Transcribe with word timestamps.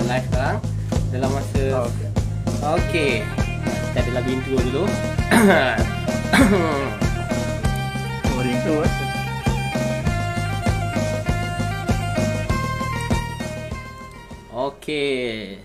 dah 0.00 0.16
live 0.16 0.26
sekarang 0.32 0.58
dalam 1.12 1.28
masa 1.28 1.62
Oh, 1.76 1.84
okay. 1.84 2.08
Okey. 2.60 3.12
Kita 3.92 3.98
ada 4.00 4.10
lagu 4.16 4.28
intro 4.32 4.56
dulu. 4.56 4.84
Oh, 8.30 8.40
rindu 8.40 8.80
eh. 8.80 8.92
Okey. 14.56 15.60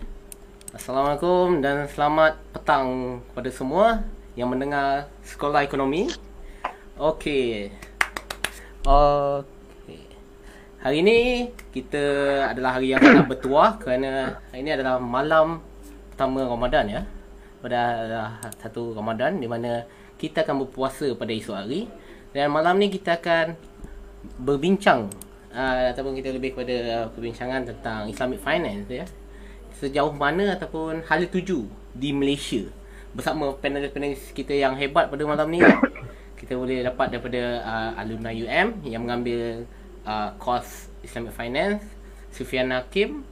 Assalamualaikum 0.76 1.64
dan 1.64 1.88
selamat 1.88 2.36
petang 2.52 3.22
kepada 3.32 3.50
semua 3.56 4.04
yang 4.36 4.52
mendengar 4.52 5.08
Sekolah 5.24 5.64
Ekonomi. 5.64 6.12
Okey. 7.00 7.72
Okey. 8.84 9.55
Hari 10.86 11.02
ini 11.02 11.50
kita 11.74 12.06
adalah 12.54 12.78
hari 12.78 12.94
yang 12.94 13.02
sangat 13.02 13.26
bertuah 13.26 13.74
kerana 13.82 14.38
hari 14.54 14.62
ini 14.62 14.78
adalah 14.78 15.02
malam 15.02 15.58
pertama 16.14 16.46
Ramadan 16.46 16.86
ya. 16.86 17.02
Pada 17.58 17.82
satu 18.62 18.94
Ramadan 18.94 19.42
di 19.42 19.50
mana 19.50 19.82
kita 20.22 20.46
akan 20.46 20.62
berpuasa 20.62 21.10
pada 21.18 21.34
esok 21.34 21.58
hari 21.58 21.90
dan 22.38 22.54
malam 22.54 22.78
ni 22.78 22.94
kita 22.94 23.18
akan 23.18 23.58
berbincang 24.46 25.10
uh, 25.58 25.90
ataupun 25.90 26.14
kita 26.22 26.30
lebih 26.38 26.54
kepada 26.54 26.78
uh, 26.78 27.08
perbincangan 27.18 27.66
tentang 27.66 28.06
Islamic 28.06 28.46
finance 28.46 28.86
ya. 28.86 29.10
Sejauh 29.82 30.14
mana 30.14 30.54
ataupun 30.54 31.02
hala 31.10 31.26
tuju 31.26 31.66
di 31.98 32.14
Malaysia 32.14 32.62
bersama 33.18 33.58
panelis-panelis 33.58 34.38
kita 34.38 34.54
yang 34.54 34.78
hebat 34.78 35.10
pada 35.10 35.26
malam 35.26 35.50
ni. 35.50 35.66
Kita 36.38 36.54
boleh 36.54 36.86
dapat 36.86 37.10
daripada 37.10 37.42
uh, 37.66 37.92
alumni 37.98 38.30
UM 38.38 38.86
yang 38.86 39.02
mengambil 39.02 39.66
uh, 40.06 40.32
course 40.40 40.88
Islamic 41.04 41.34
finance, 41.34 41.84
Sufian 42.32 42.72
Hakim, 42.72 43.26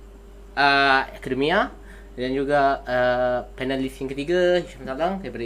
uh, 0.58 1.02
akademia 1.14 1.74
dan 2.14 2.30
juga 2.34 2.82
uh, 2.86 3.40
panelis 3.58 3.98
yang 3.98 4.10
ketiga 4.10 4.62
Hisham 4.62 4.86
Salang 4.86 5.22
daripada 5.22 5.46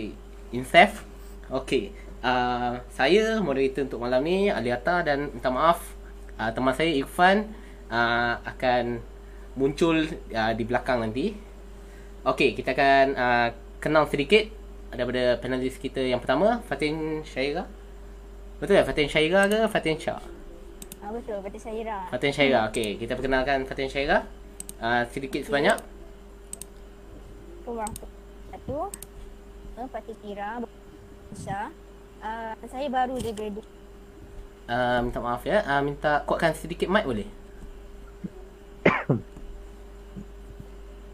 INSEF. 0.52 1.04
Okey. 1.48 1.96
Uh, 2.20 2.82
saya 2.92 3.40
moderator 3.40 3.88
untuk 3.88 4.04
malam 4.04 4.20
ni 4.26 4.52
Aliata 4.52 5.06
dan 5.06 5.32
minta 5.32 5.48
maaf 5.48 5.80
uh, 6.36 6.52
teman 6.52 6.76
saya 6.76 6.92
Irfan 6.92 7.48
uh, 7.88 8.42
akan 8.44 9.00
muncul 9.56 10.04
uh, 10.36 10.52
di 10.54 10.64
belakang 10.68 11.00
nanti. 11.00 11.32
Okey, 12.28 12.52
kita 12.52 12.76
akan 12.76 13.06
uh, 13.16 13.48
kenal 13.80 14.04
sedikit 14.12 14.52
daripada 14.92 15.40
panelis 15.40 15.80
kita 15.80 16.04
yang 16.04 16.20
pertama 16.20 16.60
Fatin 16.68 17.24
Syaira. 17.24 17.64
Betul 18.60 18.82
tak 18.82 18.92
Fatin 18.92 19.08
Syaira 19.08 19.48
ke 19.48 19.60
Fatin 19.72 19.96
Shah? 19.96 20.37
Ah, 21.08 21.16
betul, 21.16 21.40
betul 21.40 21.64
Syaira. 21.64 22.04
Fatin 22.12 22.36
Syaira. 22.36 22.68
Okey, 22.68 23.00
kita 23.00 23.16
perkenalkan 23.16 23.64
Fatin 23.64 23.88
Syaira. 23.88 24.28
Uh, 24.76 25.08
sedikit 25.08 25.40
sebanyak. 25.40 25.80
Assalamualaikum 27.64 27.80
warahmatullahi 27.80 28.12
wabarakatuh. 28.52 29.88
Fatih 29.88 30.16
Tira, 30.20 30.60
Syah. 31.32 31.72
Uh, 32.20 32.60
saya 32.68 32.92
baru 32.92 33.16
je 33.24 33.32
graduate. 33.32 33.72
Uh, 34.68 35.00
minta 35.08 35.24
maaf 35.24 35.48
ya. 35.48 35.64
Uh, 35.64 35.80
minta 35.80 36.28
kuatkan 36.28 36.52
sedikit 36.52 36.92
mic 36.92 37.08
boleh? 37.08 37.32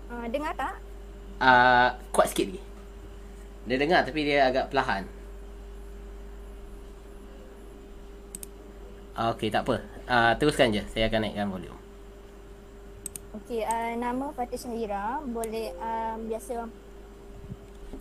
Uh, 0.09 0.25
dengar 0.33 0.57
tak? 0.57 0.81
Uh, 1.37 1.93
kuat 2.09 2.33
sikit 2.33 2.49
lagi. 2.49 2.61
Dia 3.69 3.77
dengar 3.77 4.01
tapi 4.01 4.25
dia 4.25 4.49
agak 4.49 4.73
perlahan. 4.73 5.05
Okey, 9.13 9.53
tak 9.53 9.69
apa. 9.69 9.77
Uh, 10.09 10.33
teruskan 10.41 10.73
je. 10.73 10.81
Saya 10.89 11.05
akan 11.05 11.21
naikkan 11.21 11.45
volume. 11.45 11.77
Okey, 13.37 13.61
uh, 13.61 13.93
nama 14.01 14.33
Fatih 14.33 14.57
Syahira. 14.57 15.21
Boleh 15.21 15.69
uh, 15.77 16.17
biasa 16.25 16.65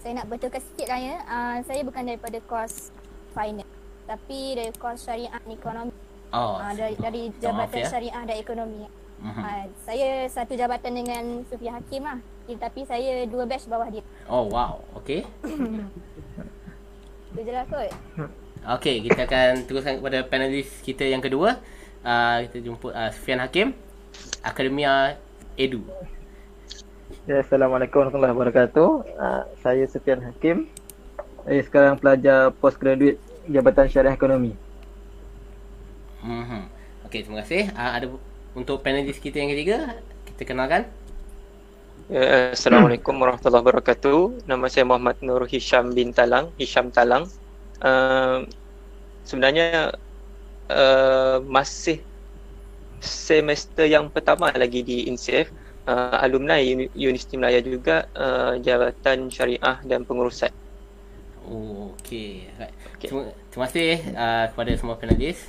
saya 0.01 0.13
nak 0.17 0.27
betulkan 0.33 0.65
sikit 0.73 0.89
lah 0.89 1.01
ya. 1.01 1.17
Uh, 1.29 1.57
saya 1.69 1.85
bukan 1.85 2.09
daripada 2.09 2.41
kos 2.49 2.89
finance. 3.37 3.69
Tapi 4.09 4.57
dari 4.57 4.73
kos 4.73 5.05
syariah 5.05 5.37
dan 5.37 5.53
ekonomi. 5.53 5.93
Oh, 6.33 6.57
Uh, 6.57 6.73
dari, 6.73 6.97
dari 6.97 7.21
minta 7.29 7.53
maaf 7.53 7.69
Jabatan 7.69 7.85
ya. 7.85 7.89
Syariah 7.93 8.23
dan 8.25 8.37
Ekonomi. 8.41 8.89
Uh, 9.23 9.65
saya 9.85 10.09
satu 10.33 10.57
jabatan 10.57 10.93
dengan 10.97 11.25
Sufia 11.45 11.77
Hakim 11.77 12.09
lah. 12.09 12.19
Eh, 12.49 12.57
Tapi 12.57 12.89
saya 12.89 13.29
dua 13.29 13.45
batch 13.45 13.69
bawah 13.69 13.87
dia. 13.93 14.01
Oh, 14.33 14.49
wow. 14.49 14.81
Okey. 14.97 15.29
Itu 17.37 17.41
je 17.45 17.53
lah 17.53 17.69
kot. 17.69 17.93
Okey, 18.63 19.03
kita 19.03 19.27
akan 19.27 19.67
teruskan 19.67 19.99
kepada 19.99 20.23
panelis 20.23 20.71
kita 20.87 21.03
yang 21.03 21.19
kedua. 21.19 21.59
Uh, 22.07 22.47
kita 22.47 22.63
jumpa 22.63 22.95
uh, 22.95 23.11
Sufian 23.11 23.43
Hakim, 23.43 23.75
Akademia 24.39 25.19
Edu. 25.59 25.83
Ya, 27.27 27.43
Assalamualaikum 27.43 28.07
warahmatullahi 28.07 28.31
wabarakatuh. 28.31 28.91
Uh, 29.19 29.43
saya 29.67 29.83
Sufian 29.91 30.23
Hakim. 30.23 30.71
Saya 31.43 31.59
sekarang 31.67 31.99
pelajar 31.99 32.55
postgraduate 32.55 33.19
Jabatan 33.51 33.91
Syariah 33.91 34.15
Ekonomi. 34.15 34.55
Mhm. 36.23 36.63
Okey, 37.11 37.27
terima 37.27 37.43
kasih. 37.43 37.67
Uh, 37.75 37.93
ada 37.99 38.07
untuk 38.55 38.79
panelis 38.79 39.19
kita 39.19 39.43
yang 39.43 39.51
ketiga, 39.51 39.99
kita 40.31 40.47
kenalkan. 40.47 40.87
Ya, 42.07 42.55
Assalamualaikum 42.55 43.19
warahmatullahi 43.19 43.59
wabarakatuh. 43.59 44.47
Nama 44.47 44.71
saya 44.71 44.87
Muhammad 44.87 45.19
Nur 45.19 45.51
Hisham 45.51 45.91
bin 45.99 46.15
Talang, 46.15 46.55
Hisham 46.63 46.95
Talang. 46.95 47.27
Uh, 47.83 48.47
sebenarnya 49.27 49.91
uh, 50.71 51.43
masih 51.43 51.99
semester 53.03 53.85
yang 53.85 54.07
pertama 54.09 54.55
lagi 54.55 54.87
di 54.87 55.11
INSEF. 55.11 55.51
Uh, 55.83 56.15
alumni 56.23 56.63
Uni- 56.63 56.95
Universiti 56.95 57.35
Melaya 57.35 57.59
juga 57.59 58.07
uh, 58.15 58.55
Jabatan 58.63 59.27
Syariah 59.27 59.83
dan 59.83 60.07
Pengurusan. 60.07 60.55
Oh, 61.43 61.91
okey. 61.99 62.47
Right. 62.55 62.71
Okey. 62.95 63.11
Terima, 63.11 63.23
terima 63.51 63.65
kasih 63.67 63.99
uh, 64.15 64.45
kepada 64.55 64.71
semua 64.79 64.95
panelis. 64.95 65.43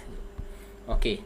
Okey. 0.89 1.21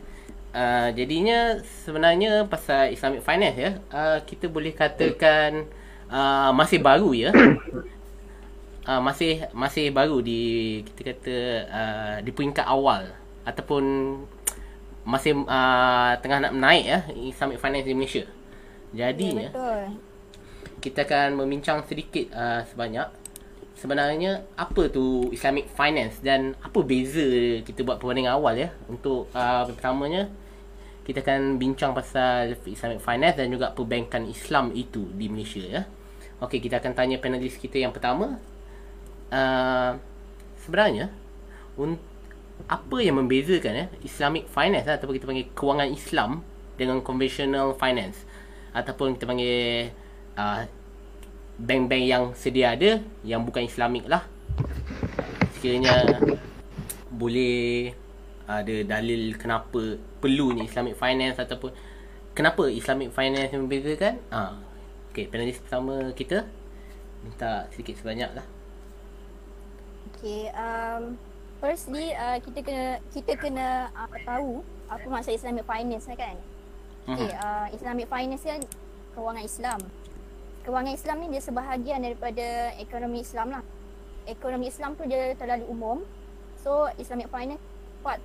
Uh, 0.51 0.91
jadinya 0.91 1.63
sebenarnya 1.87 2.51
pasal 2.51 2.91
Islamic 2.91 3.23
finance 3.23 3.55
ya, 3.55 3.71
uh, 3.95 4.19
kita 4.27 4.51
boleh 4.51 4.75
katakan 4.75 5.71
uh, 6.11 6.51
masih 6.51 6.83
baru 6.83 7.15
ya. 7.15 7.31
Uh, 8.87 9.03
masih 9.03 9.43
masih 9.51 9.91
baru 9.91 10.23
di 10.23 10.79
kita 10.87 11.11
kata 11.11 11.37
uh, 11.67 12.15
di 12.23 12.31
peringkat 12.31 12.63
awal 12.63 13.03
ataupun 13.43 13.83
masih 15.03 15.43
uh, 15.43 16.15
tengah 16.23 16.47
nak 16.47 16.55
naik 16.55 16.83
ya 16.87 16.99
Islamic 17.11 17.59
finance 17.59 17.83
di 17.83 17.95
Malaysia. 17.95 18.23
Jadinya 18.95 19.47
Ya, 19.47 19.51
betul. 19.51 19.83
kita 20.79 20.99
akan 21.03 21.29
membincang 21.43 21.83
sedikit 21.83 22.31
uh, 22.31 22.63
sebanyak 22.63 23.11
sebenarnya 23.75 24.47
apa 24.55 24.87
tu 24.87 25.29
Islamic 25.35 25.67
finance 25.75 26.23
dan 26.23 26.55
apa 26.63 26.79
beza 26.81 27.59
kita 27.67 27.83
buat 27.83 27.99
perbandingan 27.99 28.39
awal 28.39 28.55
ya 28.55 28.71
untuk 28.87 29.27
uh, 29.35 29.67
pertamanya 29.67 30.31
kita 31.05 31.23
akan 31.23 31.55
bincang 31.55 31.95
pasal 31.95 32.55
Islamic 32.67 32.99
finance 32.99 33.39
dan 33.39 33.47
juga 33.47 33.71
perbankan 33.71 34.27
Islam 34.27 34.75
itu 34.75 35.07
di 35.15 35.31
Malaysia 35.31 35.63
ya. 35.63 35.81
Okey, 36.43 36.59
kita 36.59 36.83
akan 36.83 36.91
tanya 36.91 37.15
panelis 37.19 37.55
kita 37.55 37.79
yang 37.79 37.95
pertama. 37.95 38.35
Uh, 39.27 39.99
sebenarnya 40.63 41.11
un- 41.75 41.99
apa 42.71 42.97
yang 43.03 43.19
membezakan 43.19 43.73
ya 43.75 43.85
Islamic 44.01 44.47
finance 44.47 44.87
ataupun 44.87 45.19
kita 45.19 45.27
panggil 45.27 45.47
kewangan 45.51 45.89
Islam 45.91 46.31
dengan 46.79 47.03
conventional 47.03 47.75
finance 47.75 48.23
ataupun 48.71 49.19
kita 49.19 49.27
panggil 49.27 49.91
uh, 50.39 50.63
bank-bank 51.59 52.03
yang 52.07 52.23
sedia 52.33 52.73
ada 52.73 53.03
yang 53.27 53.43
bukan 53.43 53.67
Islamik 53.67 54.07
lah. 54.07 54.23
Sekiranya 55.57 56.21
boleh 57.11 57.91
ada 58.47 58.75
dalil 58.87 59.35
kenapa 59.35 59.99
perlunya 60.23 60.63
Islamic 60.63 60.95
finance 60.95 61.35
ataupun 61.41 61.75
kenapa 62.31 62.71
Islamic 62.71 63.11
finance 63.11 63.51
membezakan 63.51 64.23
ah 64.31 64.55
okey 65.11 65.27
panelis 65.27 65.59
pertama 65.59 66.15
kita 66.15 66.47
minta 67.25 67.67
sedikit 67.73 67.99
sebanyak 67.99 68.31
lah 68.37 68.45
Okay, 70.17 70.49
um, 70.57 71.13
firstly 71.61 72.09
uh, 72.17 72.41
kita 72.41 72.65
kena 72.65 72.97
kita 73.13 73.37
kena 73.37 73.93
uh, 73.93 74.09
tahu 74.25 74.65
apa 74.89 75.05
maksud 75.05 75.37
Islamic 75.37 75.61
finance 75.69 76.09
kan? 76.09 76.33
Okay, 77.05 77.29
Mhm. 77.29 77.37
uh, 77.37 77.67
Islamic 77.69 78.09
finance 78.09 78.41
kan 78.41 78.61
kewangan 79.13 79.45
Islam. 79.45 79.79
Kewangan 80.65 80.93
Islam 80.97 81.17
ni 81.21 81.27
dia 81.37 81.41
sebahagian 81.45 82.01
daripada 82.01 82.73
ekonomi 82.81 83.21
Islam 83.21 83.61
lah. 83.61 83.63
Ekonomi 84.25 84.73
Islam 84.73 84.97
tu 84.97 85.05
dia 85.05 85.37
terlalu 85.37 85.69
umum. 85.69 85.97
So 86.65 86.89
Islamic 86.97 87.29
finance 87.29 87.61
part 88.01 88.19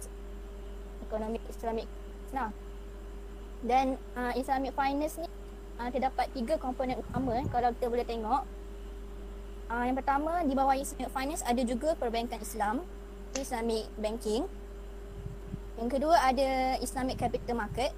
ekonomi 1.05 1.45
Islamic 1.45 1.85
Islam. 2.25 2.57
Dan 3.61 4.01
uh, 4.17 4.33
Islamic 4.33 4.73
finance 4.73 5.21
ni 5.21 5.29
uh, 5.77 5.93
terdapat 5.93 6.33
tiga 6.33 6.57
komponen 6.57 7.05
utama 7.05 7.37
kalau 7.53 7.69
kita 7.77 7.87
boleh 7.93 8.09
tengok. 8.09 8.49
Uh, 9.73 9.89
yang 9.89 9.97
pertama 9.97 10.45
di 10.45 10.53
bawah 10.53 10.77
Islamic 10.77 11.09
finance 11.09 11.41
ada 11.49 11.65
juga 11.65 11.97
perbankan 11.97 12.37
Islam, 12.45 12.85
Islamic 13.33 13.89
banking. 13.97 14.45
Yang 15.81 15.89
kedua 15.97 16.13
ada 16.21 16.77
Islamic 16.85 17.17
capital 17.17 17.57
market, 17.57 17.89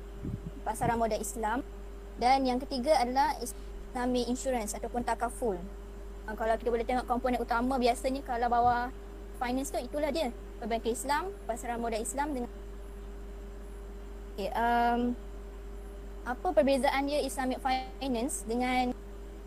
pasaran 0.63 0.95
modal 0.95 1.19
Islam 1.19 1.67
Dan 2.15 2.47
yang 2.47 2.63
ketiga 2.63 2.95
adalah 3.03 3.35
Islamic 3.43 4.31
insurance 4.31 4.71
ataupun 4.71 5.03
takaful. 5.03 5.59
Uh, 6.31 6.35
kalau 6.39 6.55
kita 6.55 6.71
boleh 6.71 6.87
tengok 6.87 7.11
komponen 7.11 7.43
utama 7.43 7.75
biasanya 7.75 8.23
kalau 8.23 8.47
bawah 8.47 8.95
finance 9.43 9.75
tu 9.75 9.83
itulah 9.83 10.15
dia. 10.15 10.31
Perbankan 10.63 10.95
Islam, 10.95 11.35
pasaran 11.43 11.83
modal 11.83 11.99
Islam 11.99 12.31
dengan 12.39 12.51
Okay, 14.35 14.51
um, 14.55 15.15
apa 16.23 16.47
perbezaan 16.55 17.07
dia 17.07 17.23
Islamic 17.23 17.59
finance 17.59 18.47
dengan 18.47 18.95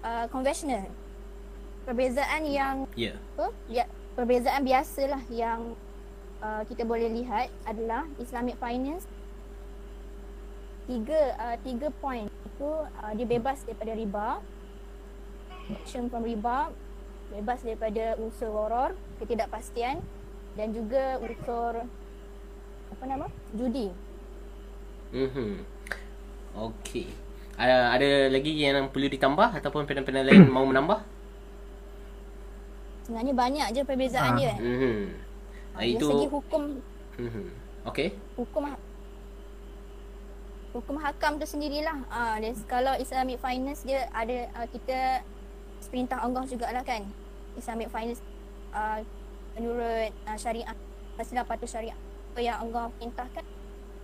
uh, 0.03 0.27
conventional? 0.27 1.06
Perbezaan 1.87 2.43
yang 2.43 2.75
Ya. 2.99 3.15
Yeah. 3.15 3.17
apa? 3.39 3.47
Ya, 3.71 3.85
perbezaan 4.19 4.61
biasalah 4.67 5.23
yang 5.31 5.71
uh, 6.43 6.61
kita 6.67 6.83
boleh 6.83 7.07
lihat 7.07 7.47
adalah 7.63 8.03
Islamic 8.19 8.59
finance 8.59 9.07
tiga 10.87 11.35
uh, 11.35 11.57
tiga 11.63 11.87
point 11.99 12.27
itu 12.31 12.71
uh, 13.03 13.11
dia 13.11 13.27
bebas 13.27 13.59
daripada 13.67 13.91
riba 13.91 14.39
action 15.67 16.07
from 16.07 16.23
riba 16.23 16.71
bebas 17.27 17.59
daripada 17.59 18.15
unsur 18.23 18.47
horor 18.55 18.95
ketidakpastian 19.19 19.99
dan 20.55 20.71
juga 20.71 21.19
unsur 21.19 21.83
apa 22.87 23.03
nama 23.03 23.27
judi 23.51 23.91
Mhm. 25.07 25.63
Okey. 26.51 27.07
Ada 27.55 27.95
ada 27.95 28.09
lagi 28.27 28.51
yang 28.59 28.91
perlu 28.91 29.07
ditambah 29.07 29.55
ataupun 29.55 29.87
panel-panel 29.87 30.27
lain 30.27 30.51
mau 30.51 30.67
menambah? 30.67 30.99
Sebenarnya 33.07 33.31
banyak 33.31 33.67
je 33.71 33.81
perbezaan 33.81 34.31
Ah. 34.31 34.37
dia 34.37 34.53
Mhm. 34.53 34.95
dari 35.73 35.95
itu 35.95 36.05
segi 36.05 36.27
hukum 36.27 36.63
Mhm. 37.15 37.43
Okey. 37.87 38.09
hukum 38.35 38.63
ha- 38.67 38.83
hukum 40.73 40.99
hakam 40.99 41.39
tu 41.39 41.47
sendirilah. 41.47 42.03
Ah, 42.05 42.35
uh, 42.35 42.53
kalau 42.67 42.93
Islamic 42.95 43.39
finance 43.39 43.81
dia 43.81 44.05
ada 44.11 44.51
uh, 44.53 44.67
kita 44.67 45.23
perintah 45.87 46.19
Allah 46.19 46.43
jugalah 46.43 46.83
kan. 46.83 47.07
Islamic 47.55 47.87
finance 47.87 48.19
uh, 48.69 49.01
menurut 49.55 50.11
uh, 50.27 50.37
syariat 50.37 50.75
pastilah 51.15 51.41
patuh 51.41 51.65
syariat 51.65 51.97
apa 52.29 52.39
yang 52.43 52.59
Allah 52.59 52.93
perintahkan 52.93 53.41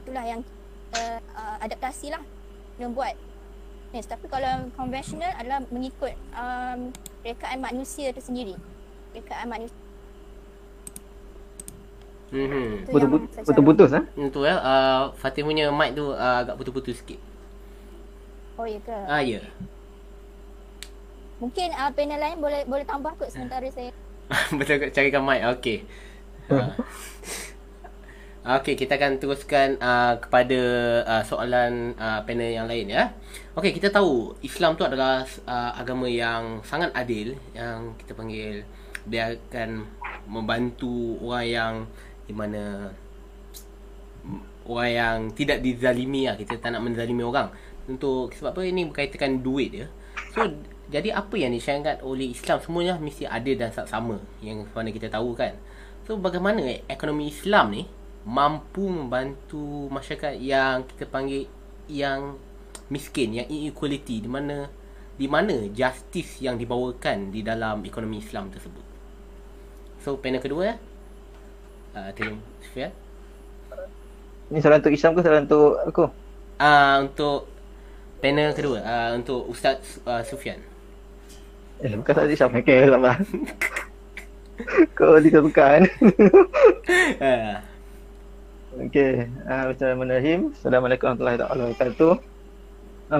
itulah 0.01 0.25
yang 0.25 0.41
kita 0.41 1.03
uh, 1.35 1.57
adaptasi 1.59 2.09
lah 2.09 2.23
yang 2.79 2.89
buat. 2.89 3.13
Yes, 3.93 4.09
tapi 4.09 4.25
kalau 4.25 4.73
konvensional 4.73 5.29
adalah 5.37 5.61
mengikut 5.69 6.17
um, 6.33 6.89
rekaan 7.21 7.61
manusia 7.61 8.09
tu 8.09 8.23
sendiri. 8.23 8.57
Rekaan 9.13 9.47
manusia 9.47 9.77
Mhm. 12.33 12.89
tu 12.89 12.97
Betul 12.97 13.05
yang 13.05 13.29
secara- 13.29 13.45
betul 13.45 13.63
putus 13.63 13.89
ah. 13.93 14.03
Itu 14.17 14.39
ya. 14.41 14.55
Uh, 14.57 15.01
Fatih 15.13 15.45
punya 15.45 15.69
mic 15.69 15.93
tu 15.93 16.09
uh, 16.09 16.41
agak 16.41 16.57
putus-putus 16.57 16.97
sikit. 16.97 17.21
Oh 18.57 18.65
ya 18.65 18.81
ke? 18.81 18.97
Ah 19.05 19.21
ya. 19.21 19.37
Mungkin 21.37 21.69
uh, 21.71 21.93
panel 21.93 22.17
lain 22.17 22.37
boleh 22.41 22.65
boleh 22.65 22.81
tambah 22.83 23.13
kot 23.15 23.29
sementara 23.29 23.69
saya 23.69 23.93
Betul 24.57 24.81
kot 24.81 24.89
carikan 24.89 25.21
mic. 25.21 25.45
Okey. 25.53 25.85
Uh. 26.49 26.73
Okey, 28.43 28.75
kita 28.75 28.99
akan 28.99 29.21
teruskan 29.21 29.79
uh, 29.79 30.19
kepada 30.19 30.59
uh, 31.05 31.23
soalan 31.23 31.95
uh, 31.95 32.19
panel 32.27 32.51
yang 32.51 32.67
lain 32.67 32.91
ya. 32.91 33.13
Okey, 33.53 33.71
kita 33.71 33.87
tahu 33.87 34.35
Islam 34.41 34.73
tu 34.73 34.83
adalah 34.83 35.23
uh, 35.45 35.71
agama 35.77 36.09
yang 36.09 36.59
sangat 36.59 36.91
adil 36.91 37.39
yang 37.53 37.95
kita 37.95 38.11
panggil 38.11 38.65
dia 39.07 39.35
akan 39.35 39.83
membantu 40.27 41.19
orang 41.19 41.45
yang 41.47 41.73
di 42.23 42.33
mana 42.35 42.91
orang 44.63 44.91
yang 44.91 45.17
tidak 45.35 45.59
dizalimi 45.59 46.27
lah. 46.27 46.39
Kita 46.39 46.59
tak 46.59 46.71
nak 46.71 46.83
menzalimi 46.83 47.23
orang. 47.23 47.51
Untuk 47.83 48.31
sebab 48.31 48.55
apa 48.55 48.61
ini 48.63 48.87
berkaitan 48.87 49.43
duit 49.43 49.75
ya. 49.75 49.87
So 50.31 50.47
jadi 50.87 51.15
apa 51.15 51.35
yang 51.35 51.51
disyaratkan 51.51 52.03
oleh 52.03 52.31
Islam 52.31 52.59
semuanya 52.63 52.95
mesti 52.99 53.27
adil 53.27 53.59
dan 53.59 53.71
sama 53.73 54.19
yang 54.39 54.63
mana 54.71 54.89
kita 54.91 55.11
tahu 55.11 55.35
kan. 55.35 55.55
So 56.07 56.19
bagaimana 56.19 56.63
ekonomi 56.87 57.31
Islam 57.31 57.75
ni 57.75 57.83
mampu 58.23 58.87
membantu 58.87 59.91
masyarakat 59.91 60.39
yang 60.39 60.87
kita 60.87 61.07
panggil 61.11 61.47
yang 61.91 62.39
miskin, 62.87 63.35
yang 63.35 63.47
inequality 63.51 64.23
di 64.23 64.29
mana 64.31 64.71
di 65.13 65.27
mana 65.29 65.69
justice 65.69 66.41
yang 66.41 66.55
dibawakan 66.57 67.29
di 67.29 67.45
dalam 67.45 67.83
ekonomi 67.83 68.23
Islam 68.23 68.49
tersebut. 68.49 68.92
So 70.03 70.19
panel 70.19 70.43
kedua 70.43 70.63
ya. 70.67 70.75
Uh, 71.95 72.11
Tim 72.11 72.43
Sufyan. 72.59 72.91
Ni 74.51 74.59
soalan 74.59 74.83
untuk 74.83 74.91
Isyam 74.91 75.15
ke 75.15 75.23
soalan 75.23 75.47
untuk 75.47 75.79
aku? 75.87 76.03
Ah 76.59 76.67
uh, 76.67 76.93
untuk 77.07 77.47
panel 78.19 78.51
kedua 78.51 78.83
uh, 78.83 79.09
untuk 79.15 79.47
Ustaz 79.47 80.03
uh, 80.03 80.19
Sufyan. 80.27 80.59
Eh, 81.79 81.95
bukan 81.95 82.11
soalan 82.11 82.35
Isyam. 82.35 82.51
Okey, 82.51 82.91
sabar. 82.91 83.15
Kau 84.99 85.23
ditekan. 85.23 85.87
Uh, 87.23 87.55
Okey, 88.83 89.31
uh, 89.47 89.63
Bismillahirrahmanirrahim. 89.71 90.51
Assalamualaikum 90.51 91.15
warahmatullahi 91.15 91.39
wabarakatuh. 91.39 92.13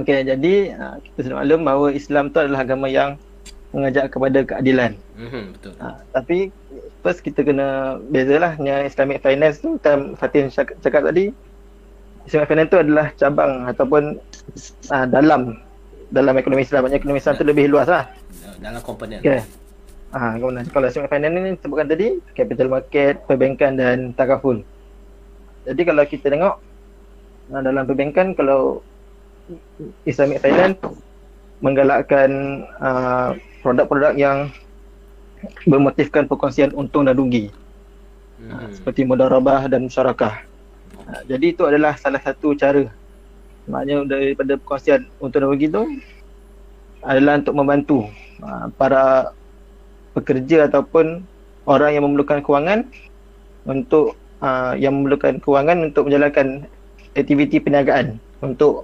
Okey, 0.04 0.20
jadi 0.28 0.56
uh, 0.76 0.96
kita 1.00 1.32
sudah 1.32 1.38
maklum 1.40 1.62
bahawa 1.64 1.88
Islam 1.96 2.34
tu 2.34 2.44
adalah 2.44 2.68
agama 2.68 2.92
yang 2.92 3.16
mengajak 3.74 4.10
kepada 4.14 4.40
keadilan. 4.46 4.92
mm-hmm, 5.18 5.44
betul. 5.58 5.74
Uh, 5.82 5.98
tapi 6.14 6.54
first 7.04 7.20
kita 7.22 7.44
kena 7.44 8.00
bezalah 8.08 8.56
yang 8.64 8.88
Islamic 8.88 9.20
finance 9.20 9.60
tu 9.60 9.76
macam 9.76 10.16
Fatin 10.16 10.48
cakap, 10.48 10.80
cakap 10.80 11.02
tadi 11.12 11.36
Islamic 12.24 12.48
finance 12.48 12.70
tu 12.72 12.80
adalah 12.80 13.08
cabang 13.20 13.68
ataupun 13.68 14.04
uh, 14.90 15.06
dalam 15.12 15.60
dalam 16.14 16.38
ekonomi 16.38 16.64
Islam. 16.64 16.88
Maksudnya 16.88 17.02
ekonomi 17.02 17.20
Islam 17.20 17.36
tu 17.36 17.46
lebih 17.46 17.66
luas 17.68 17.90
lah. 17.90 18.06
Dalam 18.62 18.80
komponen. 18.86 19.20
Okey. 19.20 19.44
Ah, 20.14 20.38
kemudian 20.38 20.70
kalau 20.70 20.86
Islamic 20.86 21.10
finance 21.10 21.34
ni 21.34 21.52
sebutkan 21.58 21.90
tadi 21.90 22.08
capital 22.38 22.70
market, 22.70 23.26
perbankan 23.26 23.72
dan 23.76 23.98
takaful. 24.14 24.62
Jadi 25.66 25.82
kalau 25.82 26.04
kita 26.06 26.30
tengok 26.30 26.56
ah, 27.50 27.62
dalam 27.66 27.84
perbankan 27.90 28.38
kalau 28.38 28.86
Islamic 30.06 30.40
finance 30.40 30.78
menggalakkan 31.66 32.62
ah, 32.78 33.34
produk-produk 33.66 34.14
yang 34.14 34.54
bermotifkan 35.68 36.28
perkongsian 36.28 36.72
untung 36.76 37.08
dan 37.08 37.18
rugi 37.18 37.50
ah, 37.50 37.54
Mm-hmm. 38.44 38.76
seperti 38.76 39.02
mudarabah 39.08 39.72
dan 39.72 39.88
musyarakah. 39.88 40.44
Ah, 41.08 41.22
jadi 41.24 41.56
itu 41.56 41.64
adalah 41.64 41.96
salah 41.96 42.20
satu 42.20 42.52
cara 42.60 42.92
maknanya 43.64 44.04
daripada 44.20 44.60
perkongsian 44.60 45.08
untung 45.24 45.48
dan 45.48 45.50
rugi 45.54 45.72
tu 45.72 45.88
adalah 47.08 47.40
untuk 47.40 47.56
membantu 47.56 48.00
ah, 48.44 48.68
para 48.76 49.32
pekerja 50.12 50.68
ataupun 50.68 51.24
orang 51.66 51.96
yang 51.96 52.04
memerlukan 52.04 52.44
kewangan 52.44 52.86
untuk 53.64 54.20
uh, 54.44 54.76
yang 54.76 55.00
memerlukan 55.00 55.40
kewangan 55.40 55.90
untuk 55.92 56.08
menjalankan 56.08 56.68
aktiviti 57.16 57.64
perniagaan 57.64 58.20
untuk 58.44 58.84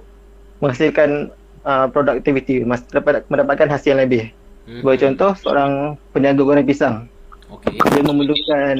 menghasilkan 0.64 1.28
uh, 1.64 1.86
produktiviti 1.92 2.64
mendapatkan 2.64 3.68
hasil 3.68 3.96
yang 3.96 4.02
lebih. 4.04 4.32
Mm-hmm. 4.66 4.80
Sebagai 4.84 5.00
contoh 5.08 5.30
seorang 5.40 5.72
peniaga 6.12 6.42
goreng 6.44 6.68
pisang 6.68 7.08
Okey. 7.48 7.80
dia 7.80 8.02
memerlukan 8.04 8.76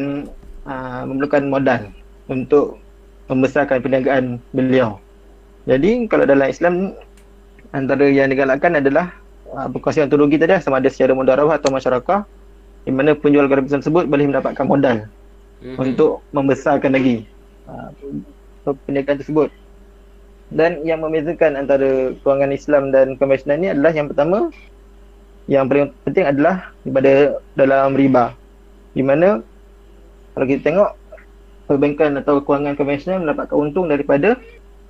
uh, 0.68 1.02
memerlukan 1.08 1.42
modal 1.48 1.82
untuk 2.30 2.78
membesarkan 3.26 3.80
perniagaan 3.80 4.24
beliau. 4.52 5.00
Jadi 5.64 6.06
kalau 6.06 6.28
dalam 6.28 6.46
Islam 6.50 6.94
antara 7.70 8.06
yang 8.06 8.30
digalakkan 8.30 8.76
adalah 8.78 9.14
uh, 9.54 9.66
perkongsian 9.70 10.10
untung 10.10 10.26
rugi 10.26 10.38
tadi 10.38 10.58
sama 10.62 10.78
ada 10.78 10.90
secara 10.90 11.14
mudarabah 11.16 11.58
atau 11.58 11.70
masyarakat 11.72 12.20
di 12.86 12.92
mana 12.94 13.12
penjual 13.12 13.46
goreng 13.46 13.66
pisang 13.66 13.82
tersebut 13.82 14.08
boleh 14.08 14.26
mendapatkan 14.30 14.66
modal 14.66 15.06
Mm-hmm. 15.60 15.76
untuk 15.76 16.24
membesarkan 16.32 16.96
lagi 16.96 17.28
uh, 17.68 17.92
perniagaan 18.64 19.20
tersebut. 19.20 19.52
Dan 20.48 20.80
yang 20.88 21.04
membezakan 21.04 21.52
antara 21.52 22.16
kewangan 22.24 22.48
Islam 22.48 22.88
dan 22.88 23.20
konvensional 23.20 23.60
ni 23.60 23.68
adalah 23.68 23.92
yang 23.92 24.08
pertama 24.08 24.48
yang 25.46 25.68
paling 25.70 25.94
penting 26.04 26.26
adalah 26.26 26.74
daripada 26.84 27.12
dalam 27.56 27.96
riba. 27.96 28.34
Di 28.92 29.02
mana 29.06 29.40
kalau 30.34 30.46
kita 30.46 30.62
tengok 30.72 30.90
perbankan 31.70 32.18
atau 32.18 32.42
kewangan 32.42 32.74
konvensional 32.74 33.22
mendapatkan 33.22 33.56
untung 33.56 33.86
daripada 33.86 34.34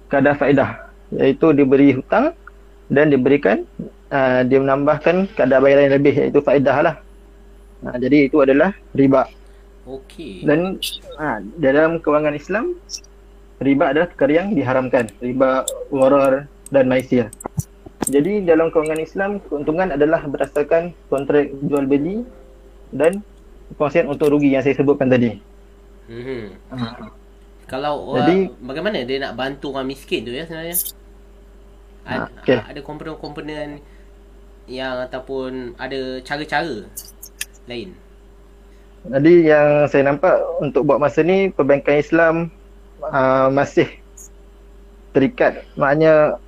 kadar 0.09 0.35
faedah 0.40 0.90
iaitu 1.12 1.52
diberi 1.52 1.92
hutang 1.92 2.33
dan 2.90 3.12
diberikan 3.12 3.69
uh, 4.11 4.42
dia 4.47 4.59
menambahkan 4.59 5.30
kadar 5.37 5.62
bayaran 5.62 5.90
yang 5.90 5.97
lebih 6.00 6.14
iaitu 6.16 6.40
faedah 6.40 6.76
lah. 6.80 6.95
Uh, 7.85 7.97
jadi 8.00 8.33
itu 8.33 8.40
adalah 8.40 8.73
riba. 8.97 9.28
Okey. 9.88 10.45
Dan 10.45 10.76
ha, 11.16 11.40
dalam 11.57 11.99
kewangan 11.99 12.37
Islam 12.37 12.76
riba 13.61 13.92
adalah 13.92 14.09
perkara 14.12 14.33
yang 14.45 14.49
diharamkan. 14.52 15.09
Riba, 15.19 15.64
gharar 15.88 16.47
dan 16.69 16.85
maisir. 16.87 17.28
Jadi 18.09 18.49
dalam 18.49 18.73
kewangan 18.73 19.00
Islam 19.00 19.30
keuntungan 19.45 19.92
adalah 19.92 20.25
berdasarkan 20.25 20.97
kontrak 21.12 21.52
jual 21.61 21.85
beli 21.85 22.25
dan 22.90 23.21
perkongsian 23.71 24.09
untung 24.09 24.33
rugi 24.33 24.57
yang 24.57 24.64
saya 24.64 24.75
sebutkan 24.75 25.12
tadi. 25.12 25.37
Ha. 26.11 27.07
Kalau 27.71 28.16
orang 28.16 28.26
Jadi- 28.26 28.49
bagaimana 28.66 29.04
dia 29.07 29.19
nak 29.23 29.37
bantu 29.38 29.71
orang 29.71 29.87
miskin 29.87 30.26
tu 30.26 30.33
ya 30.35 30.42
sebenarnya? 30.42 30.75
Ada, 32.02 32.19
Ah, 32.19 32.26
okey. 32.42 32.59
ada 32.66 32.80
komponen-komponen 32.83 33.78
yang 34.66 34.97
ataupun 35.07 35.76
ada 35.76 36.19
cara-cara 36.25 36.88
lain. 37.69 37.95
Jadi 39.00 39.35
yang 39.47 39.87
saya 39.87 40.09
nampak 40.09 40.35
untuk 40.59 40.83
buat 40.83 40.99
masa 40.99 41.23
ni 41.23 41.49
perbankan 41.49 42.00
Islam 42.00 42.35
uh, 43.00 43.49
masih 43.49 43.87
terikat. 45.12 45.62
Maknanya 45.76 46.42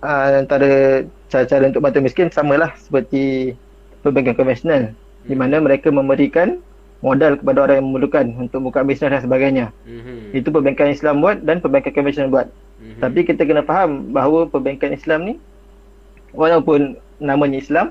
uh, 0.00 0.40
antara 0.40 1.02
cara-cara 1.28 1.68
untuk 1.68 1.82
bantu 1.82 1.98
miskin 2.00 2.28
samalah 2.30 2.72
seperti 2.78 3.52
perbankan 4.00 4.34
konvensional 4.34 4.82
di 5.28 5.34
mana 5.36 5.60
mereka 5.60 5.92
memberikan 5.92 6.62
modal 6.98 7.38
kepada 7.38 7.68
orang 7.68 7.76
yang 7.78 7.86
memerlukan 7.92 8.26
untuk 8.40 8.58
buka 8.64 8.82
bisnes 8.82 9.12
dan 9.12 9.22
sebagainya. 9.22 9.66
Mhm. 9.86 10.34
Itu 10.34 10.50
perbankan 10.50 10.90
Islam 10.90 11.22
buat 11.22 11.38
dan 11.44 11.62
perbankan 11.62 11.92
konvensional 11.94 12.30
buat. 12.32 12.48
Mhm. 12.80 12.98
Tapi 12.98 13.18
kita 13.22 13.42
kena 13.44 13.62
faham 13.62 14.10
bahawa 14.10 14.48
perbankan 14.48 14.94
Islam 14.94 15.20
ni 15.22 15.34
walaupun 16.32 16.98
namanya 17.18 17.58
Islam 17.58 17.86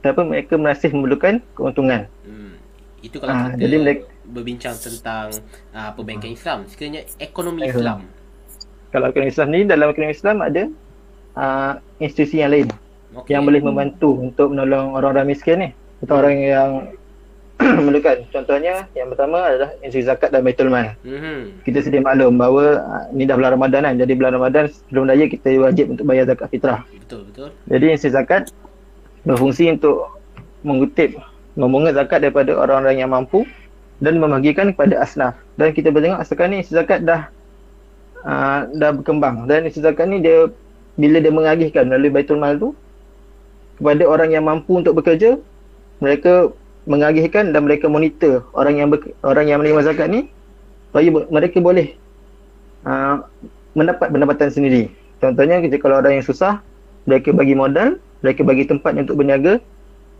tapi 0.00 0.24
mereka 0.24 0.56
masih 0.56 0.88
memerlukan 0.96 1.44
keuntungan. 1.52 2.08
Hmm. 2.24 2.56
Itu 3.04 3.20
kalau 3.20 3.32
Ah, 3.36 3.52
kita 3.52 3.60
jadi 3.60 3.76
mereka- 3.76 4.08
berbincang 4.24 4.76
tentang 4.78 5.28
uh, 5.70 5.90
perbankan 5.92 6.30
Islam. 6.32 6.58
Sekiranya 6.64 7.04
ekonomi 7.20 7.68
Islam. 7.68 7.76
Islam. 7.76 8.00
Kalau 8.90 9.06
ekonomi 9.12 9.28
Islam 9.28 9.48
ni 9.52 9.60
dalam 9.62 9.86
ekonomi 9.92 10.12
Islam 10.12 10.36
ada 10.40 10.62
uh, 11.40 11.80
institusi 11.96 12.44
yang 12.44 12.52
lain 12.52 12.68
Okay. 13.10 13.34
yang 13.34 13.42
boleh 13.42 13.58
membantu 13.58 14.22
untuk 14.22 14.54
menolong 14.54 14.94
orang-orang 14.94 15.34
miskin 15.34 15.58
ni 15.58 15.68
atau 16.06 16.22
orang 16.22 16.36
yang 16.38 16.70
memerlukan. 17.82 18.22
Contohnya 18.30 18.86
yang 18.94 19.10
pertama 19.10 19.50
adalah 19.50 19.74
institusi 19.82 20.06
zakat 20.06 20.30
dan 20.30 20.46
baitul 20.46 20.70
mal. 20.70 20.94
Mhm. 21.02 21.66
Kita 21.66 21.82
sedia 21.82 21.98
maklum 21.98 22.38
bahawa 22.38 22.78
uh, 22.78 23.04
ni 23.10 23.26
dah 23.26 23.34
bulan 23.34 23.58
Ramadan 23.58 23.82
kan. 23.82 23.94
Jadi 23.98 24.12
bulan 24.14 24.32
Ramadan 24.38 24.64
sebelum 24.70 25.10
raya 25.10 25.26
kita 25.26 25.58
wajib 25.58 25.90
untuk 25.90 26.06
bayar 26.06 26.30
zakat 26.30 26.48
fitrah. 26.54 26.80
Betul 27.02 27.26
betul. 27.26 27.48
Jadi 27.66 27.84
institusi 27.90 28.14
zakat 28.14 28.42
berfungsi 29.26 29.74
untuk 29.74 30.06
mengutip 30.62 31.18
memungut 31.58 31.98
zakat 31.98 32.22
daripada 32.22 32.54
orang-orang 32.54 33.02
yang 33.02 33.10
mampu 33.10 33.42
dan 33.98 34.22
membagikan 34.22 34.70
kepada 34.70 35.02
asnaf. 35.02 35.34
Dan 35.58 35.74
kita 35.74 35.90
boleh 35.90 36.14
tengok 36.14 36.22
sekarang 36.30 36.54
ni 36.54 36.58
institusi 36.62 36.78
zakat 36.78 37.02
dah 37.02 37.26
uh, 38.22 38.70
dah 38.70 38.90
berkembang 38.94 39.50
dan 39.50 39.66
institusi 39.66 39.90
zakat 39.90 40.06
ni 40.06 40.22
dia 40.22 40.46
bila 41.00 41.16
dia 41.24 41.32
mengagihkan 41.32 41.88
melalui 41.88 42.12
baitul 42.12 42.36
mal 42.36 42.60
tu 42.60 42.76
kepada 43.80 44.04
orang 44.04 44.36
yang 44.36 44.44
mampu 44.44 44.76
untuk 44.76 44.92
bekerja 45.00 45.40
mereka 46.04 46.52
mengagihkan 46.84 47.56
dan 47.56 47.64
mereka 47.64 47.88
monitor 47.88 48.44
orang 48.52 48.76
yang 48.76 48.88
ber, 48.92 49.00
orang 49.24 49.48
yang 49.48 49.64
menerima 49.64 49.88
zakat 49.88 50.12
ni 50.12 50.20
supaya 50.92 51.08
mereka 51.32 51.56
boleh 51.62 51.96
uh, 52.84 53.24
mendapat 53.78 54.10
pendapatan 54.10 54.50
sendiri. 54.50 54.90
Contohnya 55.22 55.62
kalau 55.78 56.00
orang 56.00 56.20
yang 56.20 56.26
susah 56.26 56.58
mereka 57.06 57.30
bagi 57.30 57.54
modal, 57.54 58.00
mereka 58.20 58.42
bagi 58.42 58.64
tempat 58.66 58.96
untuk 58.96 59.20
berniaga 59.20 59.62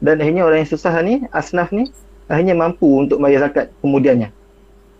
dan 0.01 0.17
akhirnya 0.21 0.47
orang 0.47 0.65
yang 0.65 0.71
susah 0.71 0.95
ni, 1.05 1.25
asnaf 1.35 1.75
ni 1.75 1.93
akhirnya 2.31 2.55
mampu 2.55 2.87
untuk 2.87 3.19
bayar 3.19 3.51
zakat 3.51 3.75
kemudiannya. 3.83 4.31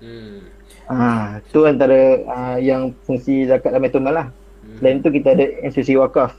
Hmm. 0.03 0.43
Ha, 0.91 1.39
tu 1.55 1.63
antara 1.63 2.19
uh, 2.27 2.59
yang 2.59 2.91
fungsi 3.07 3.47
zakat 3.47 3.71
dan 3.71 3.79
baitul 3.79 4.03
mal 4.03 4.11
lah. 4.17 4.27
Selain 4.81 5.05
tu 5.05 5.13
kita 5.13 5.37
ada 5.37 5.45
institusi 5.61 5.95
wakaf. 5.95 6.33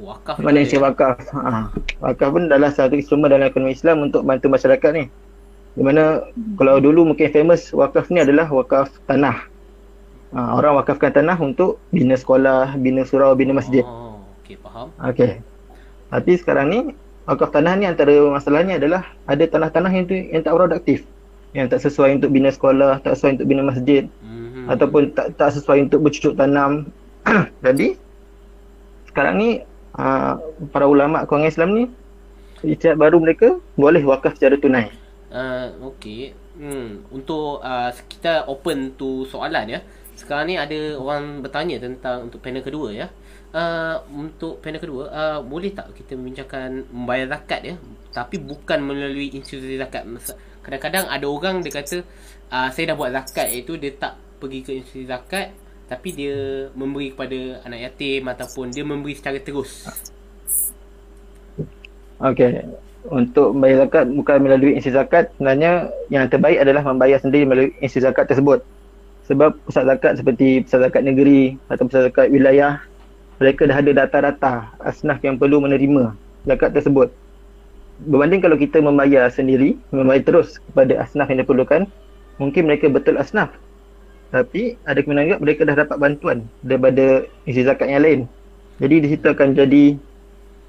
Wakaf. 0.00 0.40
Mana 0.40 0.64
institusi 0.64 0.80
ya? 0.80 0.88
wakaf? 0.88 1.20
Ha, 1.36 1.68
wakaf 2.00 2.28
pun 2.32 2.48
adalah 2.48 2.72
satu 2.72 2.96
instrumen 2.96 3.28
dalam 3.28 3.44
ekonomi 3.44 3.76
Islam 3.76 4.08
untuk 4.08 4.24
bantu 4.24 4.48
masyarakat 4.48 4.90
ni. 4.96 5.04
Di 5.76 5.82
mana 5.84 6.24
kalau 6.56 6.80
dulu 6.80 7.12
mungkin 7.12 7.28
famous 7.28 7.70
wakaf 7.70 8.08
ni 8.08 8.24
adalah 8.24 8.48
wakaf 8.48 8.88
tanah. 9.04 9.44
Ha, 10.32 10.56
orang 10.56 10.80
wakafkan 10.80 11.12
tanah 11.12 11.36
untuk 11.36 11.76
bina 11.92 12.16
sekolah, 12.16 12.72
bina 12.80 13.04
surau, 13.04 13.36
bina 13.36 13.52
masjid. 13.52 13.84
Oh, 13.84 14.24
okey 14.42 14.56
faham. 14.60 14.88
Okey. 15.04 15.40
Tapi 16.08 16.32
sekarang 16.40 16.66
ni 16.72 16.78
wakaf 17.28 17.52
tanah 17.52 17.76
ni 17.76 17.84
antara 17.84 18.16
masalahnya 18.32 18.80
adalah 18.80 19.04
ada 19.28 19.44
tanah-tanah 19.44 19.92
yang 19.92 20.04
tu 20.08 20.16
yang 20.16 20.40
tak 20.40 20.56
produktif. 20.56 21.04
Yang 21.52 21.66
tak 21.76 21.80
sesuai 21.84 22.16
untuk 22.16 22.32
bina 22.32 22.48
sekolah, 22.48 23.00
tak 23.00 23.16
sesuai 23.16 23.40
untuk 23.40 23.48
bina 23.48 23.62
masjid 23.64 24.04
Mhm. 24.20 24.68
ataupun 24.68 25.02
tak 25.12 25.36
tak 25.36 25.52
sesuai 25.52 25.88
untuk 25.88 26.04
bercucuk 26.04 26.36
tanam. 26.36 26.88
Jadi 27.64 27.96
sekarang 29.10 29.34
ni 29.40 29.50
uh, 29.96 30.34
para 30.72 30.86
ulama 30.88 31.24
kewangan 31.24 31.50
Islam 31.50 31.70
ni 31.74 31.84
istiadat 32.64 32.98
baru 32.98 33.16
mereka 33.22 33.58
boleh 33.78 34.02
wakaf 34.02 34.36
secara 34.36 34.58
tunai. 34.58 34.90
Uh, 35.28 35.92
okey. 35.94 36.32
Hmm, 36.58 37.06
untuk 37.14 37.62
uh, 37.62 37.90
kita 38.10 38.48
open 38.50 38.98
tu 38.98 39.22
soalan 39.28 39.78
ya. 39.78 39.80
Sekarang 40.18 40.50
ni 40.50 40.58
ada 40.58 40.98
orang 40.98 41.44
bertanya 41.44 41.78
tentang 41.78 42.26
untuk 42.26 42.42
panel 42.42 42.66
kedua 42.66 42.90
ya. 42.90 43.06
Uh, 43.48 43.96
untuk 44.12 44.60
panel 44.60 44.82
kedua, 44.82 45.08
uh, 45.08 45.38
boleh 45.40 45.72
tak 45.72 45.94
kita 45.96 46.18
membincangkan 46.18 46.84
membayar 46.92 47.32
zakat 47.32 47.64
ya, 47.64 47.74
tapi 48.12 48.36
bukan 48.36 48.84
melalui 48.84 49.32
institusi 49.32 49.80
zakat. 49.80 50.04
Kadang-kadang 50.60 51.08
ada 51.08 51.24
orang 51.24 51.64
dia 51.64 51.72
kata 51.72 52.04
uh, 52.52 52.68
saya 52.68 52.92
dah 52.92 52.96
buat 52.98 53.08
zakat 53.14 53.48
iaitu 53.48 53.80
dia 53.80 53.96
tak 53.96 54.20
pergi 54.36 54.60
ke 54.60 54.70
institusi 54.76 55.08
zakat 55.08 55.54
tapi 55.88 56.12
dia 56.12 56.68
memberi 56.76 57.16
kepada 57.16 57.64
anak 57.64 57.80
yatim 57.88 58.28
ataupun 58.28 58.68
dia 58.68 58.84
memberi 58.84 59.16
secara 59.16 59.40
terus. 59.40 59.88
Okey. 62.20 62.68
Untuk 63.08 63.56
membayar 63.56 63.88
zakat 63.88 64.04
bukan 64.12 64.36
melalui 64.44 64.76
institusi 64.76 65.00
zakat, 65.00 65.32
sebenarnya 65.40 65.88
yang 66.12 66.28
terbaik 66.28 66.60
adalah 66.60 66.84
membayar 66.84 67.16
sendiri 67.16 67.48
melalui 67.48 67.72
institusi 67.80 68.04
zakat 68.04 68.28
tersebut. 68.28 68.60
Sebab 69.32 69.56
pusat 69.64 69.88
zakat 69.88 70.12
seperti 70.20 70.60
pusat 70.68 70.88
zakat 70.88 71.02
negeri 71.08 71.56
atau 71.72 71.88
pusat 71.88 72.12
zakat 72.12 72.28
wilayah, 72.28 72.84
mereka 73.40 73.64
dah 73.64 73.78
ada 73.80 73.90
data-data 74.04 74.52
asnaf 74.84 75.24
yang 75.24 75.40
perlu 75.40 75.64
menerima 75.64 76.12
zakat 76.44 76.76
tersebut. 76.76 77.08
Berbanding 78.04 78.44
kalau 78.44 78.60
kita 78.60 78.78
membayar 78.82 79.30
sendiri, 79.32 79.78
membayar 79.88 80.22
terus 80.22 80.60
kepada 80.60 81.00
asnaf 81.00 81.32
yang 81.32 81.40
diperlukan, 81.42 81.88
mungkin 82.36 82.68
mereka 82.68 82.92
betul 82.92 83.16
asnaf. 83.16 83.50
Tapi 84.28 84.76
ada 84.84 85.00
kemungkinan 85.00 85.26
juga 85.28 85.38
mereka 85.40 85.60
dah 85.64 85.76
dapat 85.84 85.96
bantuan 85.96 86.38
daripada 86.60 87.24
institusi 87.48 87.68
zakat 87.68 87.88
yang 87.88 88.04
lain. 88.04 88.20
Jadi 88.78 88.94
di 89.04 89.08
situ 89.16 89.26
akan 89.26 89.48
jadi 89.56 89.84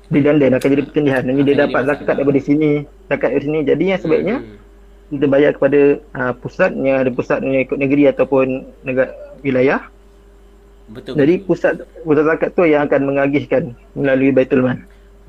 redundant 0.09 0.53
akan 0.57 0.69
jadi 0.73 0.83
pertendihan. 0.87 1.23
Jadi 1.27 1.41
dia 1.45 1.57
dapat 1.67 1.81
zakat 1.89 2.15
daripada 2.17 2.39
sini, 2.41 2.71
zakat 3.09 3.29
dari 3.35 3.43
sini. 3.45 3.59
Jadi 3.67 3.83
yang 3.93 4.01
sebaiknya 4.01 4.37
Hmm. 4.39 4.57
kita 5.11 5.25
bayar 5.27 5.51
kepada 5.57 5.81
uh, 6.15 6.33
pusat 6.37 6.71
yang 6.77 6.97
ada 7.03 7.11
pusat 7.13 7.39
yang 7.45 7.65
ikut 7.65 7.77
negeri 7.81 8.03
ataupun 8.13 8.47
negara 8.85 9.11
wilayah. 9.41 9.81
Betul. 10.89 11.21
Jadi 11.21 11.33
pusat 11.45 11.73
pusat 12.05 12.25
zakat 12.25 12.49
tu 12.57 12.65
yang 12.65 12.89
akan 12.89 13.01
mengagihkan 13.09 13.63
melalui 13.93 14.33
Baitul 14.33 14.65
Mal. 14.65 14.79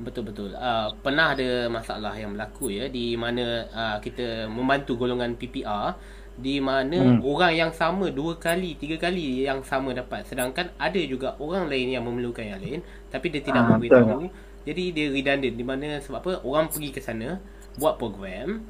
Betul 0.01 0.23
betul. 0.33 0.49
Uh, 0.57 0.97
pernah 1.05 1.37
ada 1.37 1.69
masalah 1.69 2.13
yang 2.17 2.33
berlaku 2.33 2.73
ya 2.73 2.89
di 2.89 3.13
mana 3.13 3.69
uh, 3.69 3.97
kita 4.01 4.49
membantu 4.49 4.97
golongan 4.97 5.37
PPR 5.37 5.93
di 6.39 6.63
mana 6.63 6.95
Hmm. 6.95 7.19
orang 7.21 7.53
yang 7.53 7.71
sama 7.71 8.07
dua 8.09 8.39
kali, 8.39 8.79
tiga 8.79 8.95
kali 8.97 9.43
yang 9.43 9.61
sama 9.61 9.91
dapat 9.91 10.23
sedangkan 10.25 10.71
ada 10.79 11.01
juga 11.03 11.35
orang 11.37 11.67
lain 11.67 11.91
yang 11.91 12.03
memerlukan 12.07 12.45
yang 12.45 12.59
lain 12.59 12.79
tapi 13.11 13.27
dia 13.29 13.43
tidak 13.43 13.61
Ah, 13.63 13.67
memberitahu. 13.75 14.31
Jadi 14.61 14.83
dia 14.93 15.09
redundant 15.09 15.55
di 15.57 15.65
mana 15.65 15.97
sebab 15.97 16.21
apa 16.21 16.31
orang 16.45 16.69
pergi 16.69 16.89
ke 16.93 17.01
sana 17.01 17.41
buat 17.75 17.97
program 17.97 18.61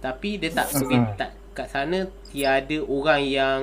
tapi 0.00 0.40
dia 0.40 0.50
tak 0.50 0.72
pergi 0.72 0.96
Hmm. 0.96 1.14
tak 1.16 1.30
kat 1.56 1.68
sana 1.72 2.04
tiada 2.28 2.78
orang 2.84 3.22
yang 3.24 3.60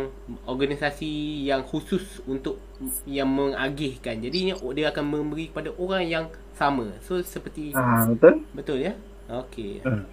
organisasi 0.50 1.46
yang 1.46 1.62
khusus 1.62 2.22
untuk 2.26 2.58
yang 3.06 3.30
mengagihkan. 3.30 4.18
Jadi 4.18 4.54
dia 4.54 4.86
akan 4.90 5.06
memberi 5.06 5.54
kepada 5.54 5.70
orang 5.78 6.04
yang 6.06 6.26
sama. 6.54 6.90
So 7.02 7.22
seperti 7.22 7.70
Ah 7.74 8.06
betul? 8.10 8.42
betul 8.54 8.78
ya? 8.82 8.94
Okey. 9.30 9.82
Hmm. 9.86 10.06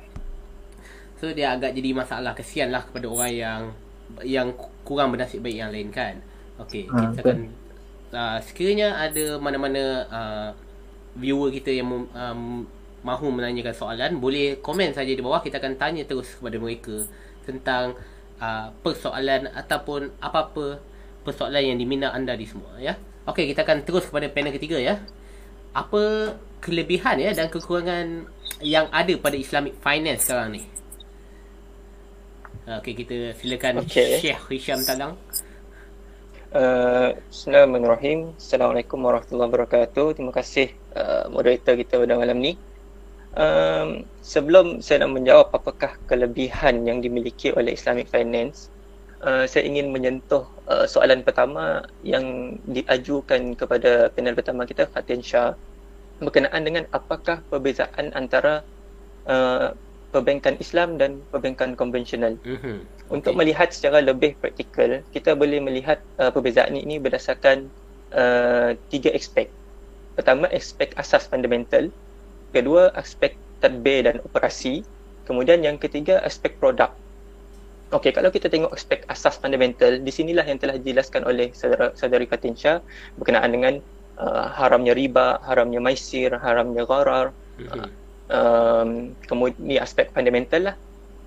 So 1.21 1.29
dia 1.37 1.53
agak 1.53 1.77
jadi 1.77 1.93
masalah 1.93 2.33
kesian 2.33 2.73
lah 2.73 2.81
kepada 2.89 3.05
orang 3.13 3.33
yang 3.37 3.61
yang 4.25 4.49
kurang 4.83 5.13
bernasib 5.13 5.45
baik 5.45 5.61
yang 5.61 5.69
lain 5.71 5.93
kan. 5.93 6.17
Okey, 6.57 6.89
Ah, 6.89 7.13
kita 7.13 7.21
betul. 7.21 7.29
akan 7.29 7.39
uh, 8.17 8.39
sekiranya 8.41 8.89
ada 8.97 9.37
mana-mana 9.37 9.85
uh, 10.09 10.49
viewer 11.21 11.53
kita 11.53 11.77
yang 11.77 12.09
um, 12.11 12.65
mahu 13.05 13.33
menanyakan 13.33 13.73
soalan, 13.73 14.17
boleh 14.17 14.61
komen 14.61 14.93
saja 14.93 15.13
di 15.13 15.21
bawah 15.21 15.41
kita 15.41 15.61
akan 15.61 15.77
tanya 15.77 16.05
terus 16.09 16.37
kepada 16.37 16.57
mereka 16.61 17.05
tentang 17.45 17.97
uh, 18.41 18.69
persoalan 18.85 19.49
ataupun 19.53 20.13
apa-apa 20.21 20.81
persoalan 21.25 21.73
yang 21.73 21.79
diminat 21.81 22.17
anda 22.17 22.33
di 22.37 22.49
semua 22.49 22.81
ya. 22.81 22.97
Okey, 23.29 23.53
kita 23.53 23.65
akan 23.69 23.85
terus 23.85 24.09
kepada 24.09 24.29
panel 24.33 24.57
ketiga 24.57 24.81
ya. 24.81 24.97
Apa 25.77 26.35
kelebihan 26.65 27.21
ya 27.21 27.31
dan 27.37 27.49
kekurangan 27.49 28.27
yang 28.61 28.89
ada 28.93 29.13
pada 29.17 29.37
Islamic 29.37 29.77
finance 29.81 30.29
sekarang 30.29 30.57
ni? 30.57 30.80
Okey, 32.69 32.93
kita 32.93 33.33
silakan 33.41 33.81
Okey. 33.81 34.21
Syekh 34.21 34.45
Hisham 34.53 34.85
Talang. 34.85 35.17
Uh, 36.53 37.17
Bismillahirrahmanirrahim. 37.33 38.37
Assalamualaikum 38.37 39.01
warahmatullahi 39.01 39.49
wabarakatuh. 39.49 40.21
Terima 40.21 40.29
kasih 40.29 40.69
uh, 40.93 41.33
moderator 41.33 41.73
kita 41.81 41.97
pada 41.97 42.21
malam 42.21 42.37
ni. 42.37 42.61
Um, 43.33 44.05
sebelum 44.21 44.85
saya 44.85 45.09
nak 45.09 45.17
menjawab 45.17 45.49
apakah 45.57 45.97
kelebihan 46.05 46.85
yang 46.85 47.01
dimiliki 47.01 47.49
oleh 47.49 47.73
Islamic 47.73 48.13
Finance, 48.13 48.69
uh, 49.25 49.49
saya 49.49 49.65
ingin 49.65 49.89
menyentuh 49.89 50.45
uh, 50.69 50.85
soalan 50.85 51.25
pertama 51.25 51.89
yang 52.05 52.61
diajukan 52.69 53.57
kepada 53.57 54.13
panel 54.13 54.37
pertama 54.37 54.69
kita 54.69 54.85
Fatin 54.85 55.25
Shah 55.25 55.57
berkenaan 56.21 56.61
dengan 56.61 56.85
apakah 56.93 57.41
perbezaan 57.49 58.13
antara 58.13 58.61
uh, 59.25 59.73
perbankan 60.11 60.59
Islam 60.59 60.99
dan 60.99 61.23
perbankan 61.31 61.75
konvensional. 61.79 62.37
Mhm. 62.43 62.87
Untuk 63.11 63.35
Okey. 63.35 63.41
melihat 63.43 63.75
secara 63.75 63.99
lebih 64.03 64.39
praktikal, 64.39 65.03
kita 65.11 65.35
boleh 65.35 65.59
melihat 65.59 66.03
uh, 66.23 66.31
perbezaan 66.31 66.79
ini 66.79 67.03
berdasarkan 67.03 67.71
uh, 68.15 68.75
tiga 68.91 69.11
aspek. 69.15 69.51
Pertama, 70.15 70.47
aspek 70.51 70.95
asas 70.95 71.27
fundamental. 71.27 71.91
Kedua, 72.55 72.91
aspek 72.95 73.39
tadbir 73.59 74.07
dan 74.07 74.23
operasi. 74.23 74.83
Kemudian 75.27 75.63
yang 75.63 75.79
ketiga, 75.79 76.23
aspek 76.23 76.59
produk. 76.59 76.95
Okey, 77.91 78.15
kalau 78.15 78.31
kita 78.31 78.47
tengok 78.47 78.71
aspek 78.71 79.03
asas 79.11 79.35
fundamental, 79.43 79.99
di 79.99 80.11
sinilah 80.15 80.47
yang 80.47 80.63
telah 80.63 80.79
dijelaskan 80.79 81.27
oleh 81.27 81.51
saudara 81.51 81.91
saudari 81.99 82.31
Fatin 82.31 82.55
Shah 82.55 82.79
berkenaan 83.19 83.51
dengan 83.51 83.75
uh, 84.23 84.47
haramnya 84.55 84.95
riba, 84.95 85.43
haramnya 85.43 85.83
maisir, 85.83 86.31
haramnya 86.39 86.87
gharar, 86.87 87.35
Mhm. 87.59 88.00
Um, 88.31 89.13
kemudian 89.27 89.59
ni 89.61 89.77
aspek 89.77 90.09
fundamental 90.15 90.73
lah. 90.73 90.77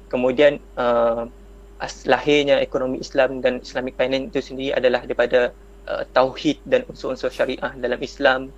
Kemudian 0.07 0.57
uh, 0.79 1.27
as, 1.83 2.07
lahirnya 2.07 2.63
ekonomi 2.63 3.03
Islam 3.03 3.43
dan 3.43 3.59
Islamic 3.59 3.99
finance 3.99 4.31
itu 4.31 4.39
sendiri 4.53 4.71
adalah 4.77 5.03
daripada 5.03 5.51
uh, 5.89 6.03
tauhid 6.15 6.63
dan 6.63 6.87
unsur-unsur 6.87 7.29
syariah 7.29 7.73
dalam 7.77 7.99
Islam. 7.99 8.49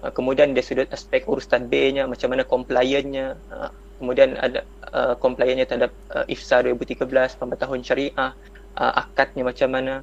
Uh, 0.00 0.12
kemudian 0.14 0.54
dari 0.54 0.64
sudut 0.64 0.88
aspek 0.94 1.26
urus 1.26 1.50
tadbirnya, 1.50 2.06
macam 2.06 2.30
mana 2.32 2.46
compliance-nya. 2.46 3.36
Uh, 3.50 3.70
kemudian 4.00 4.38
ada 4.40 4.64
uh, 4.96 5.14
compliance-nya 5.18 5.66
terhadap 5.68 5.92
uh, 6.14 6.24
IFSA 6.30 6.64
2013, 6.72 7.36
pemberitahuan 7.36 7.82
syariah, 7.84 8.32
uh, 8.78 8.92
akadnya 8.96 9.44
macam 9.44 9.68
mana. 9.72 9.94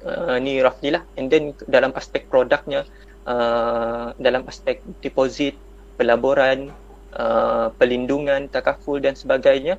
Uh, 0.00 0.40
ni 0.40 0.64
roughly 0.64 0.96
lah. 0.96 1.04
And 1.20 1.28
then 1.28 1.52
dalam 1.68 1.92
aspek 1.92 2.24
produknya, 2.32 2.88
uh, 3.28 4.16
dalam 4.16 4.48
aspek 4.48 4.80
deposit, 5.04 5.52
pelaburan, 6.00 6.72
uh, 7.14 7.72
pelindungan, 7.76 8.46
takaful 8.50 8.98
dan 9.02 9.14
sebagainya. 9.14 9.78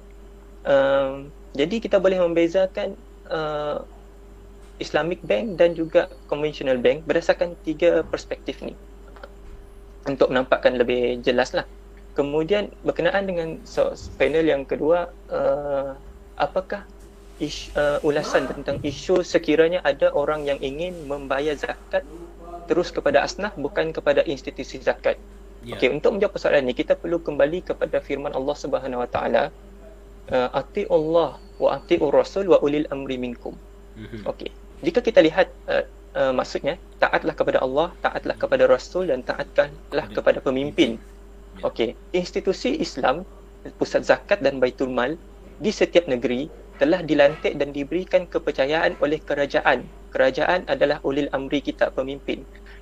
Um, 0.61 1.33
jadi 1.51 1.81
kita 1.83 1.97
boleh 1.99 2.21
membezakan 2.21 2.95
uh, 3.27 3.83
Islamic 4.81 5.21
Bank 5.21 5.61
dan 5.61 5.77
juga 5.77 6.09
Conventional 6.25 6.81
Bank 6.81 7.05
berdasarkan 7.05 7.53
tiga 7.61 8.01
perspektif 8.07 8.65
ni 8.65 8.73
untuk 10.09 10.33
menampakkan 10.33 10.73
lebih 10.73 11.21
jelas 11.21 11.53
lah. 11.53 11.69
Kemudian 12.17 12.73
berkenaan 12.83 13.23
dengan 13.29 13.61
so, 13.63 13.93
panel 14.17 14.43
yang 14.43 14.65
kedua, 14.65 15.13
uh, 15.31 15.95
apakah 16.35 16.83
isu, 17.37 17.71
uh, 17.77 17.99
ulasan 18.03 18.49
tentang 18.49 18.81
isu 18.81 19.21
sekiranya 19.21 19.79
ada 19.85 20.11
orang 20.11 20.43
yang 20.43 20.59
ingin 20.59 21.07
membayar 21.07 21.55
zakat 21.55 22.03
terus 22.65 22.89
kepada 22.89 23.23
asnaf 23.23 23.55
bukan 23.55 23.93
kepada 23.93 24.25
institusi 24.25 24.81
zakat. 24.81 25.15
Ya. 25.61 25.77
Okey, 25.77 25.93
untuk 25.93 26.17
menjawab 26.17 26.33
persoalan 26.33 26.65
ini 26.65 26.73
kita 26.73 26.97
perlu 26.97 27.21
kembali 27.21 27.61
kepada 27.61 28.01
firman 28.01 28.33
Allah 28.33 28.57
Subhanahu 28.57 29.05
Wa 29.05 29.09
Taala, 29.13 29.43
uh, 30.33 30.49
ati 30.57 30.89
Allah 30.89 31.37
wa 31.61 31.69
ati 31.77 32.01
Rasul 32.01 32.49
wa 32.49 32.57
ulil 32.65 32.89
amri 32.89 33.21
minkum. 33.21 33.53
Mhm. 33.93 34.25
Okey. 34.25 34.49
Jika 34.81 35.05
kita 35.05 35.21
lihat 35.21 35.53
uh, 35.69 35.85
uh, 36.17 36.33
maksudnya 36.33 36.81
taatlah 36.97 37.37
kepada 37.37 37.61
Allah, 37.61 37.93
taatlah 38.01 38.33
kepada 38.33 38.65
Rasul 38.65 39.13
dan 39.13 39.21
taatlah 39.21 40.09
kepada 40.09 40.41
pemimpin. 40.41 40.97
Ya. 41.61 41.69
Okey, 41.69 41.93
institusi 42.09 42.81
Islam, 42.81 43.21
pusat 43.77 44.01
zakat 44.09 44.41
dan 44.41 44.57
baitul 44.57 44.89
mal 44.89 45.13
di 45.61 45.69
setiap 45.69 46.09
negeri 46.09 46.49
telah 46.81 47.05
dilantik 47.05 47.53
dan 47.61 47.69
diberikan 47.69 48.25
kepercayaan 48.25 48.97
oleh 48.97 49.21
kerajaan. 49.21 49.85
Kerajaan 50.09 50.65
adalah 50.65 50.97
ulil 51.05 51.29
amri 51.29 51.61
kita 51.61 51.93
pemimpin 51.93 52.41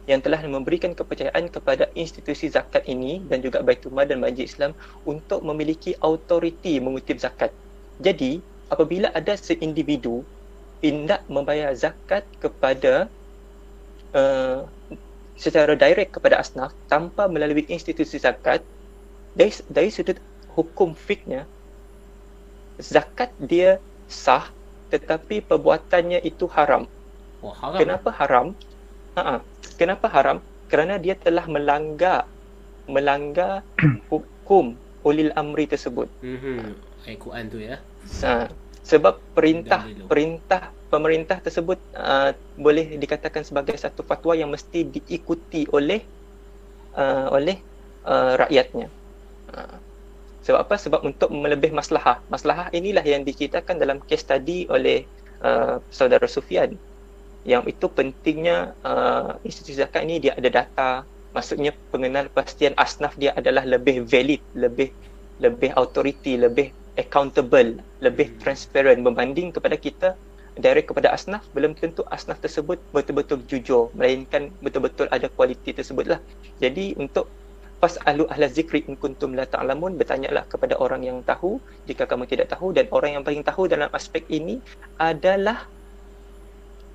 yang 0.09 0.25
telah 0.25 0.41
memberikan 0.41 0.97
kepercayaan 0.97 1.53
kepada 1.53 1.85
institusi 1.93 2.49
zakat 2.49 2.81
ini 2.89 3.21
dan 3.29 3.45
juga 3.45 3.61
Baitul 3.61 3.93
Mal 3.93 4.09
dan 4.09 4.17
Majlis 4.17 4.57
Islam 4.57 4.73
untuk 5.05 5.45
memiliki 5.45 5.93
autoriti 6.01 6.81
mengutip 6.81 7.21
zakat. 7.21 7.53
Jadi, 8.01 8.41
apabila 8.73 9.13
ada 9.13 9.37
seindividu 9.37 10.25
tindak 10.81 11.21
membayar 11.29 11.69
zakat 11.77 12.25
kepada 12.41 13.05
uh, 14.17 14.65
secara 15.37 15.77
direct 15.77 16.17
kepada 16.17 16.41
asnaf 16.41 16.73
tanpa 16.89 17.29
melalui 17.29 17.69
institusi 17.69 18.17
zakat 18.17 18.65
dari, 19.37 19.53
dari 19.69 19.93
sudut 19.93 20.17
hukum 20.57 20.97
fiknya 20.97 21.45
zakat 22.81 23.29
dia 23.37 23.77
sah 24.09 24.49
tetapi 24.89 25.45
perbuatannya 25.45 26.25
itu 26.25 26.49
haram. 26.49 26.89
Wah, 27.45 27.53
haram. 27.61 27.77
Kenapa 27.77 28.09
haram? 28.09 28.57
Ha 29.17 29.41
Kenapa 29.79 30.11
haram? 30.11 30.43
Kerana 30.67 30.99
dia 30.99 31.15
telah 31.15 31.47
melanggar 31.47 32.27
melanggar 32.89 33.63
hukum 34.11 34.75
ulil 35.07 35.31
amri 35.37 35.69
tersebut. 35.69 36.09
Mhm. 36.19 36.75
Ayat 37.07 37.19
Quran 37.23 37.43
tu 37.47 37.57
ya. 37.63 37.77
Ha, 38.25 38.51
sebab 38.83 39.21
perintah 39.37 39.85
perintah 40.09 40.73
pemerintah 40.89 41.37
tersebut 41.39 41.77
uh, 41.93 42.33
boleh 42.57 42.97
dikatakan 42.97 43.45
sebagai 43.45 43.77
satu 43.77 44.01
fatwa 44.01 44.33
yang 44.33 44.49
mesti 44.49 44.83
diikuti 44.83 45.69
oleh 45.69 46.01
uh, 46.97 47.29
oleh 47.31 47.61
uh, 48.03 48.35
rakyatnya. 48.35 48.89
Uh, 49.53 49.77
sebab 50.43 50.59
apa? 50.65 50.75
Sebab 50.81 51.01
untuk 51.05 51.29
melebih 51.29 51.69
maslahah. 51.71 52.19
Maslahah 52.27 52.73
inilah 52.73 53.05
yang 53.05 53.21
diceritakan 53.21 53.77
dalam 53.77 54.01
case 54.03 54.25
study 54.25 54.65
oleh 54.67 55.05
uh, 55.45 55.77
saudara 55.93 56.25
Sufian. 56.25 56.73
Yang 57.49 57.63
itu 57.73 57.85
pentingnya 57.97 58.57
uh, 58.85 59.41
institusi 59.47 59.81
zakat 59.81 60.05
ini 60.05 60.15
dia 60.23 60.37
ada 60.39 60.49
data. 60.59 60.89
Maksudnya 61.35 61.71
pengenal 61.93 62.25
pastian 62.37 62.73
asnaf 62.77 63.13
dia 63.21 63.31
adalah 63.39 63.65
lebih 63.73 64.05
valid, 64.05 64.41
lebih 64.63 64.89
lebih 65.45 65.69
authority, 65.81 66.33
lebih 66.45 66.67
accountable, 67.01 67.81
lebih 68.05 68.27
Hmm. 68.29 68.39
transparent 68.43 68.99
berbanding 69.05 69.49
kepada 69.55 69.77
kita 69.85 70.09
direct 70.59 70.91
kepada 70.91 71.15
asnaf 71.15 71.47
belum 71.55 71.71
tentu 71.79 72.03
asnaf 72.11 72.37
tersebut 72.43 72.77
betul-betul 72.91 73.39
jujur 73.47 73.83
melainkan 73.95 74.51
betul-betul 74.59 75.07
ada 75.15 75.31
kualiti 75.31 75.71
tersebut 75.71 76.05
lah. 76.11 76.19
Jadi 76.59 76.99
untuk 76.99 77.31
fasalu 77.79 78.27
ahla 78.27 78.51
zikri 78.51 78.83
in 78.91 78.99
kuntum 78.99 79.31
la 79.39 79.47
ta'lamun 79.47 79.95
bertanyalah 79.95 80.43
kepada 80.51 80.75
orang 80.83 81.07
yang 81.07 81.17
tahu 81.23 81.63
jika 81.87 82.03
kamu 82.03 82.27
tidak 82.27 82.51
tahu 82.51 82.75
dan 82.75 82.91
orang 82.91 83.15
yang 83.15 83.23
paling 83.23 83.43
tahu 83.49 83.71
dalam 83.71 83.87
aspek 83.95 84.27
ini 84.27 84.59
adalah 84.99 85.63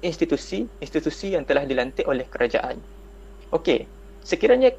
institusi 0.05 0.69
institusi 0.85 1.33
yang 1.35 1.49
telah 1.49 1.65
dilantik 1.65 2.05
oleh 2.07 2.29
kerajaan. 2.29 2.85
Okey, 3.51 3.89
sekiranya 4.21 4.71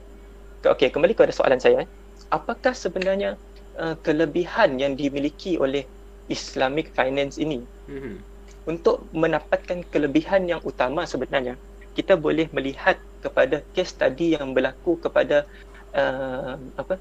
okey 0.65 0.89
kembali 0.93 1.13
kepada 1.17 1.33
soalan 1.33 1.59
saya, 1.61 1.85
apakah 2.31 2.73
sebenarnya 2.77 3.37
uh, 3.77 3.95
kelebihan 4.05 4.77
yang 4.77 4.93
dimiliki 4.97 5.57
oleh 5.57 5.89
Islamic 6.29 6.93
finance 6.97 7.37
ini 7.37 7.65
Mhm. 7.85 8.25
untuk 8.65 9.05
mendapatkan 9.13 9.85
kelebihan 9.93 10.49
yang 10.49 10.61
utama 10.65 11.05
sebenarnya 11.05 11.57
kita 11.93 12.17
boleh 12.17 12.49
melihat 12.49 12.97
kepada 13.21 13.61
case 13.73 13.93
study 13.93 14.33
yang 14.37 14.57
berlaku 14.57 14.97
kepada 14.97 15.45
uh, 15.93 16.57
apa 16.77 16.97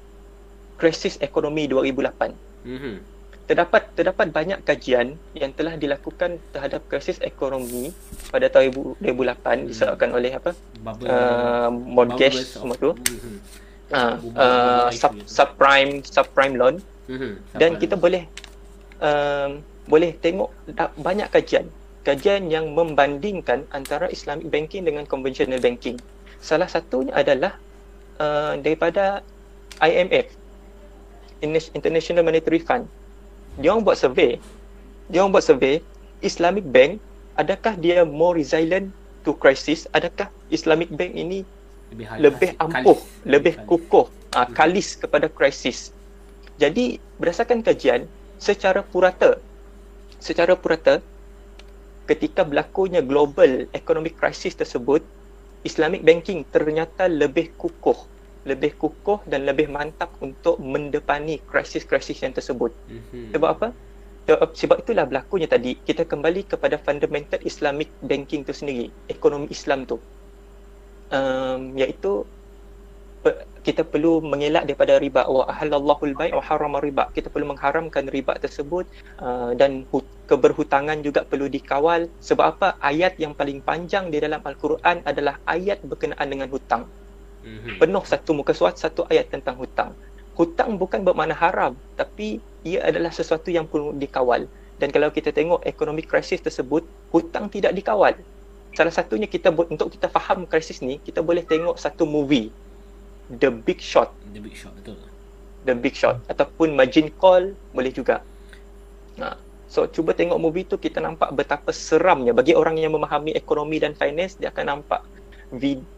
krisis 0.77 1.17
ekonomi 1.21 1.65
2008 1.65 2.37
Mhm. 2.65 3.05
Terdapat 3.45 3.85
terdapat 3.93 4.27
banyak 4.29 4.59
kajian 4.61 5.07
yang 5.33 5.53
telah 5.53 5.77
dilakukan 5.77 6.41
terhadap 6.49 6.81
krisis 6.85 7.21
ekonomi 7.21 7.93
pada 8.27 8.49
tahun 8.49 8.73
2008 8.97 9.05
Hmm. 9.55 9.69
disebabkan 9.69 10.09
oleh 10.11 10.31
apa? 10.33 10.51
Bubble. 10.81 11.05
uh, 11.05 11.69
mortgage 11.69 12.41
semua 12.43 12.73
tu. 12.75 12.91
uh, 12.91 14.17
Bubble- 14.17 14.33
uh, 14.33 14.89
bubble 14.89 14.97
sub, 14.97 15.13
subprime 15.25 15.91
subprime 16.01 16.55
loan. 16.55 16.75
Mhm. 17.05 17.37
dan 17.53 17.77
kita 17.77 17.93
boleh 17.93 18.25
um, 18.97 19.61
boleh 19.85 20.17
tengok 20.17 20.49
banyak 20.97 21.29
kajian. 21.29 21.69
Kajian 22.01 22.49
yang 22.49 22.73
membandingkan 22.73 23.69
antara 23.69 24.09
Islamic 24.09 24.49
banking 24.49 24.81
dengan 24.81 25.05
conventional 25.05 25.61
banking. 25.61 26.01
Salah 26.41 26.65
satunya 26.65 27.13
adalah 27.13 27.61
uh, 28.17 28.57
daripada 28.57 29.21
IMF 29.77 30.33
Inter- 31.39 31.73
International 31.73 32.25
Monetary 32.25 32.57
Fund 32.57 32.89
dia 33.59 33.71
orang 33.73 33.83
buat 33.83 33.97
survey 33.99 34.37
dia 35.11 35.23
orang 35.23 35.33
buat 35.35 35.45
survey 35.45 35.79
Islamic 36.23 36.65
bank 36.67 36.99
adakah 37.35 37.75
dia 37.75 38.03
more 38.03 38.35
resilient 38.35 38.91
to 39.27 39.35
crisis 39.35 39.89
adakah 39.91 40.31
Islamic 40.51 40.91
bank 40.93 41.11
ini 41.13 41.43
lebih, 41.93 42.07
lebih 42.19 42.49
ampuh, 42.57 42.97
kalis. 42.97 43.23
lebih 43.25 43.53
kalis. 43.55 43.67
kukuh, 43.69 44.05
uh, 44.35 44.47
kalis 44.51 44.87
kepada 44.97 45.27
krisis. 45.29 45.93
Jadi 46.57 46.97
berdasarkan 47.19 47.61
kajian 47.61 48.07
secara 48.39 48.81
purata, 48.81 49.37
secara 50.19 50.55
purata 50.55 51.03
ketika 52.05 52.45
berlakunya 52.45 53.01
global 53.01 53.67
economic 53.75 54.15
crisis 54.17 54.55
tersebut, 54.55 55.03
Islamic 55.65 56.05
banking 56.05 56.45
ternyata 56.53 57.09
lebih 57.09 57.53
kukuh, 57.57 57.97
lebih 58.49 58.71
kukuh 58.81 59.19
dan 59.31 59.41
lebih 59.49 59.67
mantap 59.75 60.09
untuk 60.21 60.55
mendepani 60.61 61.41
krisis-krisis 61.49 62.17
yang 62.23 62.33
tersebut. 62.37 62.71
Mhm. 62.87 63.33
Sebab 63.33 63.49
apa? 63.55 63.67
Sebab 64.61 64.77
itulah 64.81 65.05
berlakunya 65.09 65.47
tadi 65.55 65.71
kita 65.87 66.03
kembali 66.11 66.41
kepada 66.51 66.77
fundamental 66.81 67.39
Islamic 67.45 67.89
banking 68.01 68.41
tu 68.47 68.53
sendiri, 68.53 68.93
ekonomi 69.09 69.47
Islam 69.53 69.85
tu. 69.89 69.97
Um, 71.13 71.77
iaitu 71.77 72.25
pe- 73.23 73.45
kita 73.65 73.81
perlu 73.91 74.21
mengelak 74.31 74.63
daripada 74.69 74.93
riba 75.03 75.21
wa 75.35 75.43
ahallallahu 75.53 76.01
al-bai' 76.09 76.33
wa 76.37 76.43
harrama 76.47 76.79
riba. 76.87 77.03
Kita 77.15 77.27
perlu 77.33 77.47
mengharamkan 77.53 78.05
riba 78.15 78.33
tersebut 78.43 78.85
uh, 79.21 79.51
dan 79.59 79.71
hu- 79.91 80.09
keberhutangan 80.29 80.97
juga 81.05 81.21
perlu 81.29 81.47
dikawal 81.55 82.09
sebab 82.17 82.45
apa 82.57 82.67
ayat 82.81 83.13
yang 83.23 83.33
paling 83.39 83.61
panjang 83.67 84.09
di 84.13 84.17
dalam 84.25 84.41
al-Quran 84.49 85.05
adalah 85.05 85.35
ayat 85.45 85.77
berkenaan 85.85 86.27
dengan 86.33 86.49
hutang. 86.53 86.89
Mhm. 87.45 87.77
Penuh 87.77 88.03
satu 88.03 88.33
muka 88.33 88.51
surat 88.57 88.73
satu 88.75 89.05
ayat 89.05 89.29
tentang 89.29 89.53
hutang. 89.61 89.93
Hutang 90.33 90.81
bukan 90.81 91.05
bermakna 91.05 91.37
haram 91.37 91.77
tapi 91.93 92.41
ia 92.65 92.81
adalah 92.81 93.13
sesuatu 93.13 93.53
yang 93.53 93.69
perlu 93.69 93.93
dikawal. 93.93 94.49
Dan 94.75 94.91
kalau 94.91 95.07
kita 95.13 95.31
tengok 95.31 95.63
ekonomi 95.63 96.03
krisis 96.03 96.43
tersebut, 96.43 96.83
hutang 97.13 97.47
tidak 97.47 97.71
dikawal. 97.71 98.11
Salah 98.75 98.91
satunya 98.91 99.29
kita 99.29 99.55
untuk 99.55 99.87
kita 99.87 100.11
faham 100.11 100.43
krisis 100.43 100.83
ni, 100.83 100.99
kita 100.99 101.23
boleh 101.23 101.47
tengok 101.47 101.79
satu 101.79 102.03
movie 102.03 102.51
The 103.31 103.49
Big 103.49 103.79
Short, 103.79 104.11
The 104.35 104.41
big 104.43 104.53
shot 104.53 104.75
betul. 104.77 104.99
The 105.65 105.73
Big 105.73 105.95
Short 105.97 106.21
ataupun 106.29 106.75
Margin 106.77 107.09
Call 107.15 107.57
boleh 107.73 107.89
juga. 107.89 108.21
Ha. 109.17 109.39
So 109.65 109.89
cuba 109.89 110.13
tengok 110.13 110.37
movie 110.37 110.67
tu 110.67 110.77
kita 110.77 111.01
nampak 111.01 111.33
betapa 111.33 111.73
seramnya 111.73 112.35
bagi 112.35 112.53
orang 112.53 112.77
yang 112.77 112.93
memahami 112.93 113.33
ekonomi 113.33 113.81
dan 113.81 113.97
finance 113.97 114.37
dia 114.37 114.53
akan 114.53 114.77
nampak 114.77 115.01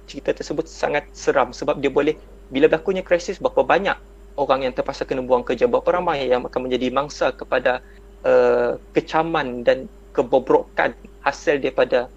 cerita 0.08 0.32
tersebut 0.36 0.68
sangat 0.68 1.08
seram 1.16 1.56
sebab 1.56 1.80
dia 1.80 1.92
boleh 1.92 2.16
bila 2.52 2.68
berlakunya 2.72 3.04
krisis 3.04 3.40
berapa 3.40 3.64
banyak 3.64 3.98
orang 4.38 4.70
yang 4.70 4.74
terpaksa 4.76 5.04
kena 5.04 5.26
buang 5.26 5.44
kerja 5.44 5.66
berapa 5.66 5.88
ramai 5.88 6.30
yang 6.30 6.46
akan 6.46 6.70
menjadi 6.70 6.94
mangsa 6.94 7.34
kepada 7.34 7.82
uh, 8.24 8.78
kecaman 8.94 9.66
dan 9.66 9.90
kebobrokan 10.14 10.94
hasil 11.26 11.62
daripada 11.62 12.10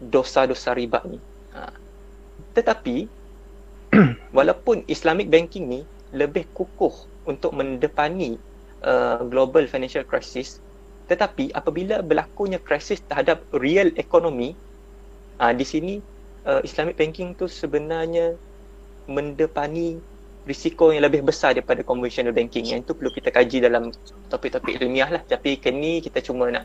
dosa-dosa 0.00 0.76
riba 0.76 1.00
ni. 1.08 1.20
Ha. 1.56 1.72
Tetapi 2.52 2.96
walaupun 4.36 4.84
Islamic 4.88 5.28
banking 5.28 5.68
ni 5.68 5.80
lebih 6.12 6.48
kukuh 6.52 6.92
untuk 7.28 7.52
mendepani 7.56 8.40
uh, 8.84 9.20
global 9.26 9.66
financial 9.66 10.04
crisis 10.04 10.62
tetapi 11.06 11.54
apabila 11.54 12.02
berlakunya 12.02 12.58
krisis 12.58 12.98
terhadap 13.06 13.42
real 13.54 13.94
ekonomi 13.94 14.58
uh, 15.38 15.54
di 15.54 15.62
sini 15.62 15.94
uh, 16.46 16.60
Islamic 16.62 16.94
banking 16.94 17.34
tu 17.34 17.46
sebenarnya 17.46 18.38
mendepani 19.06 19.98
risiko 20.46 20.94
yang 20.94 21.02
lebih 21.02 21.26
besar 21.26 21.54
daripada 21.54 21.82
conventional 21.82 22.30
banking 22.30 22.62
yang 22.64 22.80
itu 22.82 22.94
perlu 22.94 23.10
kita 23.10 23.34
kaji 23.34 23.58
dalam 23.60 23.90
topik-topik 24.30 24.78
ilmiah 24.78 25.10
lah 25.10 25.22
tapi 25.22 25.58
kini 25.58 25.98
kita 25.98 26.22
cuma 26.22 26.46
nak 26.50 26.62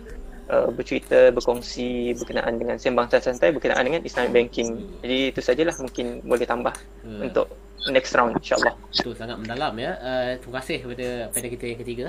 uh, 0.50 0.70
bercerita 0.70 1.34
berkongsi 1.34 2.14
berkenaan 2.14 2.62
dengan 2.62 2.78
sembang 2.78 3.10
santai 3.10 3.50
berkenaan 3.50 3.82
dengan 3.82 4.02
Islamic 4.06 4.32
banking 4.34 4.70
jadi 5.02 5.34
itu 5.34 5.42
sajalah 5.42 5.74
mungkin 5.82 6.22
boleh 6.22 6.46
tambah 6.46 6.74
Uh, 7.02 7.26
untuk 7.26 7.50
next 7.90 8.14
round 8.14 8.38
insyaallah 8.38 8.78
Itu 8.94 9.18
sangat 9.18 9.42
mendalam 9.42 9.74
ya. 9.74 9.98
Uh, 9.98 10.38
terima 10.38 10.62
kasih 10.62 10.78
kepada 10.86 11.08
pada 11.34 11.48
kita 11.50 11.64
yang 11.66 11.80
ketiga. 11.82 12.08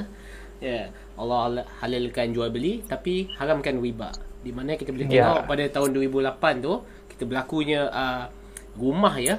Ya, 0.60 0.92
Allah 1.16 1.38
hal- 1.48 1.66
halalkan 1.80 2.36
jual 2.36 2.52
beli 2.52 2.84
tapi 2.84 3.32
haramkan 3.40 3.80
riba. 3.80 4.12
Di 4.44 4.52
mana 4.52 4.76
kita 4.76 4.92
boleh 4.92 5.08
Ya. 5.08 5.32
tengok 5.32 5.48
pada 5.48 5.64
tahun 5.72 5.88
2008 5.96 6.60
tu 6.60 6.84
berlakunya 7.24 7.86
uh, 7.88 8.24
rumah 8.74 9.14
ya 9.16 9.38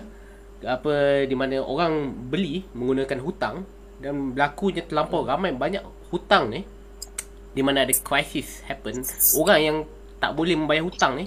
apa 0.64 1.26
di 1.26 1.36
mana 1.36 1.60
orang 1.60 1.92
beli 2.32 2.64
menggunakan 2.72 3.20
hutang 3.20 3.56
dan 4.00 4.32
berlakunya 4.32 4.82
terlampau 4.82 5.24
ramai 5.24 5.52
banyak 5.52 5.84
hutang 6.08 6.48
ni 6.48 6.64
di 7.52 7.62
mana 7.62 7.84
ada 7.84 7.94
crisis 7.94 8.64
happen 8.64 9.04
orang 9.36 9.60
yang 9.60 9.78
tak 10.18 10.32
boleh 10.34 10.56
membayar 10.56 10.82
hutang 10.82 11.20
ni 11.20 11.26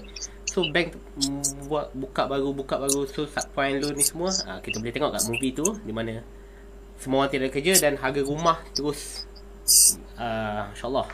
so 0.48 0.64
bank 0.72 0.96
buat 1.68 1.92
buka 1.92 2.24
baru 2.24 2.48
buka 2.50 2.80
baru 2.80 3.04
so 3.04 3.28
subprime 3.28 3.76
loan 3.78 3.92
ni 3.92 4.02
semua 4.02 4.32
uh, 4.46 4.58
kita 4.58 4.80
boleh 4.80 4.92
tengok 4.92 5.10
kat 5.12 5.22
movie 5.28 5.52
tu 5.52 5.66
di 5.84 5.92
mana 5.92 6.24
semua 6.96 7.22
orang 7.22 7.30
tidak 7.30 7.52
kerja 7.52 7.76
dan 7.76 8.00
harga 8.00 8.24
rumah 8.24 8.56
terus 8.72 9.28
uh, 10.16 10.72
insyaallah 10.72 11.06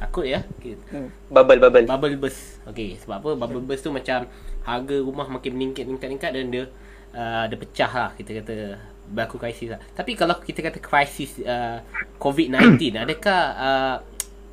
takut 0.00 0.24
ya 0.24 0.40
Kita- 0.56 0.80
Hmm. 0.90 1.08
bubble 1.28 1.60
bubble 1.60 1.84
bubble 1.84 2.16
burst. 2.16 2.62
Okey, 2.64 2.96
sebab 2.96 3.20
apa? 3.20 3.30
Bubble 3.36 3.62
burst 3.62 3.84
tu 3.84 3.92
macam 3.92 4.24
harga 4.64 4.96
rumah 5.00 5.26
makin 5.26 5.56
meningkat 5.56 5.88
meningkat 5.88 6.08
meningkat 6.08 6.30
dan 6.36 6.46
dia 6.52 6.64
uh, 7.16 7.44
dia 7.48 7.58
pecah 7.58 7.90
lah 7.90 8.10
kita 8.16 8.30
kata 8.42 8.56
berlaku 9.10 9.36
krisis 9.42 9.74
lah. 9.74 9.80
Tapi 9.92 10.14
kalau 10.14 10.38
kita 10.38 10.62
kata 10.62 10.78
krisis 10.78 11.42
uh, 11.42 11.82
COVID-19 12.22 12.78
adakah 13.04 13.42
uh, 13.58 13.96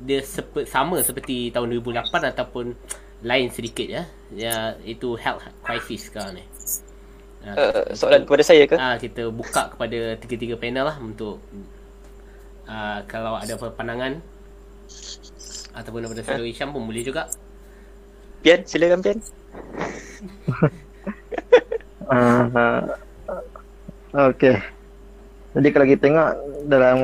dia 0.02 0.22
sepe, 0.22 0.66
sama 0.66 1.02
seperti 1.02 1.50
tahun 1.54 1.78
2008 1.78 2.34
ataupun 2.34 2.74
lain 3.22 3.48
sedikit 3.50 3.86
ya? 3.86 4.02
Ya 4.34 4.74
itu 4.82 5.14
health 5.14 5.46
crisis 5.62 6.10
sekarang 6.10 6.42
ni. 6.42 6.44
Uh, 7.38 7.54
uh, 7.54 7.84
soalan 7.94 8.26
kepada 8.26 8.42
saya 8.42 8.66
ke 8.66 8.74
Ah 8.74 8.98
kita 8.98 9.30
buka 9.30 9.70
kepada 9.70 10.18
tiga-tiga 10.18 10.58
panel 10.58 10.90
lah 10.90 10.98
untuk 10.98 11.38
uh, 12.66 12.98
kalau 13.06 13.38
ada 13.38 13.54
apa 13.54 13.70
pandangan 13.70 14.18
ataupun 15.70 16.02
daripada 16.02 16.26
Saudara 16.26 16.46
Hisham 16.50 16.74
pun 16.74 16.82
boleh 16.82 17.06
juga. 17.06 17.30
Pian 18.42 18.66
silakan 18.66 19.02
Pian 19.02 19.18
Uh, 22.08 22.48
uh, 22.56 22.80
okay. 24.32 24.56
Jadi 25.52 25.68
kalau 25.76 25.86
kita 25.88 26.00
tengok 26.08 26.28
dalam 26.64 26.98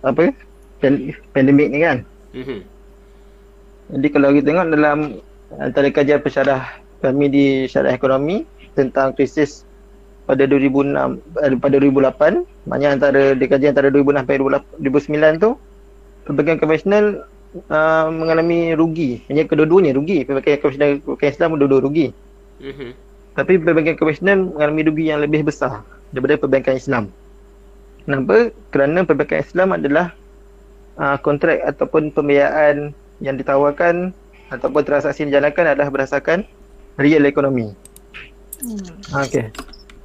apa 0.00 0.32
pan- 0.80 1.12
pandemik 1.36 1.68
ni 1.68 1.78
kan. 1.84 1.98
Mhm. 2.32 2.60
Jadi 3.90 4.06
kalau 4.08 4.32
kita 4.32 4.46
tengok 4.48 4.66
dalam 4.72 4.98
antara 5.58 5.90
kajian 5.92 6.22
pensyarah 6.24 6.62
kami 7.04 7.26
di 7.28 7.46
syarah 7.66 7.92
ekonomi 7.92 8.46
tentang 8.72 9.12
krisis 9.12 9.66
pada 10.30 10.46
2006 10.46 11.18
eh, 11.42 11.58
pada 11.58 11.76
2008 11.82 12.46
maknanya 12.70 12.88
antara 12.94 13.22
di 13.34 13.46
kajian 13.50 13.74
antara 13.74 13.90
2006 13.90 14.22
sampai 14.22 14.36
2008 14.38 14.78
2009 14.78 15.42
tu 15.42 15.50
perbankan 16.28 16.56
konvensional 16.62 17.04
uh, 17.70 18.06
mengalami 18.10 18.74
rugi. 18.74 19.24
Hanya 19.26 19.46
kedua-duanya 19.46 19.96
rugi. 19.96 20.22
Perbankan 20.26 20.60
konvensional 20.60 20.90
perbankan 21.02 21.30
Islam 21.30 21.48
dua-dua 21.58 21.80
rugi. 21.82 22.06
Mhm. 22.60 22.88
Tapi 23.34 23.52
perbankan 23.62 23.94
konvensional 23.96 24.38
mengalami 24.54 24.82
rugi 24.86 25.04
yang 25.10 25.20
lebih 25.22 25.46
besar 25.46 25.82
daripada 26.14 26.38
perbankan 26.38 26.74
Islam. 26.76 27.04
Kenapa? 28.06 28.54
Kerana 28.74 28.98
perbankan 29.06 29.40
Islam 29.42 29.68
adalah 29.74 30.06
uh, 30.98 31.16
kontrak 31.20 31.62
ataupun 31.64 32.10
pembiayaan 32.14 32.92
yang 33.20 33.36
ditawarkan 33.36 34.16
ataupun 34.50 34.82
transaksi 34.82 35.22
yang 35.22 35.30
dijalankan 35.36 35.76
adalah 35.76 35.88
berdasarkan 35.92 36.42
real 36.98 37.22
ekonomi. 37.28 37.70
Hmm. 38.60 39.22
Okey. 39.24 39.48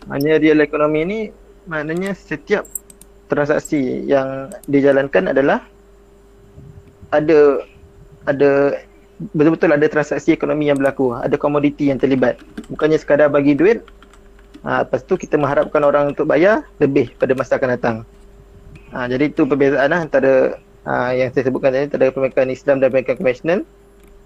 Maknanya 0.05 0.37
real 0.37 0.59
ekonomi 0.61 1.01
ni 1.03 1.19
maknanya 1.65 2.13
setiap 2.13 2.69
transaksi 3.25 4.05
yang 4.05 4.53
dijalankan 4.69 5.33
adalah 5.33 5.65
ada 7.15 7.63
ada 8.25 8.51
betul-betul 9.31 9.71
ada 9.71 9.87
transaksi 9.87 10.35
ekonomi 10.35 10.67
yang 10.67 10.75
berlaku, 10.75 11.15
ada 11.15 11.39
komoditi 11.39 11.87
yang 11.87 11.99
terlibat. 12.01 12.35
Bukannya 12.67 12.99
sekadar 12.99 13.31
bagi 13.31 13.55
duit, 13.55 13.79
ha, 14.67 14.83
lepas 14.83 15.05
tu 15.05 15.15
kita 15.15 15.39
mengharapkan 15.39 15.79
orang 15.85 16.11
untuk 16.11 16.27
bayar 16.27 16.67
lebih 16.83 17.13
pada 17.15 17.31
masa 17.37 17.55
akan 17.55 17.69
datang. 17.79 17.97
Ha, 18.91 19.07
jadi 19.07 19.31
itu 19.31 19.47
perbezaan 19.47 19.91
lah 19.91 20.01
antara 20.03 20.59
ha, 20.83 21.15
yang 21.15 21.31
saya 21.31 21.47
sebutkan 21.47 21.71
tadi 21.71 21.87
antara 21.87 22.11
perbankan 22.11 22.51
Islam 22.51 22.83
dan 22.83 22.91
perbankan 22.91 23.15
konvensional. 23.21 23.59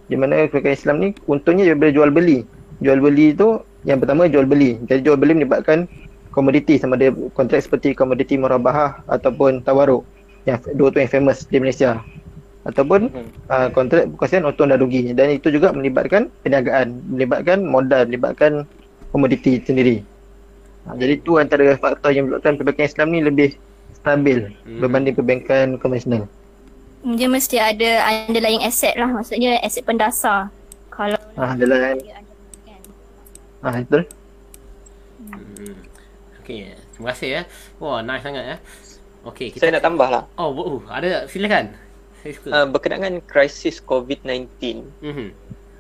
Di 0.10 0.18
mana 0.18 0.50
perbankan 0.50 0.74
Islam 0.74 0.96
ni 0.98 1.10
untungnya 1.30 1.70
daripada 1.70 1.94
jual 1.94 2.10
beli. 2.10 2.46
Jual 2.82 2.98
beli 2.98 3.36
tu 3.38 3.62
yang 3.86 4.02
pertama 4.02 4.26
jual 4.26 4.50
beli. 4.50 4.82
Jadi 4.90 5.06
jual 5.06 5.18
beli 5.20 5.38
menyebabkan 5.38 5.86
komoditi 6.34 6.78
sama 6.78 6.98
ada 6.98 7.14
kontrak 7.38 7.62
seperti 7.62 7.94
komoditi 7.94 8.40
murabahah 8.40 9.06
ataupun 9.06 9.62
tawaruk. 9.62 10.02
Yang 10.48 10.72
dua 10.74 10.90
tu 10.90 10.98
yang 11.04 11.12
famous 11.12 11.46
di 11.46 11.62
Malaysia. 11.62 12.02
Ataupun 12.68 13.08
Hmm. 13.10 13.30
uh, 13.48 13.68
kontrak 13.72 14.12
perkongsian 14.14 14.44
untung 14.44 14.68
dan 14.68 14.78
rugi 14.84 15.16
dan 15.16 15.32
itu 15.32 15.48
juga 15.50 15.72
melibatkan 15.72 16.28
perniagaan, 16.44 16.92
melibatkan 17.08 17.64
modal, 17.64 18.04
melibatkan 18.06 18.68
komoditi 19.10 19.64
sendiri. 19.64 20.04
Ha, 20.86 20.96
jadi 21.00 21.20
itu 21.20 21.40
antara 21.40 21.76
faktor 21.80 22.12
yang 22.12 22.28
menyebabkan 22.28 22.60
perbankan 22.60 22.86
Islam 22.88 23.08
ni 23.16 23.20
lebih 23.24 23.50
stabil 24.00 24.52
Hmm. 24.68 24.80
berbanding 24.84 25.16
perbankan 25.16 25.80
konvensional. 25.80 26.28
Dia 27.00 27.32
mesti 27.32 27.56
ada 27.56 28.04
underlying 28.28 28.60
asset 28.60 29.00
lah. 29.00 29.08
Maksudnya 29.08 29.56
aset 29.64 29.88
pendasar. 29.88 30.52
Kalau 30.92 31.16
Ha, 31.40 31.56
ada 31.56 31.76
kan. 31.80 31.96
ha, 33.64 33.70
betul. 33.80 34.04
Hmm. 35.32 35.76
Okey, 36.44 36.76
terima 36.96 37.08
kasih 37.16 37.30
ya. 37.32 37.42
Wah, 37.80 38.04
nice 38.04 38.24
sangat 38.24 38.44
ya. 38.44 38.58
Okey, 39.28 39.48
saya 39.52 39.72
kita 39.72 39.76
nak 39.80 39.84
tambah 39.84 40.08
lah 40.08 40.24
Oh, 40.40 40.52
oh, 40.52 40.80
ada 40.88 41.28
silakan. 41.28 41.72
Uh, 42.46 42.68
berkenaan 42.68 43.24
krisis 43.24 43.80
COVID-19 43.80 44.50
Mhm. 45.00 45.28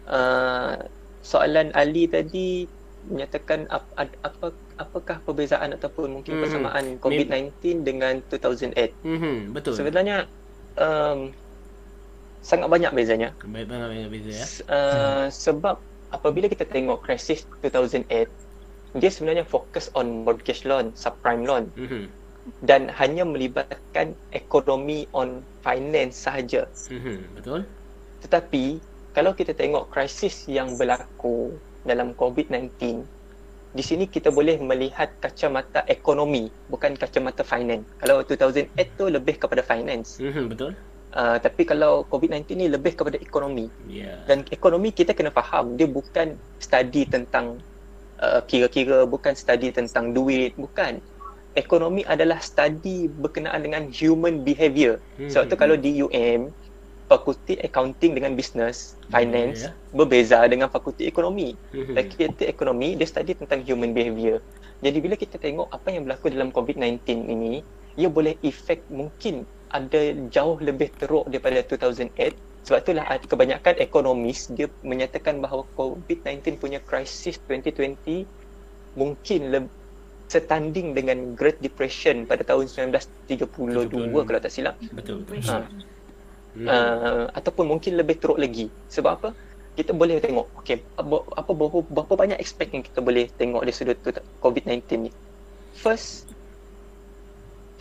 uh, 0.08 0.76
soalan 1.20 1.70
Ali 1.76 2.08
tadi 2.08 2.64
menyatakan 3.02 3.68
ap, 3.68 3.88
ad, 3.96 4.16
apa 4.24 4.52
apakah 4.76 5.20
perbezaan 5.24 5.76
ataupun 5.76 6.20
mungkin 6.20 6.40
Hmm. 6.40 6.42
persamaan 6.44 6.86
COVID-19 6.98 7.84
dengan 7.84 8.24
2008 8.24 8.96
Mhm, 9.04 9.52
betul. 9.52 9.76
sebenarnya 9.76 10.28
um, 10.76 11.32
sangat 12.40 12.68
banyak 12.72 12.92
bezanya. 12.96 13.36
Banget 13.44 13.68
banyak 13.68 14.10
beza 14.10 14.32
ya. 14.32 14.46
Uh, 14.68 15.26
sebab 15.28 15.76
apabila 16.10 16.48
kita 16.48 16.64
tengok 16.64 17.04
krisis 17.04 17.44
2008, 17.60 18.32
dia 18.96 19.12
sebenarnya 19.12 19.44
fokus 19.44 19.92
on 19.94 20.24
mortgage 20.24 20.64
loan, 20.64 20.96
subprime 20.96 21.44
loan 21.44 21.68
Mhm. 21.76 22.08
Dan 22.66 22.90
hanya 22.98 23.24
melibatkan 23.24 24.14
ekonomi 24.34 25.06
on 25.16 25.42
finance 25.62 26.26
sahaja. 26.26 26.66
Mhm. 26.90 27.40
Betul? 27.40 27.60
Tetapi 28.26 28.80
kalau 29.16 29.32
kita 29.34 29.56
tengok 29.56 29.90
krisis 29.90 30.46
yang 30.46 30.76
berlaku 30.78 31.56
dalam 31.84 32.14
COVID-19, 32.14 33.04
di 33.70 33.84
sini 33.86 34.10
kita 34.10 34.34
boleh 34.34 34.58
melihat 34.58 35.14
kacamata 35.22 35.86
ekonomi, 35.86 36.50
bukan 36.74 36.98
kacamata 36.98 37.46
finance. 37.46 37.86
Kalau 38.02 38.26
2008 38.26 38.98
tu 38.98 39.06
lebih 39.10 39.38
kepada 39.38 39.62
finance. 39.62 40.18
Mhm. 40.18 40.46
Betul? 40.50 40.72
Uh, 41.10 41.42
tapi 41.42 41.66
kalau 41.66 42.06
COVID-19 42.06 42.54
ni 42.54 42.66
lebih 42.70 42.94
kepada 42.94 43.18
ekonomi. 43.18 43.66
Ya. 43.90 44.22
Dan 44.30 44.46
ekonomi 44.54 44.94
kita 44.94 45.18
kena 45.18 45.34
faham, 45.34 45.74
dia 45.74 45.90
bukan 45.90 46.38
study 46.62 47.10
tentang 47.10 47.58
uh, 48.22 48.42
kira-kira, 48.46 49.10
bukan 49.10 49.34
study 49.34 49.74
tentang 49.74 50.14
duit, 50.14 50.54
bukan. 50.54 51.02
Ekonomi 51.60 52.02
adalah 52.08 52.40
study 52.40 53.12
berkenaan 53.12 53.60
dengan 53.68 53.84
human 53.92 54.48
behavior. 54.48 55.04
Sebab 55.28 55.44
tu 55.52 55.56
kalau 55.60 55.76
di 55.76 56.00
UM, 56.00 56.56
fakulti 57.10 57.58
accounting 57.60 58.16
dengan 58.16 58.38
business, 58.38 58.96
finance, 59.10 59.68
Ya. 59.68 59.72
berbeza 59.92 60.40
dengan 60.48 60.70
fakulti 60.70 61.04
ekonomi. 61.04 61.58
Mhm. 61.74 61.94
Fakulti 61.98 62.44
ekonomi, 62.48 62.96
dia 62.96 63.08
study 63.10 63.34
tentang 63.36 63.60
human 63.66 63.92
behavior. 63.92 64.40
Jadi 64.80 64.98
bila 65.04 65.16
kita 65.20 65.36
tengok 65.36 65.68
apa 65.68 65.88
yang 65.92 66.08
berlaku 66.08 66.32
dalam 66.32 66.54
COVID-19 66.56 67.28
ini, 67.28 67.66
ia 68.00 68.08
boleh 68.08 68.38
efek 68.40 68.88
mungkin 68.88 69.44
ada 69.68 70.00
jauh 70.32 70.58
lebih 70.62 70.94
teruk 70.96 71.28
daripada 71.28 71.60
2008. 71.66 72.38
Sebab 72.64 72.80
itulah 72.86 73.06
kebanyakan 73.26 73.76
ekonomis 73.82 74.48
dia 74.48 74.70
menyatakan 74.86 75.42
bahawa 75.42 75.66
COVID-19 75.74 76.62
punya 76.62 76.80
krisis 76.80 77.42
2020 77.44 78.30
mungkin 78.94 79.42
le- 79.50 79.72
setanding 80.30 80.94
dengan 80.94 81.34
Great 81.34 81.58
Depression 81.58 82.30
pada 82.30 82.46
tahun 82.46 82.70
1932 82.70 83.50
kalau 84.14 84.40
tak 84.40 84.54
silap. 84.54 84.78
Betul. 84.94 85.26
betul. 85.26 85.42
Ha. 85.50 85.66
Mhm. 86.50 86.66
uh, 86.66 87.26
ataupun 87.34 87.66
mungkin 87.66 87.98
lebih 87.98 88.22
teruk 88.22 88.38
lagi. 88.38 88.70
Sebab 88.94 89.12
apa? 89.22 89.30
Kita 89.74 89.94
boleh 89.94 90.22
tengok, 90.22 90.48
okay, 90.60 90.82
apa, 90.98 91.24
apa 91.34 91.52
berapa, 91.54 91.80
berapa 91.88 92.14
banyak 92.14 92.40
aspek 92.42 92.74
yang 92.74 92.84
kita 92.86 93.00
boleh 93.02 93.30
tengok 93.38 93.66
dari 93.66 93.74
sudut 93.74 93.98
tu 94.02 94.14
COVID-19 94.42 95.10
ni. 95.10 95.12
First, 95.78 96.30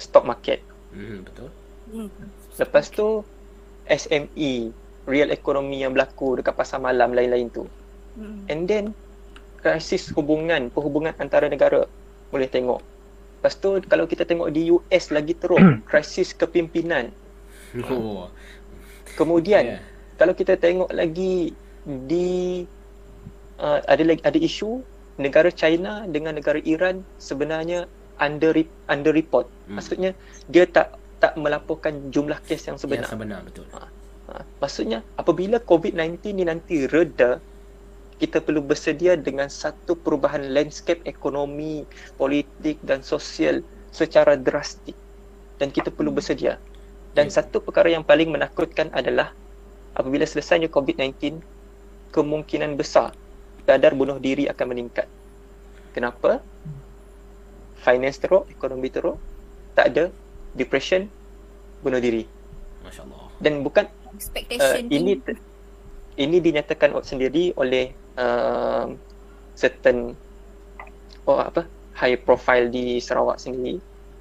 stock 0.00 0.24
market. 0.24 0.64
Mhm. 0.96 1.28
Betul. 1.28 1.48
Hmm. 1.92 2.08
Lepas 2.56 2.92
tu, 2.92 3.24
SME, 3.88 4.72
real 5.08 5.32
economy 5.32 5.84
yang 5.84 5.96
berlaku 5.96 6.40
dekat 6.40 6.54
pasar 6.54 6.78
malam 6.80 7.12
lain-lain 7.12 7.48
tu. 7.52 7.64
Hmm. 8.14 8.44
And 8.46 8.68
then, 8.68 8.84
krisis 9.58 10.12
hubungan, 10.14 10.70
perhubungan 10.70 11.16
antara 11.18 11.50
negara. 11.50 11.88
Boleh 12.28 12.48
tengok. 12.50 12.80
Lepas 13.38 13.54
tu, 13.56 13.78
kalau 13.86 14.04
kita 14.10 14.26
tengok 14.26 14.50
di 14.50 14.74
US 14.74 15.14
lagi 15.14 15.32
teruk, 15.38 15.60
krisis 15.88 16.34
kepimpinan. 16.34 17.10
Oh. 17.92 18.32
Kemudian, 19.12 19.76
Ya. 19.76 19.78
kalau 20.16 20.32
kita 20.32 20.56
tengok 20.56 20.88
lagi 20.88 21.52
di 21.84 22.64
uh, 23.60 23.84
ada 23.84 24.02
lagi 24.08 24.24
ada 24.24 24.40
isu 24.40 24.80
negara 25.20 25.52
China 25.52 26.08
dengan 26.08 26.38
negara 26.40 26.62
Iran 26.64 27.04
sebenarnya 27.20 27.84
under 28.16 28.56
under 28.88 29.12
report. 29.12 29.52
Hmm. 29.68 29.76
Maksudnya 29.76 30.16
dia 30.48 30.64
tak 30.64 30.96
tak 31.18 31.34
melaporkan 31.36 32.08
jumlah 32.14 32.38
kes 32.46 32.70
yang 32.70 32.78
Sebenar. 32.78 33.04
Yang 33.04 33.12
sebenar 33.12 33.40
betul. 33.44 33.66
Ha, 33.74 34.44
maksudnya 34.62 35.02
apabila 35.18 35.58
COVID-19 35.58 36.24
ni 36.32 36.44
nanti 36.46 36.86
reda 36.86 37.42
kita 38.18 38.42
perlu 38.42 38.60
bersedia 38.60 39.14
dengan 39.14 39.46
satu 39.46 39.94
perubahan 39.94 40.42
landscape 40.50 41.00
ekonomi, 41.06 41.86
politik 42.18 42.82
dan 42.82 43.00
sosial 43.06 43.62
secara 43.94 44.34
drastik 44.34 44.94
dan 45.62 45.70
kita 45.70 45.90
perlu 45.94 46.10
bersedia. 46.10 46.58
Dan 47.14 47.30
Ya. 47.30 47.42
satu 47.42 47.62
perkara 47.62 47.90
yang 47.90 48.02
paling 48.06 48.30
menakutkan 48.30 48.90
adalah 48.94 49.34
apabila 49.94 50.26
selesainya 50.26 50.70
COVID-19 50.70 51.42
kemungkinan 52.14 52.78
besar 52.78 53.14
kadar 53.68 53.92
bunuh 53.92 54.16
diri 54.16 54.48
akan 54.48 54.66
meningkat. 54.72 55.04
Kenapa? 55.92 56.40
Finance 57.84 58.18
teruk, 58.18 58.48
ekonomi 58.50 58.88
teruk, 58.88 59.20
tak 59.76 59.94
ada 59.94 60.04
depression, 60.56 61.06
bunuh 61.84 62.00
diri. 62.00 62.24
Masya-Allah. 62.82 63.28
Dan 63.38 63.62
bukan 63.62 63.86
uh, 63.86 64.14
Expectation 64.16 64.88
ini 64.90 65.20
tinggi. 65.20 65.47
Ini 66.18 66.42
dinyatakan 66.42 66.92
sendiri 67.06 67.54
oleh 67.54 67.94
uh, 68.18 68.90
certain 69.54 70.18
oh 71.24 71.38
apa 71.38 71.64
high 71.94 72.18
profile 72.18 72.66
di 72.66 72.98
Sarawak 72.98 73.38
sendiri 73.38 73.78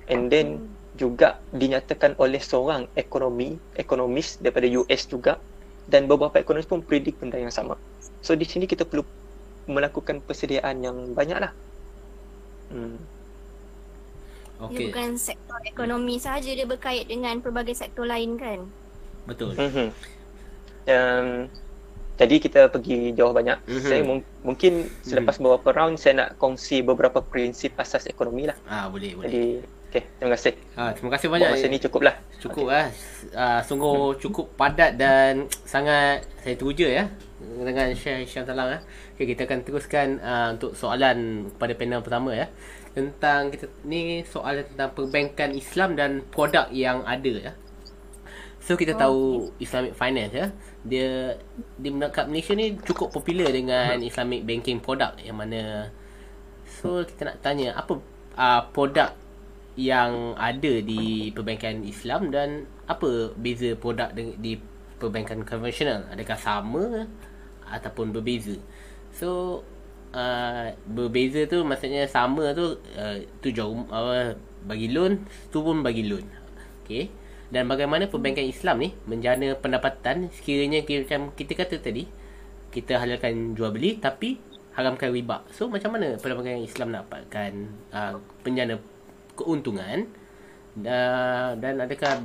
and 0.10 0.30
then 0.30 0.70
juga 0.98 1.38
dinyatakan 1.54 2.18
oleh 2.18 2.42
seorang 2.42 2.90
ekonomi 2.98 3.58
ekonomis 3.78 4.42
daripada 4.42 4.66
US 4.82 5.06
juga 5.06 5.38
dan 5.86 6.10
beberapa 6.10 6.42
ekonomis 6.42 6.68
pun 6.68 6.84
predik 6.84 7.16
benda 7.22 7.40
yang 7.40 7.54
sama. 7.54 7.80
So 8.20 8.34
di 8.36 8.44
sini 8.44 8.68
kita 8.68 8.84
perlu 8.84 9.06
melakukan 9.70 10.20
persediaan 10.26 10.84
yang 10.84 10.98
banyak 11.16 11.38
lah. 11.38 11.52
Hmm. 12.74 13.00
Dia 14.58 14.66
Okey. 14.74 14.86
bukan 14.90 15.10
sektor 15.22 15.62
ekonomi 15.70 16.18
sahaja 16.18 16.50
dia 16.50 16.66
berkait 16.66 17.06
dengan 17.06 17.38
pelbagai 17.40 17.78
sektor 17.78 18.10
lain 18.10 18.42
kan. 18.42 18.66
Betul. 19.30 19.54
Mhm. 19.54 19.88
Um, 20.88 21.28
jadi 22.18 22.36
kita 22.42 22.62
pergi 22.74 23.14
jauh 23.14 23.30
banyak. 23.30 23.62
Mhm. 23.70 23.82
Saya 23.86 24.02
mung- 24.02 24.26
mungkin 24.42 24.90
selepas 25.06 25.38
beberapa 25.38 25.70
round 25.70 26.02
saya 26.02 26.14
nak 26.18 26.30
kongsi 26.36 26.82
beberapa 26.82 27.22
prinsip 27.22 27.78
asas 27.78 28.10
ekonomi 28.10 28.50
lah. 28.50 28.58
Ah 28.66 28.90
boleh 28.90 29.14
boleh. 29.14 29.30
Jadi 29.30 29.44
okay, 29.88 30.04
terima 30.18 30.34
kasih. 30.34 30.54
Ah 30.74 30.92
terima 30.98 31.14
kasih 31.14 31.30
Buat 31.30 31.36
banyak. 31.38 31.50
masa 31.54 31.66
ni 31.70 31.78
cukup 31.78 32.02
lah. 32.02 32.16
Cukup 32.42 32.66
ah. 32.74 32.90
Ah 33.38 33.62
sungguh 33.62 34.18
cukup 34.18 34.50
padat 34.58 34.98
dan 34.98 35.46
sangat 35.62 36.26
saya 36.42 36.58
teruja 36.58 36.90
ya 36.90 37.06
dengan 37.38 37.94
share 37.94 38.26
Syam 38.26 38.50
Talang 38.50 38.78
ah. 38.78 38.82
Okey 39.14 39.38
kita 39.38 39.46
akan 39.46 39.60
teruskan 39.62 40.08
ah, 40.20 40.58
untuk 40.58 40.74
soalan 40.74 41.50
pada 41.56 41.78
panel 41.78 42.02
pertama 42.02 42.34
ya. 42.34 42.50
Tentang 42.98 43.54
kita 43.54 43.70
ni 43.86 44.26
soalan 44.26 44.66
tentang 44.66 44.90
perbankan 44.98 45.54
Islam 45.54 45.94
dan 45.94 46.26
produk 46.34 46.66
yang 46.74 47.06
ada 47.06 47.30
ya. 47.30 47.54
So 48.58 48.76
kita 48.76 48.98
tahu 49.00 49.48
Islamic 49.62 49.94
finance 49.94 50.34
ya. 50.34 50.50
Dia 50.86 51.34
di 51.80 51.90
kat 52.14 52.30
Malaysia 52.30 52.54
ni 52.54 52.78
cukup 52.82 53.10
popular 53.10 53.50
dengan 53.50 53.98
Islamic 54.02 54.46
banking 54.46 54.80
product 54.80 55.20
yang 55.24 55.38
mana 55.40 55.90
so 56.68 57.02
kita 57.02 57.34
nak 57.34 57.38
tanya 57.42 57.74
apa 57.74 57.98
uh, 58.38 58.62
produk 58.76 59.16
yang 59.78 60.34
ada 60.38 60.82
di 60.82 61.30
perbankan 61.32 61.86
Islam 61.86 62.34
dan 62.34 62.66
apa 62.90 63.30
beza 63.38 63.78
produk 63.78 64.10
di 64.14 64.58
perbankan 64.98 65.46
konvensional? 65.46 66.10
Adakah 66.10 66.38
sama 66.38 67.06
ataupun 67.70 68.10
berbeza? 68.10 68.58
So 69.14 69.62
uh, 70.18 70.74
berbeza 70.90 71.46
tu 71.46 71.62
maksudnya 71.62 72.10
sama 72.10 72.58
tu 72.58 72.82
uh, 72.98 73.18
tu 73.38 73.54
jauh 73.54 73.86
uh, 73.94 74.34
bagi 74.66 74.90
loan, 74.90 75.30
tu 75.54 75.62
pun 75.62 75.86
bagi 75.86 76.10
loan. 76.10 76.26
Okey. 76.84 77.27
Dan 77.48 77.72
bagaimana 77.72 78.12
perbankan 78.12 78.44
Islam 78.44 78.84
ni 78.84 78.90
menjana 79.08 79.56
pendapatan 79.56 80.28
sekiranya 80.36 80.84
kita, 80.84 81.32
kita 81.32 81.54
kata 81.56 81.76
tadi 81.80 82.04
kita 82.72 83.00
halalkan 83.00 83.56
jual 83.56 83.72
beli 83.72 83.96
tapi 83.98 84.36
haramkan 84.76 85.10
riba. 85.10 85.42
So 85.56 85.72
macam 85.72 85.96
mana 85.96 86.20
perbankan 86.20 86.62
Islam 86.62 86.94
nak 86.94 87.08
dapatkan 87.08 87.52
uh, 87.96 88.14
penjana 88.44 88.78
keuntungan 89.34 90.06
uh, 90.84 91.52
dan 91.58 91.74
adakah 91.82 92.22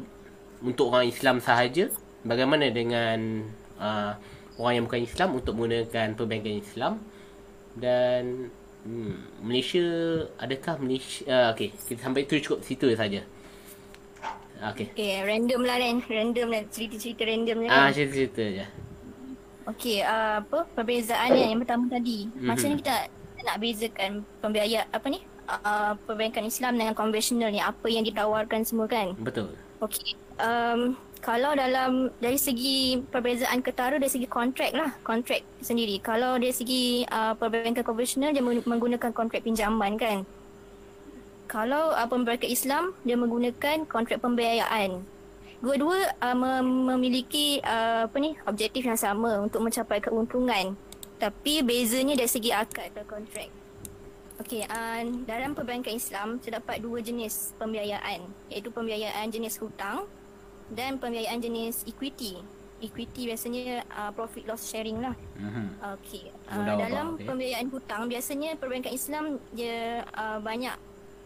untuk 0.60 0.92
orang 0.92 1.08
Islam 1.08 1.38
sahaja 1.38 1.88
bagaimana 2.26 2.68
dengan 2.68 3.48
uh, 3.78 4.12
orang 4.60 4.82
yang 4.82 4.84
bukan 4.86 5.02
Islam 5.02 5.28
untuk 5.38 5.56
menggunakan 5.56 6.12
perbankan 6.12 6.54
Islam 6.60 6.92
dan 7.78 8.52
hmm, 8.84 9.42
Malaysia 9.42 9.86
adakah 10.36 10.76
Malaysia 10.76 11.24
uh, 11.24 11.46
okey 11.56 11.72
kita 11.88 12.00
sampai 12.04 12.28
itu 12.28 12.36
cukup 12.42 12.60
situ 12.60 12.92
saja. 12.92 13.24
Okey. 14.62 14.86
Okay, 14.94 15.12
random 15.26 15.60
lah 15.66 15.76
kan. 15.76 15.96
Random 16.06 16.46
lah. 16.54 16.62
Cerita-cerita 16.70 17.22
random 17.26 17.56
je 17.58 17.68
Ah, 17.68 17.90
kan. 17.90 17.90
cerita-cerita 17.90 18.42
je. 18.46 18.66
Okay, 19.62 20.02
uh, 20.02 20.42
apa 20.42 20.66
perbezaan 20.74 21.30
yang, 21.34 21.58
pertama 21.62 21.86
tadi. 21.86 22.26
Mhm. 22.34 22.46
Macam 22.46 22.66
ni 22.66 22.76
kita, 22.82 22.96
nak 23.42 23.56
bezakan 23.58 24.10
pembiayaan 24.38 24.86
apa 24.90 25.06
ni? 25.10 25.20
Uh, 25.42 25.98
perbankan 26.06 26.46
Islam 26.46 26.78
dengan 26.78 26.94
konvensional 26.94 27.50
ni. 27.50 27.58
Apa 27.58 27.90
yang 27.90 28.06
ditawarkan 28.06 28.62
semua 28.62 28.86
kan. 28.86 29.18
Betul. 29.18 29.54
Okay. 29.82 30.14
Um, 30.38 30.94
kalau 31.22 31.54
dalam 31.54 32.10
dari 32.18 32.38
segi 32.38 32.98
perbezaan 33.10 33.62
ketara 33.62 33.98
dari 33.98 34.10
segi 34.10 34.26
kontrak 34.26 34.74
lah. 34.74 34.94
Kontrak 35.02 35.42
sendiri. 35.58 35.98
Kalau 36.02 36.38
dari 36.38 36.54
segi 36.54 37.02
uh, 37.06 37.34
perbankan 37.34 37.82
konvensional 37.82 38.34
dia 38.34 38.42
men- 38.42 38.66
menggunakan 38.66 39.10
kontrak 39.10 39.42
pinjaman 39.42 39.94
kan. 39.98 40.22
Kalau 41.52 41.92
uh, 41.92 42.08
pembankan 42.08 42.48
Islam 42.48 42.96
dia 43.04 43.12
menggunakan 43.20 43.84
kontrak 43.84 44.24
pembiayaan. 44.24 45.04
dua-dua 45.62 46.10
uh, 46.18 46.34
mem- 46.34 46.96
memiliki 46.96 47.62
uh, 47.62 48.10
apa 48.10 48.16
ni 48.18 48.34
objektif 48.50 48.82
yang 48.82 48.98
sama 48.98 49.44
untuk 49.44 49.62
mencapai 49.62 50.00
keuntungan. 50.02 50.74
Tapi 51.20 51.62
bezanya 51.62 52.18
dari 52.18 52.26
segi 52.26 52.50
akad 52.50 52.90
atau 52.96 53.06
kontrak. 53.06 53.46
Okey, 54.42 54.66
uh, 54.66 55.06
dalam 55.28 55.54
perbankan 55.54 55.94
Islam 55.94 56.40
terdapat 56.42 56.82
dua 56.82 56.98
jenis 56.98 57.54
pembiayaan 57.62 58.26
iaitu 58.50 58.74
pembiayaan 58.74 59.28
jenis 59.30 59.60
hutang 59.62 60.08
dan 60.72 60.98
pembiayaan 60.98 61.38
jenis 61.38 61.86
equity. 61.86 62.42
Equity 62.82 63.30
biasanya 63.30 63.86
uh, 63.94 64.10
profit 64.10 64.48
loss 64.50 64.66
sharing 64.66 64.98
lah. 64.98 65.14
Mhm. 65.38 65.78
Okey. 66.00 66.32
Uh, 66.50 66.74
dalam 66.80 67.14
okey. 67.14 67.28
pembiayaan 67.28 67.68
hutang 67.70 68.10
biasanya 68.10 68.58
perbankan 68.58 68.90
Islam 68.90 69.38
dia 69.54 70.02
uh, 70.16 70.42
banyak 70.42 70.74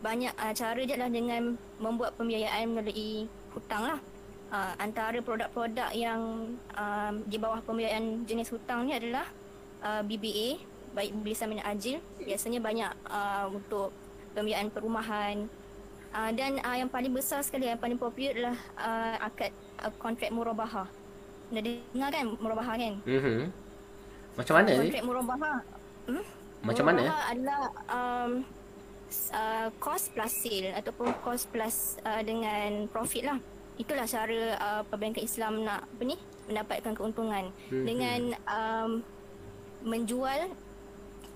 banyak 0.06 0.34
uh, 0.38 0.54
cara 0.54 0.80
dia 0.86 0.94
lah 0.94 1.10
dengan 1.10 1.58
membuat 1.82 2.14
pembiayaan 2.14 2.70
melalui 2.70 3.26
hutang 3.50 3.82
lah. 3.90 4.00
Uh, 4.46 4.72
antara 4.78 5.18
produk-produk 5.18 5.90
yang 5.90 6.54
um, 6.78 7.14
di 7.26 7.34
bawah 7.34 7.58
pembiayaan 7.66 8.22
jenis 8.30 8.54
hutang 8.54 8.86
ni 8.86 8.94
adalah 8.94 9.26
uh, 9.82 10.06
BBA, 10.06 10.62
baik 10.94 11.10
beli 11.18 11.34
samin 11.34 11.58
ajil. 11.66 11.98
Biasanya 12.22 12.62
banyak 12.62 12.92
uh, 13.10 13.50
untuk 13.50 13.90
pembiayaan 14.38 14.70
perumahan. 14.70 15.50
Uh, 16.14 16.30
dan 16.38 16.62
uh, 16.62 16.76
yang 16.78 16.86
paling 16.86 17.10
besar 17.10 17.42
sekali 17.42 17.66
yang 17.66 17.82
paling 17.82 17.98
popular 17.98 18.30
adalah 18.38 18.58
uh, 18.78 19.14
akad 19.26 19.50
uh, 19.82 19.90
kontrak 19.98 20.30
murabahah. 20.30 20.86
Dah 21.50 21.62
dengar 21.62 22.08
kan 22.14 22.24
murabahah 22.38 22.74
kan? 22.78 22.94
Mhm. 23.02 23.50
Macam 24.38 24.54
mana 24.54 24.68
ni? 24.70 24.78
Kontrak 24.86 25.04
murabahah. 25.10 25.58
Macam 26.62 26.84
mana? 26.86 27.00
Murabahah 27.02 27.24
adalah 27.34 27.60
um, 27.90 28.30
uh, 29.32 29.68
cost 29.78 30.12
plus 30.12 30.32
sale 30.32 30.74
ataupun 30.74 31.14
cost 31.22 31.48
plus 31.50 31.96
uh, 32.02 32.22
dengan 32.22 32.86
profit 32.88 33.24
lah. 33.26 33.38
Itulah 33.76 34.08
cara 34.08 34.40
uh, 34.56 34.82
perbankan 34.88 35.22
Islam 35.22 35.62
nak 35.62 35.84
apa 35.84 36.02
ni 36.02 36.16
mendapatkan 36.46 36.92
keuntungan 36.94 37.44
Mhm. 37.68 37.84
dengan 37.84 38.20
um, 38.46 38.90
menjual 39.82 40.50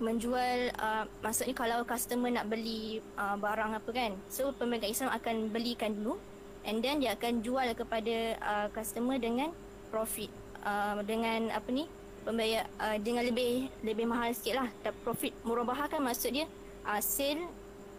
menjual 0.01 0.73
uh, 0.81 1.05
maksudnya 1.21 1.53
kalau 1.53 1.85
customer 1.85 2.33
nak 2.33 2.49
beli 2.49 2.97
uh, 3.15 3.37
barang 3.37 3.77
apa 3.77 3.89
kan 3.93 4.11
so 4.27 4.49
perbankan 4.49 4.89
Islam 4.89 5.13
akan 5.13 5.35
belikan 5.53 5.93
dulu 5.93 6.17
and 6.65 6.81
then 6.81 6.97
dia 6.97 7.13
akan 7.13 7.45
jual 7.45 7.69
kepada 7.77 8.15
uh, 8.41 8.67
customer 8.73 9.21
dengan 9.21 9.53
profit 9.93 10.33
uh, 10.65 10.97
dengan 11.05 11.53
apa 11.53 11.69
ni 11.69 11.85
pembayar 12.25 12.65
uh, 12.81 12.97
dengan 12.97 13.29
lebih 13.29 13.69
lebih 13.85 14.09
mahal 14.09 14.33
sikit 14.33 14.65
lah 14.65 14.67
profit 15.05 15.37
murabahah 15.45 15.85
kan 15.85 16.01
maksud 16.01 16.33
dia 16.33 16.49
uh, 16.89 16.97
sale 16.97 17.45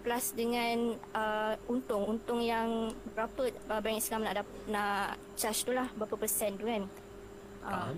plus 0.02 0.34
dengan 0.34 0.98
uh, 1.14 1.54
untung 1.70 2.18
untung 2.18 2.42
yang 2.42 2.90
berapa 3.14 3.54
uh, 3.70 3.80
bank 3.80 3.96
Islam 4.02 4.26
nak 4.26 4.42
dap- 4.42 4.62
nak 4.66 5.16
charge 5.38 5.62
tu 5.62 5.72
lah 5.72 5.86
berapa 5.94 6.14
persen 6.18 6.58
tu 6.58 6.66
kan 6.66 6.82
uh. 7.64 7.94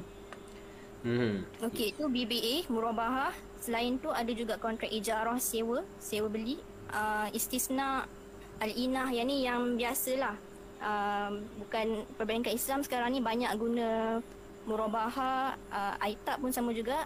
Mhm. 1.05 1.45
Okey, 1.69 1.93
itu 1.93 2.05
BBA, 2.09 2.65
murabahah. 2.73 3.37
Selain 3.61 4.01
tu 4.01 4.09
ada 4.09 4.33
juga 4.33 4.57
kontrak 4.57 4.89
ijarah 4.89 5.37
sewa, 5.37 5.85
sewa 6.01 6.33
beli. 6.33 6.57
Uh, 6.89 7.29
istisna 7.37 8.09
al-inah 8.57 9.13
yang 9.13 9.29
ni 9.29 9.45
yang 9.45 9.77
biasalah. 9.77 10.33
Um, 10.81 11.45
bukan 11.65 12.09
perbankan 12.17 12.57
Islam 12.57 12.81
sekarang 12.85 13.13
ni 13.13 13.21
banyak 13.21 13.53
guna 13.57 14.21
murabahah, 14.65 15.61
uh, 15.69 15.95
aitab 16.01 16.41
pun 16.41 16.53
sama 16.53 16.73
juga. 16.73 17.05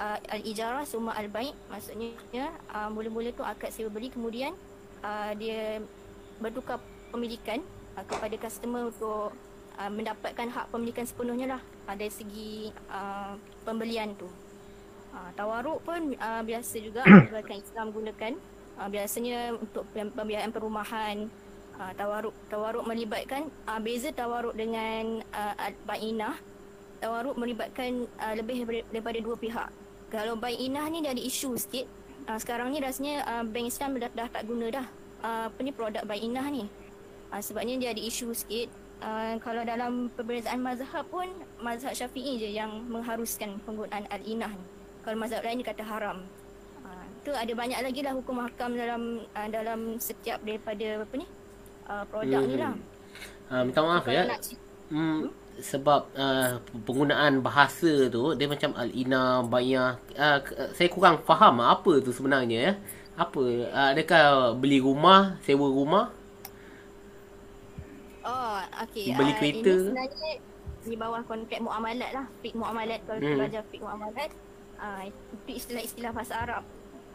Uh, 0.00 0.16
al-ijarah 0.32 0.88
summa 0.88 1.12
al-baik 1.12 1.52
maksudnya 1.68 2.48
uh, 2.72 2.88
mula-mula 2.88 3.36
tu 3.36 3.44
akad 3.44 3.68
sewa 3.68 3.92
beli 3.92 4.08
kemudian 4.08 4.56
uh, 5.04 5.36
dia 5.36 5.76
bertukar 6.40 6.80
pemilikan 7.12 7.60
uh, 8.00 8.04
kepada 8.08 8.32
customer 8.40 8.88
untuk 8.88 9.36
uh, 9.76 9.90
mendapatkan 9.92 10.48
hak 10.48 10.72
pemilikan 10.72 11.04
sepenuhnya 11.04 11.56
lah 11.56 11.62
uh, 11.84 11.96
dari 11.96 12.12
segi 12.12 12.72
uh, 12.88 13.36
pembelian 13.64 14.16
tu. 14.16 14.28
Uh, 15.10 15.30
tawaruk 15.34 15.82
pun 15.82 16.16
uh, 16.16 16.42
biasa 16.44 16.80
juga 16.80 17.04
perbankan 17.28 17.58
Islam 17.60 17.86
gunakan. 17.92 18.32
Uh, 18.80 18.88
biasanya 18.88 19.52
untuk 19.60 19.84
pem- 19.92 20.12
pembiayaan 20.16 20.52
perumahan 20.54 21.28
uh, 21.76 21.92
tawaruk 21.96 22.32
tawaruk 22.48 22.88
melibatkan 22.88 23.52
uh, 23.68 23.80
beza 23.82 24.12
tawaruk 24.16 24.56
dengan 24.56 25.20
uh, 25.36 25.54
bainah. 25.84 26.36
Tawaruk 27.00 27.36
melibatkan 27.40 28.04
uh, 28.20 28.34
lebih 28.36 28.64
daripada 28.92 29.18
dua 29.20 29.36
pihak. 29.36 29.68
Kalau 30.10 30.34
bainah 30.34 30.90
ni 30.90 31.00
dia 31.00 31.14
ada 31.14 31.22
isu 31.22 31.54
sikit. 31.54 31.86
Uh, 32.26 32.36
sekarang 32.36 32.70
ni 32.70 32.78
rasanya 32.78 33.22
uh, 33.24 33.44
bank 33.46 33.66
Islam 33.66 33.96
dah, 33.96 34.10
dah 34.12 34.28
tak 34.28 34.44
guna 34.44 34.66
dah 34.68 34.86
uh, 35.22 35.44
apa 35.48 35.58
ni 35.62 35.70
produk 35.70 36.02
bainah 36.04 36.46
ni. 36.50 36.66
Uh, 37.30 37.38
sebabnya 37.38 37.78
dia 37.78 37.88
ada 37.94 38.02
isu 38.02 38.34
sikit 38.34 38.68
uh, 39.00 39.38
kalau 39.38 39.62
dalam 39.62 40.10
perbezaan 40.12 40.60
mazhab 40.60 41.06
pun 41.08 41.30
mazhab 41.62 41.94
syafi'i 41.94 42.36
je 42.36 42.50
yang 42.50 42.70
mengharuskan 42.90 43.56
penggunaan 43.62 44.04
al-inah 44.10 44.50
ni. 44.50 44.64
Kalau 45.00 45.16
mazhab 45.16 45.40
lain 45.46 45.62
dia 45.62 45.70
kata 45.70 45.82
haram. 45.86 46.18
Uh, 46.82 47.04
tu 47.22 47.30
ada 47.30 47.52
banyak 47.54 47.78
lagi 47.78 48.00
lah 48.02 48.12
hukum 48.12 48.36
hakam 48.42 48.74
dalam 48.74 49.02
uh, 49.32 49.48
dalam 49.48 49.96
setiap 49.96 50.42
daripada 50.42 51.06
apa 51.06 51.14
ni 51.16 51.26
uh, 51.86 52.04
produk 52.10 52.42
ni 52.44 52.56
lah. 52.58 52.74
Uh, 53.50 53.62
minta 53.62 53.80
maaf 53.80 54.02
Kalau 54.04 54.14
ya. 54.14 54.26
nak 54.26 54.42
cerita- 54.42 54.68
Hmm, 54.90 55.30
sebab 55.62 56.00
uh, 56.16 56.58
penggunaan 56.86 57.34
bahasa 57.46 58.08
tu 58.14 58.34
dia 58.38 58.46
macam 58.50 58.70
al-ina 58.82 59.44
bayah 59.46 59.96
uh, 60.18 60.38
k- 60.46 60.72
saya 60.76 60.88
kurang 60.94 61.16
faham 61.28 61.60
apa 61.62 61.92
tu 62.04 62.10
sebenarnya 62.12 62.58
ya. 62.68 62.72
Apa 63.18 63.40
uh, 63.70 63.88
adakah 63.92 64.56
beli 64.60 64.78
rumah, 64.80 65.36
sewa 65.44 65.68
rumah? 65.68 66.04
Oh, 68.24 68.60
okey. 68.84 69.16
Beli 69.16 69.32
Ah, 69.32 69.38
kereta. 69.38 69.74
Ini 69.74 69.80
sebenarnya 69.80 70.30
di 70.84 70.96
bawah 70.96 71.22
kontrak 71.24 71.60
muamalat 71.64 72.10
lah. 72.16 72.26
Fik 72.44 72.54
muamalat 72.56 73.00
kalau 73.08 73.20
Hmm. 73.20 73.32
belajar 73.36 73.62
fik 73.72 73.80
muamalat. 73.84 74.30
Ah, 74.80 75.04
itu 75.08 75.50
istilah-istilah 75.60 76.12
bahasa 76.16 76.34
Arab. 76.44 76.64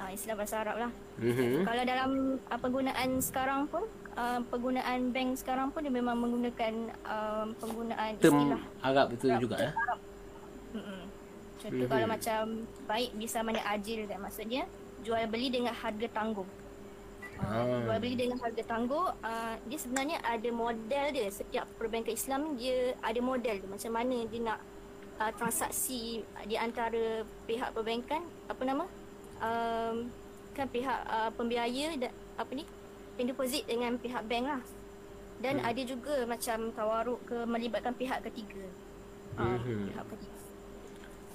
Ah, 0.01 0.09
istilah 0.13 0.35
bahasa 0.37 0.55
Arab 0.61 0.75
lah. 0.81 0.91
Mhm. 1.17 1.65
Kalau 1.65 1.83
dalam 1.85 2.09
uh, 2.51 2.59
penggunaan 2.61 3.09
sekarang 3.21 3.61
pun, 3.71 3.83
uh, 4.15 4.39
penggunaan 4.49 5.11
bank 5.11 5.29
sekarang 5.39 5.67
pun 5.71 5.83
dia 5.85 5.93
memang 5.93 6.15
menggunakan 6.17 6.73
uh, 7.05 7.45
penggunaan 7.59 8.11
Term 8.19 8.35
istilah. 8.35 8.61
Arab 8.81 9.07
itu 9.13 9.25
Arab. 9.29 9.41
juga 9.43 9.55
ya. 9.59 9.71
Mm-mm. 10.75 11.01
Contoh 11.55 11.87
kalau 11.87 12.07
macam 12.07 12.39
baik 12.85 13.11
bisa 13.15 13.37
mana 13.41 13.61
ajil 13.71 13.99
kan 14.05 14.19
maksudnya 14.19 14.63
jual 15.05 15.23
beli 15.29 15.47
dengan 15.53 15.73
harga 15.73 16.07
tangguh. 16.11 16.47
Ah. 17.35 17.83
Jual 17.83 17.99
beli 17.99 18.15
dengan 18.15 18.39
harga 18.39 18.63
tangguh 18.63 19.05
uh, 19.11 19.55
dia 19.67 19.79
sebenarnya 19.79 20.17
ada 20.23 20.49
model 20.55 21.05
dia 21.11 21.27
setiap 21.27 21.67
perbankan 21.75 22.15
Islam 22.15 22.55
dia 22.55 22.95
ada 23.03 23.19
model 23.19 23.55
dia 23.59 23.67
macam 23.67 23.91
mana 23.91 24.23
dia 24.23 24.39
nak 24.39 24.59
uh, 25.19 25.31
transaksi 25.35 26.23
di 26.47 26.55
antara 26.55 27.27
pihak 27.43 27.75
perbankan 27.75 28.23
apa 28.47 28.61
nama 28.63 28.85
um, 29.43 30.07
kan 30.55 30.67
pihak 30.71 30.99
uh, 31.11 31.27
pembiaya 31.35 31.99
dan 31.99 32.11
apa 32.39 32.51
ni 32.55 32.63
pin 33.15 33.25
deposit 33.25 33.63
dengan 33.63 33.95
pihak 33.95 34.23
bank 34.23 34.45
lah 34.45 34.61
dan 35.37 35.59
Hmm. 35.59 35.67
ada 35.67 35.81
juga 35.83 36.15
macam 36.23 36.71
tawaruk 36.71 37.19
ke 37.23 37.37
melibatkan 37.43 37.91
pihak 37.91 38.23
ketiga 38.23 38.63
uh, 39.35 39.55
Mhm. 39.55 39.89
pihak 39.89 40.05
ketiga 40.09 40.39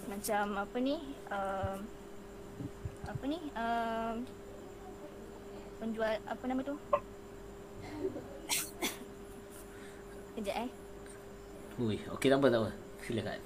macam 0.07 0.45
apa 0.59 0.77
ni 0.79 0.97
uh, 1.29 1.77
apa 3.03 3.25
ni 3.25 3.39
uh, 3.53 4.15
penjual 5.79 6.15
apa 6.25 6.45
nama 6.45 6.61
tu 6.63 6.75
Kejap 10.33 10.57
eh 10.59 10.71
Ui, 11.77 11.97
okey 11.97 12.29
tak 12.29 12.37
apa 12.37 12.49
tak 12.49 12.61
apa. 12.61 12.71
Silakan. 13.01 13.41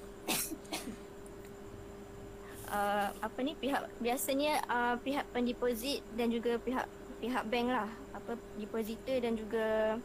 uh, 2.66 3.08
apa 3.14 3.38
ni 3.40 3.54
pihak 3.54 3.86
biasanya 3.98 4.58
uh, 4.66 4.94
pihak 4.98 5.22
pendeposit 5.30 6.02
dan 6.12 6.28
juga 6.28 6.58
pihak 6.58 6.86
pihak 7.20 7.44
bank 7.46 7.68
lah 7.70 7.86
apa 8.14 8.38
depositor 8.56 9.18
dan 9.20 9.34
juga 9.34 9.98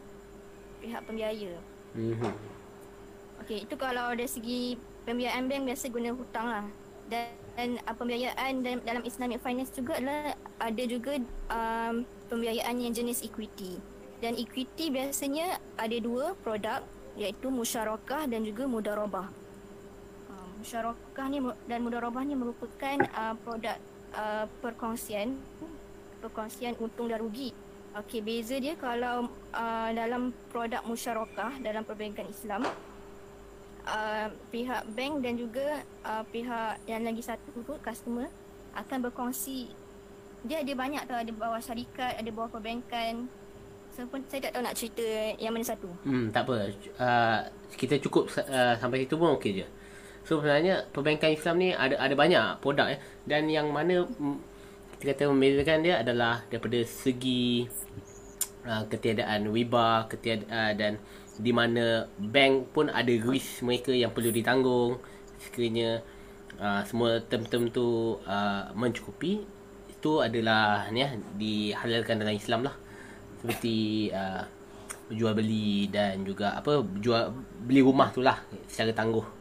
pihak 0.82 1.02
pembiaya. 1.06 1.54
Mhm. 1.94 2.32
Okey, 3.40 3.64
itu 3.64 3.74
kalau 3.80 4.12
dari 4.12 4.28
segi 4.28 4.60
pembiayaan 5.08 5.48
bank 5.48 5.62
biasa 5.72 5.84
guna 5.88 6.10
hutang 6.12 6.46
lah. 6.46 6.66
Dan, 7.10 7.26
dan 7.58 7.70
uh, 7.88 7.94
pembiayaan 7.96 8.62
dalam, 8.62 8.80
dalam 8.86 9.02
Islamic 9.02 9.42
finance 9.42 9.72
juga 9.74 9.98
adalah 9.98 10.36
ada 10.60 10.82
juga 10.86 11.18
um, 11.50 12.06
pembiayaan 12.30 12.76
yang 12.78 12.92
jenis 12.94 13.24
equity. 13.24 13.80
Dan 14.20 14.36
equity 14.36 14.92
biasanya 14.92 15.58
ada 15.80 15.96
dua 15.98 16.36
produk 16.44 16.84
iaitu 17.18 17.50
musyarakah 17.50 18.28
dan 18.30 18.44
juga 18.46 18.68
mudarabah. 18.68 19.26
Uh, 20.30 20.48
musyarakah 20.60 21.26
ni 21.32 21.38
dan 21.66 21.80
mudarabah 21.82 22.22
ni 22.22 22.36
merupakan 22.36 22.96
uh, 23.16 23.34
produk 23.42 23.76
uh, 24.14 24.46
perkongsian 24.62 25.34
perkongsian 26.20 26.76
untung 26.78 27.08
dan 27.08 27.18
rugi. 27.18 27.50
Okey, 27.90 28.22
beza 28.22 28.54
dia 28.62 28.78
kalau 28.78 29.26
uh, 29.50 29.90
dalam 29.90 30.30
produk 30.54 30.78
musyarakah 30.86 31.58
dalam 31.58 31.82
perbankan 31.82 32.22
Islam 32.30 32.62
uh, 33.82 34.28
pihak 34.54 34.86
bank 34.94 35.26
dan 35.26 35.34
juga 35.34 35.82
uh, 36.06 36.22
pihak 36.30 36.86
yang 36.86 37.02
lagi 37.02 37.18
satu 37.18 37.50
tu 37.50 37.74
customer 37.82 38.30
akan 38.78 39.10
berkongsi 39.10 39.74
dia 40.46 40.62
ada 40.62 40.72
banyak 40.72 41.02
tau 41.02 41.18
ada 41.18 41.32
bawah 41.34 41.58
syarikat 41.58 42.14
ada 42.14 42.30
bawah 42.30 42.48
perbankan 42.48 43.26
so 43.90 44.06
pun 44.06 44.22
saya 44.30 44.46
tak 44.46 44.54
tahu 44.54 44.62
nak 44.62 44.76
cerita 44.78 45.06
yang 45.42 45.50
mana 45.50 45.66
satu. 45.66 45.90
Hmm, 46.06 46.30
tak 46.30 46.46
apa. 46.46 46.70
Uh, 46.94 47.38
kita 47.74 47.98
cukup 47.98 48.30
uh, 48.38 48.78
sampai 48.78 49.02
situ 49.02 49.18
pun 49.18 49.34
okey 49.34 49.60
je. 49.60 49.66
So 50.22 50.38
sebenarnya 50.38 50.86
perbankan 50.94 51.34
Islam 51.34 51.58
ni 51.58 51.74
ada 51.74 51.98
ada 51.98 52.14
banyak 52.14 52.62
produk 52.62 52.86
ya. 52.86 52.98
Dan 53.26 53.50
yang 53.50 53.74
mana 53.74 54.06
kita 55.00 55.16
kata 55.16 55.32
membezakan 55.32 55.80
dia 55.80 56.04
adalah 56.04 56.44
daripada 56.52 56.76
segi 56.84 57.64
uh, 58.68 58.84
ketiadaan 58.84 59.48
riba, 59.48 60.04
ketiadaan 60.12 60.52
uh, 60.52 60.72
dan 60.76 60.92
di 61.40 61.56
mana 61.56 62.04
bank 62.20 62.76
pun 62.76 62.92
ada 62.92 63.08
risk 63.08 63.64
mereka 63.64 63.96
yang 63.96 64.12
perlu 64.12 64.28
ditanggung. 64.28 65.00
Sekiranya 65.40 66.04
uh, 66.60 66.84
semua 66.84 67.16
term-term 67.24 67.72
tu 67.72 68.20
uh, 68.28 68.68
mencukupi 68.76 69.40
itu 69.88 70.12
adalah 70.20 70.92
ni 70.92 71.00
ya 71.00 71.16
dihalalkan 71.16 72.20
dalam 72.20 72.36
Islam 72.36 72.68
lah. 72.68 72.76
Seperti 73.40 74.12
uh, 74.12 74.44
jual 75.08 75.32
beli 75.32 75.88
dan 75.88 76.28
juga 76.28 76.60
apa 76.60 76.84
jual 77.00 77.32
beli 77.64 77.80
rumah 77.80 78.12
tu 78.12 78.20
lah 78.20 78.36
secara 78.68 78.92
tangguh 78.92 79.39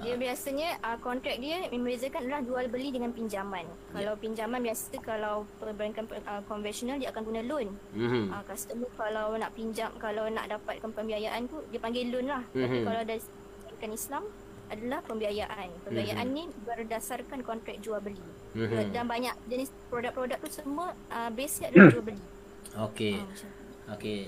Dia 0.00 0.16
biasanya 0.16 0.80
uh, 0.80 0.98
kontrak 0.98 1.36
dia 1.38 1.68
membezakan 1.68 2.24
adalah 2.24 2.40
jual 2.40 2.64
beli 2.72 2.88
dengan 2.88 3.12
pinjaman. 3.12 3.68
Kalau 3.92 4.16
pinjaman 4.16 4.60
biasa 4.64 4.96
kalau 5.04 5.44
perbankan 5.60 6.08
uh, 6.24 6.40
konvensional 6.48 6.96
dia 6.96 7.12
akan 7.12 7.22
guna 7.22 7.40
loan. 7.44 7.68
Mhm. 7.92 8.32
Uh, 8.32 8.42
customer 8.48 8.88
kalau 8.96 9.36
nak 9.36 9.52
pinjam 9.52 9.92
kalau 10.00 10.24
nak 10.32 10.48
dapatkan 10.48 10.88
pembiayaan 10.88 11.44
tu 11.46 11.60
dia 11.68 11.78
panggil 11.78 12.08
loan 12.08 12.26
lah. 12.26 12.42
Tapi 12.48 12.64
Mhm. 12.80 12.84
kalau 12.88 13.02
dari 13.04 13.20
perbankan 13.20 13.90
Islam 13.92 14.22
adalah 14.70 15.00
pembiayaan. 15.04 15.68
Pembiayaan 15.84 16.26
ni 16.30 16.42
berdasarkan 16.64 17.38
kontrak 17.42 17.76
jual 17.82 18.00
beli. 18.00 18.24
Mhm. 18.56 18.96
Dan 18.96 19.04
banyak 19.04 19.34
jenis 19.46 19.68
produk-produk 19.92 20.40
tu 20.40 20.48
semua 20.48 20.96
uh, 21.12 21.28
base 21.28 21.60
adalah 21.66 21.92
jual 21.92 22.04
beli. 22.04 22.22
Okey. 22.88 23.20
Tu. 23.20 23.46
Okey. 23.92 24.20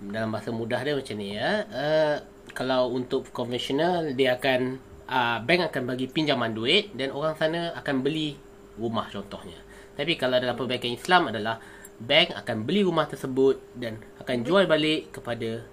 Dalam 0.00 0.32
bahasa 0.32 0.48
mudah 0.48 0.80
dia 0.80 0.96
macam 0.96 1.16
ni 1.20 1.36
ya. 1.36 1.68
Uh, 1.68 2.16
kalau 2.56 2.88
untuk 2.88 3.28
konvensional 3.30 4.16
dia 4.16 4.38
akan 4.40 4.80
uh, 5.10 5.42
bank 5.42 5.74
akan 5.74 5.82
bagi 5.90 6.06
pinjaman 6.06 6.54
duit 6.54 6.94
dan 6.94 7.10
orang 7.10 7.34
sana 7.34 7.74
akan 7.74 8.06
beli 8.06 8.38
rumah 8.78 9.10
contohnya. 9.10 9.58
Tapi 9.98 10.16
kalau 10.16 10.38
dalam 10.38 10.54
perbankan 10.54 10.94
Islam 10.94 11.28
adalah 11.28 11.58
bank 12.00 12.32
akan 12.32 12.64
beli 12.64 12.86
rumah 12.86 13.04
tersebut 13.04 13.60
dan 13.76 14.00
akan 14.22 14.46
jual 14.46 14.64
balik 14.64 15.12
kepada 15.12 15.66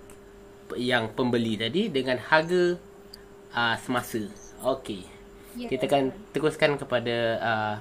yang 0.75 1.15
pembeli 1.15 1.55
tadi 1.55 1.87
dengan 1.87 2.19
harga 2.19 2.75
uh, 3.55 3.75
semasa. 3.79 4.27
Okey. 4.65 5.07
Ya, 5.55 5.71
Kita 5.71 5.87
akan 5.87 6.11
teruskan 6.35 6.75
kepada 6.75 7.15
uh, 7.39 7.75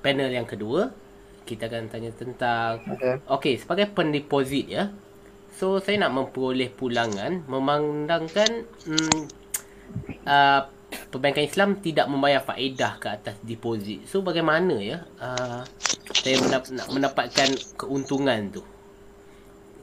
panel 0.00 0.32
yang 0.32 0.48
kedua. 0.48 0.88
Kita 1.44 1.68
akan 1.68 1.92
tanya 1.92 2.08
tentang 2.16 2.80
Okay. 2.96 3.20
Okey, 3.28 3.54
sebagai 3.60 3.92
pendeposit 3.92 4.64
ya. 4.64 4.88
So 5.54 5.78
saya 5.78 6.00
nak 6.00 6.16
memperoleh 6.16 6.72
pulangan 6.72 7.44
memandangkan 7.46 8.66
hmm, 8.88 9.22
uh, 10.26 10.60
perbankan 11.10 11.44
Islam 11.46 11.78
tidak 11.78 12.06
membayar 12.10 12.40
faedah 12.42 12.98
ke 12.98 13.08
atas 13.10 13.36
deposit. 13.42 14.06
So 14.08 14.20
bagaimana 14.20 14.74
ya 14.80 14.98
uh, 15.20 15.62
saya 16.12 16.36
mendap- 16.40 16.72
nak 16.72 16.88
mendapatkan 16.90 17.48
keuntungan 17.78 18.50
tu? 18.50 18.62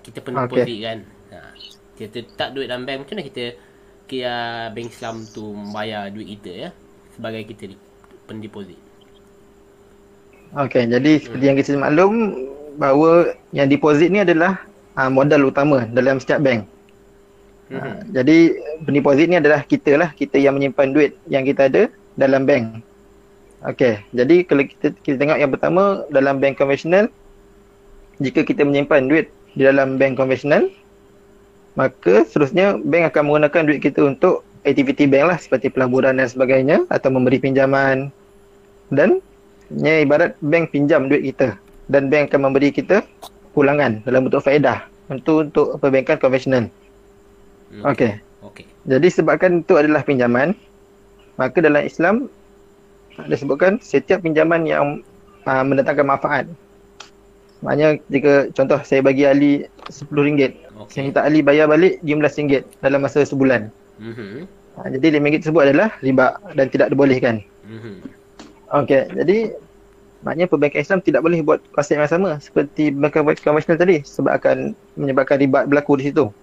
Kita 0.01 0.19
pendeposit 0.23 0.77
okay. 0.77 0.85
kan. 0.85 0.99
Ha, 1.31 1.37
kita 1.95 2.17
tak 2.33 2.57
duit 2.57 2.67
dalam 2.67 2.83
bank 2.83 3.05
macam 3.05 3.15
mana 3.19 3.27
kita 3.29 3.43
kira 4.09 4.67
bank 4.73 4.87
Islam 4.91 5.15
tu 5.29 5.43
membayar 5.53 6.09
duit 6.11 6.27
kita 6.39 6.51
ya 6.51 6.69
sebagai 7.13 7.45
kita 7.47 7.63
di- 7.71 7.81
pendeposit. 8.25 8.79
Okey, 10.51 10.83
jadi 10.91 11.11
seperti 11.23 11.45
yang 11.47 11.55
kita 11.55 11.79
maklum 11.79 12.13
bahawa 12.75 13.39
yang 13.55 13.71
deposit 13.71 14.11
ni 14.11 14.19
adalah 14.19 14.67
uh, 14.99 15.07
modal 15.07 15.47
utama 15.47 15.87
dalam 15.87 16.19
setiap 16.19 16.43
bank. 16.43 16.67
Mhm. 17.71 17.79
Uh, 17.79 17.97
jadi 18.11 18.37
pendeposit 18.83 19.27
ni 19.31 19.39
adalah 19.39 19.63
kita 19.63 19.95
lah, 19.95 20.11
kita 20.11 20.35
yang 20.35 20.59
menyimpan 20.59 20.91
duit 20.91 21.11
yang 21.31 21.47
kita 21.47 21.71
ada 21.71 21.87
dalam 22.19 22.43
bank. 22.43 22.83
Okey, 23.61 24.01
jadi 24.11 24.35
kalau 24.43 24.65
kita 24.65 24.91
kita 25.05 25.15
tengok 25.21 25.37
yang 25.37 25.51
pertama 25.53 26.03
dalam 26.09 26.41
bank 26.41 26.57
konvensional 26.57 27.07
jika 28.17 28.41
kita 28.41 28.65
menyimpan 28.65 29.05
duit 29.05 29.29
di 29.53 29.61
dalam 29.61 30.01
bank 30.01 30.17
konvensional 30.17 30.65
maka 31.77 32.25
seterusnya 32.25 32.81
bank 32.81 33.13
akan 33.13 33.21
menggunakan 33.29 33.61
duit 33.69 33.79
kita 33.85 34.01
untuk 34.01 34.41
aktiviti 34.65 35.05
bank 35.05 35.25
lah 35.29 35.37
seperti 35.37 35.69
pelaburan 35.69 36.17
dan 36.17 36.27
sebagainya 36.27 36.89
atau 36.89 37.13
memberi 37.13 37.37
pinjaman 37.37 38.09
dan 38.89 39.21
Nya 39.71 40.03
ibarat 40.03 40.35
bank 40.43 40.75
pinjam 40.75 41.07
duit 41.07 41.23
kita 41.31 41.55
dan 41.87 42.11
bank 42.11 42.27
akan 42.27 42.51
memberi 42.51 42.75
kita 42.75 43.07
pulangan 43.55 44.03
dalam 44.03 44.27
bentuk 44.27 44.43
faedah 44.43 44.83
untuk 45.07 45.47
untuk 45.47 45.67
perbankan 45.79 46.19
konvensional. 46.19 46.67
Hmm. 47.71 47.83
Okey. 47.87 48.11
Okey. 48.43 48.65
Jadi 48.85 49.07
sebabkan 49.07 49.63
itu 49.63 49.73
adalah 49.79 50.03
pinjaman, 50.03 50.51
maka 51.39 51.63
dalam 51.63 51.81
Islam 51.87 52.27
disebutkan 53.31 53.79
setiap 53.79 54.21
pinjaman 54.21 54.67
yang 54.67 54.99
uh, 55.47 55.63
mendatangkan 55.63 56.05
manfaat. 56.05 56.45
Maknanya 57.61 58.01
jika 58.09 58.49
contoh 58.57 58.81
saya 58.81 59.05
bagi 59.05 59.23
Ali 59.23 59.51
RM10, 59.87 60.51
saya 60.51 60.51
Okey. 60.81 61.01
minta 61.13 61.21
Ali 61.21 61.39
bayar 61.45 61.69
balik 61.69 62.01
RM15 62.01 62.65
dalam 62.81 63.05
masa 63.05 63.21
sebulan. 63.21 63.69
Mhm. 64.01 64.49
Uh, 64.81 64.87
jadi 64.97 65.19
RM5 65.19 65.45
tersebut 65.45 65.61
adalah 65.69 65.89
riba 66.01 66.41
dan 66.57 66.67
tidak 66.73 66.89
dibolehkan. 66.89 67.45
Mhm. 67.69 68.01
Okey, 68.71 69.03
jadi 69.13 69.37
maknanya 70.23 70.47
perbankan 70.49 70.81
Islam 70.81 70.99
tidak 71.03 71.21
boleh 71.21 71.43
buat 71.43 71.59
konsep 71.75 71.99
yang 71.99 72.09
sama 72.09 72.39
seperti 72.41 72.89
perbankan 72.89 73.35
konvensional 73.43 73.77
tadi 73.77 74.01
sebab 74.01 74.31
akan 74.41 74.57
menyebabkan 74.97 75.37
riba 75.37 75.67
berlaku 75.69 76.01
di 76.01 76.09
situ. 76.09 76.33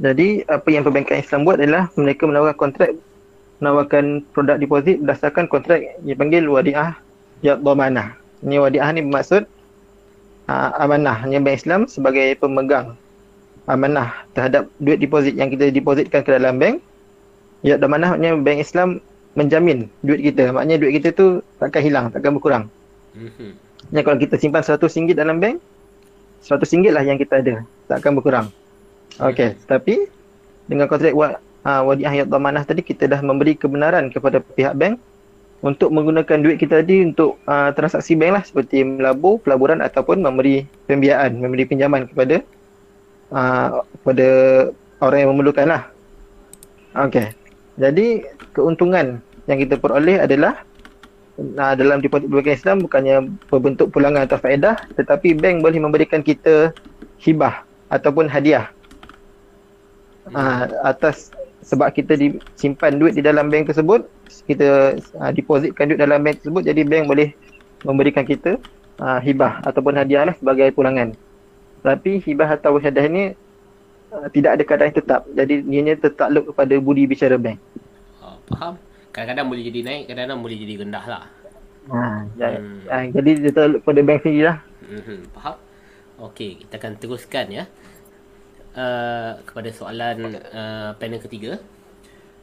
Jadi 0.00 0.40
apa 0.48 0.68
yang 0.72 0.82
perbankan 0.88 1.20
Islam 1.20 1.44
buat 1.44 1.60
adalah 1.60 1.92
mereka 2.00 2.24
menawarkan 2.24 2.56
kontrak 2.56 2.90
menawarkan 3.60 4.26
produk 4.32 4.56
deposit 4.58 4.98
berdasarkan 5.04 5.44
kontrak 5.46 5.84
yang 5.84 6.16
dipanggil 6.16 6.42
wadiah 6.48 6.96
ya 7.44 7.54
dhamanah. 7.60 8.16
Ini 8.42 8.58
wadiah 8.58 8.88
ni 8.90 9.06
bermaksud 9.06 9.46
uh, 10.50 10.70
amanah. 10.82 11.22
Ini 11.28 11.38
bank 11.38 11.56
Islam 11.62 11.80
sebagai 11.86 12.34
pemegang 12.40 12.98
amanah 13.70 14.26
terhadap 14.34 14.66
duit 14.82 14.98
deposit 14.98 15.38
yang 15.38 15.52
kita 15.52 15.70
depositkan 15.70 16.26
ke 16.26 16.30
dalam 16.34 16.58
bank. 16.58 16.82
Ya 17.62 17.78
dhamanah 17.78 18.18
maknanya 18.18 18.40
bank 18.42 18.58
Islam 18.58 18.88
menjamin 19.38 19.86
duit 20.02 20.24
kita. 20.32 20.50
Maknanya 20.50 20.82
duit 20.82 20.92
kita 20.98 21.14
tu 21.14 21.44
takkan 21.62 21.82
hilang, 21.84 22.10
takkan 22.10 22.34
berkurang. 22.34 22.64
Mhm. 23.14 23.54
Ya 23.92 24.00
kalau 24.02 24.18
kita 24.18 24.40
simpan 24.40 24.64
RM100 24.64 25.14
dalam 25.14 25.38
bank, 25.38 25.60
RM100 26.42 26.90
lah 26.90 27.04
yang 27.04 27.20
kita 27.20 27.44
ada, 27.44 27.62
takkan 27.86 28.16
berkurang. 28.16 28.50
Okey, 29.20 29.58
tapi 29.68 30.08
dengan 30.64 30.88
kontrak 30.88 31.12
wa, 31.12 31.36
uh, 31.66 31.82
wadiah 31.84 32.22
yang 32.22 32.28
dhamanah 32.28 32.64
tadi 32.64 32.80
kita 32.80 33.04
dah 33.10 33.20
memberi 33.20 33.58
kebenaran 33.58 34.08
kepada 34.08 34.40
pihak 34.40 34.72
bank 34.72 34.96
untuk 35.62 35.94
menggunakan 35.94 36.42
duit 36.42 36.58
kita 36.58 36.82
tadi 36.82 37.06
untuk 37.06 37.38
uh, 37.46 37.70
transaksi 37.76 38.18
bank 38.18 38.32
lah 38.34 38.42
seperti 38.42 38.82
melabur, 38.82 39.38
pelaburan 39.38 39.78
ataupun 39.78 40.24
memberi 40.24 40.66
pembiayaan, 40.90 41.38
memberi 41.38 41.68
pinjaman 41.68 42.10
kepada 42.10 42.42
uh, 43.30 43.84
kepada 44.02 44.28
orang 45.02 45.18
yang 45.22 45.30
memerlukan 45.36 45.66
lah. 45.68 45.82
Okey. 46.98 47.30
Jadi 47.78 48.26
keuntungan 48.52 49.22
yang 49.46 49.58
kita 49.62 49.78
peroleh 49.78 50.18
adalah 50.18 50.66
uh, 51.38 51.74
dalam 51.78 52.02
deposit 52.02 52.26
perbankan 52.28 52.58
Islam 52.58 52.76
bukannya 52.84 53.16
berbentuk 53.48 53.90
pulangan 53.94 54.26
atau 54.26 54.38
faedah 54.38 54.76
tetapi 54.98 55.34
bank 55.38 55.64
boleh 55.64 55.80
memberikan 55.80 56.20
kita 56.20 56.74
hibah 57.22 57.64
ataupun 57.88 58.28
hadiah 58.28 58.68
uh, 60.30 60.64
atas 60.86 61.34
sebab 61.62 61.90
kita 61.94 62.18
disimpan 62.18 62.98
duit 62.98 63.14
di 63.14 63.22
dalam 63.22 63.50
bank 63.50 63.70
tersebut 63.70 64.06
kita 64.46 64.98
uh, 65.18 65.30
depositkan 65.30 65.90
duit 65.90 66.00
dalam 66.00 66.22
bank 66.22 66.42
tersebut 66.42 66.62
jadi 66.66 66.82
bank 66.86 67.04
boleh 67.06 67.28
memberikan 67.82 68.22
kita 68.22 68.58
uh, 68.98 69.18
hibah 69.18 69.62
ataupun 69.62 69.94
hadiah 69.94 70.26
lah 70.26 70.34
sebagai 70.38 70.70
pulangan 70.74 71.14
tapi 71.82 72.22
hibah 72.22 72.54
atau 72.54 72.78
hadiah 72.78 73.06
ni 73.06 73.22
uh, 74.10 74.26
tidak 74.30 74.58
ada 74.58 74.62
keadaan 74.66 74.92
tetap 74.94 75.20
jadi 75.34 75.62
ianya 75.66 75.94
tertakluk 75.98 76.50
kepada 76.54 76.74
budi 76.78 77.06
bicara 77.06 77.38
bank 77.38 77.58
Oh, 78.22 78.38
faham? 78.54 78.78
Kadang-kadang 79.10 79.50
boleh 79.50 79.66
jadi 79.66 79.80
naik, 79.82 80.02
kadang-kadang 80.08 80.40
boleh 80.40 80.56
jadi 80.56 80.74
rendah 80.78 81.04
lah. 81.04 81.24
Ha, 81.90 82.00
jadi, 82.38 82.56
Hmm. 82.62 82.78
ha, 82.86 82.96
jadi 83.10 83.30
dia 83.34 83.50
tertakluk 83.50 83.80
kepada 83.82 84.00
bank 84.06 84.18
sendiri 84.22 84.42
lah 84.46 84.56
Mhm, 84.86 85.18
faham? 85.34 85.56
Okey, 86.22 86.50
kita 86.62 86.78
akan 86.78 86.92
teruskan 87.02 87.46
ya. 87.50 87.64
Uh, 88.72 89.36
kepada 89.44 89.68
soalan 89.68 90.32
uh, 90.32 90.96
panel 90.96 91.20
ketiga. 91.20 91.60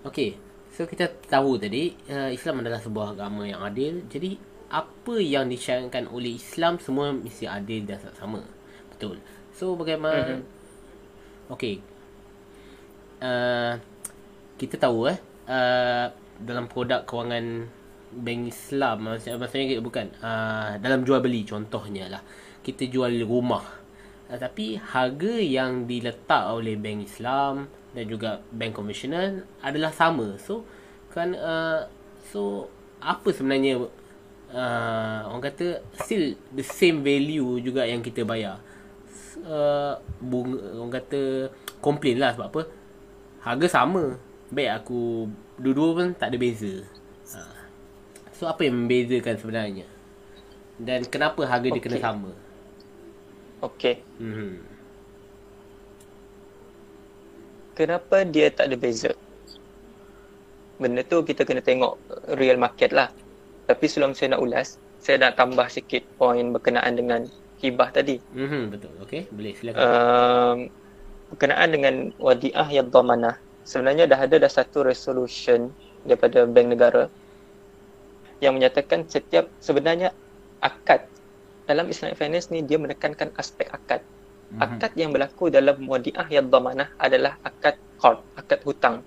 Okey, 0.06 0.38
so 0.70 0.86
kita 0.86 1.10
tahu 1.26 1.58
tadi 1.58 1.98
uh, 2.06 2.30
Islam 2.30 2.62
adalah 2.62 2.78
sebuah 2.78 3.18
agama 3.18 3.50
yang 3.50 3.66
adil. 3.66 4.06
Jadi 4.06 4.38
apa 4.70 5.18
yang 5.18 5.50
disyaratkan 5.50 6.06
oleh 6.06 6.38
Islam 6.38 6.78
semua 6.78 7.10
mesti 7.10 7.50
adil 7.50 7.90
dan 7.90 7.98
sama. 8.14 8.46
Betul. 8.94 9.18
So 9.58 9.74
bagaimana 9.74 10.38
Mhm. 10.38 10.42
Okey. 11.50 11.82
Uh, 13.26 13.74
kita 14.62 14.78
tahu 14.78 15.10
eh 15.10 15.18
uh, 15.50 16.14
dalam 16.38 16.70
produk 16.70 17.10
kewangan 17.10 17.66
bank 18.14 18.54
Islam 18.54 19.10
maksud, 19.10 19.34
maksudnya 19.42 19.66
kita 19.66 19.82
bukan 19.82 20.14
uh, 20.22 20.78
dalam 20.78 21.02
jual 21.02 21.26
beli 21.26 21.42
contohnya 21.42 22.06
lah 22.06 22.22
kita 22.62 22.86
jual 22.86 23.12
rumah 23.26 23.79
Tapi 24.30 24.78
harga 24.78 25.34
yang 25.42 25.90
diletak 25.90 26.54
oleh 26.54 26.78
bank 26.78 27.10
Islam 27.10 27.66
dan 27.98 28.06
juga 28.06 28.46
bank 28.54 28.78
konvensional 28.78 29.42
adalah 29.66 29.90
sama. 29.90 30.38
So 30.38 30.66
kan 31.10 31.34
uh, 31.34 31.90
so 32.30 32.70
apa 33.02 33.34
sebenarnya 33.34 33.90
uh, 34.54 35.20
orang 35.26 35.50
kata 35.50 35.82
still 35.98 36.38
the 36.54 36.62
same 36.62 37.02
value 37.02 37.58
juga 37.58 37.90
yang 37.90 38.06
kita 38.06 38.22
bayar. 38.22 38.62
Uh, 39.40 39.96
bunga, 40.20 40.60
orang 40.78 40.94
kata 41.00 41.22
komplain 41.80 42.20
lah 42.20 42.36
sebab 42.36 42.48
apa 42.52 42.62
harga 43.40 43.68
sama 43.72 44.20
baik 44.52 44.84
aku 44.84 45.30
dua-dua 45.56 45.90
pun 45.96 46.08
tak 46.18 46.34
ada 46.34 46.38
beza 46.42 46.84
uh, 47.36 47.58
so 48.36 48.50
apa 48.50 48.68
yang 48.68 48.84
membezakan 48.84 49.36
sebenarnya 49.40 49.88
dan 50.80 51.06
kenapa 51.08 51.44
harga 51.48 51.72
okay. 51.72 51.76
dia 51.80 51.84
kena 51.84 52.00
sama 52.02 52.32
Okay. 53.60 54.00
hmm 54.20 54.56
Kenapa 57.76 58.28
dia 58.28 58.52
tak 58.52 58.68
ada 58.68 58.76
beza? 58.76 59.16
Benda 60.84 61.00
tu 61.08 61.24
kita 61.24 61.48
kena 61.48 61.64
tengok 61.64 61.96
real 62.36 62.60
market 62.60 62.92
lah. 62.92 63.08
Tapi 63.72 63.88
sebelum 63.88 64.12
saya 64.12 64.36
nak 64.36 64.44
ulas, 64.44 64.76
saya 65.00 65.16
nak 65.16 65.40
tambah 65.40 65.64
sikit 65.72 66.04
poin 66.20 66.52
berkenaan 66.52 67.00
dengan 67.00 67.24
hibah 67.64 67.92
tadi. 67.92 68.20
hmm 68.36 68.72
betul 68.72 68.92
okey 69.04 69.28
boleh 69.32 69.52
silakan 69.56 69.80
Um, 69.80 70.58
berkenaan 71.32 71.70
dengan 71.72 71.96
wadiah 72.20 72.68
yang 72.68 72.88
dhamanah. 72.92 73.40
Sebenarnya 73.64 74.12
dah 74.12 74.20
ada 74.28 74.36
dah 74.40 74.52
satu 74.52 74.84
resolution 74.84 75.72
daripada 76.04 76.48
bank 76.48 76.68
negara 76.76 77.08
yang 78.40 78.56
menyatakan 78.56 79.08
setiap 79.08 79.52
sebenarnya 79.60 80.16
akad 80.64 81.04
dalam 81.70 81.86
Islamic 81.86 82.18
finance 82.18 82.50
ni 82.50 82.66
dia 82.66 82.82
menekankan 82.82 83.30
aspek 83.38 83.70
akad. 83.70 84.02
Mhm. 84.50 84.60
Akad 84.66 84.92
yang 84.98 85.14
berlaku 85.14 85.54
dalam 85.54 85.78
wadiah 85.86 86.26
yang 86.34 86.50
dhamanah 86.50 86.90
adalah 86.98 87.38
akad 87.46 87.78
qard, 88.02 88.26
akad 88.34 88.60
hutang. 88.66 89.06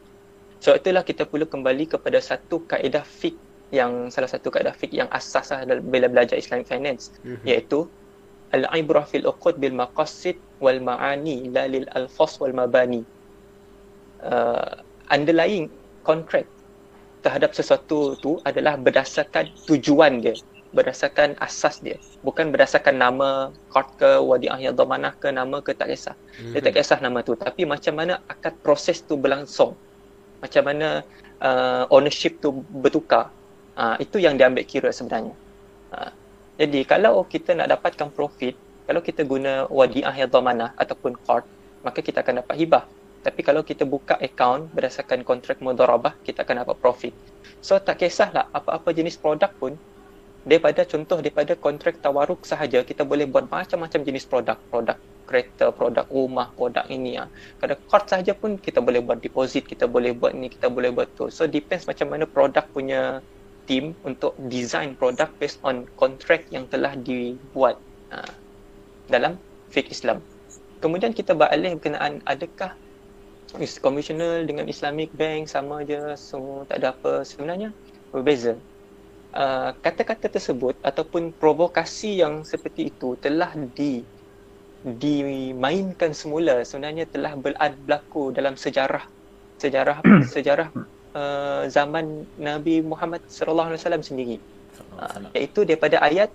Sebab 0.63 0.79
itulah 0.79 1.03
kita 1.03 1.27
perlu 1.27 1.51
kembali 1.51 1.91
kepada 1.91 2.23
satu 2.23 2.63
kaedah 2.63 3.03
fik 3.03 3.35
yang 3.75 4.15
salah 4.15 4.31
satu 4.31 4.55
kaedah 4.55 4.71
fik 4.79 4.95
yang 4.95 5.11
asas 5.11 5.51
lah 5.51 5.67
dalam- 5.67 5.83
bila 5.83 6.07
belajar 6.07 6.39
Islamic 6.39 6.71
finance 6.71 7.11
Mhm. 7.27 7.43
iaitu 7.43 7.91
al-ibrah 8.55 9.03
fil 9.03 9.27
uqud 9.27 9.59
bil 9.59 9.75
maqasid 9.75 10.39
wal 10.63 10.79
ma'ani 10.79 11.51
la 11.51 11.67
lil 11.67 11.89
alfas 11.91 12.39
wal 12.39 12.55
mabani. 12.55 13.03
Uh, 14.23 14.79
underlying 15.11 15.67
contract 16.07 16.47
terhadap 17.27 17.51
sesuatu 17.59 18.15
tu 18.23 18.39
adalah 18.47 18.79
berdasarkan 18.79 19.51
tujuan 19.67 20.23
dia, 20.23 20.39
berdasarkan 20.73 21.37
asas 21.39 21.79
dia, 21.85 22.01
bukan 22.25 22.49
berdasarkan 22.49 22.97
nama 22.97 23.53
qard 23.69 23.89
ke 24.01 24.11
wadiah 24.25 24.57
yang 24.57 24.75
dhamanah 24.77 25.13
ke 25.21 25.29
nama 25.29 25.61
ke 25.61 25.77
tak 25.77 25.93
kisah. 25.93 26.17
Dia 26.53 26.61
tak 26.65 26.73
Mhm. 26.73 26.79
kisah 26.81 26.99
nama 27.05 27.19
tu 27.21 27.37
tapi 27.37 27.69
macam 27.69 27.93
mana 27.97 28.19
akad 28.27 28.57
proses 28.65 29.05
tu 29.05 29.21
berlangsung. 29.21 29.77
Macam 30.41 30.63
mana 30.67 31.07
uh, 31.39 31.85
ownership 31.93 32.41
tu 32.43 32.65
bertukar. 32.73 33.31
Uh, 33.77 33.97
itu 34.01 34.19
yang 34.19 34.35
diambil 34.37 34.65
kira 34.67 34.91
sebenarnya. 34.91 35.33
Uh, 35.93 36.11
jadi 36.59 36.85
kalau 36.89 37.23
kita 37.25 37.57
nak 37.57 37.69
dapatkan 37.73 38.09
profit, 38.13 38.57
kalau 38.89 39.01
kita 39.01 39.23
guna 39.23 39.71
wadiah 39.71 40.13
yang 40.13 40.29
dhamanah 40.29 40.75
ataupun 40.77 41.15
qard, 41.23 41.47
maka 41.87 42.01
kita 42.03 42.25
akan 42.25 42.43
dapat 42.43 42.57
hibah. 42.59 42.85
Tapi 43.23 43.41
kalau 43.47 43.63
kita 43.63 43.87
buka 43.87 44.19
account 44.19 44.75
berdasarkan 44.75 45.23
kontrak 45.23 45.63
mudharabah, 45.63 46.19
kita 46.27 46.43
akan 46.43 46.67
dapat 46.67 46.77
profit. 46.83 47.15
So 47.63 47.79
tak 47.79 48.03
kisahlah 48.03 48.51
apa-apa 48.51 48.91
jenis 48.91 49.15
produk 49.15 49.55
pun 49.55 49.79
daripada 50.43 50.83
contoh 50.83 51.23
daripada 51.23 51.55
kontrak 51.55 52.03
tawaruk 52.03 52.43
sahaja 52.43 52.83
kita 52.83 53.07
boleh 53.07 53.27
buat 53.31 53.47
macam-macam 53.47 54.01
jenis 54.03 54.27
produk, 54.27 54.59
produk 54.71 54.99
kereta, 55.33 55.73
produk 55.73 56.05
rumah, 56.13 56.51
produk 56.53 56.85
ini 56.93 57.17
ah. 57.17 57.31
Kalau 57.57 57.79
card 57.89 58.05
sahaja 58.11 58.37
pun 58.37 58.59
kita 58.59 58.85
boleh 58.85 59.01
buat 59.01 59.23
deposit, 59.23 59.65
kita 59.65 59.89
boleh 59.89 60.13
buat 60.13 60.37
ni, 60.37 60.53
kita 60.53 60.69
boleh 60.69 60.93
buat 60.93 61.09
tu. 61.17 61.33
So 61.33 61.49
depends 61.49 61.89
macam 61.89 62.13
mana 62.13 62.29
produk 62.29 62.67
punya 62.69 63.25
team 63.65 63.95
untuk 64.03 64.35
design 64.51 64.99
produk 64.99 65.31
based 65.39 65.63
on 65.63 65.87
kontrak 65.95 66.45
yang 66.51 66.67
telah 66.69 66.93
dibuat 66.99 67.79
uh, 68.11 68.33
dalam 69.07 69.39
fiqh 69.71 69.89
Islam. 69.89 70.21
Kemudian 70.83 71.15
kita 71.15 71.33
beralih 71.33 71.79
berkenaan 71.79 72.19
adakah 72.27 72.75
is 73.63 73.79
conventional 73.79 74.43
dengan 74.49 74.67
Islamic 74.67 75.15
bank 75.15 75.47
sama 75.47 75.87
je, 75.87 76.01
so 76.19 76.67
tak 76.67 76.83
ada 76.83 76.93
apa 76.97 77.23
sebenarnya 77.23 77.71
berbeza. 78.11 78.59
Uh, 79.33 79.73
kata-kata 79.81 80.29
tersebut 80.29 80.77
ataupun 80.85 81.33
provokasi 81.33 82.21
yang 82.21 82.45
seperti 82.45 82.93
itu 82.93 83.17
telah 83.17 83.49
di 83.57 84.05
dimainkan 84.85 86.13
semula. 86.13 86.61
Sebenarnya 86.69 87.09
telah 87.09 87.33
ber- 87.41 87.57
berlaku 87.57 88.37
dalam 88.37 88.61
sejarah 88.61 89.09
sejarah 89.57 90.05
sejarah 90.29 90.69
uh, 91.17 91.65
zaman 91.65 92.29
Nabi 92.37 92.85
Muhammad 92.85 93.25
sallallahu 93.25 93.73
alaihi 93.73 93.81
wasallam 93.81 94.05
sendiri. 94.05 94.37
Uh, 95.01 95.33
iaitu 95.33 95.65
daripada 95.65 95.97
ayat 96.05 96.29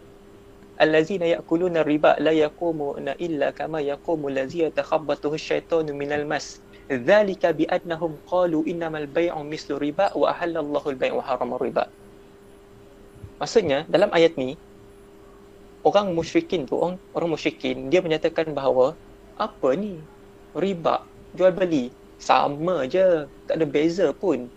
allazina 0.82 1.30
ya'kuluna 1.30 1.86
riba 1.86 2.18
la 2.18 2.34
yaqumuna 2.34 3.14
illa 3.22 3.54
kama 3.54 3.78
yaqumu 3.86 4.34
allazi 4.34 4.66
yatakhabbathu 4.66 5.38
asyaitanu 5.38 5.93
minal 5.93 6.26
mas. 6.26 6.66
Dzalika 6.89 7.54
bi 7.54 7.70
annahum 7.70 8.18
qalu 8.26 8.66
innamal 8.66 9.06
bai'u 9.06 9.38
mislu 9.45 9.78
riba 9.78 10.10
wa 10.18 10.34
ahallallahu 10.34 10.98
al-bai'a 10.98 11.14
wa 11.14 11.22
harrama 11.22 11.62
riba 11.62 11.93
maksudnya 13.38 13.86
dalam 13.90 14.10
ayat 14.14 14.36
ni 14.38 14.58
orang 15.88 16.12
musyrikin 16.12 16.68
tu 16.68 16.76
orang, 16.76 17.00
orang 17.16 17.30
musyrikin 17.32 17.88
dia 17.88 18.04
menyatakan 18.04 18.52
bahawa 18.52 18.98
apa 19.40 19.70
ni? 19.78 20.02
Riba 20.58 21.06
jual 21.38 21.54
beli 21.54 21.94
sama 22.18 22.90
je. 22.90 23.30
Tak 23.48 23.56
ada 23.62 23.66
beza 23.70 24.10
pun. 24.12 24.50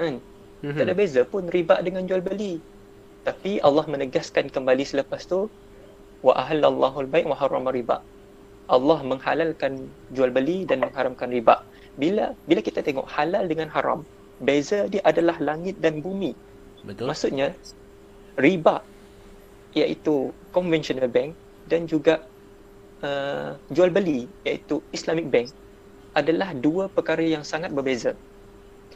Kan? 0.00 0.18
Mhm. 0.64 0.80
tak 0.80 0.84
ada 0.88 0.94
beza 0.96 1.20
pun 1.28 1.44
riba 1.52 1.78
dengan 1.84 2.08
jual 2.08 2.24
beli. 2.24 2.58
Tapi 3.24 3.60
Allah 3.60 3.84
menegaskan 3.84 4.48
kembali 4.48 4.84
selepas 4.84 5.28
tu 5.28 5.48
wa 6.24 6.32
ahallallahu 6.40 7.04
al-bai' 7.04 7.28
wa 7.28 7.36
harrama 7.36 7.70
riba. 7.70 8.00
Allah 8.64 8.98
menghalalkan 9.04 9.92
jual 10.16 10.32
beli 10.32 10.64
dan 10.64 10.80
mengharamkan 10.80 11.28
riba. 11.28 11.60
Bila 12.00 12.32
bila 12.48 12.64
kita 12.64 12.80
tengok 12.80 13.06
halal 13.06 13.44
dengan 13.44 13.68
haram 13.70 14.08
beza 14.42 14.90
dia 14.90 15.04
adalah 15.06 15.38
langit 15.38 15.78
dan 15.78 16.02
bumi 16.02 16.34
betul 16.84 17.08
Maksudnya 17.10 17.56
riba 18.38 18.84
iaitu 19.74 20.30
conventional 20.54 21.10
bank 21.10 21.34
dan 21.66 21.88
juga 21.88 22.22
uh, 23.02 23.58
jual 23.74 23.90
beli 23.90 24.30
iaitu 24.46 24.78
Islamic 24.94 25.26
bank 25.28 25.50
adalah 26.14 26.54
dua 26.54 26.86
perkara 26.86 27.22
yang 27.22 27.42
sangat 27.42 27.74
berbeza. 27.74 28.14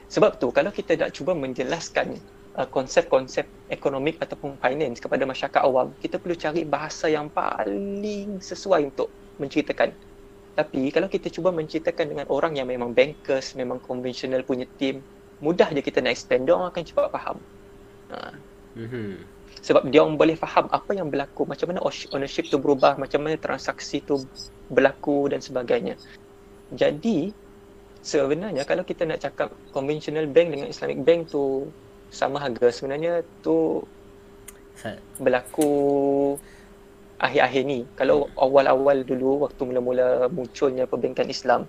Sebab 0.09 0.39
tu 0.41 0.49
kalau 0.55 0.71
kita 0.71 0.95
nak 0.97 1.13
cuba 1.13 1.35
menjelaskan 1.35 2.17
uh, 2.57 2.69
konsep-konsep 2.71 3.45
ekonomik 3.69 4.17
ataupun 4.23 4.57
finance 4.63 5.03
kepada 5.03 5.27
masyarakat 5.27 5.61
awam, 5.67 5.91
kita 5.99 6.17
perlu 6.17 6.39
cari 6.39 6.63
bahasa 6.63 7.11
yang 7.11 7.29
paling 7.29 8.39
sesuai 8.39 8.89
untuk 8.95 9.11
menceritakan. 9.43 9.93
Tapi 10.59 10.91
kalau 10.91 11.07
kita 11.07 11.31
cuba 11.31 11.55
menceritakan 11.55 12.07
dengan 12.11 12.27
orang 12.31 12.59
yang 12.59 12.67
memang 12.67 12.91
bankers, 12.91 13.55
memang 13.55 13.79
conventional 13.79 14.43
punya 14.43 14.67
team, 14.79 15.07
mudah 15.39 15.71
je 15.71 15.79
kita 15.79 16.03
nak 16.03 16.19
explain, 16.19 16.43
dia 16.43 16.59
orang 16.59 16.75
akan 16.75 16.83
cepat 16.83 17.07
faham. 17.15 17.39
Uh, 18.09 18.33
Mhm. 18.79 19.21
sebab 19.59 19.91
dia 19.91 20.07
orang 20.07 20.15
boleh 20.15 20.37
faham 20.39 20.71
apa 20.71 20.95
yang 20.95 21.11
berlaku, 21.11 21.43
macam 21.45 21.75
mana 21.75 21.83
ownership 21.85 22.47
tu 22.47 22.63
berubah, 22.63 22.95
macam 22.95 23.27
mana 23.27 23.35
transaksi 23.35 24.01
tu 24.01 24.23
berlaku 24.71 25.29
dan 25.29 25.43
sebagainya. 25.43 25.99
Jadi 26.73 27.33
sebenarnya 28.05 28.63
kalau 28.63 28.87
kita 28.87 29.03
nak 29.09 29.19
cakap 29.25 29.51
conventional 29.75 30.31
bank 30.31 30.55
dengan 30.55 30.71
Islamic 30.71 31.03
bank 31.03 31.21
tu 31.33 31.67
sama 32.09 32.39
harga 32.41 32.71
sebenarnya 32.71 33.27
tu 33.43 33.83
berlaku 35.19 35.73
akhir-akhir 37.19 37.63
ni. 37.67 37.83
Kalau 37.99 38.31
awal-awal 38.39 39.03
dulu 39.03 39.43
waktu 39.43 39.59
mula-mula 39.67 40.31
munculnya 40.31 40.87
perbankan 40.87 41.27
Islam, 41.27 41.67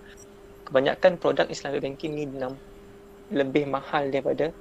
kebanyakan 0.69 1.17
produk 1.17 1.49
Islamic 1.49 1.81
banking 1.81 2.13
ni 2.13 2.29
lebih 3.33 3.65
mahal 3.65 4.13
daripada 4.13 4.53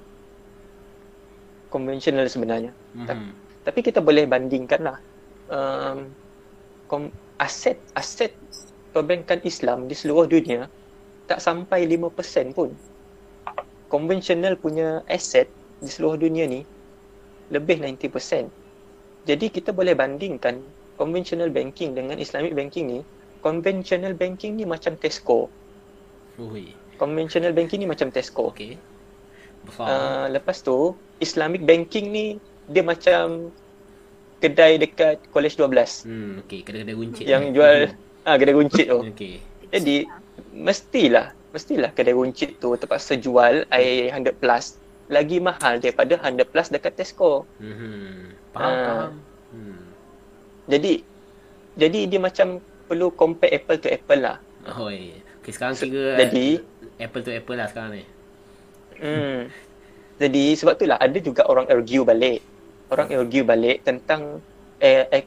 konvensional 1.73 2.27
sebenarnya. 2.29 2.71
Mhm. 2.97 3.37
Tapi 3.65 3.79
kita 3.85 3.99
boleh 4.01 4.25
bandingkan 4.25 4.81
lah 4.87 4.97
um, 5.53 5.97
kom- 6.89 7.15
aset 7.39 7.77
aset 7.95 8.35
perbankan 8.93 9.39
Islam 9.45 9.85
di 9.89 9.95
seluruh 9.95 10.25
dunia 10.27 10.67
tak 11.29 11.39
sampai 11.39 11.85
5% 11.85 12.51
pun. 12.57 12.73
Konvensional 13.89 14.57
punya 14.61 15.01
aset 15.09 15.49
di 15.81 15.89
seluruh 15.89 16.17
dunia 16.21 16.45
ni 16.45 16.61
lebih 17.49 17.81
90%. 17.81 18.49
Jadi 19.25 19.49
kita 19.49 19.73
boleh 19.73 19.93
bandingkan 19.97 20.61
conventional 20.97 21.49
banking 21.49 21.93
dengan 21.97 22.17
Islamic 22.17 22.53
banking 22.53 22.85
ni. 22.89 22.99
Conventional 23.39 24.13
banking 24.19 24.59
ni 24.59 24.65
macam 24.67 24.99
Tesco. 24.99 25.55
Ui. 26.37 26.65
Conventional 26.99 27.55
banking 27.55 27.79
ni 27.83 27.87
macam 27.87 28.11
Tesco. 28.11 28.51
Okey. 28.51 28.75
Besar. 29.61 29.85
Uh, 29.85 30.25
lepas 30.29 30.57
tu 30.57 30.77
Islamic 31.17 31.61
banking 31.61 32.07
ni 32.07 32.25
dia 32.65 32.81
macam 32.81 33.51
kedai 34.37 34.77
dekat 34.77 35.19
College 35.29 35.55
12 35.57 36.05
Hmm, 36.05 36.31
okey, 36.41 36.59
kedai-kedai 36.61 36.95
runcit. 36.95 37.25
yang 37.25 37.51
jual 37.51 37.91
ah 38.23 38.35
kedai 38.35 38.55
runcit 38.55 38.85
tu. 38.87 38.99
Okey. 39.03 39.43
Jadi 39.69 40.07
mestilah 40.53 41.31
mestilah 41.49 41.91
kedai 41.91 42.13
runcit 42.13 42.55
tu 42.57 42.71
terpaksa 42.73 43.15
jual 43.15 43.67
air 43.67 44.13
100 44.13 44.31
plus 44.33 44.79
lagi 45.07 45.37
mahal 45.39 45.77
daripada 45.77 46.15
100 46.15 46.45
plus 46.45 46.67
dekat 46.69 46.93
Tesco. 46.95 47.43
Mhm. 47.57 48.37
Faham, 48.49 48.69
Ah. 48.69 48.85
faham. 48.85 49.11
Hmm. 49.49 49.81
Jadi 50.67 50.93
jadi 51.75 51.99
dia 52.05 52.19
macam 52.19 52.57
perlu 52.85 53.09
compare 53.11 53.53
apple 53.55 53.77
to 53.77 53.87
apple 53.87 54.19
lah. 54.19 54.37
Oh, 54.71 54.87
iya. 54.87 55.17
Okey, 55.39 55.51
sekarang 55.51 55.73
So, 55.73 55.83
kira 55.83 56.15
jadi- 56.19 56.61
apple 56.97 57.21
to 57.21 57.31
apple 57.31 57.55
lah 57.55 57.67
sekarang 57.67 57.91
ni. 57.95 58.03
Hmm. 58.99 59.49
Jadi 60.19 60.53
sebab 60.59 60.75
tu 60.75 60.85
lah 60.85 60.99
ada 60.99 61.17
juga 61.23 61.47
orang 61.47 61.65
argue 61.71 62.03
balik. 62.03 62.43
Orang 62.91 63.07
argue 63.15 63.43
balik 63.47 63.87
tentang 63.87 64.43
eh, 64.83 65.07
eh, 65.07 65.23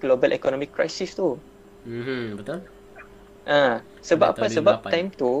global 0.00 0.30
economic 0.36 0.70
crisis 0.72 1.16
tu. 1.16 1.40
Mhm, 1.88 2.40
betul? 2.40 2.60
Ha, 3.48 3.84
sebab 4.00 4.36
Dah 4.36 4.36
apa? 4.36 4.46
Sebab 4.48 4.76
2008. 4.84 4.92
time 4.92 5.08
tu 5.12 5.32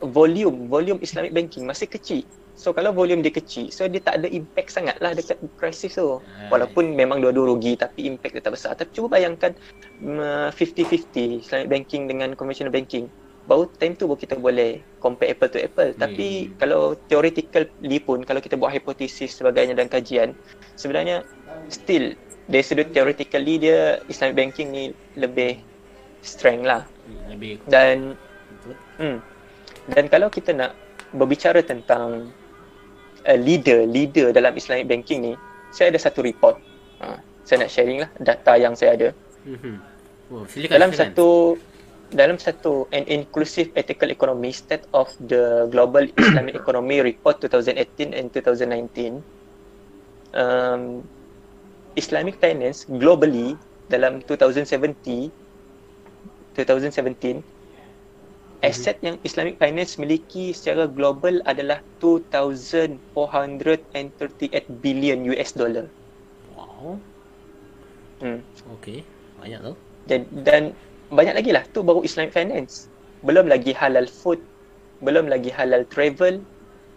volume 0.00 0.68
volume 0.68 1.00
Islamic 1.04 1.32
banking 1.36 1.64
masih 1.68 1.88
kecil. 1.88 2.24
So 2.56 2.76
kalau 2.76 2.92
volume 2.92 3.24
dia 3.24 3.32
kecil, 3.32 3.72
so 3.72 3.88
dia 3.88 4.04
tak 4.04 4.20
ada 4.20 4.28
impact 4.28 4.68
sangat 4.68 4.96
lah 5.00 5.16
dekat 5.16 5.40
krisis 5.56 5.96
tu. 5.96 6.20
Hai. 6.20 6.52
Walaupun 6.52 6.92
memang 6.92 7.20
dua-dua 7.24 7.48
rugi 7.56 7.76
tapi 7.76 8.04
impact 8.08 8.36
dia 8.36 8.44
tak 8.44 8.54
besar. 8.56 8.72
Tapi 8.76 8.92
cuba 8.92 9.16
bayangkan 9.16 9.56
mm, 10.00 10.52
50-50 10.52 11.40
Islamic 11.44 11.68
banking 11.72 12.02
dengan 12.08 12.36
conventional 12.36 12.72
banking. 12.72 13.08
Baru 13.50 13.66
time 13.82 13.98
tu 13.98 14.06
baru 14.06 14.14
kita 14.14 14.38
boleh 14.38 14.78
compare 15.02 15.34
apple 15.34 15.50
to 15.50 15.58
apple. 15.58 15.90
Tapi 15.98 16.46
Hmm. 16.46 16.50
kalau 16.54 16.94
theoretically 17.10 17.98
pun, 17.98 18.22
kalau 18.22 18.38
kita 18.38 18.54
buat 18.54 18.70
hipotesis 18.70 19.34
sebagainya 19.34 19.74
dan 19.74 19.90
kajian, 19.90 20.38
sebenarnya 20.78 21.26
still 21.66 22.14
dari 22.46 22.62
sudut 22.62 22.86
theoretically 22.94 23.58
dia 23.58 23.98
Islamic 24.06 24.38
banking 24.38 24.70
ni 24.70 24.84
lebih 25.18 25.58
strength 26.22 26.62
lah. 26.62 26.86
Lebih 27.26 27.58
Dan 27.66 28.14
betul. 28.54 28.74
Hmm. 29.02 29.18
Dan 29.90 30.04
kalau 30.06 30.30
kita 30.30 30.54
nak 30.54 30.78
berbicara 31.10 31.58
tentang 31.66 32.30
uh, 33.26 33.38
leader, 33.38 33.82
leader 33.82 34.30
dalam 34.30 34.54
Islamic 34.54 34.86
banking 34.86 35.26
ni, 35.26 35.32
saya 35.74 35.90
ada 35.90 35.98
satu 35.98 36.22
report. 36.22 36.62
Ha, 37.02 37.18
saya 37.42 37.66
nak 37.66 37.70
sharing 37.74 37.98
lah 38.06 38.10
data 38.22 38.54
yang 38.54 38.78
saya 38.78 38.94
ada. 38.94 39.08
Mhm. 39.42 39.74
Oh, 40.30 40.46
silakan. 40.46 40.74
Dalam 40.78 40.90
silakan. 40.94 41.10
satu 41.10 41.28
dalam 42.10 42.36
satu 42.36 42.90
an 42.90 43.06
inclusive 43.06 43.70
ethical 43.78 44.10
economy 44.10 44.50
state 44.50 44.84
of 44.90 45.10
the 45.30 45.70
global 45.70 46.02
Islamic 46.22 46.58
economy 46.58 47.02
report 47.02 47.38
2018 47.42 48.14
and 48.14 48.26
2019 48.34 49.22
um, 50.34 51.06
Islamic 51.94 52.38
finance 52.38 52.86
globally 52.86 53.58
dalam 53.90 54.22
2070 54.26 55.30
2017 56.54 57.42
aset 58.60 59.00
yang 59.00 59.16
Islamic 59.24 59.56
finance 59.56 59.96
miliki 59.96 60.52
secara 60.52 60.84
global 60.84 61.40
adalah 61.48 61.80
2438 62.04 63.00
billion 64.84 65.24
US 65.32 65.56
dollar. 65.56 65.88
Wow. 66.52 67.00
Hmm. 68.20 68.44
Okey. 68.76 69.00
Banyak 69.40 69.64
tu. 69.64 69.72
Dan, 70.04 70.28
dan 70.44 70.62
banyak 71.10 71.34
lagi 71.34 71.50
lah 71.50 71.66
tu 71.68 71.82
baru 71.82 72.00
Islamic 72.00 72.30
finance. 72.30 72.86
Belum 73.20 73.44
lagi 73.44 73.70
halal 73.70 74.06
food, 74.06 74.40
belum 75.00 75.26
lagi 75.26 75.50
halal 75.50 75.84
travel, 75.84 76.40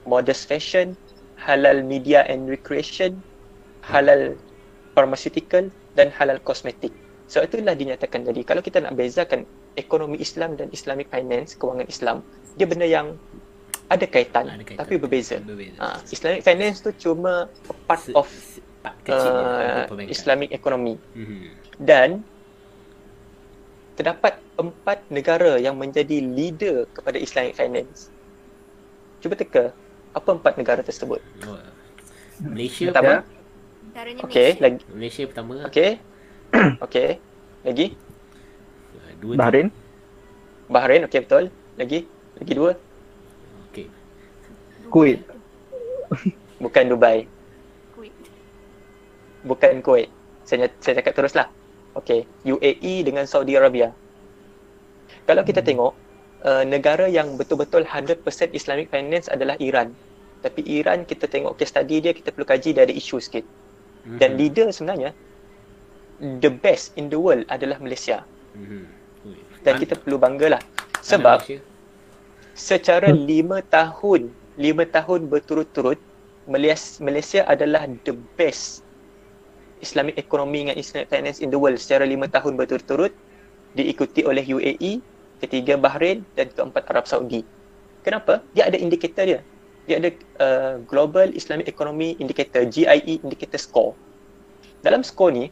modest 0.04 0.46
fashion, 0.46 0.96
halal 1.36 1.84
media 1.84 2.24
and 2.24 2.48
recreation, 2.48 3.20
halal 3.84 4.38
pharmaceutical 4.94 5.68
dan 5.94 6.10
halal 6.10 6.40
kosmetik. 6.40 6.94
So 7.26 7.42
itulah 7.42 7.74
dinyatakan 7.74 8.24
jadi 8.24 8.42
kalau 8.44 8.62
kita 8.62 8.80
nak 8.80 8.94
bezakan 8.94 9.44
ekonomi 9.74 10.18
Islam 10.18 10.54
dan 10.54 10.70
Islamic 10.70 11.10
finance, 11.10 11.58
kewangan 11.58 11.88
Islam, 11.88 12.22
dia 12.56 12.70
benda 12.70 12.86
yang 12.86 13.18
ada 13.90 14.06
kaitan, 14.06 14.48
Ada 14.48 14.64
kaitan. 14.64 14.80
tapi 14.80 14.94
berbeza. 14.96 15.38
Berbeza. 15.40 15.78
Ha, 15.78 15.98
Islamic 16.08 16.42
finance 16.42 16.78
tu 16.80 16.92
cuma 16.96 17.50
part 17.84 18.00
Se- 18.00 18.14
of 18.14 18.30
se- 18.30 18.62
part 18.80 18.96
kecil 19.02 19.34
uh. 19.34 19.86
Islamic 20.06 20.50
economy 20.52 20.96
Mhm. 21.14 21.52
dan 21.80 22.22
terdapat 23.94 24.42
empat 24.58 25.06
negara 25.10 25.58
yang 25.62 25.78
menjadi 25.78 26.18
leader 26.22 26.90
kepada 26.92 27.18
Islamic 27.18 27.54
finance. 27.54 28.10
Cuba 29.22 29.38
teka, 29.38 29.72
apa 30.14 30.30
empat 30.34 30.58
negara 30.58 30.82
tersebut? 30.82 31.22
Oh. 31.46 31.58
Malaysia 32.42 32.90
Pertama, 32.90 33.22
okey, 34.26 34.58
Malaysia. 34.58 34.62
lagi 34.62 34.82
Malaysia 34.90 35.24
pertama. 35.30 35.54
okey. 35.70 35.92
Okey. 36.86 37.10
Lagi 37.66 37.88
Dua 39.18 39.34
Bahrain. 39.40 39.72
Bahrain, 40.68 41.02
okey 41.08 41.24
betul. 41.24 41.48
Lagi 41.80 42.06
lagi 42.38 42.54
dua, 42.54 42.72
Okey. 43.72 43.88
Kuwait. 44.92 45.24
bukan 46.60 46.84
Dubai, 46.92 47.26
Kuwait. 47.96 48.14
bukan 49.42 49.80
Kuwait. 49.82 50.10
Saya 50.44 50.68
saya 50.78 51.00
cakap 51.00 51.14
teruslah. 51.16 51.48
Okey, 51.94 52.26
UAE 52.46 53.06
dengan 53.06 53.30
Saudi 53.30 53.54
Arabia. 53.54 53.94
Kalau 55.30 55.46
kita 55.46 55.62
tengok 55.62 55.94
uh, 56.44 56.64
negara 56.66 57.06
yang 57.08 57.38
betul-betul 57.38 57.86
100% 57.86 58.26
Islamic 58.52 58.90
finance 58.90 59.30
adalah 59.30 59.56
Iran. 59.62 59.94
Tapi 60.44 60.66
Iran 60.68 61.08
kita 61.08 61.30
tengok 61.30 61.56
case 61.56 61.72
study 61.72 62.04
dia 62.04 62.12
kita 62.12 62.36
perlu 62.36 62.44
kaji 62.44 62.76
dia 62.76 62.84
ada 62.84 62.92
isu 62.92 63.22
sikit. 63.22 63.46
Dan 64.20 64.36
Mhm. 64.36 64.40
leader 64.40 64.68
sebenarnya 64.76 65.12
the 66.44 66.52
best 66.52 66.92
in 67.00 67.08
the 67.08 67.16
world 67.16 67.48
adalah 67.48 67.80
Malaysia. 67.80 68.28
Mhm. 68.58 68.84
Ui. 69.32 69.40
Dan 69.64 69.80
kita 69.80 69.96
perlu 69.96 70.20
banggalah. 70.20 70.60
Sebab 71.00 71.48
secara 72.52 73.12
lima 73.16 73.64
tahun, 73.64 74.28
lima 74.60 74.84
tahun 74.84 75.32
berturut-turut 75.32 76.00
Malaysia, 76.44 77.00
Malaysia 77.00 77.42
adalah 77.48 77.88
the 78.04 78.12
best 78.36 78.84
Islamic 79.84 80.16
economy 80.16 80.66
dengan 80.66 80.80
Islamic 80.80 81.12
finance 81.12 81.44
in 81.44 81.52
the 81.52 81.60
world 81.60 81.76
secara 81.76 82.08
lima 82.08 82.32
tahun 82.32 82.56
berturut-turut 82.56 83.12
diikuti 83.76 84.24
oleh 84.24 84.46
UAE, 84.48 85.04
ketiga 85.44 85.76
Bahrain 85.76 86.24
dan 86.40 86.48
keempat 86.56 86.88
Arab 86.88 87.06
Saudi. 87.06 87.44
Kenapa? 88.08 88.40
Dia 88.56 88.72
ada 88.72 88.80
indikator 88.80 89.28
dia. 89.28 89.42
Dia 89.84 90.00
ada 90.00 90.10
uh, 90.40 90.74
Global 90.88 91.36
Islamic 91.36 91.68
Economy 91.68 92.16
Indicator, 92.24 92.64
GIE 92.64 93.20
Indicator 93.20 93.60
Score. 93.60 93.92
Dalam 94.80 95.04
skor 95.04 95.36
ni, 95.36 95.52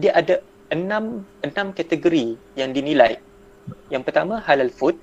dia 0.00 0.16
ada 0.16 0.40
enam, 0.72 1.24
enam 1.44 1.72
kategori 1.76 2.36
yang 2.56 2.72
dinilai. 2.72 3.20
Yang 3.92 4.02
pertama, 4.08 4.40
halal 4.44 4.72
food. 4.72 4.96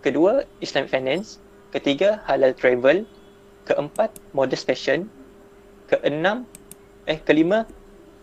Kedua, 0.00 0.44
Islamic 0.64 0.92
finance. 0.92 1.40
Ketiga, 1.72 2.20
halal 2.28 2.56
travel. 2.56 3.04
Keempat, 3.68 4.12
modest 4.36 4.68
fashion. 4.68 5.08
Keenam, 5.88 6.48
eh 7.04 7.18
kelima, 7.20 7.68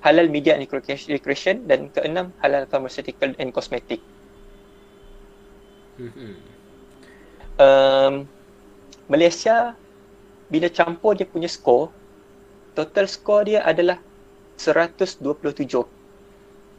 halal 0.01 0.27
media 0.29 0.57
and 0.57 0.65
recreation. 0.65 1.65
Dan 1.69 1.89
keenam, 1.93 2.33
halal 2.41 2.65
pharmaceutical 2.67 3.33
and 3.37 3.53
cosmetic. 3.53 4.01
Mhm. 6.01 6.33
um, 7.61 8.13
Malaysia 9.05 9.75
bila 10.49 10.67
campur 10.71 11.13
dia 11.13 11.27
punya 11.27 11.47
skor 11.47 11.93
total 12.73 13.05
skor 13.05 13.45
dia 13.45 13.61
adalah 13.61 13.99
127 14.57 15.21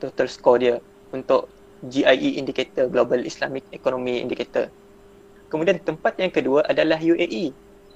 total 0.03 0.27
skor 0.29 0.57
dia 0.59 0.75
untuk 1.13 1.47
GIE 1.87 2.39
indicator 2.39 2.87
Global 2.89 3.23
Islamic 3.27 3.67
Economy 3.71 4.23
Indicator 4.23 4.69
kemudian 5.53 5.79
tempat 5.83 6.17
yang 6.19 6.33
kedua 6.33 6.65
adalah 6.67 6.99
UAE 6.99 7.53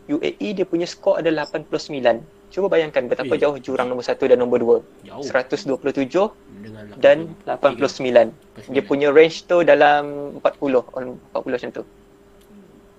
UAE 0.06 0.48
dia 0.54 0.66
punya 0.68 0.86
skor 0.86 1.18
adalah 1.18 1.48
89 1.48 2.22
cuba 2.46 2.66
bayangkan 2.70 3.10
betapa 3.10 3.34
Eh. 3.34 3.40
jauh 3.42 3.56
jurang 3.58 3.90
nombor 3.90 4.06
1 4.06 4.30
dan 4.30 4.38
nombor 4.38 4.58
2 4.62 4.78
Jauh. 5.04 5.24
127 5.26 6.30
Dengan 6.62 6.84
dan 6.96 7.18
89 7.44 8.30
dia 8.70 8.82
punya 8.86 9.10
range 9.10 9.44
tu 9.50 9.60
dalam 9.66 10.34
40 10.40 10.86
on 10.94 11.18
40 11.34 11.56
macam 11.58 11.70
tu. 11.74 11.82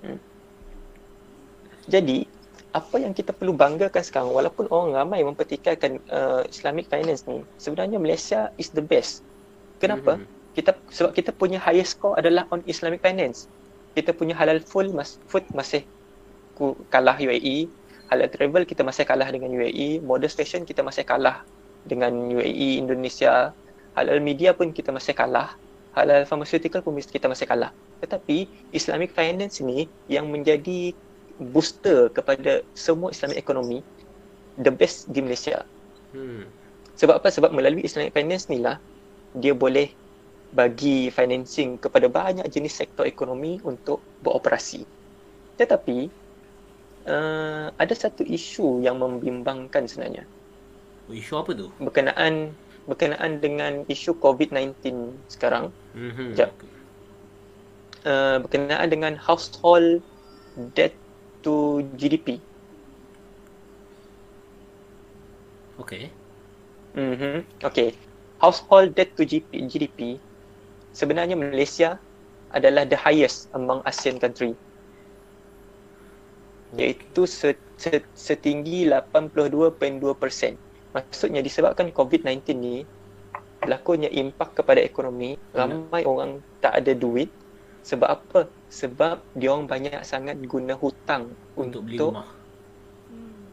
Hmm. 0.06 0.20
Jadi 1.88 2.28
apa 2.76 2.95
yang 3.02 3.16
kita 3.16 3.34
perlu 3.34 3.56
banggakan 3.58 4.04
sekarang 4.06 4.30
walaupun 4.30 4.70
orang 4.70 5.02
ramai 5.02 5.26
mempertikaikan 5.26 5.98
uh, 6.12 6.43
Islamic 6.45 6.91
finance 6.91 7.26
ni 7.26 7.41
sebenarnya 7.58 7.98
Malaysia 7.98 8.54
is 8.60 8.70
the 8.76 8.84
best. 8.84 9.26
Kenapa? 9.82 10.22
Mhm. 10.22 10.26
Kita 10.54 10.72
sebab 10.89 11.12
kita 11.14 11.32
punya 11.34 11.58
highest 11.62 11.98
score 11.98 12.18
adalah 12.18 12.45
on 12.54 12.62
Islamic 12.70 13.02
finance. 13.02 13.50
Kita 13.93 14.14
punya 14.14 14.38
halal 14.38 14.62
full 14.62 14.93
mas, 14.93 15.18
food 15.26 15.45
masih 15.54 15.86
kalah 16.89 17.18
UAE, 17.18 17.70
halal 18.08 18.30
travel 18.32 18.64
kita 18.64 18.82
masih 18.84 19.03
kalah 19.03 19.28
dengan 19.28 19.51
UAE, 19.51 20.03
modest 20.03 20.39
fashion 20.39 20.64
kita 20.64 20.84
masih 20.84 21.03
kalah 21.03 21.43
dengan 21.88 22.12
UAE, 22.12 22.80
Indonesia, 22.80 23.51
halal 23.95 24.20
media 24.20 24.51
pun 24.55 24.72
kita 24.72 24.91
masih 24.91 25.16
kalah, 25.16 25.55
halal 25.95 26.24
pharmaceutical 26.28 26.84
pun 26.84 26.95
kita 26.99 27.28
masih 27.28 27.47
kalah. 27.47 27.72
Tetapi 28.03 28.47
Islamic 28.72 29.12
finance 29.12 29.60
ni 29.64 29.89
yang 30.08 30.30
menjadi 30.32 30.93
booster 31.38 32.10
kepada 32.10 32.66
semua 32.74 33.14
Islamic 33.14 33.38
economy 33.38 33.86
the 34.58 34.74
best 34.74 35.10
di 35.14 35.22
Malaysia. 35.22 35.64
Hmm. 36.12 36.49
Sebab 36.97 37.22
apa? 37.22 37.30
Sebab 37.30 37.53
melalui 37.53 37.86
Islamic 37.86 38.12
Finance 38.18 38.49
ni 38.49 38.58
lah 38.58 38.82
dia 39.38 39.53
boleh 39.53 39.93
bagi 40.49 41.14
financing 41.14 41.78
kepada 41.78 42.10
banyak 42.10 42.47
jenis 42.49 42.74
sektor 42.74 43.05
ekonomi 43.05 43.62
untuk 43.62 44.01
beroperasi. 44.26 44.82
Tetapi 45.62 46.10
uh, 47.08 47.74
ada 47.80 47.93
satu 47.95 48.22
isu 48.28 48.84
yang 48.84 48.99
membimbangkan 48.99 49.88
sebenarnya. 49.88 50.28
Isu 51.08 51.39
apa 51.39 51.55
tu? 51.55 51.72
Berkenaan 51.80 52.51
berkenaan 52.88 53.43
dengan 53.43 53.84
isu 53.88 54.16
COVID-19 54.20 55.12
sekarang. 55.28 55.72
Mhm. 55.95 56.36
Sekejap. 56.36 56.51
Uh, 58.08 58.38
berkenaan 58.43 58.88
dengan 58.88 59.14
household 59.20 59.99
debt 60.76 60.95
to 61.43 61.84
GDP. 61.99 62.39
Okay. 65.78 66.12
Mhm. 66.95 67.43
Okay. 67.62 67.93
Household 68.38 68.93
debt 68.95 69.12
to 69.18 69.26
GDP, 69.26 69.66
GDP 69.66 69.99
sebenarnya 70.97 71.38
Malaysia 71.38 72.01
adalah 72.49 72.88
the 72.88 72.97
highest 72.97 73.51
among 73.53 73.86
ASEAN 73.86 74.18
country. 74.18 74.58
Iaitu 76.76 77.24
se- 77.24 77.63
se- 77.80 78.11
setinggi 78.11 78.84
82.2%. 78.84 80.59
Maksudnya 80.91 81.39
disebabkan 81.39 81.93
COVID-19 81.93 82.57
ni 82.57 82.84
berlakunya 83.61 84.09
impak 84.11 84.53
kepada 84.57 84.82
ekonomi, 84.84 85.38
ramai 85.53 86.03
orang 86.03 86.43
tak 86.59 86.84
ada 86.84 86.93
duit. 86.93 87.30
Sebab 87.84 88.09
apa? 88.09 88.39
Sebab 88.68 89.32
dia 89.32 89.55
orang 89.55 89.68
banyak 89.68 90.03
sangat 90.03 90.38
guna 90.43 90.76
hutang 90.76 91.39
Untuk 91.55 91.88
beli 91.88 91.95
untuk 91.95 92.20
rumah. 92.20 92.28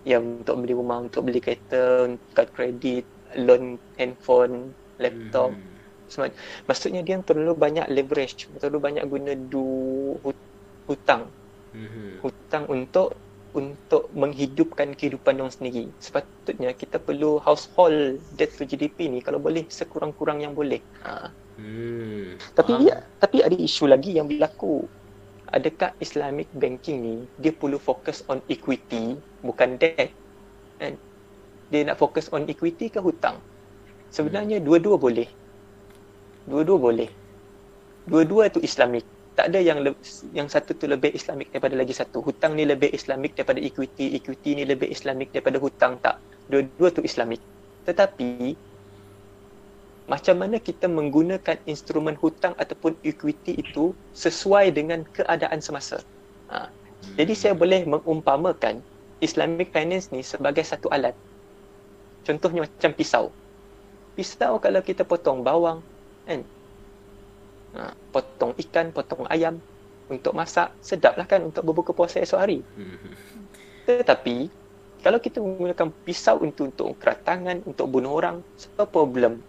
ya 0.05 0.19
untuk 0.21 0.57
beli 0.61 0.75
rumah, 0.77 0.99
untuk 1.01 1.23
beli 1.25 1.41
kereta, 1.41 2.11
kad 2.37 2.49
kredit, 2.53 3.09
loan 3.39 3.79
handphone, 3.97 4.75
laptop. 4.99 5.51
Semua. 6.11 6.29
Maksudnya 6.69 7.01
dia 7.01 7.17
terlalu 7.25 7.57
banyak 7.57 7.87
leverage, 7.89 8.53
terlalu 8.61 8.79
banyak 8.83 9.05
guna 9.09 9.33
du 9.35 9.65
hut- 10.21 10.47
hutang, 10.85 11.33
Mhm. 11.75 12.23
hutang 12.23 12.65
untuk 12.71 13.19
untuk 13.55 14.11
menghidupkan 14.11 14.99
kehidupan 14.99 15.39
orang 15.39 15.55
sendiri. 15.55 15.87
Sepatutnya 16.03 16.75
kita 16.75 16.99
perlu 16.99 17.39
household 17.39 18.19
debt 18.35 18.51
to 18.51 18.67
GDP 18.67 19.07
ni 19.07 19.23
kalau 19.23 19.39
boleh 19.39 19.63
sekurang-kurang 19.71 20.43
yang 20.43 20.59
boleh. 20.59 20.83
Ha. 21.07 21.31
Hmm. 21.55 22.35
Tapi 22.59 22.73
dia 22.83 23.07
tapi 23.23 23.47
ada 23.47 23.55
isu 23.55 23.87
lagi 23.87 24.19
yang 24.19 24.27
berlaku. 24.27 24.91
Adakah 25.55 25.95
Islamic 26.03 26.51
banking 26.51 26.99
ni 26.99 27.17
dia 27.39 27.55
perlu 27.55 27.79
fokus 27.79 28.27
on 28.27 28.43
equity 28.51 29.15
bukan 29.39 29.79
debt? 29.79 30.11
Kan? 30.83 30.99
Dia 31.71 31.87
nak 31.87 32.03
fokus 32.03 32.27
on 32.35 32.51
equity 32.51 32.91
ke 32.91 32.99
hutang? 32.99 33.39
Sebenarnya 34.11 34.59
dua-dua 34.59 34.99
boleh. 34.99 35.31
Dua-dua 36.51 36.79
boleh. 36.79 37.11
Dua-dua 38.11 38.51
tu 38.51 38.59
Islamic. 38.67 39.07
Tak 39.35 39.51
ada 39.51 39.59
yang 39.59 39.83
le- 39.83 39.99
yang 40.31 40.47
satu 40.47 40.79
tu 40.79 40.87
lebih 40.87 41.11
Islamic 41.11 41.51
daripada 41.51 41.75
lagi 41.75 41.91
satu. 41.91 42.23
Hutang 42.23 42.55
ni 42.55 42.63
lebih 42.63 42.95
Islamic 42.95 43.35
daripada 43.35 43.59
equity, 43.59 44.15
equity 44.15 44.51
ni 44.55 44.65
lebih 44.65 44.87
Islamic 44.95 45.35
daripada 45.35 45.59
hutang 45.59 45.99
tak. 45.99 46.23
Dua-dua 46.47 46.95
tu 46.95 47.03
Islamic. 47.03 47.43
Tetapi 47.83 48.55
macam 50.05 50.37
mana 50.37 50.61
kita 50.61 50.87
menggunakan 50.87 51.65
instrumen 51.65 52.15
hutang 52.21 52.55
ataupun 52.61 52.95
equity 53.03 53.59
itu 53.59 53.97
sesuai 54.15 54.71
dengan 54.71 55.03
keadaan 55.11 55.59
semasa. 55.65 55.99
Ha. 56.53 56.71
Jadi 57.17 57.35
saya 57.35 57.55
boleh 57.57 57.89
mengumpamakan 57.89 58.85
Islamic 59.19 59.73
finance 59.73 60.13
ni 60.13 60.21
sebagai 60.21 60.63
satu 60.63 60.93
alat. 60.93 61.17
Contohnya 62.23 62.69
macam 62.69 62.91
pisau. 62.93 63.33
Pisau 64.15 64.61
kalau 64.61 64.81
kita 64.85 65.03
potong 65.03 65.43
bawang, 65.43 65.83
kan? 66.29 66.45
Ha, 67.75 67.91
potong 68.15 68.55
ikan, 68.55 68.95
potong 68.95 69.27
ayam 69.27 69.59
untuk 70.07 70.31
masak, 70.37 70.71
sedaplah 70.79 71.27
kan 71.27 71.43
untuk 71.43 71.67
berbuka 71.67 71.91
puasa 71.91 72.23
esok 72.23 72.39
hari. 72.39 72.59
Mhm. 72.79 73.13
Tetapi 73.89 74.37
kalau 75.05 75.21
kita 75.21 75.43
menggunakan 75.43 75.93
pisau 76.09 76.41
untuk 76.41 76.73
untuk 76.73 76.97
keratangan, 76.97 77.61
untuk 77.69 77.91
bunuh 77.93 78.17
orang, 78.17 78.41
so 78.57 78.71
problem. 78.89 79.45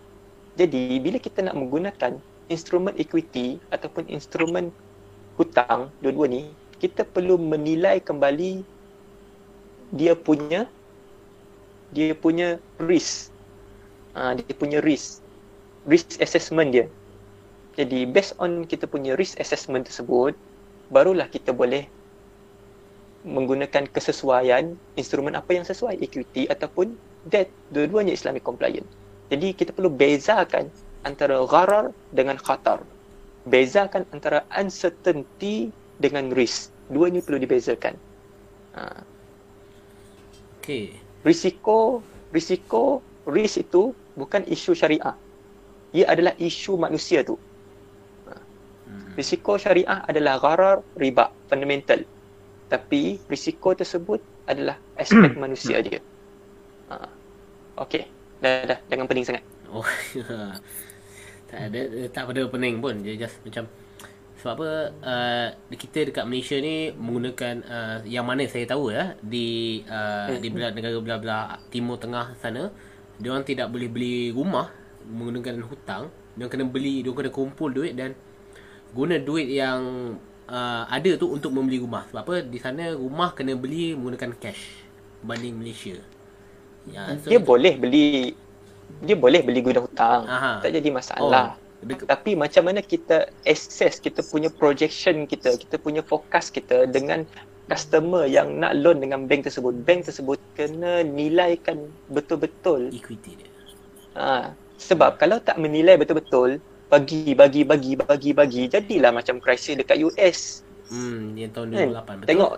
Jadi 0.60 1.00
bila 1.00 1.16
kita 1.20 1.46
nak 1.46 1.56
menggunakan 1.56 2.20
instrumen 2.52 2.92
equity 3.00 3.60
ataupun 3.72 4.08
instrumen 4.12 4.72
hutang 5.40 5.92
dua-dua 6.04 6.28
ni, 6.28 6.52
kita 6.80 7.08
perlu 7.08 7.40
menilai 7.40 8.04
kembali 8.04 8.64
dia 9.96 10.12
punya 10.16 10.68
dia 11.96 12.12
punya 12.12 12.60
risk. 12.82 13.32
Ha, 14.16 14.36
dia 14.36 14.52
punya 14.56 14.84
risk. 14.84 15.24
Risk 15.88 16.20
assessment 16.20 16.76
dia. 16.76 16.86
Jadi 17.76 18.08
based 18.08 18.40
on 18.40 18.64
kita 18.64 18.88
punya 18.88 19.20
risk 19.20 19.36
assessment 19.40 19.88
tersebut, 19.88 20.32
barulah 20.88 21.28
kita 21.28 21.52
boleh 21.52 21.88
menggunakan 23.26 23.90
kesesuaian 23.90 24.78
instrumen 24.96 25.34
apa 25.34 25.58
yang 25.58 25.66
sesuai 25.66 25.98
equity 26.00 26.46
ataupun 26.48 26.94
debt 27.28 27.50
dua-duanya 27.74 28.14
Islamic 28.14 28.46
compliant. 28.46 28.86
Jadi 29.34 29.58
kita 29.58 29.74
perlu 29.74 29.90
bezakan 29.90 30.70
antara 31.02 31.42
gharar 31.50 31.90
dengan 32.14 32.38
khatar. 32.38 32.86
Bezakan 33.50 34.06
antara 34.14 34.46
uncertainty 34.54 35.74
dengan 35.98 36.30
risk. 36.34 36.70
Dua 36.90 37.10
ini 37.10 37.22
perlu 37.22 37.42
dibezakan. 37.42 37.98
Ha. 38.78 39.02
Okay. 40.62 40.94
Risiko, 41.26 42.06
risiko, 42.30 43.02
risk 43.26 43.66
itu 43.66 43.94
bukan 44.14 44.46
isu 44.46 44.78
syariah. 44.78 45.18
Ia 45.94 46.06
adalah 46.14 46.34
isu 46.38 46.78
manusia 46.78 47.26
tu. 47.26 47.38
Mhm. 48.86 49.18
Risiko 49.18 49.58
syariah 49.58 50.06
adalah 50.06 50.38
gharar, 50.38 50.78
riba, 50.98 51.34
fundamental. 51.50 52.06
Tapi 52.70 53.22
risiko 53.30 53.74
tersebut 53.74 54.22
adalah 54.46 54.78
aspek 54.98 55.34
manusia 55.38 55.82
dia. 55.82 56.02
Ha. 56.90 57.10
Okey. 57.82 58.06
Dah, 58.42 58.66
dah. 58.66 58.80
Jangan 58.90 59.06
pening 59.10 59.26
sangat. 59.26 59.44
Oh, 59.70 59.86
tak 61.50 61.60
ada 61.72 61.82
tak 62.14 62.24
pada 62.30 62.42
pening 62.46 62.78
pun. 62.78 63.02
Dia 63.02 63.18
just 63.18 63.42
macam 63.42 63.66
sebab 64.46 64.62
apa 64.62 64.70
uh, 65.02 65.48
kita 65.74 66.14
dekat 66.14 66.22
Malaysia 66.30 66.54
ni 66.62 66.94
menggunakan 66.94 67.66
uh, 67.66 67.98
yang 68.06 68.30
mana 68.30 68.46
saya 68.46 68.70
tahu 68.70 68.94
ya 68.94 69.18
di 69.18 69.82
uh, 69.90 70.38
di 70.38 70.54
belah 70.54 70.70
negara 70.70 71.02
belah-belah 71.02 71.66
timur 71.74 71.98
tengah 71.98 72.38
sana 72.38 72.70
dia 73.18 73.34
orang 73.34 73.42
tidak 73.42 73.74
boleh 73.74 73.90
beli 73.90 74.30
rumah 74.30 74.70
menggunakan 75.10 75.66
hutang 75.66 76.14
dia 76.38 76.46
kena 76.46 76.70
beli 76.70 77.02
dia 77.02 77.10
kena 77.10 77.34
kumpul 77.34 77.74
duit 77.74 77.98
dan 77.98 78.14
guna 78.96 79.20
duit 79.20 79.52
yang 79.52 79.80
uh, 80.48 80.84
ada 80.88 81.12
tu 81.20 81.28
untuk 81.28 81.52
membeli 81.52 81.84
rumah 81.84 82.08
sebab 82.08 82.22
apa 82.24 82.36
di 82.48 82.58
sana 82.58 82.96
rumah 82.96 83.36
kena 83.36 83.54
beli 83.60 83.92
menggunakan 83.94 84.32
cash 84.40 84.88
berbanding 85.20 85.60
Malaysia 85.60 86.00
ya 86.88 87.18
so 87.20 87.28
Dia 87.28 87.40
boleh 87.42 87.74
beli 87.76 88.34
dia 89.02 89.18
boleh 89.18 89.42
beli 89.44 89.60
guna 89.66 89.82
hutang. 89.84 90.24
Aha. 90.30 90.62
Tak 90.62 90.72
jadi 90.72 90.90
masalah. 90.94 91.58
Oh, 91.58 91.84
dek- 91.84 92.06
Tapi 92.08 92.38
macam 92.38 92.64
mana 92.70 92.80
kita 92.80 93.28
assess 93.44 94.00
kita 94.00 94.22
punya 94.24 94.48
projection 94.48 95.26
kita, 95.28 95.58
kita 95.58 95.76
punya 95.82 96.06
forecast 96.06 96.54
kita 96.54 96.86
dengan 96.88 97.26
customer 97.66 98.30
yang 98.30 98.62
nak 98.62 98.78
loan 98.78 99.02
dengan 99.02 99.26
bank 99.26 99.50
tersebut. 99.50 99.74
Bank 99.84 100.06
tersebut 100.06 100.38
kena 100.54 101.02
nilaikan 101.02 101.90
betul-betul. 102.08 102.94
equity 102.94 103.42
dia 103.42 103.50
Ha, 104.16 104.56
sebab 104.80 105.20
kalau 105.20 105.44
tak 105.44 105.60
menilai 105.60 106.00
betul-betul, 106.00 106.62
bagi, 106.90 107.34
bagi, 107.34 107.62
bagi, 107.66 107.92
bagi, 107.98 108.32
bagi, 108.32 108.62
jadilah 108.70 109.12
macam 109.12 109.42
krisis 109.42 109.76
dekat 109.78 109.98
US. 110.06 110.62
Hmm, 110.86 111.34
yang 111.34 111.50
tahun 111.50 111.74
Kan? 111.74 111.90
2008 111.90 112.14
betul. 112.22 112.28
Tengok 112.30 112.52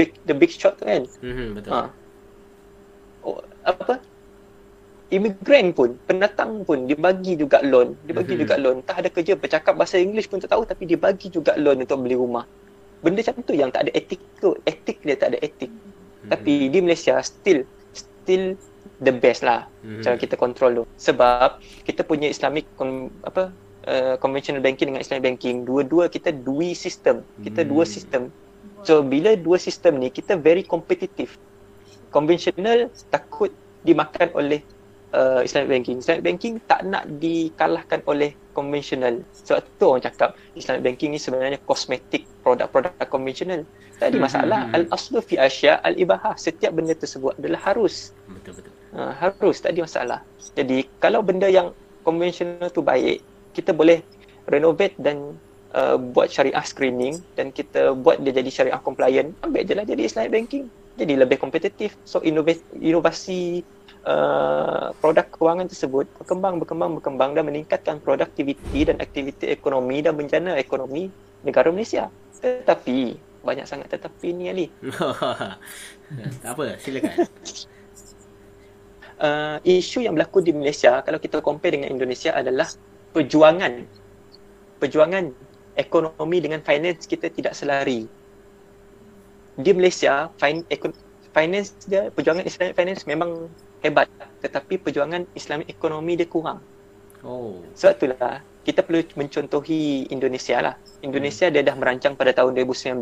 big, 0.00 0.10
the 0.24 0.34
big 0.34 0.52
shot 0.52 0.80
tu 0.80 0.88
kan. 0.88 1.04
Hmm, 1.20 1.48
betul. 1.52 1.70
Ha. 1.76 1.80
Oh, 3.20 3.40
apa? 3.66 4.00
Imigran 5.06 5.70
pun, 5.70 5.94
pendatang 6.02 6.66
pun 6.66 6.90
dia 6.90 6.98
bagi 6.98 7.38
juga 7.38 7.62
loan, 7.62 7.94
dia 8.02 8.14
bagi 8.16 8.34
Mhm. 8.34 8.40
juga 8.42 8.54
loan. 8.58 8.76
Tak 8.82 8.96
ada 9.06 9.08
kerja, 9.12 9.38
bercakap 9.38 9.78
bahasa 9.78 10.02
English 10.02 10.26
pun 10.26 10.42
tak 10.42 10.50
tahu 10.50 10.66
tapi 10.66 10.82
dia 10.82 10.98
bagi 10.98 11.30
juga 11.30 11.54
loan 11.54 11.86
untuk 11.86 12.02
beli 12.02 12.18
rumah. 12.18 12.42
Benda 13.04 13.22
macam 13.22 13.38
tu 13.44 13.54
yang 13.54 13.70
tak 13.70 13.86
ada 13.86 13.92
etik 13.94 14.18
tu. 14.42 14.56
Etik 14.66 14.98
dia 15.06 15.14
tak 15.14 15.36
ada 15.36 15.38
etik. 15.44 15.70
Mhm. 15.70 16.28
Tapi 16.32 16.52
di 16.72 16.78
Malaysia 16.82 17.14
still 17.22 17.62
still 17.94 18.58
the 18.98 19.12
best 19.12 19.44
lah 19.44 19.68
Mhm. 19.84 20.00
cara 20.00 20.16
kita 20.16 20.34
control 20.34 20.70
tu. 20.72 20.84
Sebab 20.96 21.60
kita 21.82 22.00
punya 22.00 22.26
Islamic 22.26 22.64
con, 22.74 23.12
apa 23.22 23.52
uh, 23.84 24.14
conventional 24.16 24.60
banking 24.60 24.90
dengan 24.90 25.00
Islamic 25.00 25.24
banking, 25.24 25.62
dua-dua 25.62 26.08
kita 26.08 26.32
dua 26.32 26.72
sistem. 26.72 27.20
Kita 27.38 27.62
dua 27.62 27.84
Hmm. 27.84 27.92
sistem. 27.92 28.22
So 28.82 29.02
bila 29.02 29.34
dua 29.34 29.58
sistem 29.58 29.98
ni 29.98 30.08
kita 30.08 30.34
very 30.34 30.62
competitive. 30.62 31.34
Konvensional 32.08 32.88
takut 33.10 33.50
dimakan 33.82 34.30
oleh 34.32 34.62
uh, 35.12 35.42
Islamic 35.42 35.68
banking. 35.70 35.96
Islamic 36.00 36.22
banking 36.24 36.54
tak 36.64 36.80
nak 36.82 37.04
dikalahkan 37.18 38.00
oleh 38.06 38.32
konvensional. 38.52 39.20
Sebab 39.44 39.58
tu 39.76 39.84
orang 39.86 40.02
cakap 40.02 40.28
Islamic 40.54 40.82
banking 40.82 41.12
ni 41.12 41.20
sebenarnya 41.20 41.60
kosmetik 41.62 42.24
produk-produk 42.40 42.94
konvensional. 43.06 43.62
Tak 43.96 44.12
ada 44.12 44.18
masalah. 44.20 44.60
hmm, 44.60 44.70
hmm. 44.70 44.76
Al-aslu 44.76 45.18
fi 45.20 45.34
asya 45.40 45.80
al-ibahah. 45.80 46.36
Setiap 46.36 46.72
benda 46.72 46.92
tersebut 46.92 47.32
adalah 47.36 47.60
harus. 47.64 48.12
Betul 48.28 48.60
betul. 48.60 48.72
Uh, 48.96 49.12
harus 49.12 49.60
tak 49.60 49.76
ada 49.76 49.84
masalah. 49.84 50.20
Jadi 50.56 50.88
kalau 50.96 51.20
benda 51.20 51.44
yang 51.52 51.76
konvensional 52.00 52.72
tu 52.72 52.80
baik, 52.80 53.20
kita 53.52 53.76
boleh 53.76 54.00
renovate 54.48 54.96
dan 54.96 55.36
uh, 55.76 56.00
buat 56.00 56.32
syariah 56.32 56.64
screening 56.64 57.20
dan 57.36 57.52
kita 57.52 57.92
buat 57.92 58.16
dia 58.24 58.32
jadi 58.32 58.48
syariah 58.48 58.80
compliant. 58.80 59.36
Ambil 59.44 59.68
je 59.68 59.76
lah 59.76 59.84
jadi 59.84 60.08
Islamic 60.08 60.32
banking. 60.32 60.64
Jadi 60.96 61.12
lebih 61.12 61.36
kompetitif. 61.36 61.92
So 62.08 62.24
inovasi, 62.24 62.64
inovasi 62.80 63.40
uh, 64.08 64.96
produk 64.96 65.28
kewangan 65.28 65.68
tersebut 65.68 66.08
berkembang, 66.16 66.56
berkembang, 66.56 66.96
berkembang 66.96 67.30
dan 67.36 67.44
meningkatkan 67.44 68.00
produktiviti 68.00 68.88
dan 68.88 68.96
aktiviti 68.96 69.52
ekonomi 69.52 70.00
dan 70.00 70.16
menjana 70.16 70.56
ekonomi 70.56 71.12
negara 71.44 71.68
Malaysia. 71.68 72.08
Tetapi 72.40 73.26
banyak 73.44 73.68
sangat 73.68 73.92
tetapi 73.92 74.32
ni 74.32 74.50
Ali. 74.50 74.66
tak 76.42 76.50
apa, 76.56 76.80
silakan. 76.80 77.28
Uh, 79.16 79.56
isu 79.64 80.04
yang 80.04 80.12
berlaku 80.12 80.44
di 80.44 80.52
Malaysia 80.52 81.00
kalau 81.00 81.16
kita 81.16 81.40
compare 81.40 81.72
dengan 81.72 81.88
Indonesia 81.88 82.36
adalah 82.36 82.68
perjuangan 83.16 83.88
perjuangan 84.76 85.32
ekonomi 85.76 86.36
dengan 86.44 86.60
finance 86.60 87.08
kita 87.08 87.32
tidak 87.32 87.56
selari. 87.56 88.04
Di 89.56 89.70
Malaysia, 89.72 90.28
fin- 90.36 90.68
finance 91.32 91.72
dia, 91.88 92.12
perjuangan 92.12 92.44
Islamic 92.44 92.76
finance 92.76 93.02
memang 93.08 93.48
hebat. 93.80 94.08
Tetapi 94.44 94.80
perjuangan 94.80 95.24
Islamic 95.32 95.72
ekonomi 95.72 96.16
dia 96.16 96.28
kurang. 96.28 96.60
Oh. 97.24 97.60
Sebab 97.72 97.92
itulah, 97.96 98.44
kita 98.64 98.84
perlu 98.84 99.00
mencontohi 99.16 100.10
Indonesia 100.12 100.60
lah. 100.60 100.74
Indonesia 101.00 101.48
hmm. 101.48 101.54
dia 101.56 101.62
dah 101.64 101.76
merancang 101.76 102.18
pada 102.18 102.32
tahun 102.36 102.56
2019. 102.56 103.00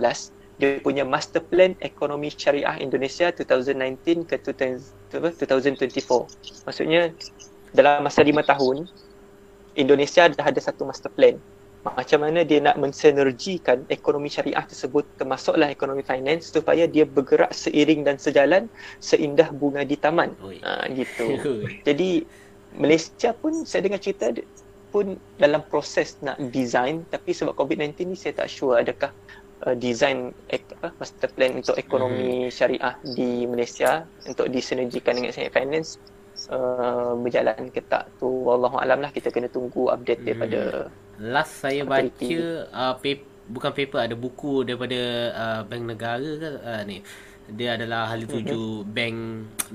Dia 0.58 0.78
punya 0.78 1.02
master 1.02 1.42
plan 1.42 1.74
ekonomi 1.82 2.30
syariah 2.30 2.78
Indonesia 2.78 3.34
2019 3.34 4.28
ke 4.28 4.38
2024. 4.38 6.66
Maksudnya, 6.66 7.10
dalam 7.74 8.06
masa 8.06 8.22
lima 8.22 8.46
tahun, 8.46 8.86
Indonesia 9.74 10.30
dah 10.30 10.46
ada 10.46 10.60
satu 10.62 10.86
master 10.86 11.10
plan 11.10 11.34
macam 11.84 12.24
mana 12.24 12.40
dia 12.48 12.64
nak 12.64 12.80
mensinergikan 12.80 13.84
ekonomi 13.92 14.32
syariah 14.32 14.64
tersebut 14.64 15.04
termasuklah 15.20 15.68
ekonomi 15.68 16.00
finance 16.00 16.48
supaya 16.48 16.88
dia 16.88 17.04
bergerak 17.04 17.52
seiring 17.52 18.08
dan 18.08 18.16
sejalan 18.16 18.72
seindah 19.04 19.52
bunga 19.52 19.84
di 19.84 20.00
taman. 20.00 20.32
Ha, 20.64 20.88
gitu. 20.88 21.36
Jadi 21.88 22.24
Malaysia 22.80 23.36
pun 23.36 23.68
saya 23.68 23.84
dengar 23.84 24.00
cerita 24.00 24.32
pun 24.88 25.20
dalam 25.36 25.60
proses 25.68 26.16
nak 26.24 26.40
design 26.48 27.04
tapi 27.12 27.36
sebab 27.36 27.52
COVID-19 27.52 28.14
ni 28.14 28.16
saya 28.16 28.32
tak 28.32 28.48
sure 28.48 28.80
adakah 28.80 29.12
uh, 29.64 29.76
design 29.76 30.30
ek, 30.52 30.76
apa, 30.78 30.92
master 31.00 31.30
plan 31.32 31.52
untuk 31.58 31.76
ekonomi 31.80 32.48
hmm. 32.48 32.52
syariah 32.52 32.94
di 33.02 33.48
Malaysia 33.48 34.04
untuk 34.28 34.48
disinergikan 34.52 35.16
dengan 35.16 35.32
finance 35.32 35.98
uh, 36.52 37.16
berjalan 37.18 37.72
ke 37.72 37.80
tak 37.84 38.10
tu 38.20 38.28
wallahu 38.28 38.76
alam 38.78 39.00
lah 39.00 39.10
kita 39.10 39.32
kena 39.32 39.48
tunggu 39.48 39.88
update 39.90 40.20
hmm. 40.22 40.26
daripada 40.28 40.60
last 41.20 41.62
saya 41.62 41.86
baca 41.86 42.34
uh, 42.74 42.94
paper, 42.98 43.26
bukan 43.48 43.70
paper 43.72 43.98
ada 44.02 44.14
buku 44.16 44.66
daripada 44.66 45.00
uh, 45.32 45.60
bank 45.64 45.84
negara 45.84 46.30
ke 46.40 46.50
uh, 46.60 46.82
ni 46.84 46.98
dia 47.44 47.76
adalah 47.76 48.08
ahli 48.08 48.24
tuju 48.24 48.82
hmm. 48.82 48.88
bank 48.88 49.18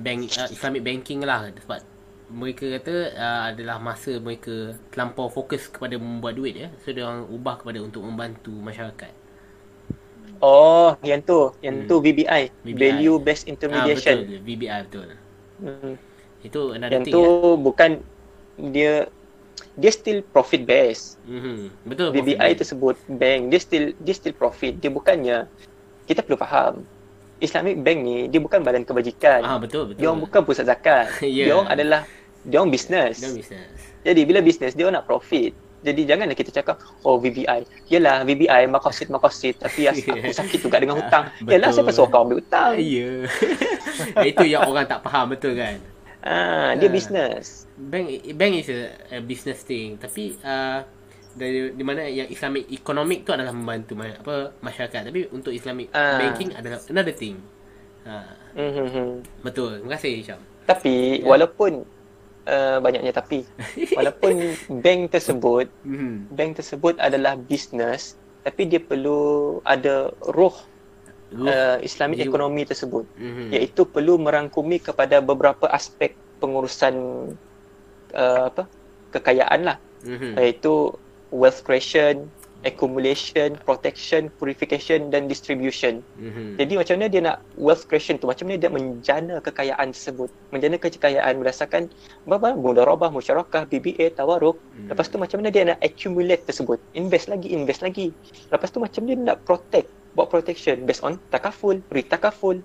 bank 0.01 0.19
uh, 0.37 0.49
Islamic 0.49 0.81
banking 0.81 1.21
lah 1.21 1.49
sebab 1.53 1.81
mereka 2.29 2.77
kata 2.77 2.95
uh, 3.17 3.41
adalah 3.49 3.81
masa 3.81 4.21
mereka 4.21 4.77
terlampau 4.93 5.33
fokus 5.33 5.65
kepada 5.65 5.97
membuat 5.97 6.37
duit 6.37 6.53
ya 6.53 6.69
so 6.81 6.93
dia 6.93 7.05
orang 7.05 7.25
ubah 7.29 7.61
kepada 7.61 7.81
untuk 7.81 8.05
membantu 8.05 8.53
masyarakat 8.53 9.18
Oh, 10.39 10.95
yang 11.03 11.19
tu, 11.23 11.51
yang 11.59 11.83
hmm. 11.83 11.87
tu 11.91 11.95
VBI, 11.99 12.41
VBI, 12.63 12.79
value 12.79 13.19
based 13.19 13.45
intermediation. 13.51 14.23
Ah, 14.23 14.23
betul, 14.23 14.39
VBI 14.47 14.79
betul. 14.87 15.07
Hmm. 15.59 15.93
Itu 16.43 16.61
another 16.75 16.95
yang 16.95 17.03
thing. 17.03 17.13
Yang 17.13 17.19
tu 17.19 17.25
ya? 17.27 17.59
bukan 17.59 17.91
dia 18.71 18.93
dia 19.79 19.91
still 19.91 20.19
profit 20.35 20.67
based. 20.67 21.19
Mm-hmm. 21.27 21.59
Betul. 21.87 22.07
VBI 22.15 22.51
tersebut 22.55 22.95
bank 23.19 23.51
dia 23.51 23.59
still 23.59 23.85
dia 24.03 24.15
still 24.15 24.35
profit. 24.35 24.79
Dia 24.79 24.91
bukannya 24.91 25.47
kita 26.07 26.23
perlu 26.23 26.39
faham 26.39 26.83
Islamic 27.39 27.79
bank 27.79 27.99
ni 28.03 28.17
dia 28.27 28.39
bukan 28.43 28.59
badan 28.63 28.83
kebajikan. 28.83 29.43
Ah 29.43 29.59
betul 29.59 29.91
betul. 29.91 29.99
Dia 29.99 30.07
orang 30.11 30.23
bukan 30.27 30.41
pusat 30.43 30.67
zakat. 30.67 31.07
yeah. 31.23 31.51
Dia 31.51 31.53
orang 31.55 31.69
adalah 31.71 32.01
dia 32.43 32.57
orang 32.59 32.71
business. 32.71 33.19
Dia 33.23 33.31
business. 33.31 33.67
Jadi 34.03 34.21
bila 34.23 34.39
business 34.43 34.75
dia 34.75 34.83
orang 34.87 35.03
nak 35.03 35.07
profit. 35.07 35.51
Jadi 35.79 36.01
janganlah 36.03 36.35
kita 36.35 36.51
cakap 36.51 36.83
oh 37.07 37.15
VBI. 37.17 37.87
Yalah 37.87 38.27
VBI 38.27 38.67
makosid 38.67 39.07
makosid 39.07 39.55
tapi 39.59 39.87
as- 39.87 40.03
aku 40.11 40.33
sakit 40.35 40.59
juga 40.59 40.77
dengan 40.83 40.99
hutang. 40.99 41.31
Yalah 41.47 41.71
siapa 41.71 41.91
suruh 41.95 42.11
kau 42.11 42.27
ambil 42.27 42.43
hutang? 42.43 42.75
Ya. 42.75 43.27
Yeah. 44.11 44.27
Itu 44.35 44.43
yang 44.43 44.67
orang 44.67 44.85
tak 44.87 44.99
faham 45.07 45.31
betul 45.31 45.55
kan? 45.55 45.79
Ah, 46.19 46.75
dia 46.75 46.91
uh, 46.91 46.93
business. 46.93 47.63
Bank 47.79 48.11
bank 48.35 48.53
is 48.59 48.67
a, 48.67 48.91
a 49.15 49.17
business 49.23 49.63
thing. 49.63 49.95
Tapi 49.95 50.35
uh, 50.43 50.83
dari 51.31 51.71
di 51.71 51.83
mana 51.87 52.03
yang 52.11 52.27
Islamic 52.27 52.67
economic 52.67 53.23
tu 53.23 53.31
adalah 53.31 53.55
membantu 53.55 53.95
ma- 53.95 54.19
apa 54.19 54.51
masyarakat. 54.59 55.07
Tapi 55.07 55.31
untuk 55.31 55.55
Islamic 55.55 55.87
uh, 55.95 56.19
banking 56.19 56.51
adalah 56.51 56.83
another 56.91 57.15
thing. 57.15 57.39
Ha. 58.03 58.35
Uh, 58.51 58.67
mm-hmm. 58.67 59.09
Betul. 59.47 59.79
Terima 59.79 59.95
kasih 59.95 60.13
Syam. 60.27 60.41
Tapi 60.67 61.23
yeah. 61.23 61.27
walaupun 61.27 61.87
uh, 62.49 62.77
banyaknya 62.81 63.13
tapi 63.13 63.45
walaupun 63.93 64.57
bank 64.83 65.13
tersebut 65.13 65.69
mm-hmm. 65.85 66.33
bank 66.33 66.57
tersebut 66.57 66.97
adalah 66.97 67.37
business 67.37 68.17
tapi 68.41 68.65
dia 68.65 68.81
perlu 68.81 69.61
ada 69.61 70.09
roh 70.33 70.57
uh, 71.37 71.77
Islamic 71.85 72.19
you... 72.19 72.27
ekonomi 72.27 72.65
tersebut 72.65 73.05
mm-hmm. 73.15 73.53
iaitu 73.53 73.85
perlu 73.85 74.17
merangkumi 74.17 74.81
kepada 74.81 75.21
beberapa 75.21 75.69
aspek 75.69 76.17
pengurusan 76.41 76.95
uh, 78.17 78.43
apa 78.49 78.65
kekayaan 79.13 79.61
lah 79.69 79.77
mm-hmm. 80.03 80.33
iaitu 80.41 80.97
wealth 81.29 81.61
creation 81.61 82.25
accumulation 82.67 83.55
protection 83.63 84.27
purification 84.35 85.07
dan 85.13 85.31
distribution 85.31 86.03
mm-hmm. 86.19 86.59
jadi 86.59 86.73
macam 86.75 86.93
mana 86.99 87.07
dia 87.07 87.21
nak 87.23 87.37
wealth 87.55 87.87
creation 87.87 88.19
tu 88.19 88.27
macam 88.27 88.49
mana 88.49 88.57
dia 88.59 88.71
menjana 88.71 89.39
kekayaan 89.39 89.95
tersebut 89.95 90.29
menjana 90.51 90.75
kekayaan 90.75 91.39
berdasarkan 91.39 91.87
apa 92.27 92.49
mudarabah 92.55 93.09
musyarakah 93.11 93.67
BBA 93.69 94.11
tawaruk 94.15 94.59
mm-hmm. 94.59 94.91
lepas 94.91 95.07
tu 95.07 95.15
macam 95.15 95.39
mana 95.39 95.49
dia 95.51 95.63
nak 95.71 95.79
accumulate 95.79 96.43
tersebut 96.43 96.77
invest 96.95 97.31
lagi 97.31 97.51
invest 97.51 97.79
lagi 97.79 98.11
lepas 98.51 98.67
tu 98.67 98.83
macam 98.83 99.01
dia 99.07 99.15
nak 99.15 99.39
protect 99.47 99.99
buat 100.19 100.27
protection 100.29 100.83
based 100.83 101.05
on 101.05 101.15
takaful, 101.29 101.77
ritakaful. 101.93 102.59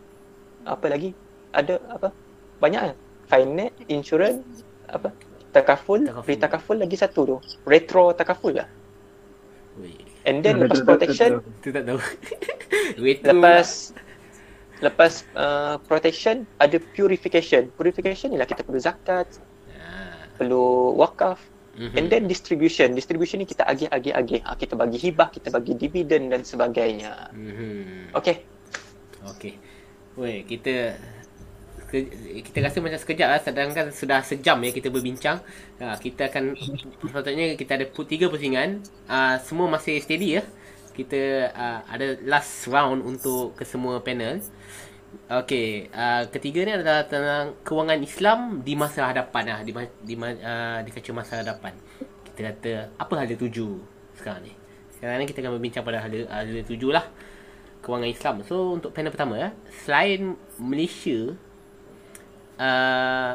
Apa 0.64 0.88
lagi? 0.88 1.12
Ada 1.52 1.76
apa? 1.92 2.08
Banyak 2.58 2.80
kan? 2.80 2.96
Finance, 3.28 3.76
insurance, 3.86 4.64
apa? 4.88 5.12
Takaful, 5.54 6.02
takaful. 6.08 6.26
ritakaful 6.26 6.76
lagi 6.80 6.96
satu 6.98 7.20
tu. 7.22 7.36
Retro 7.68 8.10
takaful 8.16 8.58
lah. 8.58 8.68
And 10.24 10.40
then 10.40 10.58
lepas 10.62 10.80
protection, 10.86 11.42
tu 11.60 11.74
tak 11.74 11.84
tahu. 11.84 11.98
lepas 13.30 13.92
lepas 14.82 15.12
uh, 15.34 15.76
protection 15.84 16.46
ada 16.62 16.76
purification. 16.92 17.68
Purification 17.74 18.32
ni 18.32 18.38
lah 18.40 18.48
kita 18.48 18.62
perlu 18.64 18.80
zakat, 18.80 19.28
ah. 19.76 20.24
perlu 20.38 20.94
wakaf, 20.96 21.38
Mm-hmm. 21.74 21.98
And 21.98 22.06
then 22.06 22.22
distribution. 22.30 22.94
Distribution 22.94 23.42
ni 23.42 23.46
kita 23.50 23.66
agih-agih-agih. 23.66 24.46
Ha, 24.46 24.54
kita 24.54 24.78
bagi 24.78 24.94
hibah, 24.94 25.28
kita 25.34 25.50
bagi 25.50 25.74
dividen 25.74 26.30
dan 26.30 26.46
sebagainya. 26.46 27.34
Mm-hmm. 27.34 28.14
Okay. 28.14 28.46
Okay. 29.34 29.58
Weh, 30.14 30.46
kita 30.46 30.94
kita 32.44 32.58
rasa 32.64 32.78
macam 32.82 32.98
sekejap 32.98 33.28
lah 33.28 33.40
sedangkan 33.40 33.86
sudah 33.94 34.20
sejam 34.26 34.58
ya 34.62 34.70
kita 34.74 34.88
berbincang 34.90 35.38
ha, 35.78 35.94
kita 35.98 36.30
akan 36.32 36.58
sepatutnya 37.02 37.54
kita 37.54 37.78
ada 37.78 37.86
tiga 38.06 38.26
pusingan 38.26 38.82
uh, 39.06 39.38
semua 39.42 39.70
masih 39.70 40.00
steady 40.02 40.40
ya 40.40 40.42
kita 40.94 41.50
uh, 41.50 41.80
ada 41.90 42.18
last 42.22 42.70
round 42.70 43.02
untuk 43.02 43.58
ke 43.58 43.66
semua 43.66 43.98
panel 44.02 44.42
Okey, 45.30 45.88
uh, 45.94 46.26
ketiga 46.26 46.66
ni 46.66 46.72
adalah 46.74 47.06
tentang 47.06 47.54
kewangan 47.62 48.02
Islam 48.02 48.38
di 48.66 48.74
masa 48.74 49.08
hadapan 49.08 49.44
lah, 49.46 49.60
di 49.62 49.70
di 50.02 50.14
uh, 50.18 50.82
di 50.82 50.90
kaca 50.90 51.10
masa 51.14 51.40
hadapan. 51.40 51.70
Kita 52.26 52.50
kata 52.50 52.72
apa 52.98 53.22
hal 53.22 53.30
tuju 53.38 53.78
sekarang 54.18 54.42
ni. 54.42 54.52
Sekarang 54.90 55.22
ni 55.22 55.26
kita 55.30 55.38
akan 55.40 55.52
berbincang 55.56 55.86
pada 55.86 56.02
hal 56.02 56.26
hal 56.26 56.66
tuju 56.66 56.90
lah 56.90 57.06
kewangan 57.84 58.10
Islam. 58.10 58.34
So 58.42 58.74
untuk 58.74 58.90
panel 58.90 59.14
pertama 59.14 59.38
ya, 59.38 59.48
selain 59.84 60.34
Malaysia 60.58 61.36
uh, 62.58 63.32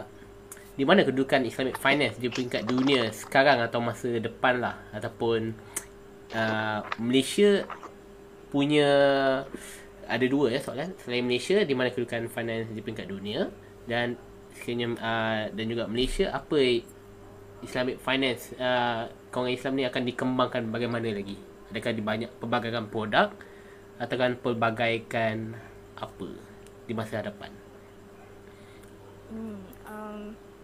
di 0.80 0.88
mana 0.88 1.04
kedudukan 1.04 1.44
Islamic 1.44 1.76
finance 1.76 2.16
di 2.24 2.32
peringkat 2.32 2.64
dunia 2.64 3.12
sekarang 3.12 3.60
atau 3.60 3.84
masa 3.84 4.16
depan 4.16 4.64
lah? 4.64 4.80
Ataupun 4.96 5.52
uh, 6.32 6.80
Malaysia 7.04 7.68
punya 8.48 8.90
ada 10.08 10.26
dua 10.26 10.56
ya 10.56 10.60
soalan. 10.64 10.96
Selain 11.04 11.24
Malaysia 11.28 11.60
di 11.68 11.74
mana 11.76 11.92
kedudukan 11.92 12.32
finance 12.32 12.72
di 12.72 12.80
peringkat 12.80 13.12
dunia? 13.12 13.52
Dan 13.84 14.16
sekiranya 14.56 14.88
uh, 15.00 15.42
dan 15.52 15.66
juga 15.68 15.84
Malaysia 15.92 16.32
apa 16.32 16.58
Islamic 17.60 18.00
finance 18.00 18.56
uh, 18.56 19.12
kawangan 19.36 19.52
Islam 19.52 19.74
ni 19.76 19.84
akan 19.84 20.04
dikembangkan 20.08 20.64
bagaimana 20.72 21.12
lagi? 21.12 21.36
Adakah 21.76 21.92
di 21.92 22.02
banyak 22.02 22.32
pelbagaikan 22.40 22.88
produk 22.88 23.30
ataupun 24.00 24.40
pelbagaikan 24.40 25.60
apa 26.00 26.30
di 26.88 26.96
masa 26.96 27.20
hadapan 27.20 27.59
Hmm, 29.30 29.62
um, 29.86 30.20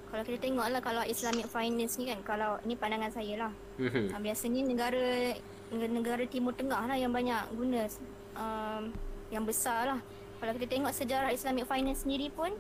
kalau 0.10 0.24
kita 0.26 0.38
tengok 0.42 0.68
lah 0.70 0.82
kalau 0.82 1.04
Islamic 1.06 1.46
finance 1.50 1.98
ni 2.02 2.10
kan, 2.10 2.20
kalau 2.26 2.58
ni 2.66 2.74
pandangan 2.74 3.14
saya 3.14 3.48
lah. 3.48 3.54
Mhm. 3.78 4.14
Uh, 4.14 4.22
biasanya 4.22 4.62
negara 4.66 5.08
negara 5.74 6.24
Timur 6.30 6.54
Tengah 6.54 6.86
lah 6.86 6.98
yang 6.98 7.10
banyak 7.10 7.42
guna 7.54 7.90
um, 8.38 8.84
yang 9.34 9.46
besar 9.46 9.98
lah. 9.98 10.00
Kalau 10.38 10.52
kita 10.56 10.68
tengok 10.68 10.94
sejarah 10.94 11.32
Islamic 11.34 11.66
finance 11.66 12.06
sendiri 12.06 12.30
pun 12.30 12.54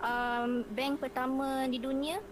um, 0.00 0.64
bank 0.72 1.02
pertama 1.02 1.68
di 1.68 1.76
dunia 1.82 2.22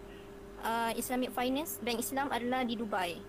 uh, 0.64 0.92
Islamic 0.96 1.34
finance, 1.36 1.76
bank 1.82 2.00
Islam 2.00 2.32
adalah 2.32 2.64
di 2.64 2.74
Dubai. 2.74 3.20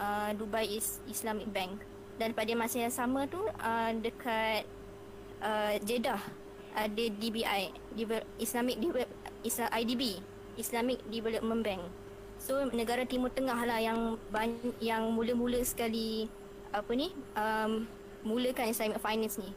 Uh, 0.00 0.32
Dubai 0.36 0.64
is 0.76 1.00
Islamic 1.08 1.48
Bank. 1.52 1.80
Dan 2.20 2.36
pada 2.36 2.52
masa 2.52 2.84
yang 2.84 2.92
sama 2.92 3.24
tu 3.28 3.40
uh, 3.40 3.90
dekat 3.96 4.68
uh, 5.40 5.76
Jeddah 5.80 6.20
ada 6.72 7.04
DBI, 7.10 7.62
Deve- 7.92 8.26
Islamic 8.36 8.76
Deve- 8.78 9.10
Isla- 9.40 9.72
IDB, 9.74 10.20
Islamic 10.54 11.00
Development 11.08 11.62
Bank. 11.62 11.82
So 12.40 12.64
negara 12.72 13.04
Timur 13.04 13.28
Tengah 13.28 13.60
lah 13.64 13.78
yang 13.78 14.16
ban- 14.28 14.76
yang 14.80 15.12
mula-mula 15.12 15.60
sekali 15.60 16.28
apa 16.70 16.88
ni 16.94 17.12
um, 17.36 17.84
mulakan 18.22 18.70
Islamic 18.70 19.00
finance 19.00 19.36
ni. 19.36 19.50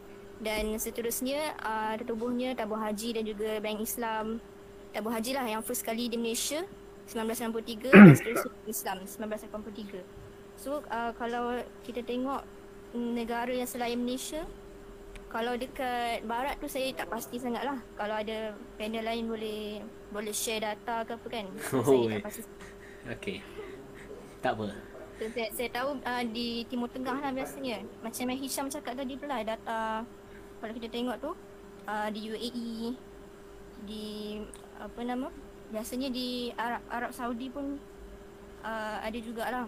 Dan 0.44 0.76
seterusnya 0.76 1.56
uh, 1.62 1.96
tertubuhnya 1.96 2.52
tabung 2.52 2.82
haji 2.82 3.16
dan 3.16 3.24
juga 3.24 3.60
bank 3.64 3.80
Islam 3.80 4.44
tabung 4.92 5.16
haji 5.16 5.32
lah 5.32 5.46
yang 5.48 5.62
first 5.64 5.82
kali 5.82 6.12
di 6.12 6.20
Malaysia 6.20 6.62
1993 7.08 7.92
dan 7.92 8.16
seterusnya 8.20 8.52
Islam 8.68 8.98
1983. 9.08 10.04
So 10.60 10.84
uh, 10.86 11.12
kalau 11.16 11.60
kita 11.84 12.04
tengok 12.04 12.44
negara 12.94 13.50
yang 13.50 13.68
selain 13.68 13.98
Malaysia 13.98 14.44
kalau 15.34 15.58
dekat 15.58 16.22
barat 16.30 16.62
tu 16.62 16.70
saya 16.70 16.94
tak 16.94 17.10
pasti 17.10 17.42
sangat 17.42 17.66
lah 17.66 17.82
Kalau 17.98 18.14
ada 18.14 18.54
panel 18.78 19.02
lain 19.02 19.26
boleh 19.26 19.82
boleh 20.14 20.30
share 20.30 20.62
data 20.62 21.02
ke 21.02 21.18
apa 21.18 21.28
kan 21.28 21.46
so, 21.74 21.82
Oh, 21.82 22.06
Saya 22.06 22.06
eh. 22.06 22.14
tak 22.14 22.26
pasti 22.30 22.42
Okey. 23.04 23.38
Tak 24.46 24.52
apa. 24.54 24.68
so, 25.18 25.24
saya, 25.34 25.48
saya 25.50 25.70
tahu 25.74 25.90
uh, 26.06 26.24
di 26.30 26.70
Timur 26.70 26.86
Tengah 26.94 27.18
lah 27.18 27.34
biasanya 27.34 27.82
Macam 28.06 28.30
yang 28.30 28.40
Hisham 28.40 28.70
cakap 28.70 28.94
tadi 28.94 29.18
tu 29.18 29.26
lah 29.26 29.42
data 29.42 30.06
Kalau 30.62 30.74
kita 30.78 30.88
tengok 30.94 31.18
tu 31.18 31.32
uh, 31.90 32.08
Di 32.14 32.22
UAE 32.30 32.94
Di 33.90 34.06
apa 34.78 35.02
nama 35.02 35.34
Biasanya 35.74 36.14
di 36.14 36.54
Arab, 36.54 36.82
Arab 36.94 37.10
Saudi 37.10 37.50
pun 37.50 37.82
uh, 38.62 38.98
Ada 39.02 39.18
jugalah 39.18 39.66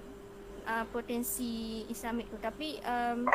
uh, 0.70 0.86
Potensi 0.94 1.82
Islamik 1.90 2.30
tu 2.30 2.38
Tapi 2.38 2.78
um, 2.86 3.26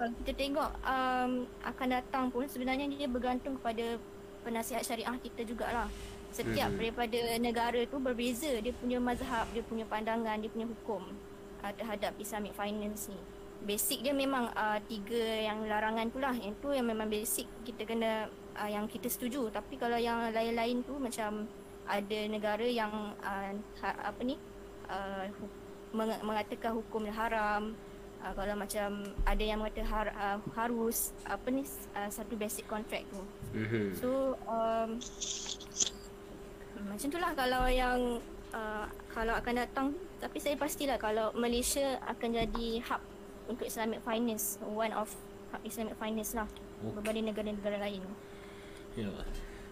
kalau 0.00 0.16
kita 0.24 0.32
tengok 0.32 0.70
um, 0.80 1.44
akan 1.60 1.88
datang 1.92 2.24
pun 2.32 2.48
sebenarnya 2.48 2.88
dia 2.88 3.04
bergantung 3.04 3.60
kepada 3.60 4.00
penasihat 4.40 4.80
syariah 4.80 5.12
kita 5.20 5.44
jugalah. 5.44 5.92
Setiap 6.32 6.72
Mhm. 6.72 6.78
daripada 6.80 7.20
negara 7.36 7.80
tu 7.84 8.00
berbeza 8.00 8.48
dia 8.64 8.72
punya 8.72 8.96
mazhab, 8.96 9.44
dia 9.52 9.60
punya 9.60 9.84
pandangan, 9.84 10.40
dia 10.40 10.48
punya 10.48 10.64
hukum 10.64 11.04
uh, 11.60 11.72
terhadap 11.76 12.16
Islamic 12.16 12.56
finance 12.56 13.12
ni. 13.12 13.20
Basic 13.60 14.00
dia 14.00 14.16
memang 14.16 14.48
uh, 14.56 14.80
tiga 14.88 15.20
yang 15.20 15.68
larangan 15.68 16.08
tu 16.08 16.16
lah. 16.16 16.32
Yang 16.32 16.56
tu 16.64 16.72
yang 16.72 16.88
memang 16.88 17.12
basic 17.12 17.44
kita 17.68 17.84
kena 17.84 18.32
uh, 18.56 18.70
yang 18.72 18.88
kita 18.88 19.12
setuju. 19.12 19.52
Tapi 19.52 19.76
kalau 19.76 20.00
yang 20.00 20.32
lain-lain 20.32 20.80
tu 20.80 20.96
macam 20.96 21.44
ada 21.84 22.18
negara 22.24 22.64
yang 22.64 23.12
uh, 23.20 23.52
ha, 23.84 23.88
apa 24.08 24.20
ni 24.24 24.40
uh, 24.88 25.28
mengatakan 25.92 26.72
hukum 26.72 27.04
haram 27.12 27.76
uh, 28.24 28.32
kalau 28.36 28.54
macam 28.56 28.88
ada 29.24 29.42
yang 29.42 29.58
mengata 29.60 29.82
har, 29.84 30.06
uh, 30.12 30.38
harus 30.56 31.12
apa 31.24 31.46
ni 31.48 31.64
uh, 31.96 32.10
satu 32.12 32.36
basic 32.36 32.68
contract 32.68 33.08
tu. 33.10 33.22
Mhm. 33.56 33.84
So 33.96 34.36
um, 34.48 35.00
macam 36.80 37.06
tu 37.12 37.18
lah 37.20 37.32
kalau 37.36 37.64
yang 37.68 38.20
uh, 38.56 38.86
kalau 39.12 39.34
akan 39.36 39.54
datang 39.66 39.86
tapi 40.20 40.38
saya 40.40 40.56
pastilah 40.56 40.96
kalau 40.96 41.32
Malaysia 41.36 42.00
akan 42.08 42.28
jadi 42.44 42.80
hub 42.88 43.02
untuk 43.50 43.66
Islamic 43.66 44.00
finance 44.06 44.56
one 44.62 44.94
of 44.94 45.10
hub 45.52 45.62
Islamic 45.66 45.96
finance 45.98 46.32
lah 46.36 46.48
Okey. 46.80 46.92
berbanding 47.00 47.26
negara-negara 47.32 47.76
lain. 47.82 48.02
Ya. 48.96 49.10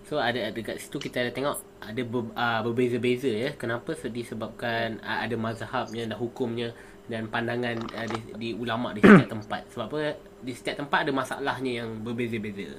So 0.08 0.16
ada 0.16 0.48
dekat 0.48 0.80
situ 0.80 0.96
kita 0.96 1.20
ada 1.20 1.30
tengok 1.36 1.60
ada 1.84 2.02
ber, 2.04 2.32
uh, 2.32 2.60
berbeza-beza 2.64 3.28
ya. 3.28 3.50
Kenapa 3.56 3.92
so, 3.92 4.08
disebabkan 4.08 5.04
uh, 5.04 5.20
ada 5.20 5.36
mazhabnya 5.36 6.08
dan 6.08 6.16
hukumnya 6.16 6.72
dan 7.08 7.24
pandangan 7.26 7.76
uh, 7.90 8.06
di, 8.06 8.18
di 8.36 8.48
ulama 8.52 8.92
di 8.92 9.00
setiap 9.00 9.32
tempat. 9.34 9.62
Sebab 9.72 9.84
apa? 9.86 9.98
Di 10.38 10.52
setiap 10.52 10.76
tempat 10.78 10.98
ada 11.02 11.12
masalahnya 11.12 11.72
yang 11.82 11.90
berbeza-beza. 11.98 12.76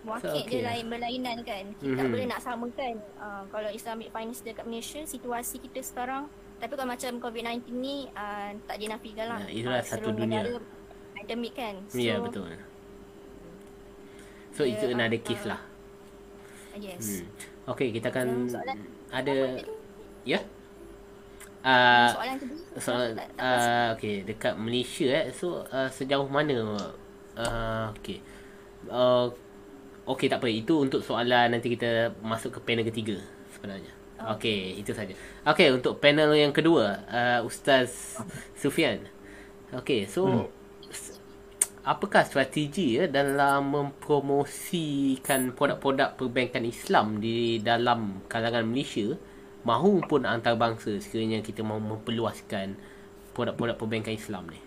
Wakil 0.00 0.22
So, 0.22 0.30
so, 0.30 0.40
okay. 0.40 0.62
dia 0.62 0.62
lain 0.64 0.86
berlainan 0.86 1.38
kan. 1.42 1.64
Kita 1.74 1.84
Mhm. 1.84 1.98
tak 1.98 2.06
boleh 2.08 2.26
nak 2.26 2.40
samakan 2.40 2.94
uh, 3.18 3.42
kalau 3.50 3.68
Islamic 3.68 4.08
finance 4.08 4.40
dekat 4.40 4.64
Malaysia 4.64 5.02
situasi 5.04 5.58
kita 5.58 5.82
sekarang 5.82 6.30
tapi 6.58 6.74
kalau 6.74 6.90
macam 6.90 7.12
COVID-19 7.20 7.70
ni 7.72 8.06
uh, 8.12 8.50
tak 8.64 8.78
dinafikan 8.78 9.26
lah. 9.28 9.38
Ya, 9.44 9.50
itulah 9.52 9.78
Ah, 9.78 9.84
satu 9.84 10.10
seluruh 10.10 10.16
dunia. 10.16 10.40
Pandemik 11.12 11.52
kan. 11.54 11.74
So, 11.86 11.98
Ya 11.98 12.14
betul. 12.18 12.50
So 14.50 14.62
dia, 14.64 14.74
itu 14.74 14.84
another 14.88 15.14
uh, 15.14 15.22
case 15.22 15.44
lah. 15.44 15.60
Yes. 16.74 17.22
Hmm. 17.22 17.26
Okay 17.68 17.88
kita 17.90 18.10
akan 18.10 18.28
soalan- 18.48 18.86
ada 19.10 19.36
ya. 20.24 20.38
Uh, 21.58 22.08
soalan 22.14 22.36
kedua. 22.38 22.58
soalan 22.78 23.10
tak, 23.18 23.28
tak 23.34 23.50
pasti. 23.50 23.70
uh, 23.70 23.86
okay 23.98 24.14
dekat 24.24 24.54
Malaysia 24.56 25.06
eh. 25.10 25.26
So 25.34 25.66
uh, 25.68 25.90
sejauh 25.90 26.30
mana 26.30 26.78
uh, 27.36 27.84
okay. 27.92 28.22
Uh, 28.88 29.26
okay 30.06 30.26
tak 30.30 30.38
apa. 30.40 30.48
Itu 30.48 30.86
untuk 30.86 31.02
soalan 31.02 31.52
nanti 31.52 31.68
kita 31.74 32.14
masuk 32.22 32.56
ke 32.56 32.60
panel 32.62 32.86
ketiga 32.86 33.18
sebenarnya. 33.52 33.92
Okay 34.18 34.74
itu 34.78 34.90
saja. 34.94 35.14
Okay 35.46 35.70
untuk 35.70 35.98
panel 36.02 36.34
yang 36.34 36.50
kedua 36.50 37.06
uh, 37.06 37.40
Ustaz 37.46 38.18
Sufian 38.58 39.06
okay 39.70 40.08
so 40.08 40.50
s- 40.90 41.20
apakah 41.84 42.24
strategi 42.24 42.98
ya 42.98 43.04
dalam 43.06 43.68
mempromosikan 43.70 45.52
produk-produk 45.54 46.16
perbankan 46.18 46.64
Islam 46.66 47.22
di 47.22 47.60
dalam 47.62 48.24
kalangan 48.26 48.64
Malaysia 48.66 49.14
mahupun 49.68 50.24
antarabangsa 50.24 50.96
sekiranya 50.96 51.44
kita 51.44 51.60
mahu 51.60 52.00
memperluaskan 52.00 52.72
produk-produk 53.36 53.76
perbankan 53.76 54.16
Islam 54.16 54.48
ni. 54.48 54.60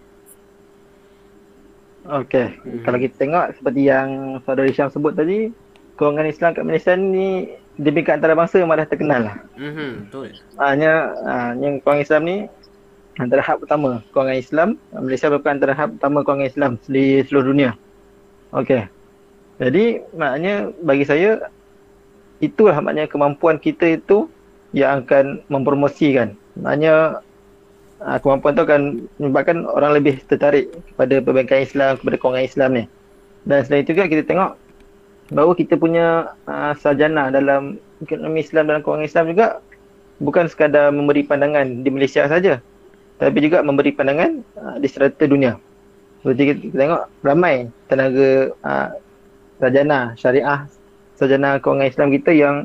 Okey, 2.01 2.57
Mhm. 2.65 2.81
kalau 2.85 2.97
kita 2.97 3.15
tengok 3.17 3.45
seperti 3.57 3.81
yang 3.89 4.41
saudara 4.41 4.69
Syam 4.73 4.89
sebut 4.89 5.13
tadi, 5.13 5.53
golongan 5.97 6.29
Islam 6.29 6.53
kat 6.57 6.65
Malaysia 6.65 6.93
ni 6.97 7.49
di 7.77 7.89
peringkat 7.89 8.21
antarabangsa 8.21 8.57
memang 8.61 8.81
dah 8.81 8.89
terkenal 8.89 9.21
lah. 9.25 9.37
Mhm, 9.57 10.09
betul. 10.09 10.33
Hanya 10.57 11.13
uh, 11.21 11.51
yang 11.61 11.77
golongan 11.81 12.05
Islam 12.05 12.21
ni 12.25 12.37
antara 13.21 13.41
hak 13.45 13.61
utama 13.61 14.01
golongan 14.13 14.37
Islam, 14.37 14.69
Malaysia 14.97 15.29
merupakan 15.29 15.53
antara 15.57 15.73
hak 15.77 15.89
utama 16.01 16.25
golongan 16.25 16.49
Islam 16.49 16.71
di 16.89 17.21
seluruh 17.25 17.53
dunia. 17.53 17.77
Okey. 18.53 18.85
Jadi 19.61 20.01
maknanya 20.17 20.73
bagi 20.81 21.05
saya 21.05 21.37
itulah 22.41 22.73
maknanya 22.81 23.13
kemampuan 23.13 23.61
kita 23.61 23.93
itu 23.93 24.25
yang 24.71 25.03
akan 25.03 25.43
mempromosikan. 25.51 26.35
Maknanya 26.59 27.23
uh, 28.03 28.17
kemampuan 28.19 28.55
tu 28.55 28.63
akan 28.63 28.81
menyebabkan 29.19 29.67
orang 29.67 29.99
lebih 29.99 30.19
tertarik 30.27 30.71
kepada 30.93 31.19
perbankan 31.19 31.59
Islam, 31.63 31.99
kepada 31.99 32.15
golongan 32.17 32.45
Islam 32.47 32.69
ni. 32.75 32.83
Dan 33.47 33.65
selain 33.65 33.83
itu 33.83 33.97
juga 33.97 34.07
kita 34.07 34.23
tengok 34.27 34.51
bahawa 35.31 35.53
kita 35.55 35.75
punya 35.79 36.35
uh, 36.47 36.73
sarjana 36.75 37.31
dalam 37.31 37.79
ekonomi 38.03 38.43
Islam 38.43 38.67
dalam 38.67 38.81
golongan 38.83 39.07
Islam 39.07 39.25
juga 39.31 39.63
bukan 40.21 40.45
sekadar 40.51 40.93
memberi 40.93 41.25
pandangan 41.25 41.81
di 41.81 41.89
Malaysia 41.89 42.27
saja 42.29 42.61
tapi 43.21 43.37
juga 43.37 43.61
memberi 43.61 43.93
pandangan 43.93 44.41
uh, 44.57 44.75
di 44.81 44.87
serata 44.89 45.29
dunia. 45.29 45.61
Seperti 46.25 46.41
kita, 46.41 46.59
kita 46.65 46.75
tengok 46.77 47.01
ramai 47.21 47.69
tenaga 47.85 48.49
uh, 48.65 48.89
sarjana 49.61 50.17
syariah, 50.17 50.65
sarjana 51.21 51.61
golongan 51.61 51.89
Islam 51.93 52.09
kita 52.09 52.33
yang 52.33 52.55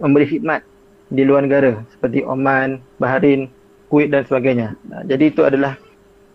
memberi 0.00 0.24
khidmat 0.32 0.64
di 1.10 1.22
luar 1.22 1.46
negara 1.46 1.78
seperti 1.94 2.26
Oman, 2.26 2.82
Bahrain, 2.98 3.46
Kuwait 3.86 4.10
dan 4.10 4.26
sebagainya. 4.26 4.74
Uh, 4.90 5.02
jadi 5.06 5.30
itu 5.30 5.46
adalah 5.46 5.78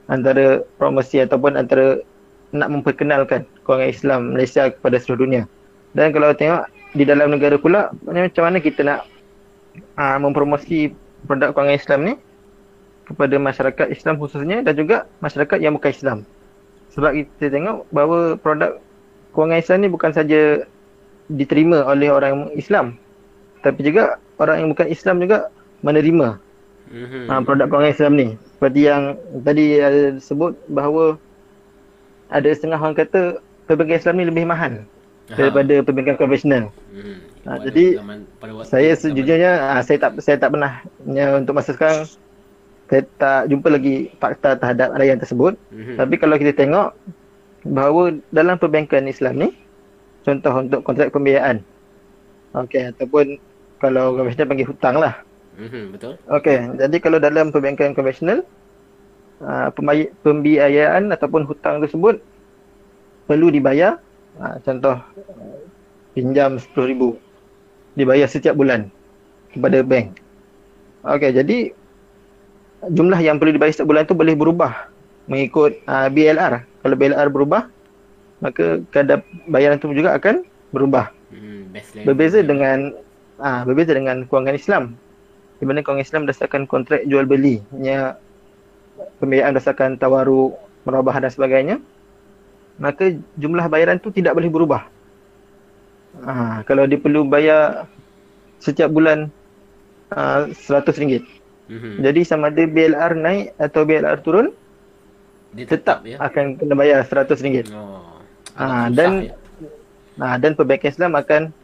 antara 0.07 0.63
promosi 0.79 1.19
ataupun 1.19 1.59
antara 1.59 1.99
nak 2.51 2.67
memperkenalkan 2.71 3.47
golongan 3.63 3.91
Islam 3.91 4.19
Malaysia 4.35 4.71
kepada 4.71 4.99
seluruh 4.99 5.27
dunia. 5.27 5.43
Dan 5.95 6.15
kalau 6.15 6.31
tengok 6.35 6.67
di 6.95 7.03
dalam 7.07 7.31
negara 7.31 7.55
pula, 7.55 7.91
macam 8.03 8.43
mana 8.43 8.57
kita 8.59 8.83
nak 8.83 8.99
uh, 9.99 10.17
mempromosi 10.19 10.91
produk 11.27 11.51
golongan 11.51 11.79
Islam 11.79 11.99
ni 12.07 12.13
kepada 13.07 13.35
masyarakat 13.35 13.87
Islam 13.91 14.15
khususnya 14.19 14.63
dan 14.63 14.73
juga 14.75 15.07
masyarakat 15.19 15.57
yang 15.59 15.75
bukan 15.75 15.91
Islam. 15.91 16.17
Sebab 16.91 17.11
kita 17.15 17.51
tengok 17.51 17.87
bahawa 17.91 18.35
produk 18.39 18.79
golongan 19.35 19.59
Islam 19.59 19.79
ni 19.83 19.89
bukan 19.91 20.11
saja 20.11 20.63
diterima 21.31 21.87
oleh 21.87 22.11
orang 22.11 22.51
Islam 22.55 22.99
tapi 23.61 23.85
juga 23.85 24.17
orang 24.41 24.57
yang 24.59 24.69
bukan 24.69 24.87
Islam 24.89 25.21
juga 25.21 25.53
menerima 25.81 26.41
Mhm. 26.91 27.21
ha, 27.29 27.39
produk 27.39 27.67
golongan 27.69 27.93
Islam 27.93 28.13
ni. 28.17 28.27
Seperti 28.51 28.79
yang 28.83 29.03
tadi 29.41 29.65
ada 29.79 30.01
sebut 30.17 30.57
bahawa 30.67 31.15
ada 32.27 32.49
setengah 32.51 32.75
orang 32.75 32.97
kata 32.97 33.21
perbankan 33.63 33.95
Islam 33.95 34.15
ni 34.17 34.25
lebih 34.27 34.43
mahal 34.43 34.73
Aha. 35.29 35.37
daripada 35.37 35.73
perbankan 35.81 36.15
konvensional. 36.17 36.63
Ah, 37.41 37.57
pada 37.57 37.65
jadi, 37.65 37.85
zaman, 37.97 38.19
pada 38.37 38.51
waktu 38.53 38.67
Saya 38.69 38.91
zaman- 38.93 39.01
sejujurnya 39.01 39.51
ah, 39.71 39.81
saya 39.81 39.97
tak 39.97 40.11
saya 40.19 40.37
tak 40.37 40.49
pernah 40.51 40.73
ya, 41.07 41.25
untuk 41.39 41.53
masa 41.55 41.71
sekarang 41.73 42.05
saya 42.85 43.01
tak 43.15 43.41
jumpa 43.47 43.67
lagi 43.71 43.95
fakta 44.19 44.59
terhadap 44.59 44.89
rayaan 44.93 45.17
tersebut. 45.17 45.53
Mhm. 45.71 45.95
Tapi 45.95 46.15
kalau 46.19 46.35
kita 46.35 46.53
tengok 46.53 46.91
bahawa 47.63 48.03
dalam 48.29 48.59
perbankan 48.59 49.07
Islam 49.07 49.33
ni 49.37 49.49
contoh 50.21 50.53
untuk 50.53 50.79
kontrak 50.83 51.09
pembiayaan. 51.09 51.63
Okey 52.51 52.91
ataupun 52.91 53.39
kalau 53.81 54.13
konvensional 54.15 54.47
panggil 54.47 54.69
hutang 54.69 54.95
lah. 55.01 55.13
Mhm, 55.57 55.97
betul. 55.97 56.13
Okey, 56.29 56.57
jadi 56.79 56.95
kalau 57.01 57.17
dalam 57.19 57.51
perbankan 57.51 57.91
konvensional 57.97 58.45
uh, 59.43 59.67
pembiayaan 60.23 61.11
ataupun 61.11 61.43
hutang 61.49 61.83
tersebut 61.83 62.21
perlu 63.27 63.51
dibayar 63.51 63.99
uh, 64.39 64.55
contoh 64.63 64.95
uh, 65.01 65.59
pinjam 66.15 66.55
10,000 66.55 66.95
dibayar 67.99 68.27
setiap 68.29 68.55
bulan 68.55 68.87
kepada 69.51 69.83
bank. 69.83 70.21
Okey, 71.03 71.35
jadi 71.35 71.57
jumlah 72.87 73.19
yang 73.19 73.41
perlu 73.41 73.57
dibayar 73.57 73.73
setiap 73.73 73.89
bulan 73.91 74.07
tu 74.07 74.15
boleh 74.15 74.37
berubah 74.37 74.87
mengikut 75.27 75.77
uh, 75.85 76.07
BLR. 76.07 76.63
Kalau 76.81 76.95
BLR 76.97 77.27
berubah, 77.29 77.69
maka 78.41 78.81
kadar 78.89 79.21
bayaran 79.45 79.77
tu 79.77 79.91
juga 79.93 80.17
akan 80.17 80.41
berubah. 80.73 81.13
Lagi. 81.31 82.03
Berbeza 82.03 82.39
dengan 82.43 82.91
ah 83.41 83.65
berbeza 83.65 83.97
dengan 83.97 84.23
kewangan 84.29 84.55
Islam. 84.55 84.83
Di 85.57 85.65
mana 85.65 85.81
kewangan 85.81 86.05
Islam 86.05 86.21
berdasarkan 86.25 86.61
kontrak 86.65 87.01
jual 87.05 87.25
beli, 87.25 87.61
pembiayaan 89.21 89.53
berdasarkan 89.53 89.97
tawaruk, 89.97 90.57
merabah 90.85 91.17
dan 91.21 91.31
sebagainya. 91.33 91.75
Maka 92.81 93.13
jumlah 93.37 93.65
bayaran 93.69 94.01
tu 94.01 94.09
tidak 94.09 94.33
boleh 94.33 94.49
berubah. 94.49 94.81
Ah 96.25 96.65
kalau 96.65 96.85
dia 96.89 96.97
perlu 96.97 97.25
bayar 97.25 97.85
setiap 98.61 98.89
bulan 98.93 99.29
ah, 100.13 100.49
RM100. 100.49 101.25
Mhm. 101.71 102.03
Jadi 102.03 102.21
sama 102.27 102.51
ada 102.51 102.63
BLR 102.67 103.11
naik 103.15 103.55
atau 103.55 103.81
BLR 103.87 104.19
turun 104.19 104.51
Dia 105.55 105.67
tetap 105.67 106.03
ya. 106.03 106.19
akan 106.19 106.59
kena 106.59 106.73
bayar 106.75 107.03
RM100. 107.07 107.71
Oh. 107.71 108.19
Ah, 108.55 108.87
agak 108.87 108.95
dan 108.97 109.11
ya. 109.29 109.35
Nah, 110.19 110.35
dan 110.35 110.53
perbankan 110.53 110.91
Islam 110.91 111.11
akan 111.15 111.41
uh, 111.49 111.60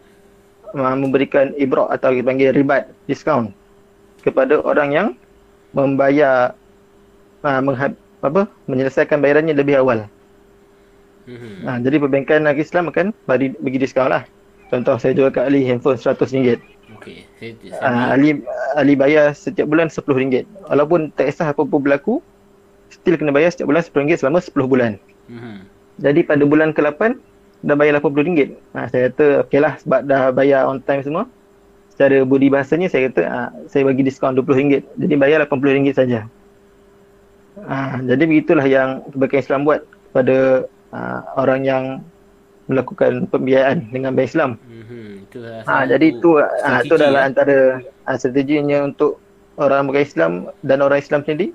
memberikan 0.75 1.55
ibrak 1.55 1.87
atau 1.93 2.11
kita 2.11 2.27
panggil 2.27 2.51
ribat, 2.51 2.91
diskaun 3.07 3.55
kepada 4.25 4.59
orang 4.59 4.89
yang 4.91 5.07
membayar 5.71 6.51
uh, 7.45 7.61
menghab, 7.63 7.95
apa 8.19 8.49
menyelesaikan 8.67 9.23
bayarannya 9.23 9.55
lebih 9.55 9.79
awal. 9.79 10.09
Mhm. 11.27 11.67
Nah, 11.67 11.77
jadi 11.83 11.95
perbankan 11.99 12.39
negeri 12.47 12.63
Islam 12.63 12.91
akan 12.91 13.11
bagi 13.27 13.55
bagi 13.59 13.79
diskaun 13.79 14.11
lah. 14.11 14.23
Contoh 14.67 14.99
saya 14.99 15.15
jual 15.15 15.31
kat 15.31 15.47
Ali 15.47 15.63
handphone 15.63 15.95
RM100. 15.95 16.59
Okey. 16.99 17.23
Uh, 17.79 18.05
Ali 18.11 18.43
Ali 18.75 18.99
bayar 18.99 19.31
setiap 19.35 19.67
bulan 19.67 19.87
RM10. 19.87 20.43
Walaupun 20.67 21.11
tak 21.15 21.31
kisah 21.31 21.51
apa 21.51 21.63
pun 21.63 21.79
berlaku, 21.79 22.19
still 22.91 23.15
kena 23.15 23.31
bayar 23.31 23.51
setiap 23.51 23.71
bulan 23.71 23.83
RM10 23.83 24.23
selama 24.23 24.39
10 24.43 24.67
bulan. 24.67 24.91
Mhm. 25.31 25.57
Jadi 25.97 26.19
pada 26.23 26.43
bulan 26.45 26.71
ke-8 26.75 27.17
dah 27.65 27.75
bayar 27.77 27.97
RM80. 27.97 28.53
Ha, 28.77 28.79
saya 28.89 29.09
kata 29.09 29.25
okey 29.47 29.59
lah 29.61 29.73
sebab 29.81 29.99
dah 30.05 30.29
bayar 30.33 30.69
on 30.69 30.81
time 30.83 31.01
semua. 31.01 31.25
Secara 31.93 32.21
budi 32.21 32.53
bahasanya 32.53 32.87
saya 32.91 33.09
kata 33.09 33.21
ha, 33.25 33.41
saya 33.65 33.83
bagi 33.87 34.05
diskaun 34.05 34.37
RM20. 34.37 34.85
Jadi 34.97 35.13
bayar 35.17 35.45
RM80 35.49 35.93
saja. 35.97 36.19
Ha, 37.65 38.01
jadi 38.05 38.23
begitulah 38.29 38.65
yang 38.69 39.01
perbankan 39.09 39.41
Islam 39.41 39.59
buat 39.65 39.81
kepada 40.09 40.69
ha, 40.93 40.99
orang 41.37 41.61
yang 41.65 41.83
melakukan 42.67 43.25
pembiayaan 43.31 43.89
dengan 43.89 44.13
bank 44.13 44.27
Islam. 44.27 44.51
Mhm. 44.67 45.05
Itu 45.25 45.37
lah 45.41 45.63
Ha, 45.65 45.87
jadi 45.87 46.05
itu 46.13 46.29
ha, 46.37 46.83
itu 46.83 46.93
adalah 46.93 47.25
ya. 47.25 47.27
antara 47.33 47.57
ha, 48.05 48.19
strateginya 48.19 48.85
untuk 48.85 49.17
orang 49.57 49.89
bukan 49.89 50.03
Islam 50.03 50.31
dan 50.61 50.85
orang 50.85 51.01
Islam 51.01 51.25
sendiri 51.25 51.49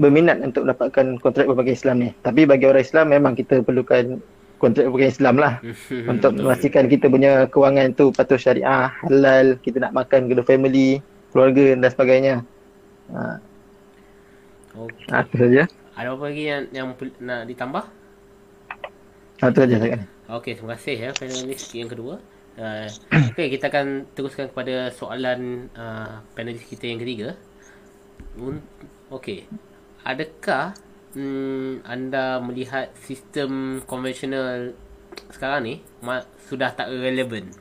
berminat 0.00 0.40
untuk 0.40 0.64
mendapatkan 0.64 1.20
kontrak 1.20 1.44
perbankan 1.50 1.74
Islam 1.74 1.96
ni. 1.98 2.10
Tapi 2.22 2.46
bagi 2.46 2.64
orang 2.64 2.84
Islam 2.84 3.06
memang 3.10 3.32
kita 3.36 3.60
perlukan 3.60 4.22
kontrak 4.62 4.86
perbankan 4.86 5.10
Islam 5.10 5.34
lah 5.42 5.54
untuk 6.14 6.38
memastikan 6.38 6.86
kita 6.86 7.10
punya 7.10 7.50
kewangan 7.50 7.98
tu 7.98 8.14
patuh 8.14 8.38
syariah, 8.38 8.94
halal, 9.02 9.58
kita 9.58 9.82
nak 9.82 9.92
makan 9.98 10.30
kepada 10.30 10.46
family, 10.46 11.02
keluarga 11.34 11.74
dan 11.74 11.90
sebagainya. 11.90 12.34
Ha, 13.10 13.42
Okey. 14.78 15.06
ha 15.10 15.26
itu 15.26 15.36
saja. 15.36 15.62
Ada 15.98 16.08
apa 16.14 16.24
lagi 16.30 16.44
yang 16.46 16.62
yang 16.70 16.86
nak 17.18 17.40
ditambah? 17.50 17.84
Ha 19.42 19.44
itu 19.50 19.58
saja 19.58 19.76
saya. 19.82 19.96
Okey, 20.30 20.52
terima 20.54 20.78
kasih 20.78 20.96
ya 20.96 21.10
panelis 21.18 21.62
yang 21.74 21.90
kedua. 21.90 22.14
Uh, 22.54 22.86
Okey, 23.34 23.58
kita 23.58 23.66
akan 23.66 24.06
teruskan 24.14 24.46
kepada 24.54 24.94
soalan 24.94 25.66
uh, 25.74 26.22
panelis 26.38 26.62
kita 26.70 26.86
yang 26.86 27.02
ketiga. 27.02 27.34
Okey. 29.10 29.50
Adakah 30.06 30.72
hmm, 31.14 31.84
anda 31.84 32.40
melihat 32.40 32.92
sistem 33.04 33.80
konvensional 33.84 34.76
sekarang 35.32 35.60
ni 35.64 35.74
ma- 36.00 36.26
sudah 36.48 36.72
tak 36.72 36.88
relevan? 36.92 37.52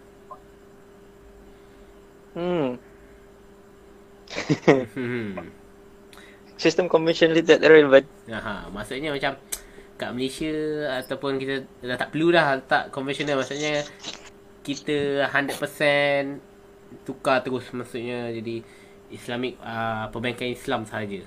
Hmm. 2.36 2.80
Hmm. 4.96 5.52
Sistem 6.56 6.86
konvensional 6.88 7.42
tidak 7.42 7.66
relevant. 7.66 8.08
Aha, 8.30 8.70
maksudnya 8.70 9.12
macam 9.12 9.34
kat 9.98 10.10
Malaysia 10.14 10.54
ataupun 11.02 11.38
kita 11.42 11.66
dah 11.82 11.98
tak 11.98 12.10
perlu 12.14 12.34
dah 12.34 12.58
letak 12.58 12.90
konvensional 12.90 13.38
maksudnya 13.38 13.86
kita 14.62 15.26
100% 15.30 16.38
tukar 17.06 17.42
terus 17.42 17.70
maksudnya 17.74 18.30
jadi 18.30 18.62
Islamic 19.10 19.58
uh, 19.62 20.08
perbankan 20.14 20.54
Islam 20.54 20.86
sahaja. 20.86 21.26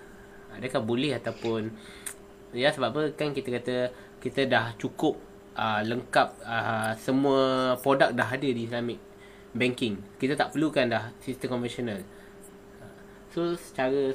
Adakah 0.55 0.81
boleh 0.87 1.19
ataupun 1.19 1.75
ya 2.55 2.71
sebab 2.71 2.89
apa 2.95 3.03
kan 3.19 3.35
kita 3.35 3.51
kata 3.61 3.77
kita 4.23 4.47
dah 4.49 4.73
cukup 4.81 5.19
uh, 5.59 5.83
lengkap 5.85 6.29
uh, 6.41 6.93
semua 6.97 7.75
produk 7.83 8.15
dah 8.15 8.29
ada 8.31 8.49
di 8.49 8.65
Islamic 8.65 8.99
banking. 9.55 9.99
Kita 10.19 10.35
tak 10.35 10.55
perlukan 10.55 10.87
dah 10.91 11.15
sistem 11.23 11.59
konvensional. 11.59 12.03
So 13.35 13.55
secara 13.59 14.15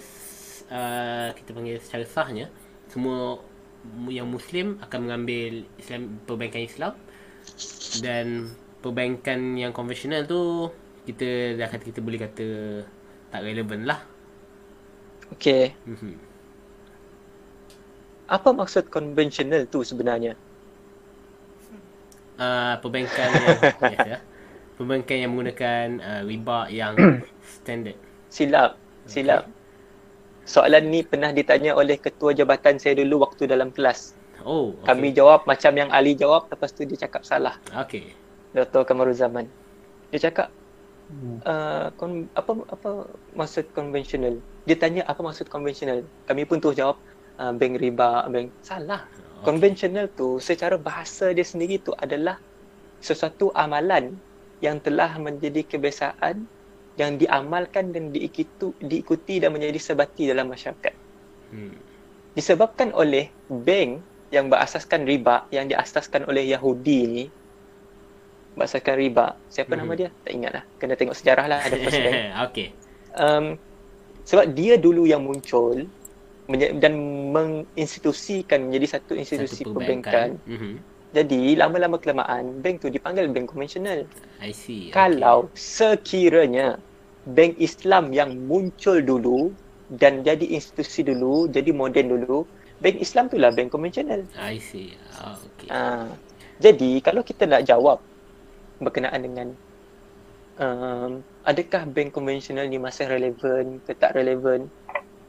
uh, 0.71 1.27
kita 1.35 1.49
panggil 1.51 1.79
secara 1.83 2.05
sahnya 2.07 2.47
semua 2.87 3.39
mu- 3.83 4.15
yang 4.15 4.27
muslim 4.27 4.79
akan 4.83 4.99
mengambil 5.07 5.67
Islam 5.79 6.19
perbankan 6.23 6.63
Islam 6.63 6.93
dan 7.99 8.51
perbankan 8.79 9.59
yang 9.59 9.75
konvensional 9.75 10.23
tu 10.23 10.71
kita 11.03 11.59
dah 11.59 11.67
kata 11.67 11.83
kita 11.83 11.99
boleh 11.99 12.19
kata 12.19 12.47
tak 13.31 13.41
relevan 13.43 13.83
lah. 13.87 13.99
Okey. 15.35 15.75
Mhm. 15.85 16.28
Apa 18.29 18.53
maksud 18.53 18.93
konvensional 18.93 19.65
tu 19.65 19.81
sebenarnya? 19.81 20.37
Uh, 22.39 22.77
perbankan 22.79 23.29
yang 23.35 23.59
yes, 23.93 23.99
ya. 24.05 24.17
Perbankan 24.77 25.17
yang 25.17 25.29
menggunakan 25.35 25.85
uh, 25.99 26.21
riba 26.23 26.59
yang 26.71 26.93
standard. 27.59 27.97
Silap. 28.29 28.77
Silap. 29.09 29.49
Soalan 30.45 30.87
ni 30.93 31.01
pernah 31.01 31.33
ditanya 31.33 31.73
oleh 31.75 31.97
ketua 31.97 32.31
jabatan 32.31 32.77
saya 32.77 32.95
dulu 33.01 33.25
waktu 33.25 33.49
dalam 33.49 33.73
kelas. 33.73 34.13
Oh, 34.45 34.71
okay. 34.79 34.93
Kami 34.93 35.11
jawab 35.11 35.43
macam 35.43 35.73
yang 35.75 35.89
Ali 35.91 36.15
jawab 36.15 36.47
lepas 36.47 36.71
tu 36.71 36.87
dia 36.87 36.95
cakap 36.95 37.27
salah. 37.27 37.59
Okey. 37.75 38.13
Dr. 38.55 38.87
Kamaruzaman. 38.87 39.49
Dia 40.13 40.29
cakap 40.29 40.53
Hmm. 41.09 41.41
uh, 41.41 41.89
kon, 41.97 42.29
apa 42.37 42.53
apa 42.69 42.89
maksud 43.33 43.73
konvensional? 43.73 44.37
Dia 44.69 44.77
tanya 44.77 45.01
apa 45.09 45.17
maksud 45.25 45.49
konvensional? 45.49 46.05
Kami 46.29 46.45
pun 46.45 46.61
terus 46.61 46.77
jawab 46.77 47.01
uh, 47.39 47.53
bank 47.55 47.79
riba, 47.79 48.27
bank 48.27 48.51
salah. 48.61 49.07
Okay. 49.07 49.47
Konvensional 49.47 50.11
tu 50.11 50.37
secara 50.37 50.75
bahasa 50.75 51.31
dia 51.31 51.47
sendiri 51.47 51.79
tu 51.79 51.95
adalah 51.95 52.37
sesuatu 52.99 53.49
amalan 53.55 54.19
yang 54.59 54.83
telah 54.83 55.15
menjadi 55.15 55.63
kebiasaan 55.63 56.43
yang 56.99 57.15
diamalkan 57.15 57.95
dan 57.95 58.11
diikuti, 58.11 58.75
diikuti 58.83 59.39
dan 59.39 59.55
menjadi 59.55 59.79
sebati 59.79 60.27
dalam 60.27 60.51
masyarakat. 60.51 60.91
Hmm. 61.55 61.79
Disebabkan 62.35 62.91
oleh 62.91 63.31
bank 63.47 64.03
yang 64.29 64.51
berasaskan 64.51 65.07
riba 65.07 65.47
yang 65.49 65.65
diasaskan 65.65 66.27
oleh 66.27 66.51
Yahudi 66.51 66.99
ni 67.07 67.25
berasaskan 68.53 68.95
riba. 68.99 69.39
Siapa 69.47 69.73
Mhm. 69.73 69.79
nama 69.79 69.93
dia? 69.95 70.09
Tak 70.11 70.31
ingat 70.35 70.51
lah. 70.51 70.63
Kena 70.75 70.93
tengok 70.99 71.15
sejarah 71.15 71.45
lah 71.47 71.59
ada 71.63 71.75
first 71.81 72.03
bank. 72.03 72.17
Okey. 72.51 72.67
Um, 73.15 73.45
sebab 74.27 74.51
dia 74.51 74.75
dulu 74.75 75.07
yang 75.07 75.23
muncul 75.23 75.87
dan 76.57 76.93
menginstitusikan 77.29 78.69
menjadi 78.69 78.97
satu 78.97 79.13
institusi 79.13 79.61
Satu 79.61 79.77
perbankan. 79.77 80.41
Mhm. 80.49 80.73
Jadi 81.09 81.57
lama-lama 81.57 81.97
kelamaan 81.97 82.61
bank 82.61 82.85
tu 82.85 82.87
dipanggil 82.89 83.29
bank 83.29 83.49
konvensional. 83.49 84.05
I 84.41 84.53
see. 84.53 84.93
Kalau 84.93 85.49
sekiranya 85.57 86.77
bank 87.25 87.57
Islam 87.57 88.13
yang 88.13 88.37
muncul 88.45 89.01
dulu 89.01 89.53
dan 89.93 90.21
jadi 90.21 90.45
institusi 90.45 91.01
dulu, 91.01 91.49
jadi 91.49 91.73
moden 91.73 92.13
dulu, 92.13 92.45
bank 92.77 93.01
Islam 93.01 93.25
tu 93.29 93.41
lah 93.41 93.49
bank 93.49 93.73
konvensional. 93.73 94.21
I 94.37 94.61
see. 94.61 94.93
Oh, 95.17 95.33
okay. 95.33 95.69
Ha. 95.73 96.13
Jadi 96.61 97.01
kalau 97.01 97.25
kita 97.25 97.49
nak 97.49 97.65
jawab 97.65 97.97
berkenaan 98.77 99.25
dengan 99.25 99.47
um, 100.61 101.25
adakah 101.41 101.89
bank 101.89 102.13
konvensional 102.13 102.69
ni 102.69 102.77
masih 102.77 103.09
relevan 103.09 103.81
ke 103.81 103.97
tak 103.97 104.13
relevan? 104.13 104.69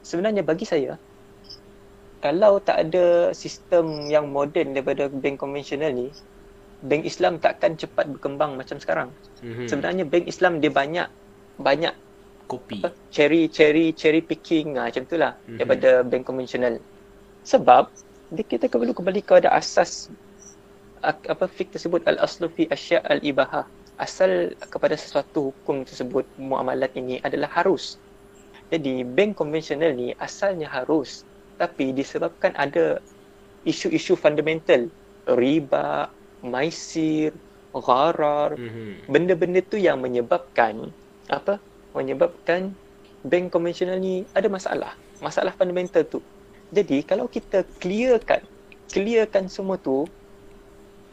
Sebenarnya 0.05 0.45
bagi 0.45 0.69
saya 0.69 1.01
kalau 2.25 2.61
tak 2.61 2.77
ada 2.89 3.33
sistem 3.35 4.09
yang 4.15 4.29
moden 4.33 4.77
daripada 4.77 5.09
bank 5.13 5.41
konvensional 5.41 5.93
ni, 5.93 6.09
bank 6.81 7.03
Islam 7.05 7.41
takkan 7.41 7.77
cepat 7.81 8.07
berkembang 8.13 8.57
macam 8.61 8.77
sekarang. 8.81 9.11
Mhm. 9.43 9.67
Sebenarnya 9.69 10.05
bank 10.09 10.27
Islam 10.29 10.61
dia 10.63 10.73
banyak 10.73 11.09
banyak 11.61 11.95
kopi. 12.51 12.83
apa, 12.83 12.91
cherry 13.15 13.47
cherry 13.53 13.95
cherry 13.95 14.21
picking 14.27 14.75
ah, 14.81 14.89
macam 14.91 15.05
itulah 15.07 15.33
Mhm. 15.47 15.57
daripada 15.61 15.91
bank 16.05 16.25
konvensional. 16.29 16.75
Sebab 17.45 17.85
dia 18.31 18.45
kita 18.47 18.67
perlu 18.71 18.93
kembali 18.95 19.21
kepada 19.25 19.49
asas 19.55 20.11
ak- 21.03 21.29
apa 21.29 21.47
fik 21.49 21.73
tersebut 21.75 22.03
al 22.09 22.19
aslu 22.21 22.49
fi 22.53 22.65
asya 22.71 23.01
al 23.05 23.21
ibahah. 23.25 23.67
Asal 24.01 24.57
kepada 24.73 24.97
sesuatu 24.97 25.53
hukum 25.53 25.85
tersebut 25.85 26.25
muamalat 26.41 26.93
ini 26.97 27.21
adalah 27.21 27.51
harus. 27.53 28.01
Jadi 28.73 29.05
bank 29.05 29.37
konvensional 29.39 29.93
ni 29.95 30.15
asalnya 30.17 30.71
harus 30.71 31.27
tapi 31.61 31.93
disebabkan 31.93 32.57
ada 32.57 33.05
isu-isu 33.69 34.17
fundamental 34.17 34.89
riba, 35.29 36.09
maisir, 36.41 37.37
gharar, 37.71 38.57
Mhm. 38.57 39.13
benda-benda 39.13 39.61
tu 39.61 39.77
yang 39.77 40.01
menyebabkan 40.01 40.89
apa 41.29 41.61
menyebabkan 41.93 42.73
bank 43.23 43.53
konvensional 43.53 44.01
ni 44.01 44.25
ada 44.33 44.49
masalah 44.49 44.97
masalah 45.21 45.53
fundamental 45.55 46.03
tu 46.03 46.19
jadi 46.73 47.05
kalau 47.05 47.29
kita 47.29 47.63
clearkan 47.79 48.43
clearkan 48.89 49.47
semua 49.47 49.79
tu 49.79 50.09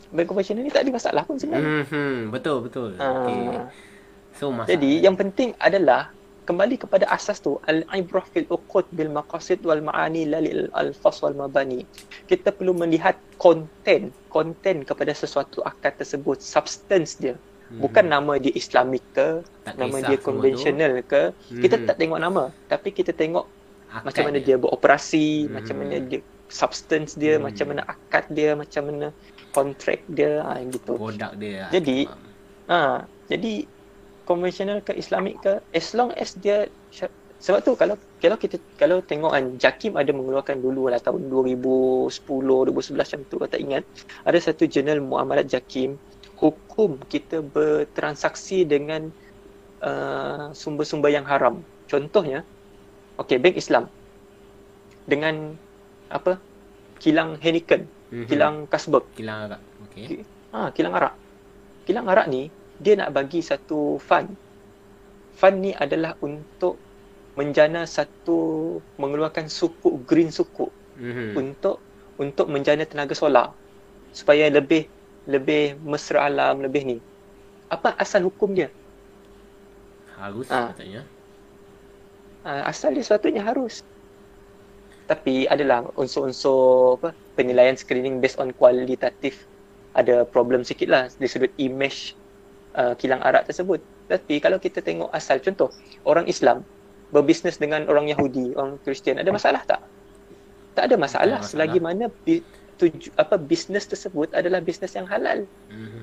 bank 0.10 0.26
konvensional 0.26 0.64
ni 0.66 0.72
tak 0.74 0.88
ada 0.88 0.92
masalah 0.96 1.22
pun 1.28 1.38
sebenarnya 1.38 1.86
Mhm. 1.86 2.32
Betul 2.34 2.66
betul. 2.66 2.96
Ah, 2.98 3.12
Okey. 3.12 3.46
So 4.34 4.50
masa 4.50 4.74
jadi 4.74 5.06
yang 5.06 5.14
penting 5.14 5.54
adalah 5.60 6.17
kembali 6.48 6.80
kepada 6.80 7.06
asas 7.12 7.44
tu 7.44 7.60
al-ibrah 7.68 8.24
fil 8.32 8.48
uqud 8.48 8.88
bil 8.96 9.12
maqasid 9.12 9.60
wal 9.68 9.84
ma'ani 9.84 10.24
la 10.32 10.40
lil 10.40 10.72
alfaz 10.72 11.20
wal 11.20 11.36
mabani 11.36 11.84
kita 12.26 12.56
perlu 12.56 12.72
melihat 12.72 13.20
konten 13.36 14.16
konten 14.32 14.88
kepada 14.88 15.12
sesuatu 15.12 15.60
akad 15.68 16.00
tersebut 16.00 16.40
substance 16.40 17.20
dia 17.20 17.36
Mhm. 17.68 17.84
bukan 17.84 18.06
nama 18.08 18.34
dia 18.40 18.54
Islamik 18.56 19.04
ke, 19.12 19.44
Tak 19.68 19.76
nama 19.76 19.98
dia 20.00 20.16
konvensional 20.24 21.04
ke. 21.04 21.36
tu. 21.52 21.60
Kita 21.60 21.76
Mhm. 21.76 21.84
tak 21.84 21.96
tengok 22.00 22.20
nama, 22.24 22.44
tapi 22.72 22.96
kita 22.96 23.12
tengok 23.12 23.44
Akad 23.92 24.04
macam 24.08 24.24
mana 24.32 24.40
dia 24.40 24.56
beroperasi, 24.56 25.28
Mhm. 25.48 25.52
macam 25.52 25.76
mana 25.76 25.96
dia 26.00 26.20
substance 26.48 27.20
dia, 27.20 27.36
Mhm. 27.36 27.44
macam 27.44 27.66
mana 27.68 27.82
akad 27.84 28.26
dia, 28.32 28.56
macam 28.56 28.82
mana 28.88 29.08
kontrak 29.52 30.00
dia, 30.08 30.48
ha, 30.48 30.64
gitu. 30.64 30.96
produk 30.96 31.36
dia. 31.36 31.68
Jadi. 31.68 32.08
Ha, 32.72 33.04
jadi 33.28 33.54
konvensional 34.28 34.84
ke 34.84 34.92
Islamik 34.94 35.40
ke, 35.42 35.64
as 35.72 35.96
long 35.96 36.12
as 36.20 36.36
dia 36.36 36.68
sebab 37.38 37.62
tu 37.62 37.78
kalau 37.78 37.96
kalau 38.18 38.34
kita 38.34 38.58
kalau 38.82 38.98
tengok 39.06 39.30
kan 39.30 39.46
Jakim 39.62 39.94
ada 39.94 40.10
mengeluarkan 40.10 40.58
dulu 40.58 40.90
lah 40.90 40.98
tahun 40.98 41.30
2010 41.30 42.10
2011 42.26 42.98
macam 42.98 43.20
tu 43.30 43.36
kalau 43.38 43.50
tak 43.50 43.62
ingat 43.62 43.84
ada 44.26 44.38
satu 44.42 44.66
jurnal 44.66 45.00
muamalat 45.06 45.46
Jakim 45.46 46.02
hukum 46.42 46.98
kita 47.06 47.46
bertransaksi 47.46 48.66
dengan 48.66 49.14
uh, 49.86 50.50
sumber-sumber 50.50 51.14
yang 51.14 51.30
haram 51.30 51.62
contohnya 51.86 52.42
okey 53.22 53.38
bank 53.38 53.54
Islam 53.54 53.86
dengan 55.06 55.54
apa 56.10 56.42
kilang 56.98 57.38
Heineken 57.38 57.86
Mhm. 58.08 58.28
kilang 58.32 58.56
Kasberg 58.72 59.04
kilang 59.20 59.52
agak. 59.52 59.62
Okey. 59.88 60.24
Ha, 60.56 60.72
kilang 60.72 60.96
arak. 60.96 61.14
Kilang 61.84 62.08
arak 62.08 62.28
ni 62.32 62.48
dia 62.78 62.94
nak 62.98 63.14
bagi 63.14 63.42
satu 63.42 63.98
fund. 64.02 64.34
Fund 65.38 65.62
ni 65.62 65.72
adalah 65.74 66.18
untuk 66.20 66.78
menjana 67.38 67.86
satu 67.86 68.40
mengeluarkan 68.98 69.46
sukuk 69.46 70.02
green 70.10 70.34
sukuk 70.34 70.74
Mhm. 70.98 71.38
untuk 71.38 71.78
untuk 72.18 72.50
menjana 72.50 72.82
tenaga 72.82 73.14
solar 73.14 73.54
supaya 74.10 74.50
lebih 74.50 74.90
lebih 75.30 75.78
mesra 75.86 76.26
alam 76.26 76.66
lebih 76.66 76.82
ni. 76.82 76.98
Apa 77.70 77.94
asal 77.96 78.26
hukum 78.26 78.58
dia? 78.58 78.74
Harus 80.18 80.50
Ah. 80.50 80.74
katanya. 80.74 81.06
Ha, 82.42 82.66
asal 82.66 82.98
dia 82.98 83.06
sepatutnya 83.06 83.46
harus. 83.46 83.86
Tapi 85.06 85.46
adalah 85.46 85.86
unsur-unsur 85.94 86.98
apa 86.98 87.14
penilaian 87.38 87.78
screening 87.78 88.18
based 88.18 88.42
on 88.42 88.50
kualitatif 88.52 89.46
ada 89.94 90.26
problem 90.26 90.66
sikit 90.66 90.90
lah 90.90 91.06
dari 91.14 91.30
sudut 91.30 91.54
image 91.56 92.17
uh, 92.78 92.94
kilang 92.96 93.20
arak 93.26 93.50
tersebut. 93.50 93.82
Tapi 94.08 94.40
kalau 94.40 94.62
kita 94.62 94.80
tengok 94.80 95.10
asal 95.12 95.42
contoh 95.42 95.74
orang 96.06 96.30
Islam 96.30 96.64
berbisnes 97.10 97.58
dengan 97.58 97.84
orang 97.90 98.08
Yahudi, 98.08 98.54
orang 98.54 98.80
Kristian 98.86 99.20
ada 99.20 99.32
masalah 99.34 99.64
tak? 99.66 99.82
Tak 100.78 100.94
ada 100.94 100.96
masalah, 100.96 101.42
masalah. 101.42 101.50
selagi 101.50 101.80
mana 101.82 102.06
bi, 102.24 102.46
tuju, 102.78 103.10
apa 103.18 103.36
bisnes 103.42 103.90
tersebut 103.90 104.30
adalah 104.38 104.62
bisnes 104.62 104.94
yang 104.94 105.10
halal. 105.10 105.44
Mhm. 105.74 106.02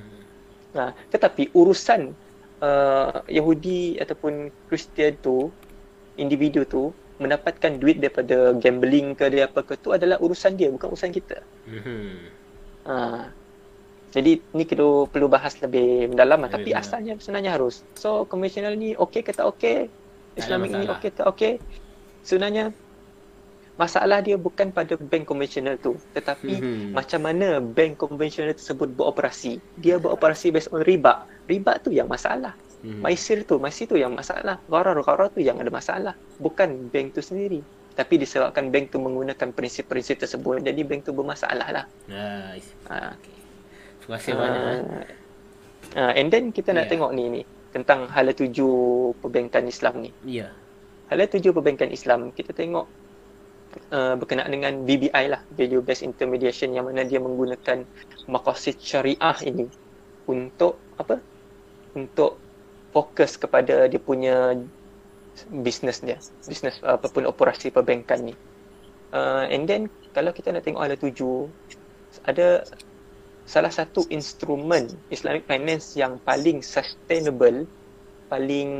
Nah, 0.74 0.90
tetapi 1.14 1.54
urusan 1.54 2.10
uh, 2.58 3.22
Yahudi 3.30 4.02
ataupun 4.02 4.50
Kristian 4.66 5.14
tu, 5.22 5.54
individu 6.18 6.66
tu 6.66 6.90
mendapatkan 7.22 7.78
duit 7.78 8.02
daripada 8.02 8.50
gambling 8.58 9.14
ke 9.14 9.30
dia 9.30 9.46
apa 9.46 9.62
ke 9.62 9.78
tu 9.78 9.94
adalah 9.94 10.18
urusan 10.18 10.58
dia, 10.58 10.66
bukan 10.74 10.90
urusan 10.90 11.14
kita. 11.14 11.38
Mhm. 11.70 12.10
Ha. 12.90 12.94
Jadi 14.14 14.38
ni 14.54 14.62
perlu 14.62 15.10
perlu 15.10 15.26
bahas 15.26 15.58
lebih 15.58 16.14
mendalam 16.14 16.46
lah. 16.46 16.50
Tapi 16.54 16.70
mendalam. 16.70 16.86
asalnya 16.86 17.12
sebenarnya 17.18 17.50
harus. 17.58 17.82
So 17.98 18.30
konvensional 18.30 18.78
ni 18.78 18.94
okey 18.94 19.26
ke 19.26 19.34
tak 19.34 19.46
okey? 19.58 19.90
Islamic 20.38 20.70
ni 20.70 20.86
okey 20.86 21.10
ke 21.10 21.16
tak 21.18 21.26
okey? 21.34 21.52
Sebenarnya 22.22 22.70
masalah 23.74 24.22
dia 24.22 24.38
bukan 24.38 24.70
pada 24.70 24.94
bank 24.94 25.26
konvensional 25.26 25.74
tu, 25.82 25.98
tetapi 26.14 26.62
Mhm. 26.62 26.88
macam 26.94 27.20
mana 27.26 27.58
bank 27.58 27.98
konvensional 27.98 28.54
tersebut 28.54 28.94
beroperasi. 28.94 29.58
Dia 29.74 29.98
beroperasi 29.98 30.54
based 30.54 30.70
on 30.70 30.86
riba. 30.86 31.26
Riba 31.50 31.82
tu 31.82 31.90
yang 31.90 32.06
masalah. 32.06 32.54
Mhm. 32.86 33.02
Maisir 33.02 33.42
tu, 33.42 33.58
maisir 33.58 33.90
tu 33.90 33.98
yang 33.98 34.14
masalah. 34.14 34.62
Gharar-gharar 34.70 35.34
tu 35.34 35.42
yang 35.42 35.58
ada 35.58 35.74
masalah. 35.74 36.14
Bukan 36.38 36.86
bank 36.86 37.18
tu 37.18 37.20
sendiri. 37.20 37.66
Tapi 37.94 38.14
disebabkan 38.18 38.70
bank 38.70 38.94
tu 38.94 38.98
menggunakan 38.98 39.54
prinsip-prinsip 39.54 40.22
tersebut, 40.22 40.62
jadi 40.62 40.80
bank 40.86 41.06
tu 41.06 41.14
bermasalah 41.14 41.68
lah. 41.70 41.86
Nice. 42.06 42.70
Ha. 42.90 43.18
Okey. 43.18 43.33
Terima 44.04 44.16
kasih 44.20 44.32
banyak. 44.36 44.62
eh. 44.62 44.82
Uh, 45.94 46.12
and 46.12 46.28
then 46.28 46.52
kita 46.52 46.76
nak 46.76 46.86
Yeah. 46.86 46.92
tengok 46.92 47.10
ni 47.16 47.24
ni 47.30 47.42
tentang 47.72 48.06
hala 48.12 48.36
tuju 48.36 48.68
perbankan 49.18 49.64
Islam 49.64 50.04
ni. 50.04 50.10
Ya. 50.22 50.52
Hala 51.08 51.24
tuju 51.24 51.56
perbankan 51.56 51.88
Islam 51.88 52.30
kita 52.30 52.52
tengok 52.52 52.86
uh, 53.90 54.14
berkenaan 54.14 54.52
dengan 54.52 54.84
BBI 54.84 55.24
lah, 55.28 55.40
value 55.52 55.80
based 55.80 56.04
intermediation 56.04 56.72
yang 56.72 56.86
mana 56.86 57.02
dia 57.02 57.18
menggunakan 57.18 57.84
maqasid 58.28 58.76
syariah 58.78 59.36
ini 59.42 59.66
untuk 60.28 60.76
apa? 60.96 61.20
Untuk 61.96 62.36
fokus 62.92 63.34
kepada 63.34 63.88
dia 63.90 63.98
punya 63.98 64.54
bisnes 65.50 65.98
dia, 65.98 66.20
bisnes 66.46 66.78
apapun 66.84 67.26
operasi 67.26 67.72
perbankan 67.72 68.30
ni. 68.30 68.34
Uh, 69.10 69.46
and 69.50 69.66
then 69.66 69.86
kalau 70.10 70.30
kita 70.30 70.50
nak 70.50 70.62
tengok 70.62 70.82
hala 70.82 70.94
tuju 70.94 71.46
ada 72.22 72.62
salah 73.44 73.72
satu 73.72 74.08
instrumen 74.08 74.88
Islamic 75.12 75.44
finance 75.44 75.94
yang 75.96 76.16
paling 76.24 76.64
sustainable, 76.64 77.68
paling 78.28 78.70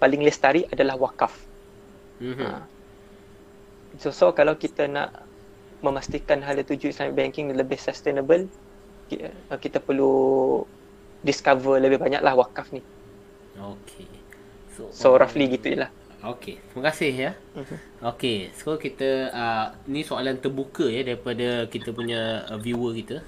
paling 0.00 0.20
lestari 0.24 0.64
adalah 0.66 0.96
wakaf. 0.98 1.32
Mhm. 2.20 2.46
Ha. 2.46 2.66
So, 4.00 4.14
so 4.14 4.30
kalau 4.32 4.54
kita 4.56 4.86
nak 4.86 5.10
memastikan 5.82 6.40
hala 6.44 6.62
tuju 6.62 6.92
Islamic 6.92 7.16
banking 7.16 7.52
lebih 7.52 7.78
sustainable, 7.80 8.46
ki- 9.08 9.28
kita 9.60 9.78
perlu 9.82 10.12
discover 11.20 11.76
lebih 11.80 12.00
banyaklah 12.00 12.32
wakaf 12.36 12.66
ni. 12.72 12.80
Okey. 13.56 14.08
So, 14.76 14.88
So 14.94 15.06
roughly 15.18 15.50
gitu 15.52 15.74
je 15.74 15.78
lah. 15.84 15.90
Okey, 16.20 16.60
terima 16.60 16.82
kasih 16.92 17.12
ya. 17.16 17.32
Okey, 18.04 18.52
so 18.52 18.76
kita 18.76 19.32
uh, 19.32 19.72
ni 19.88 20.04
soalan 20.04 20.36
terbuka 20.36 20.84
ya 20.84 21.00
daripada 21.00 21.64
kita 21.64 21.96
punya 21.96 22.44
uh, 22.44 22.60
viewer 22.60 22.92
kita. 22.92 23.24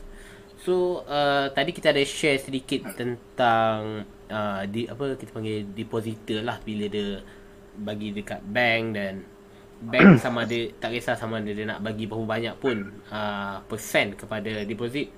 So 0.60 1.00
uh, 1.08 1.48
tadi 1.56 1.72
kita 1.72 1.88
ada 1.90 2.04
share 2.04 2.36
sedikit 2.36 2.92
tentang 2.92 4.04
uh, 4.28 4.62
di 4.68 4.84
apa 4.84 5.16
kita 5.16 5.32
panggil 5.32 5.72
depositor 5.72 6.44
lah 6.44 6.60
bila 6.60 6.84
dia 6.86 7.24
bagi 7.80 8.12
dekat 8.12 8.44
bank 8.44 8.84
dan 8.92 9.24
bank 9.80 10.16
sama 10.24 10.44
ada 10.44 10.60
tak 10.76 10.92
kisah 10.92 11.16
sama 11.16 11.40
ada 11.40 11.48
dia 11.48 11.64
nak 11.64 11.80
bagi 11.80 12.04
berapa 12.04 12.28
banyak 12.28 12.54
pun 12.60 12.92
uh, 13.08 13.64
persen 13.72 14.12
kepada 14.12 14.68
deposit 14.68 15.08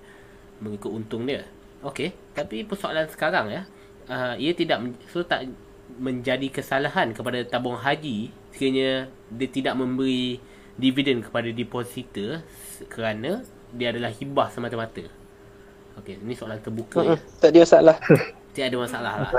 mengikut 0.63 0.95
untung 0.95 1.27
dia. 1.27 1.43
Okey, 1.83 2.15
tapi 2.39 2.63
persoalan 2.63 3.11
sekarang 3.11 3.51
ya, 3.51 3.63
uh, 4.07 4.39
ia 4.39 4.55
tidak 4.55 4.81
so 5.11 5.27
tak 5.27 5.51
menjadi 6.01 6.49
kesalahan 6.51 7.13
kepada 7.15 7.45
tabung 7.47 7.79
haji 7.79 8.33
sekiranya 8.51 9.07
dia 9.31 9.49
tidak 9.51 9.75
memberi 9.79 10.41
dividen 10.75 11.23
kepada 11.23 11.51
depositor 11.55 12.43
kerana 12.91 13.47
dia 13.75 13.91
adalah 13.95 14.11
hibah 14.11 14.49
semata-mata. 14.51 15.07
Okey, 16.03 16.19
ini 16.19 16.35
soalan 16.35 16.59
terbuka 16.59 17.03
ya. 17.03 17.19
Tak 17.39 17.55
ada 17.55 17.59
masalah. 17.63 17.97
Tiada 18.55 18.77
masalah 18.79 19.13
lah. 19.23 19.31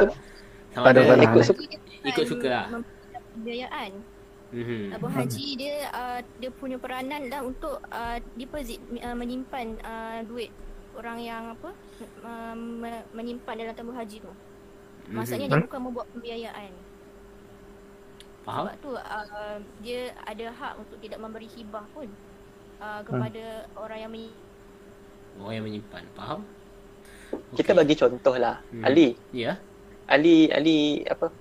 Sama 0.71 0.91
ada 0.91 0.99
ada 1.03 1.03
masalah. 1.03 1.25
ikut 1.27 1.43
suka. 1.43 1.63
Ikut 2.03 2.25
suka 2.27 2.47
lah. 2.47 2.65
Mempermudah 2.71 3.21
Pembiayaan. 3.35 3.91
Mhm. 4.55 4.95
Abu 4.95 5.07
Haji 5.11 5.47
dia 5.59 5.91
uh, 5.91 6.19
dia 6.39 6.47
punya 6.53 6.79
peranan 6.79 7.27
lah 7.27 7.43
untuk 7.43 7.75
uh, 7.91 8.17
deposit 8.39 8.79
uh, 9.03 9.11
menyimpan 9.11 9.75
uh, 9.83 10.19
duit 10.23 10.47
orang 10.95 11.19
yang 11.19 11.43
apa 11.51 11.75
uh, 12.23 12.55
me- 12.55 13.03
menyimpan 13.11 13.55
dalam 13.59 13.75
tabung 13.75 13.97
haji 13.99 14.23
tu. 14.23 14.31
Maksudnya 15.07 15.47
dia 15.47 15.57
Mhm. 15.57 15.65
bukan 15.69 15.81
membuat 15.81 16.07
pembiayaan. 16.11 16.71
Faham? 18.45 18.65
Sebab 18.69 18.77
tu 18.77 18.91
uh, 18.93 19.57
dia 19.81 20.13
ada 20.21 20.45
hak 20.49 20.73
untuk 20.77 20.97
tidak 21.01 21.17
memberi 21.17 21.49
hibah 21.49 21.85
pun 21.91 22.05
uh, 22.77 23.01
kepada 23.01 23.43
orang 23.73 23.99
yang 24.05 24.11
menyimpan. 24.13 24.43
Orang 25.41 25.53
yang 25.53 25.65
menyimpan. 25.65 26.03
Faham? 26.13 26.39
Kita 27.57 27.73
Okey. 27.73 27.79
bagi 27.81 27.95
contoh 27.97 28.35
lah. 28.37 28.61
Hmm. 28.69 28.85
Ali, 28.85 29.17
Ya. 29.33 29.57
Ali, 30.05 30.45
Ali 30.53 31.01
apa? 31.03 31.33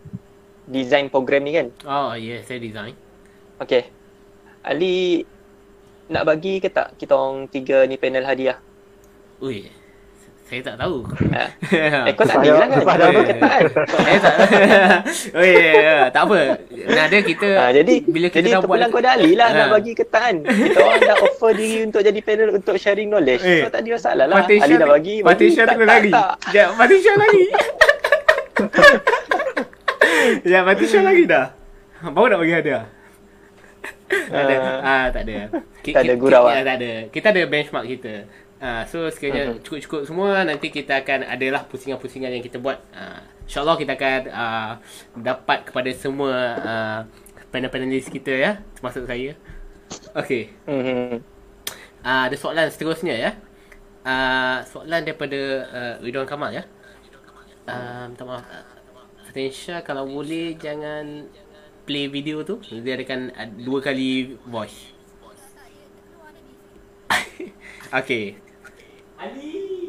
Design 0.65 1.13
program 1.13 1.45
ni 1.45 1.53
kan? 1.53 1.69
Oh, 1.85 2.17
ya, 2.17 2.37
yeah, 2.37 2.41
saya 2.41 2.57
design. 2.57 2.97
Okay. 3.61 3.93
Ali 4.65 5.29
nak 6.09 6.25
bagi 6.25 6.57
ke 6.57 6.73
tak 6.73 6.97
kita 6.97 7.13
orang 7.13 7.53
tiga 7.53 7.85
ni 7.85 8.01
panel 8.01 8.25
hadiah? 8.25 8.57
Ui. 9.45 9.69
Saya 10.45 10.61
tak 10.61 10.77
tahu. 10.77 11.09
Ha. 11.33 11.45
Eh 12.09 12.13
kau 12.13 12.23
tak 12.23 12.37
ada 12.37 12.49
lah 12.53 12.59
kan? 12.63 12.69
Kau 12.77 12.85
apa? 12.85 13.21
kata 13.25 13.43
kan? 13.43 13.63
saya 13.97 14.19
tak. 14.21 14.35
oh, 15.37 15.43
ya, 15.43 15.57
yeah, 15.57 15.73
yeah. 15.75 16.03
tak 16.13 16.23
apa. 16.23 16.39
Nada 16.85 17.19
kita 17.19 17.49
Ha, 17.55 17.73
jadi 17.73 17.95
bila 18.05 18.27
kita 18.29 18.39
jadi 18.39 18.51
dah 18.53 18.61
buat 18.61 18.85
kau 18.89 19.01
dah 19.01 19.17
Ali 19.17 19.33
lah 19.33 19.49
Ha. 19.49 19.57
nak 19.57 19.69
bagi 19.73 19.93
ke 19.93 20.05
tak 20.05 20.21
kan? 20.23 20.37
Kita 20.45 20.79
orang 20.79 21.01
dah 21.03 21.17
offer 21.19 21.51
diri 21.55 21.79
untuk 21.83 22.01
jadi 22.01 22.21
panel 22.21 22.49
untuk 22.53 22.77
sharing 22.77 23.09
knowledge. 23.09 23.41
Eh. 23.41 23.65
So 23.65 23.73
tak 23.73 23.81
ada 23.81 23.91
masalah 23.91 24.25
lah. 24.27 24.37
Fatisha 24.39 24.63
Ali 24.63 24.75
dah 24.77 24.87
bagi. 24.87 25.17
bagi. 25.17 25.27
Fatisha 25.27 25.63
Tak, 25.63 25.75
terus 25.75 25.87
tak, 25.87 25.97
lagi. 25.97 26.13
tak. 26.13 26.29
Ya, 26.53 26.65
Fatisha 26.71 27.13
lagi. 27.17 27.45
ya, 30.47 30.59
Fatisha 30.63 31.01
lagi 31.01 31.25
dah. 31.25 31.47
Baru 32.05 32.29
nak 32.29 32.39
bagi 32.39 32.53
hadiah. 32.53 32.85
Tak 34.05 34.43
ada. 34.45 34.57
Ah. 34.61 34.79
Ah, 34.85 35.05
tak 35.09 35.23
ada. 35.25 35.37
Ki- 35.81 35.91
Tak 35.91 36.03
ada 36.05 36.13
ki- 36.13 36.21
gurau, 36.21 36.45
ki- 36.45 36.51
ah? 36.51 36.55
ah, 36.55 36.63
Tak 36.63 36.77
ada. 36.77 36.91
Kita 37.09 37.27
ada 37.33 37.43
benchmark 37.45 37.87
kita. 37.89 38.13
Ah, 38.65 38.83
so 38.89 39.05
sekiranya 39.13 39.53
Mhm. 39.53 39.61
cukup-cukup 39.61 40.01
semua 40.09 40.41
nanti 40.41 40.73
kita 40.73 41.05
akan 41.05 41.29
adalah 41.29 41.69
pusingan-pusingan 41.69 42.33
yang 42.33 42.41
kita 42.41 42.57
buat. 42.57 42.81
Ah, 42.97 43.21
InsyaAllah 43.45 43.77
kita 43.77 43.93
akan 43.93 44.21
ah, 44.33 44.81
dapat 45.21 45.69
kepada 45.69 45.91
semua 45.93 46.33
ah, 46.65 46.99
panel-panelis 47.53 48.09
kita 48.09 48.33
ya, 48.33 48.53
termasuk 48.73 49.05
saya. 49.05 49.37
Okey. 50.17 50.49
Mhm. 50.65 51.21
Ah, 52.01 52.33
ada 52.33 52.37
soalan 52.41 52.73
seterusnya 52.73 53.13
ya. 53.13 53.31
Ah, 54.05 54.65
soalan 54.65 55.01
daripada 55.05 55.41
uh, 55.73 55.95
Ridwan 56.05 56.29
Kamal 56.29 56.53
ya. 56.53 56.65
Minta 58.09 58.25
maaf. 58.29 58.45
Fatensha 59.25 59.81
kalau 59.81 60.05
boleh 60.05 60.53
jangan 60.61 61.25
play 61.89 62.13
video 62.13 62.45
tu. 62.45 62.61
Dia 62.69 63.01
akan 63.01 63.33
uh, 63.33 63.49
dua 63.65 63.81
kali 63.81 64.37
voice. 64.45 64.93
Okey. 68.01 68.44
Ali. 69.25 69.89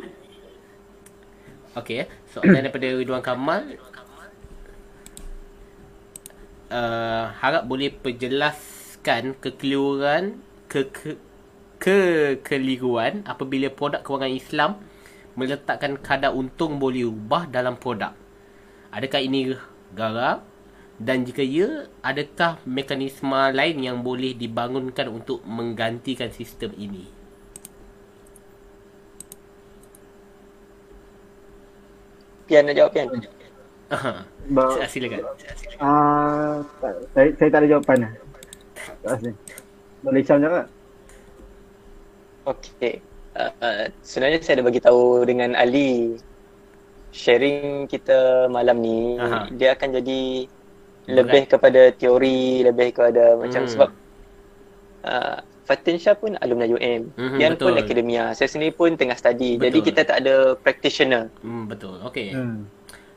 Okey, 1.76 2.07
soalan 2.32 2.64
daripada 2.68 2.88
Ridwan 2.95 3.20
Kamal. 3.20 3.76
Uh, 6.72 7.30
harap 7.40 7.68
boleh 7.68 7.94
perjelaskan 7.94 9.38
kekeliruan 9.38 10.41
ke, 10.66 10.90
ke 10.90 11.20
kekeliruan 11.78 13.22
apabila 13.28 13.70
produk 13.70 14.02
kewangan 14.02 14.34
Islam 14.34 14.72
meletakkan 15.36 15.99
kadar 15.99 16.32
untung 16.34 16.80
boleh 16.80 17.06
ubah 17.06 17.52
dalam 17.52 17.76
produk. 17.76 18.16
Adakah 18.95 19.22
ini 19.22 19.53
garang? 19.91 20.41
Dan 20.95 21.28
jika 21.28 21.44
ya, 21.44 21.91
adakah 21.99 22.64
mekanisme 22.64 23.36
lain 23.52 23.84
yang 23.84 23.99
boleh 23.99 24.32
dibangunkan 24.32 25.12
untuk 25.12 25.44
menggantikan 25.44 26.32
sistem 26.32 26.72
ini? 26.80 27.15
Pian 32.46 32.64
nak 32.64 32.76
jawab 32.76 32.92
Pian. 32.92 33.08
Aha, 33.86 34.26
Ba- 34.50 34.82
silakan. 34.86 35.22
Ah, 35.78 36.62
tak- 36.80 37.06
saya, 37.12 37.28
saya 37.36 37.50
tak 37.50 37.60
ada 37.60 37.68
jawapan 37.70 37.98
lah. 38.02 38.12
Tak 39.02 39.12
rasa. 39.12 39.30
Boleh 40.02 40.22
Syam 40.22 40.40
jawab? 40.40 40.66
Okey. 42.46 43.02
Uh, 43.36 43.52
uh, 43.60 43.86
sebenarnya 44.00 44.40
saya 44.40 44.62
dah 44.62 44.66
bagi 44.66 44.80
tahu 44.80 45.28
dengan 45.28 45.54
Ali 45.54 46.16
sharing 47.12 47.84
kita 47.86 48.48
malam 48.48 48.80
ni 48.80 49.20
Aha. 49.20 49.52
dia 49.52 49.76
akan 49.76 50.00
jadi 50.00 50.48
lebih 51.06 51.44
kepada 51.46 51.92
teori, 51.92 52.64
lebih 52.64 52.92
kepada 52.92 53.36
macam 53.36 53.64
Hmm. 53.64 53.72
sebab 53.72 53.90
uh, 55.04 55.38
Fatin 55.66 55.98
Shah 55.98 56.14
pun 56.14 56.38
alumni 56.38 56.66
UM. 56.68 57.10
Mhm, 57.12 57.38
Pian 57.38 57.54
pun 57.56 57.74
betul. 57.74 57.82
akademia. 57.82 58.24
Saya 58.32 58.46
sendiri 58.46 58.70
pun 58.72 58.94
tengah 58.94 59.14
study. 59.14 59.58
Jadi 59.58 59.82
Betul. 59.82 59.88
kita 59.88 60.02
tak 60.06 60.18
ada 60.22 60.36
practitioner. 60.56 61.34
Hmm, 61.42 61.66
betul. 61.66 61.98
Okey. 62.06 62.32
Hmm. 62.32 62.70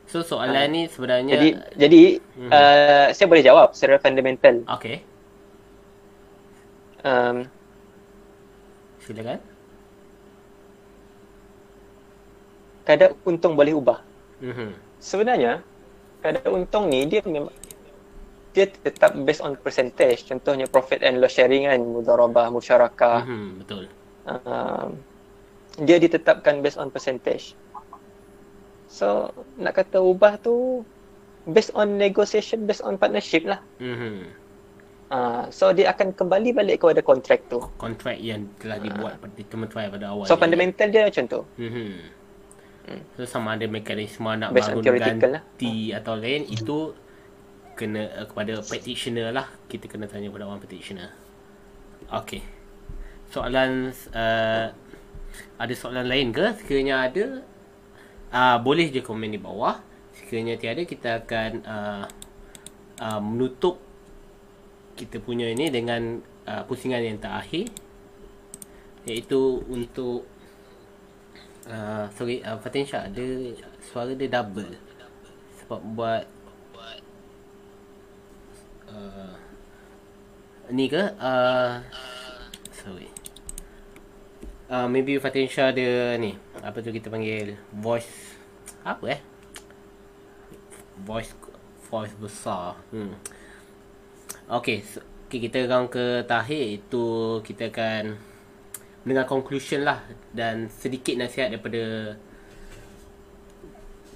So 0.09 0.25
soalan 0.25 0.65
ni 0.67 0.81
sebenarnya 0.89 1.37
Jadi 1.37 1.49
jadi 1.77 2.03
Mhm. 2.35 2.49
uh, 2.49 3.07
saya 3.13 3.27
boleh 3.29 3.45
jawab 3.45 3.77
secara 3.77 4.01
fundamental. 4.01 4.65
okey. 4.67 5.05
Um, 6.99 7.45
Silakan. 8.99 9.39
kadar 12.81 13.13
untung 13.21 13.53
boleh 13.53 13.71
ubah. 13.71 14.01
Mhm. 14.41 14.73
Sebenarnya 14.97 15.61
kadar 16.19 16.41
untung 16.49 16.89
ni 16.89 17.05
dia 17.05 17.21
memang 17.21 17.53
dia 18.53 18.65
tetap 18.65 19.13
based 19.25 19.41
on 19.45 19.53
percentage. 19.59 20.25
Contohnya 20.25 20.65
profit 20.65 21.05
and 21.05 21.21
loss 21.21 21.37
sharing 21.37 21.69
kan, 21.69 21.79
mudharabah, 21.81 22.49
musyarakah. 22.49 23.25
Mhm, 23.25 23.49
betul. 23.61 23.83
Um, 24.25 24.97
dia 25.79 25.97
ditetapkan 26.01 26.59
based 26.59 26.81
on 26.81 26.89
percentage. 26.89 27.53
So, 28.89 29.31
nak 29.61 29.77
kata 29.77 30.01
ubah 30.01 30.41
tu 30.41 30.81
based 31.45 31.69
on 31.77 32.01
negotiation, 32.01 32.65
based 32.65 32.81
on 32.81 32.97
partnership 32.97 33.45
lah. 33.45 33.61
Mhm. 33.77 34.33
Uh, 35.09 35.49
so, 35.49 35.73
dia 35.73 35.89
akan 35.93 36.13
kembali 36.13 36.53
balik 36.53 36.81
kepada 36.81 37.01
kontrak 37.01 37.41
tu. 37.49 37.61
Kontrak 37.81 38.17
yang 38.21 38.49
telah 38.61 38.77
dibuat 38.77 39.17
pada 39.17 39.41
teman-teman 39.41 39.89
pada 39.93 40.05
awal. 40.13 40.25
So, 40.25 40.37
fundamental 40.37 40.89
dia 40.89 41.05
macam 41.05 41.23
tu. 41.25 41.41
Mhm. 41.57 42.19
So 43.17 43.21
sama 43.29 43.53
ada 43.53 43.69
mekanisme 43.69 44.25
nak 44.33 44.49
Based 44.49 44.65
bangun 44.65 44.81
theoretical 44.81 45.29
lah. 45.37 45.41
ganti 45.45 45.93
atau 45.93 46.13
lain 46.17 46.41
itu 46.49 46.97
kena 47.79 48.11
uh, 48.19 48.27
kepada 48.27 48.59
practitioner 48.59 49.31
lah. 49.31 49.47
Kita 49.71 49.87
kena 49.87 50.11
tanya 50.11 50.27
pada 50.27 50.43
orang 50.43 50.59
practitioner. 50.59 51.15
Okey. 52.11 52.43
Soalan 53.31 53.95
uh, 54.11 54.67
ada 55.55 55.73
soalan 55.79 56.11
lain 56.11 56.35
ke? 56.35 56.59
Sekiranya 56.59 57.07
ada 57.07 57.39
uh, 58.35 58.57
boleh 58.59 58.91
je 58.91 58.99
komen 58.99 59.31
di 59.31 59.39
bawah. 59.39 59.79
Sekiranya 60.11 60.59
tiada 60.59 60.83
kita 60.83 61.23
akan 61.23 61.51
uh, 61.63 62.03
uh, 62.99 63.19
menutup 63.23 63.79
kita 64.99 65.23
punya 65.23 65.47
ini 65.47 65.71
dengan 65.71 66.19
uh, 66.43 66.67
pusingan 66.67 66.99
yang 66.99 67.15
terakhir 67.23 67.71
iaitu 69.07 69.63
untuk 69.71 70.27
uh, 71.71 72.05
sorry 72.11 72.43
uh, 72.43 72.59
Fatin 72.59 72.83
Shah 72.83 73.07
ada 73.07 73.25
suara 73.79 74.11
dia 74.11 74.27
double 74.27 74.75
sebab 75.63 75.79
buat 75.95 76.23
uh, 78.93 79.33
ni 80.73 80.89
ke? 80.89 81.01
Uh, 81.17 81.81
sorry. 82.73 83.09
Uh, 84.69 84.85
maybe 84.85 85.17
Fatin 85.17 85.49
Shah 85.49 85.73
dia 85.73 86.13
ni. 86.21 86.37
Apa 86.61 86.81
tu 86.85 86.93
kita 86.93 87.09
panggil? 87.09 87.57
Voice 87.73 88.37
apa 88.85 89.17
eh? 89.17 89.21
Voice 91.01 91.33
voice 91.89 92.13
besar. 92.21 92.77
Hmm. 92.93 93.17
Okay, 94.45 94.85
so, 94.85 95.01
okay 95.25 95.41
kita 95.41 95.65
round 95.65 95.89
ke 95.89 96.25
terakhir 96.25 96.81
itu 96.81 97.05
kita 97.41 97.73
akan 97.73 98.17
mendengar 99.05 99.25
conclusion 99.25 99.85
lah 99.85 100.05
dan 100.33 100.69
sedikit 100.69 101.17
nasihat 101.17 101.49
daripada 101.49 102.13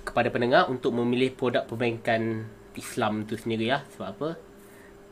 kepada 0.05 0.29
pendengar 0.29 0.69
untuk 0.69 0.93
memilih 0.93 1.33
produk 1.33 1.65
perbankan 1.65 2.45
Islam 2.77 3.25
tu 3.25 3.33
sendiri 3.33 3.73
lah. 3.73 3.81
Sebab 3.97 4.07
apa 4.09 4.29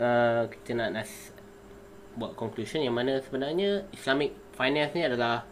uh, 0.02 0.50
kita 0.50 0.74
nak 0.74 0.90
nas 0.98 1.12
buat 2.18 2.36
conclusion 2.36 2.84
yang 2.84 2.98
mana 2.98 3.24
sebenarnya 3.24 3.88
Islamic 3.96 4.36
finance 4.58 4.92
ni 4.92 5.06
adalah 5.08 5.48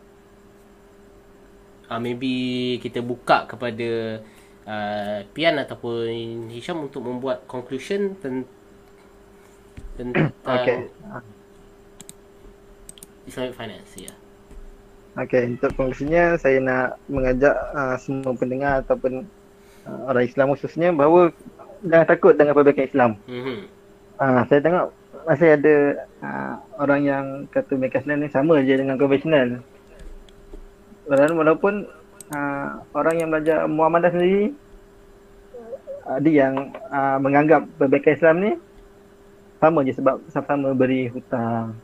uh, 1.88 2.00
maybe 2.02 2.76
kita 2.84 3.00
buka 3.00 3.48
kepada 3.48 4.20
uh, 4.68 5.18
Pian 5.32 5.56
ataupun 5.56 6.50
Hisham 6.52 6.84
untuk 6.84 7.06
membuat 7.06 7.48
conclusion 7.48 8.18
tentang 8.20 8.50
tentang 9.96 10.32
Okay. 10.48 10.88
Islamic 13.28 13.54
finance 13.54 13.94
ya. 13.94 14.14
Okay, 15.20 15.44
untuk 15.52 15.76
konklusinya 15.76 16.40
saya 16.40 16.64
nak 16.64 16.98
mengajak 17.12 17.52
uh, 17.76 18.00
semua 18.00 18.32
pendengar 18.34 18.82
ataupun 18.82 19.28
uh, 19.86 20.00
orang 20.10 20.26
Islam 20.26 20.56
khususnya 20.56 20.96
bahawa 20.96 21.36
jangan 21.84 22.08
takut 22.08 22.34
dengan 22.40 22.56
perbaikan 22.56 22.88
Islam. 22.88 23.12
Mhm. 23.28 23.79
Ah, 24.20 24.44
saya 24.52 24.60
tengok 24.60 24.91
masih 25.24 25.56
ada 25.56 25.76
uh, 26.20 26.54
orang 26.76 27.08
yang 27.08 27.26
kata 27.56 27.80
Islam 27.80 28.20
ni 28.20 28.28
sama 28.28 28.60
je 28.60 28.76
dengan 28.76 29.00
konvensional. 29.00 29.64
Walaupun, 31.08 31.40
walaupun 31.40 31.74
uh, 32.36 32.84
orang 32.91 33.16
yang 33.16 33.32
belajar 33.32 33.64
Muhammadah 33.72 34.12
sendiri 34.12 34.52
ada 36.04 36.28
yang 36.28 36.76
uh, 36.91 37.16
menganggap 37.16 37.64
perbaikan 37.80 38.12
Islam 38.12 38.36
ni 38.44 38.52
sama 39.64 39.88
je 39.88 39.96
sebab 39.96 40.20
sama-sama 40.28 40.76
beri 40.76 41.08
hutang. 41.08 41.80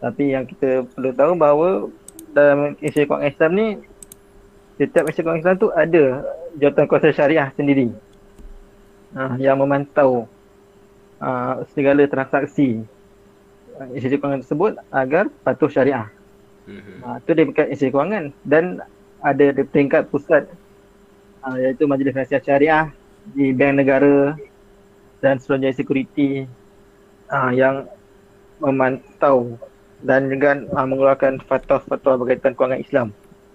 Tapi 0.00 0.32
yang 0.32 0.48
kita 0.48 0.88
perlu 0.96 1.12
tahu 1.12 1.32
bahawa 1.36 1.68
dalam 2.32 2.72
Malaysia 2.80 3.04
Kewangan 3.04 3.28
Islam 3.36 3.52
ni 3.52 3.66
setiap 4.80 5.04
Malaysia 5.04 5.22
Kewangan 5.28 5.42
Islam 5.44 5.56
tu 5.60 5.68
ada 5.76 6.04
jawatan 6.56 6.88
kuasa 6.88 7.12
syariah 7.12 7.52
sendiri 7.52 7.92
uh, 9.12 9.36
yang 9.36 9.60
memantau 9.60 10.24
uh, 11.20 11.62
segala 11.76 12.08
transaksi 12.08 12.82
uh, 13.78 13.88
institusi 13.94 14.18
kewangan 14.18 14.40
tersebut 14.42 14.72
agar 14.90 15.28
patuh 15.44 15.70
syariah. 15.70 16.08
Mhm. 16.66 17.04
Uh, 17.04 17.16
itu 17.20 17.30
dia 17.32 17.44
peringkat 17.46 17.66
institusi 17.72 17.94
kewangan 17.94 18.24
dan 18.44 18.64
ada 19.20 19.46
di 19.52 19.62
peringkat 19.64 20.08
pusat 20.08 20.48
uh, 21.44 21.56
iaitu 21.56 21.84
Majlis 21.84 22.16
Nasihat 22.16 22.42
Syariah 22.44 22.88
di 23.36 23.52
Bank 23.52 23.80
Negara 23.80 24.36
dan 25.20 25.36
seluruh 25.36 25.72
security 25.76 26.48
uh, 27.28 27.52
yang 27.52 27.84
memantau 28.60 29.56
dan 30.00 30.32
juga 30.32 30.64
uh, 30.72 30.86
mengeluarkan 30.88 31.44
fatwa-fatwa 31.44 32.24
berkaitan 32.24 32.56
kewangan 32.56 32.80
Islam 32.80 33.08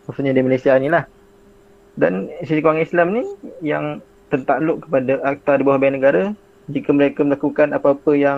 khususnya 0.05 0.37
di 0.37 0.45
Malaysia 0.45 0.77
ni 0.77 0.89
lah 0.93 1.09
dan 1.97 2.29
institusi 2.41 2.61
kewangan 2.61 2.85
Islam 2.85 3.07
ni 3.17 3.23
yang 3.65 3.85
tertakluk 4.29 4.85
kepada 4.85 5.21
akta 5.25 5.61
di 5.61 5.63
bawah 5.65 5.81
Bank 5.81 5.93
Negara 5.97 6.23
jika 6.71 6.89
mereka 6.91 7.21
melakukan 7.21 7.73
apa-apa 7.75 8.11
yang 8.17 8.37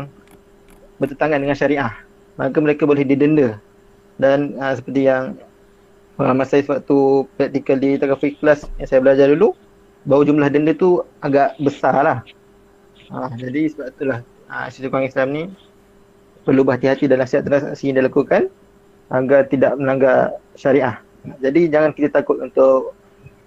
bertentangan 0.98 1.40
dengan 1.40 1.58
syariah 1.58 1.94
maka 2.38 2.58
mereka 2.60 2.84
boleh 2.86 3.04
didenda 3.08 3.58
dan 4.18 4.58
uh, 4.58 4.74
seperti 4.74 5.08
yang 5.08 5.38
pengalaman 6.18 6.48
saya 6.50 6.66
sewaktu 6.66 7.30
praktikal 7.38 7.78
di 7.78 7.98
Tagafik 8.02 8.42
Class 8.42 8.66
yang 8.82 8.90
saya 8.90 9.00
belajar 9.02 9.30
dulu 9.30 9.54
bahawa 10.08 10.24
jumlah 10.26 10.50
denda 10.50 10.74
tu 10.74 11.06
agak 11.22 11.54
besar 11.62 11.94
lah 12.02 12.20
uh, 13.14 13.30
jadi 13.38 13.70
sebab 13.72 13.88
itulah 13.94 14.20
uh, 14.50 14.68
kewangan 14.68 15.08
Islam 15.08 15.30
ni 15.34 15.44
perlu 16.48 16.64
berhati-hati 16.64 17.12
dalam 17.12 17.28
setiap 17.28 17.52
transaksi 17.52 17.92
yang 17.92 18.00
dilakukan 18.00 18.48
agar 19.12 19.52
tidak 19.52 19.76
melanggar 19.76 20.40
syariah. 20.56 20.96
Jadi 21.44 21.68
jangan 21.68 21.92
kita 21.92 22.24
takut 22.24 22.40
untuk 22.40 22.96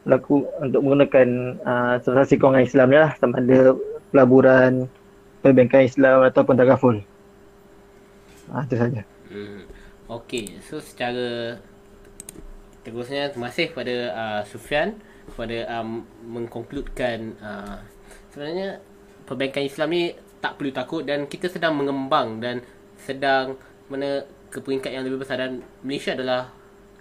laku 0.04 0.44
untuk 0.60 0.80
menggunakan 0.84 1.56
uh, 1.64 1.94
transaksi 2.04 2.36
kewangan 2.36 2.64
Islam 2.68 2.86
ni 2.92 2.98
lah 3.00 3.12
sama 3.16 3.40
ada 3.40 3.72
pelaburan, 4.12 4.72
perbankan 5.42 5.82
Islam 5.90 6.18
ataupun 6.28 6.56
tagaful. 6.60 6.96
Ah 8.50 8.62
itu 8.66 8.76
saja. 8.76 9.02
Hmm. 9.30 9.62
Okey, 10.10 10.58
so 10.66 10.82
secara 10.82 11.54
terusnya 12.84 13.28
terima 13.30 13.52
kasih 13.52 13.66
kepada 13.72 13.94
uh, 14.16 14.42
Sufian 14.48 14.96
kepada 15.28 15.68
um, 15.78 16.02
mengkonkludkan 16.24 17.36
uh, 17.38 17.76
sebenarnya 18.32 18.80
perbankan 19.28 19.62
Islam 19.68 19.88
ni 19.92 20.02
tak 20.40 20.56
perlu 20.58 20.72
takut 20.72 21.04
dan 21.04 21.28
kita 21.28 21.46
sedang 21.52 21.76
mengembang 21.76 22.40
dan 22.40 22.64
sedang 22.96 23.60
mana 23.92 24.24
ke 24.48 24.58
peringkat 24.64 24.90
yang 24.96 25.04
lebih 25.06 25.22
besar 25.22 25.38
dan 25.38 25.60
Malaysia 25.84 26.16
adalah 26.16 26.50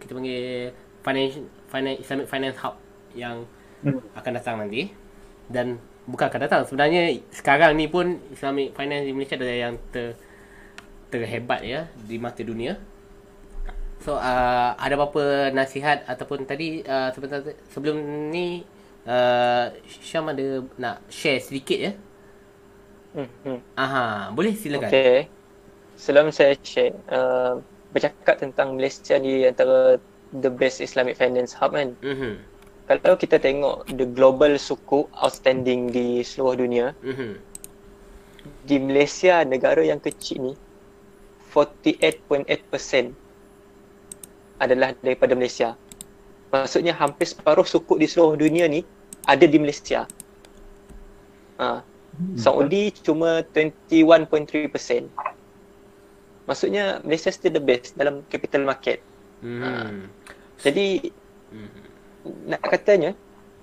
kita 0.03 0.11
panggil 0.13 0.69
finance, 1.01 1.35
finance 1.71 1.99
Islamic 2.03 2.27
Finance 2.27 2.57
Hub 2.61 2.75
yang 3.15 3.47
Hmm. 3.79 4.03
akan 4.11 4.31
datang 4.35 4.59
nanti 4.59 4.91
dan 5.47 5.79
bukan 6.09 6.25
akan 6.27 6.41
datang 6.49 6.61
sebenarnya 6.65 7.21
sekarang 7.29 7.77
ni 7.77 7.85
pun 7.85 8.17
Islamic 8.33 8.73
Finance 8.73 9.05
di 9.05 9.13
Malaysia 9.13 9.37
adalah 9.37 9.57
yang 9.69 9.75
ter 9.93 10.17
terhebat 11.13 11.61
ya 11.61 11.89
di 11.93 12.17
mata 12.17 12.41
dunia. 12.41 12.77
So 13.99 14.15
uh, 14.15 14.71
ada 14.73 14.93
apa-apa 14.95 15.53
nasihat 15.53 16.07
ataupun 16.07 16.47
tadi 16.49 16.81
uh, 16.85 17.11
sebentar 17.13 17.43
sebelum 17.69 17.99
ni 18.31 18.63
uh, 19.05 19.73
Syam 19.85 20.31
ada 20.31 20.63
nak 20.79 21.03
share 21.11 21.43
sedikit 21.43 21.77
ya? 21.77 21.91
Hmm, 23.13 23.29
hmm. 23.45 23.59
Aha, 23.75 24.29
boleh 24.31 24.53
silakan. 24.53 24.89
Okay. 24.89 25.27
Sebelum 25.99 26.31
saya 26.31 26.55
share, 26.61 26.95
uh, 27.11 27.59
bercakap 27.91 28.39
tentang 28.39 28.77
Malaysia 28.77 29.17
ni 29.17 29.43
antara 29.43 29.97
the 30.31 30.47
best 30.47 30.79
Islamic 30.79 31.17
finance 31.17 31.57
hub 31.57 31.73
kan. 31.73 31.97
Mhm. 31.99 32.48
Kalau 32.89 33.13
kita 33.21 33.37
tengok 33.37 33.85
the 33.93 34.09
global 34.09 34.57
suku 34.57 35.05
outstanding 35.13 35.93
di 35.93 36.25
seluruh 36.25 36.57
dunia, 36.57 36.97
Mhm. 37.05 37.37
di 38.65 38.81
Malaysia 38.81 39.45
negara 39.45 39.85
yang 39.85 40.01
kecil 40.01 40.41
ni 40.41 40.53
48.8% 41.53 43.13
adalah 44.57 44.97
daripada 45.05 45.37
Malaysia. 45.37 45.77
Maksudnya 46.49 46.97
hampir 46.97 47.29
separuh 47.29 47.65
suku 47.65 48.01
di 48.01 48.09
seluruh 48.09 48.41
dunia 48.41 48.65
ni 48.65 48.81
ada 49.29 49.45
di 49.45 49.61
Malaysia. 49.61 50.09
Ha. 51.61 51.85
Saudi 52.35 52.89
cuma 53.05 53.45
21.3%. 53.53 55.13
Maksudnya 56.49 57.05
Malaysia 57.05 57.29
still 57.29 57.53
the 57.53 57.61
best 57.61 57.93
dalam 57.93 58.25
capital 58.33 58.65
market. 58.65 58.99
Mhm. 59.45 60.09
Jadi 60.65 61.13
Mhm. 61.53 61.78
Nak 62.23 62.61
katanya 62.67 63.15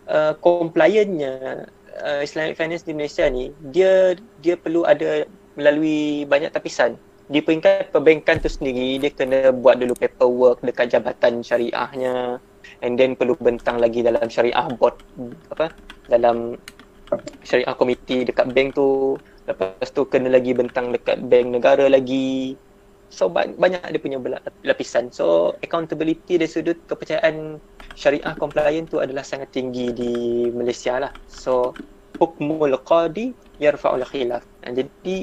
uh, 0.09 0.33
compliantnya 0.41 1.67
uh, 2.01 2.21
Islamic 2.25 2.57
finance 2.57 2.85
di 2.85 2.93
Malaysia 2.97 3.29
ni 3.29 3.53
dia 3.73 4.17
dia 4.41 4.57
perlu 4.57 4.85
ada 4.85 5.25
melalui 5.57 6.29
banyak 6.29 6.53
tapisan. 6.53 6.97
Di 7.27 7.43
peringkat 7.43 7.91
perbankan 7.91 8.39
tu 8.39 8.47
sendiri 8.47 9.03
dia 9.03 9.11
kena 9.11 9.51
buat 9.51 9.83
dulu 9.83 9.99
paperwork 9.99 10.63
dekat 10.63 10.95
jabatan 10.95 11.43
syariahnya 11.43 12.39
and 12.87 12.95
then 12.95 13.19
perlu 13.19 13.35
bentang 13.43 13.83
lagi 13.83 14.05
dalam 14.05 14.31
syariah 14.31 14.69
board 14.79 14.95
apa 15.51 15.75
dalam 16.07 16.55
syariah 17.43 17.75
komiti 17.75 18.23
dekat 18.23 18.55
bank 18.55 18.79
tu. 18.79 19.19
Lepas 19.47 19.91
tu 19.95 20.07
kena 20.07 20.31
lagi 20.31 20.55
bentang 20.55 20.91
dekat 20.95 21.23
bank 21.27 21.47
negara 21.55 21.87
lagi. 21.91 22.55
So 23.11 23.31
ba- 23.31 23.47
banyak 23.47 23.83
dia 23.95 24.03
punya 24.03 24.19
lapisan. 24.67 25.11
So 25.11 25.55
accountability 25.63 26.39
dari 26.39 26.51
sudut 26.51 26.79
kepercayaan 26.87 27.59
syariah 27.97 28.35
compliant 28.37 28.87
tu 28.93 29.01
adalah 29.01 29.25
sangat 29.25 29.49
tinggi 29.57 29.91
di 29.97 30.13
Malaysia 30.53 31.01
lah 31.01 31.13
so 31.25 31.73
hukmul 32.21 32.77
qadi 32.85 33.33
yarfa'ul 33.57 34.05
khilaf 34.05 34.45
jadi 34.63 35.17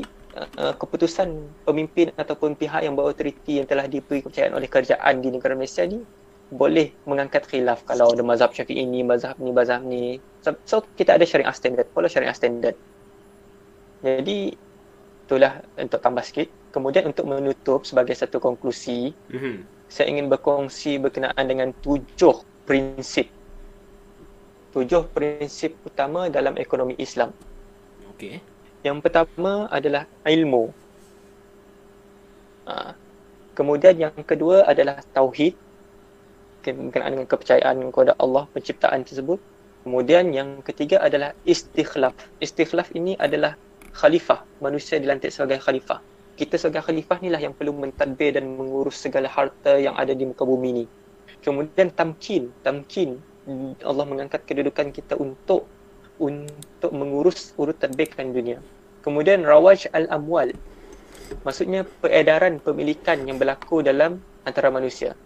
uh, 0.57 0.73
keputusan 0.81 1.29
pemimpin 1.65 2.09
ataupun 2.17 2.57
pihak 2.57 2.81
yang 2.85 2.97
berautoriti 2.97 3.61
yang 3.61 3.67
telah 3.69 3.85
diberi 3.85 4.25
kepercayaan 4.25 4.57
oleh 4.57 4.69
kerajaan 4.69 5.21
di 5.21 5.29
negara 5.29 5.53
Malaysia 5.53 5.85
ni 5.85 6.01
boleh 6.53 6.93
mengangkat 7.09 7.49
khilaf 7.49 7.81
kalau 7.89 8.13
ada 8.13 8.21
mazhab 8.21 8.53
syafi'i 8.53 8.85
ni, 8.85 9.01
mazhab 9.01 9.33
ni, 9.41 9.49
mazhab 9.49 9.81
ni. 9.81 10.21
So, 10.45 10.53
so 10.69 10.75
kita 10.93 11.17
ada 11.17 11.25
syariah 11.25 11.55
standard, 11.55 11.89
follow 11.89 12.05
syariah 12.05 12.35
standard. 12.37 12.77
Jadi 14.05 14.53
itulah 15.25 15.65
untuk 15.79 15.97
tambah 16.03 16.21
sikit. 16.21 16.53
Kemudian 16.69 17.09
untuk 17.09 17.25
menutup 17.25 17.89
sebagai 17.89 18.13
satu 18.13 18.37
konklusi, 18.37 19.17
Mhm. 19.33 19.65
saya 19.89 20.05
ingin 20.13 20.29
berkongsi 20.29 21.01
berkenaan 21.01 21.45
dengan 21.49 21.73
tujuh 21.81 22.37
prinsip. 22.63 23.27
Tujuh 24.73 25.05
prinsip 25.13 25.77
utama 25.85 26.27
dalam 26.33 26.57
ekonomi 26.57 26.97
Islam. 26.97 27.29
Okey. 28.15 28.41
Yang 28.83 28.97
pertama 29.05 29.69
adalah 29.69 30.09
ilmu. 30.25 30.73
Ha. 32.67 32.95
Kemudian 33.53 33.95
yang 33.95 34.15
kedua 34.25 34.65
adalah 34.65 34.99
tauhid 35.13 35.53
berkenaan 36.63 37.19
dengan 37.19 37.27
kepercayaan 37.27 37.75
kepada 37.91 38.15
Allah 38.17 38.47
penciptaan 38.55 39.03
tersebut. 39.03 39.37
Kemudian 39.83 40.31
yang 40.31 40.63
ketiga 40.63 41.03
adalah 41.03 41.35
istikhlaf. 41.43 42.15
Istikhlaf 42.39 42.87
ini 42.95 43.19
adalah 43.19 43.59
khalifah, 43.91 44.47
manusia 44.63 44.95
dilantik 44.95 45.29
sebagai 45.29 45.59
khalifah. 45.59 45.99
Kita 46.39 46.55
sebagai 46.55 46.87
khalifah 46.87 47.19
ni 47.19 47.29
lah 47.29 47.43
yang 47.43 47.51
perlu 47.51 47.75
mentadbir 47.75 48.33
dan 48.33 48.47
mengurus 48.47 48.95
segala 48.95 49.27
harta 49.27 49.75
yang 49.75 49.93
ada 49.99 50.15
di 50.15 50.23
muka 50.23 50.47
bumi 50.47 50.69
ni. 50.71 50.85
Kemudian 51.43 51.91
tamkin, 51.91 52.49
tamkin 52.63 53.19
Allah 53.83 54.05
mengangkat 54.07 54.47
kedudukan 54.47 54.95
kita 54.95 55.19
untuk 55.19 55.67
untuk 56.15 56.91
mengurus 56.95 57.51
urut 57.59 57.75
tadbirkan 57.75 58.31
dunia. 58.31 58.63
Kemudian 59.03 59.43
rawaj 59.43 59.91
al-amwal. 59.91 60.55
Maksudnya 61.43 61.83
peredaran 61.99 62.63
pemilikan 62.63 63.19
yang 63.27 63.35
berlaku 63.35 63.83
dalam 63.83 64.23
antara 64.47 64.71
manusia. 64.71 65.17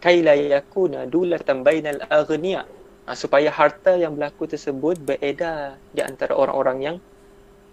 Kaila 0.00 0.32
yakuna 0.32 1.04
dulatan 1.04 1.60
bainal 1.60 2.00
aghniya. 2.08 2.64
Ha, 3.06 3.14
supaya 3.14 3.54
harta 3.54 3.94
yang 3.94 4.18
berlaku 4.18 4.50
tersebut 4.50 4.98
beredar 4.98 5.78
di 5.94 6.02
antara 6.02 6.34
orang-orang 6.34 6.78
yang 6.82 6.96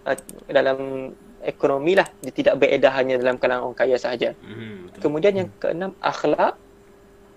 uh, 0.06 0.14
dalam 0.46 1.10
ekonomi 1.42 1.98
lah. 1.98 2.06
Dia 2.22 2.32
tidak 2.32 2.54
beredar 2.60 2.92
hanya 2.94 3.18
dalam 3.18 3.40
kalangan 3.40 3.72
orang 3.72 3.78
kaya 3.78 3.96
sahaja. 3.98 4.36
Betul. 4.36 5.00
Kemudian 5.00 5.34
yang 5.34 5.48
keenam 5.58 5.96
akhlak. 6.04 6.60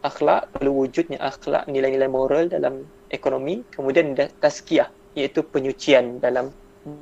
Akhlak 0.05 0.53
perlu 0.53 0.85
wujudnya 0.85 1.17
akhlak 1.17 1.65
nilai-nilai 1.65 2.09
moral 2.09 2.49
dalam 2.49 2.85
ekonomi. 3.09 3.65
Kemudian 3.73 4.13
tazkiyah 4.13 4.89
iaitu 5.17 5.41
penyucian 5.41 6.21
dalam 6.21 6.53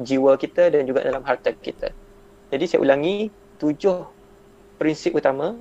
jiwa 0.01 0.39
kita 0.39 0.71
dan 0.71 0.87
juga 0.87 1.03
dalam 1.03 1.21
harta 1.27 1.51
kita. 1.51 1.91
Jadi 2.49 2.63
saya 2.65 2.79
ulangi 2.81 3.29
tujuh 3.59 4.07
prinsip 4.79 5.13
utama 5.13 5.59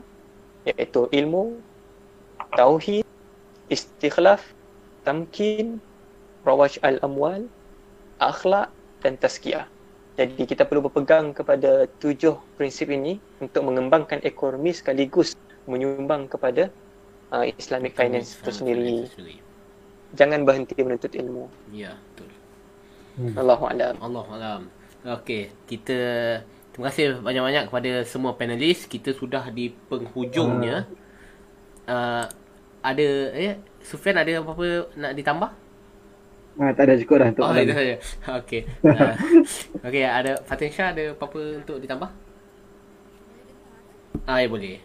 iaitu 0.65 1.11
ilmu, 1.11 1.59
tauhid, 2.55 3.05
istikhlaf, 3.69 4.41
tamkin, 5.03 5.83
rawaj 6.47 6.79
al-amwal, 6.81 7.45
akhlak 8.23 8.71
dan 9.03 9.19
tazkiyah. 9.19 9.67
Jadi 10.15 10.47
kita 10.47 10.63
perlu 10.63 10.87
berpegang 10.87 11.35
kepada 11.35 11.91
tujuh 11.99 12.39
prinsip 12.55 12.87
ini 12.87 13.19
untuk 13.43 13.67
mengembangkan 13.67 14.23
ekonomi 14.23 14.71
sekaligus 14.71 15.35
menyumbang 15.67 16.31
kepada 16.31 16.71
uh, 17.35 17.45
Islamic 17.59 17.99
finance 17.99 18.39
itu 18.39 18.51
sendiri. 18.55 18.95
Jangan 20.15 20.47
berhenti 20.47 20.79
menuntut 20.79 21.11
ilmu. 21.11 21.51
Ya, 21.75 21.99
betul. 22.15 22.31
Allahu 23.35 23.65
a'lam. 23.67 23.95
Allah 23.99 24.27
alam. 24.31 24.61
Okey, 25.05 25.51
kita 25.67 25.99
terima 26.71 26.91
kasih 26.91 27.19
banyak-banyak 27.19 27.65
kepada 27.71 27.93
semua 28.07 28.39
panelis. 28.39 28.87
Kita 28.87 29.11
sudah 29.11 29.51
di 29.51 29.75
penghujungnya. 29.91 30.87
Uh, 31.85 32.25
ada 32.85 33.09
eh 33.37 33.61
Sufian 33.85 34.17
ada 34.17 34.41
apa-apa 34.41 34.89
nak 34.97 35.13
ditambah? 35.13 35.51
Ah, 36.55 36.71
tak 36.71 36.87
ada 36.87 36.95
cukup 37.03 37.19
dah 37.19 37.29
untuk 37.35 37.45
Oh, 37.45 37.51
malam 37.51 37.67
itu 37.67 37.75
saja. 37.75 37.95
Okey. 38.41 38.63
Uh, 38.87 39.15
Okey, 39.91 40.05
ada 40.07 40.33
Fatin 40.47 40.71
Shah 40.71 40.89
ada 40.95 41.05
apa-apa 41.13 41.41
untuk 41.61 41.77
ditambah? 41.83 42.11
Ah, 44.25 44.39
ya 44.41 44.49
boleh. 44.49 44.79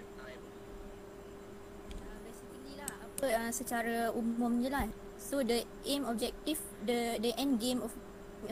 basically 2.25 2.73
lah 2.77 2.91
apa 2.91 3.08
uh, 3.27 3.51
secara 3.51 4.13
umum 4.15 4.63
je 4.63 4.69
lah 4.71 4.87
so 5.19 5.43
the 5.43 5.67
aim 5.83 6.07
objective 6.07 6.59
the 6.87 7.19
the 7.19 7.35
end 7.35 7.59
game 7.59 7.83
of 7.83 7.91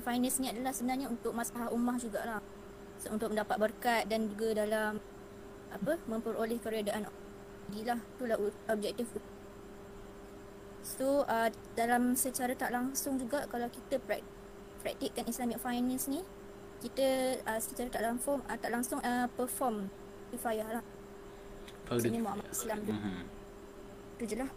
finance 0.03 0.43
ni 0.43 0.51
adalah 0.51 0.75
sebenarnya 0.75 1.07
untuk 1.07 1.31
masalah 1.31 1.71
ummah 1.71 1.95
jugalah 1.95 2.43
so, 2.99 3.07
untuk 3.13 3.31
mendapat 3.31 3.55
berkat 3.55 4.03
dan 4.11 4.27
juga 4.27 4.67
dalam 4.67 4.99
apa 5.71 5.99
memperoleh 6.07 6.59
keredaan 6.59 7.07
Inilah 7.67 7.99
itulah 7.99 8.39
objektif 8.71 9.11
So 10.87 11.27
uh, 11.27 11.51
dalam 11.75 12.15
secara 12.15 12.55
tak 12.55 12.71
langsung 12.71 13.19
juga 13.19 13.43
kalau 13.51 13.67
kita 13.67 13.99
prak- 13.99 14.23
praktikkan 14.79 15.27
Islamic 15.27 15.59
finance 15.59 16.07
ni 16.07 16.23
kita 16.79 17.39
uh, 17.43 17.59
secara 17.59 17.91
tak 17.91 18.03
langsung 18.07 18.39
uh, 18.47 18.55
tak 18.55 18.71
langsung 18.71 19.03
uh, 19.03 19.27
perform 19.35 19.91
kifayah 20.31 20.79
lah. 20.79 20.83
Pada 21.83 21.99
Sini 21.99 22.23
muamat 22.23 22.47
Islam 22.55 22.77
tu. 22.87 22.95
Mhm. 22.95 23.36
Itu 24.17 24.33
je 24.33 24.35
lah. 24.41 24.49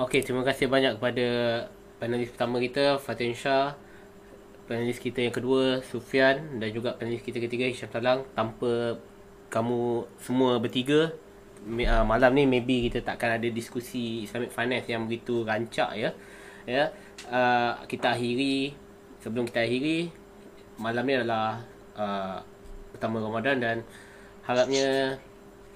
Okey, 0.00 0.24
terima 0.24 0.40
kasih 0.44 0.68
banyak 0.68 0.96
kepada 0.96 1.28
panelis 2.00 2.32
pertama 2.32 2.56
kita 2.56 2.96
Fatin 2.96 3.36
Shah, 3.36 3.76
panelis 4.64 4.96
kita 4.96 5.24
yang 5.24 5.32
kedua 5.32 5.84
Sufian 5.84 6.56
dan 6.56 6.68
juga 6.72 6.96
panelis 6.96 7.20
kita 7.20 7.36
ketiga 7.36 7.68
Hisham 7.68 7.92
Talang. 7.92 8.24
Tanpa 8.32 8.96
kamu 9.52 10.08
semua 10.20 10.56
bertiga 10.56 11.12
uh, 11.64 12.04
malam 12.08 12.32
ni 12.32 12.48
maybe 12.48 12.88
kita 12.88 13.04
takkan 13.04 13.36
ada 13.36 13.48
diskusi 13.52 14.24
Islamic 14.24 14.52
finance 14.52 14.88
yang 14.88 15.04
begitu 15.04 15.44
rancak 15.44 15.92
ya. 16.00 16.10
Ya. 16.64 16.96
Uh, 17.28 17.76
kita 17.84 18.16
akhiri 18.16 18.72
sebelum 19.20 19.44
kita 19.48 19.68
akhiri 19.68 20.08
malam 20.80 21.04
ni 21.04 21.12
adalah 21.12 21.60
uh, 21.92 22.40
pertama 22.92 23.20
Ramadan 23.20 23.60
dan 23.60 23.76
harapnya 24.48 25.20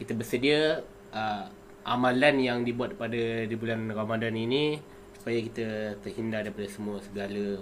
kita 0.01 0.17
bersedia 0.17 0.81
uh, 1.15 1.45
amalan 1.85 2.37
yang 2.39 2.59
dibuat 2.63 2.95
pada 2.95 3.47
di 3.47 3.55
bulan 3.57 3.89
Ramadan 3.91 4.35
ini 4.37 4.79
supaya 5.17 5.39
kita 5.45 5.69
terhindar 6.01 6.49
daripada 6.49 6.69
semua 6.69 6.97
segala 7.01 7.61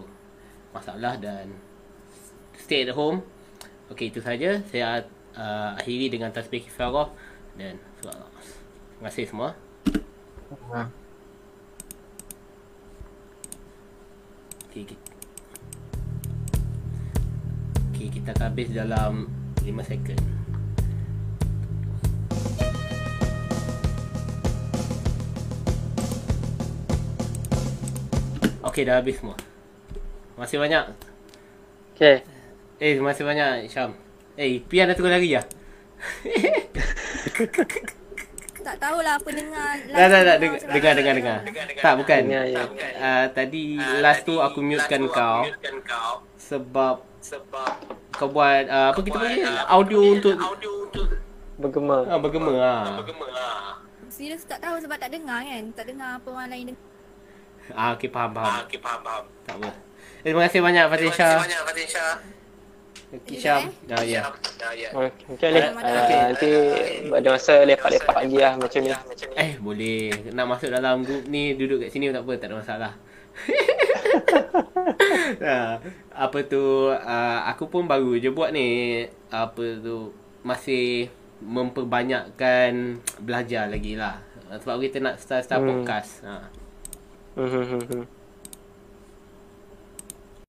masalah 0.70 1.18
dan 1.18 1.50
stay 2.54 2.86
at 2.86 2.94
home. 2.94 3.24
Okey 3.90 4.12
itu 4.12 4.20
saja. 4.20 4.60
Saya 4.68 5.02
uh, 5.34 5.74
akhiri 5.78 6.12
dengan 6.12 6.30
tasbih 6.30 6.62
kifarah 6.62 7.10
dan 7.56 7.80
surah. 7.98 8.30
Terima 8.94 9.08
kasih 9.10 9.26
semua. 9.26 9.50
Okey 14.68 14.82
kita 14.94 15.06
Okey 17.90 18.06
kita 18.14 18.30
akan 18.30 18.44
habis 18.46 18.68
dalam 18.70 19.12
5 19.66 19.66
second. 19.82 20.37
Okey 28.68 28.84
dah 28.84 29.00
habis 29.00 29.16
semua. 29.16 29.36
Kasih 30.36 30.60
banyak. 30.60 30.84
Okay. 31.96 32.22
Eh 32.78 33.00
kasih 33.00 33.24
banyak 33.24 33.66
Syam. 33.66 33.96
Eh 34.36 34.60
Pian 34.62 34.86
dah 34.86 34.94
tunggu 34.94 35.10
lagi 35.10 35.34
ya? 35.34 35.42
Tak 38.58 38.84
tahulah 38.84 39.16
apa 39.16 39.30
dengar 39.32 39.80
Dah 39.88 40.06
dah 40.12 40.20
dah 40.28 40.36
dengar 40.36 40.60
dengar 40.68 40.92
dengar. 40.92 41.14
dengar. 41.16 41.38
Tak 41.80 41.94
bukan. 41.96 42.20
Dengar, 42.28 42.44
ya. 42.44 42.62
Uh, 43.00 43.24
tadi 43.32 43.80
last 44.04 44.28
tu 44.28 44.36
aku 44.36 44.60
mutekan 44.60 45.08
kau 45.08 45.48
sebab 46.36 47.00
kau 48.12 48.28
buat 48.28 48.68
uh, 48.68 48.92
apa 48.92 49.00
kita 49.00 49.16
panggil 49.16 49.48
audio 49.72 50.00
untuk 50.12 50.36
Bergema. 51.58 52.06
ah, 52.06 52.18
bergema 52.20 52.52
ah. 52.60 52.84
Serius 54.12 54.44
tak 54.44 54.60
tahu 54.60 54.78
sebab 54.84 55.00
tak 55.00 55.16
dengar 55.16 55.40
kan. 55.42 55.64
Tak 55.72 55.84
dengar 55.88 56.20
apa 56.20 56.28
orang 56.28 56.50
lain 56.52 56.64
dengar. 56.74 56.87
Ah 57.72 57.94
okey 57.94 58.08
faham 58.08 58.30
faham. 58.32 58.64
okey 58.64 58.78
faham 58.78 59.00
faham. 59.02 59.24
Tak 59.44 59.54
apa. 59.56 59.68
Eh, 60.18 60.30
terima 60.30 60.42
kasih 60.46 60.60
banyak 60.60 60.84
Fatin 60.86 61.12
Shah. 61.12 61.36
Okay, 63.08 63.40
Syam. 63.40 63.72
Ah 63.88 64.04
ya. 64.04 64.20
Okay, 64.92 65.32
okay 65.32 65.46
Alif. 65.48 65.64
Uh, 65.80 66.28
nanti 66.28 66.50
ada 67.08 67.28
masa 67.32 67.54
lepak-lepak 67.64 68.16
lagi 68.20 68.36
lah 68.36 68.52
macam 68.60 68.80
ni. 68.84 68.92
Eh 69.32 69.50
boleh 69.56 70.00
nak 70.36 70.44
masuk 70.44 70.68
dalam 70.68 71.00
grup 71.00 71.24
ni 71.24 71.56
duduk 71.56 71.80
kat 71.80 71.88
sini 71.88 72.12
tak 72.12 72.20
apa 72.20 72.32
tak 72.36 72.52
ada 72.52 72.56
masalah. 72.60 72.92
ha, 75.40 75.78
apa 76.26 76.38
tu 76.44 76.60
uh, 76.90 77.38
aku 77.46 77.70
pun 77.70 77.86
baru 77.86 78.18
je 78.18 78.28
buat 78.28 78.50
ni 78.50 78.68
apa 79.30 79.78
tu 79.78 80.10
masih 80.42 81.06
memperbanyakkan 81.38 82.98
belajar 83.22 83.70
lagi 83.70 83.94
lah 83.94 84.18
sebab 84.50 84.82
kita 84.82 84.98
nak 84.98 85.22
start 85.22 85.46
start 85.46 85.62
Hmm. 85.62 85.86
podcast 85.86 86.26
ha. 86.26 86.50
Hmm, 87.38 87.46
hmm, 87.46 87.62
hmm, 87.62 87.92
hmm. 88.02 88.17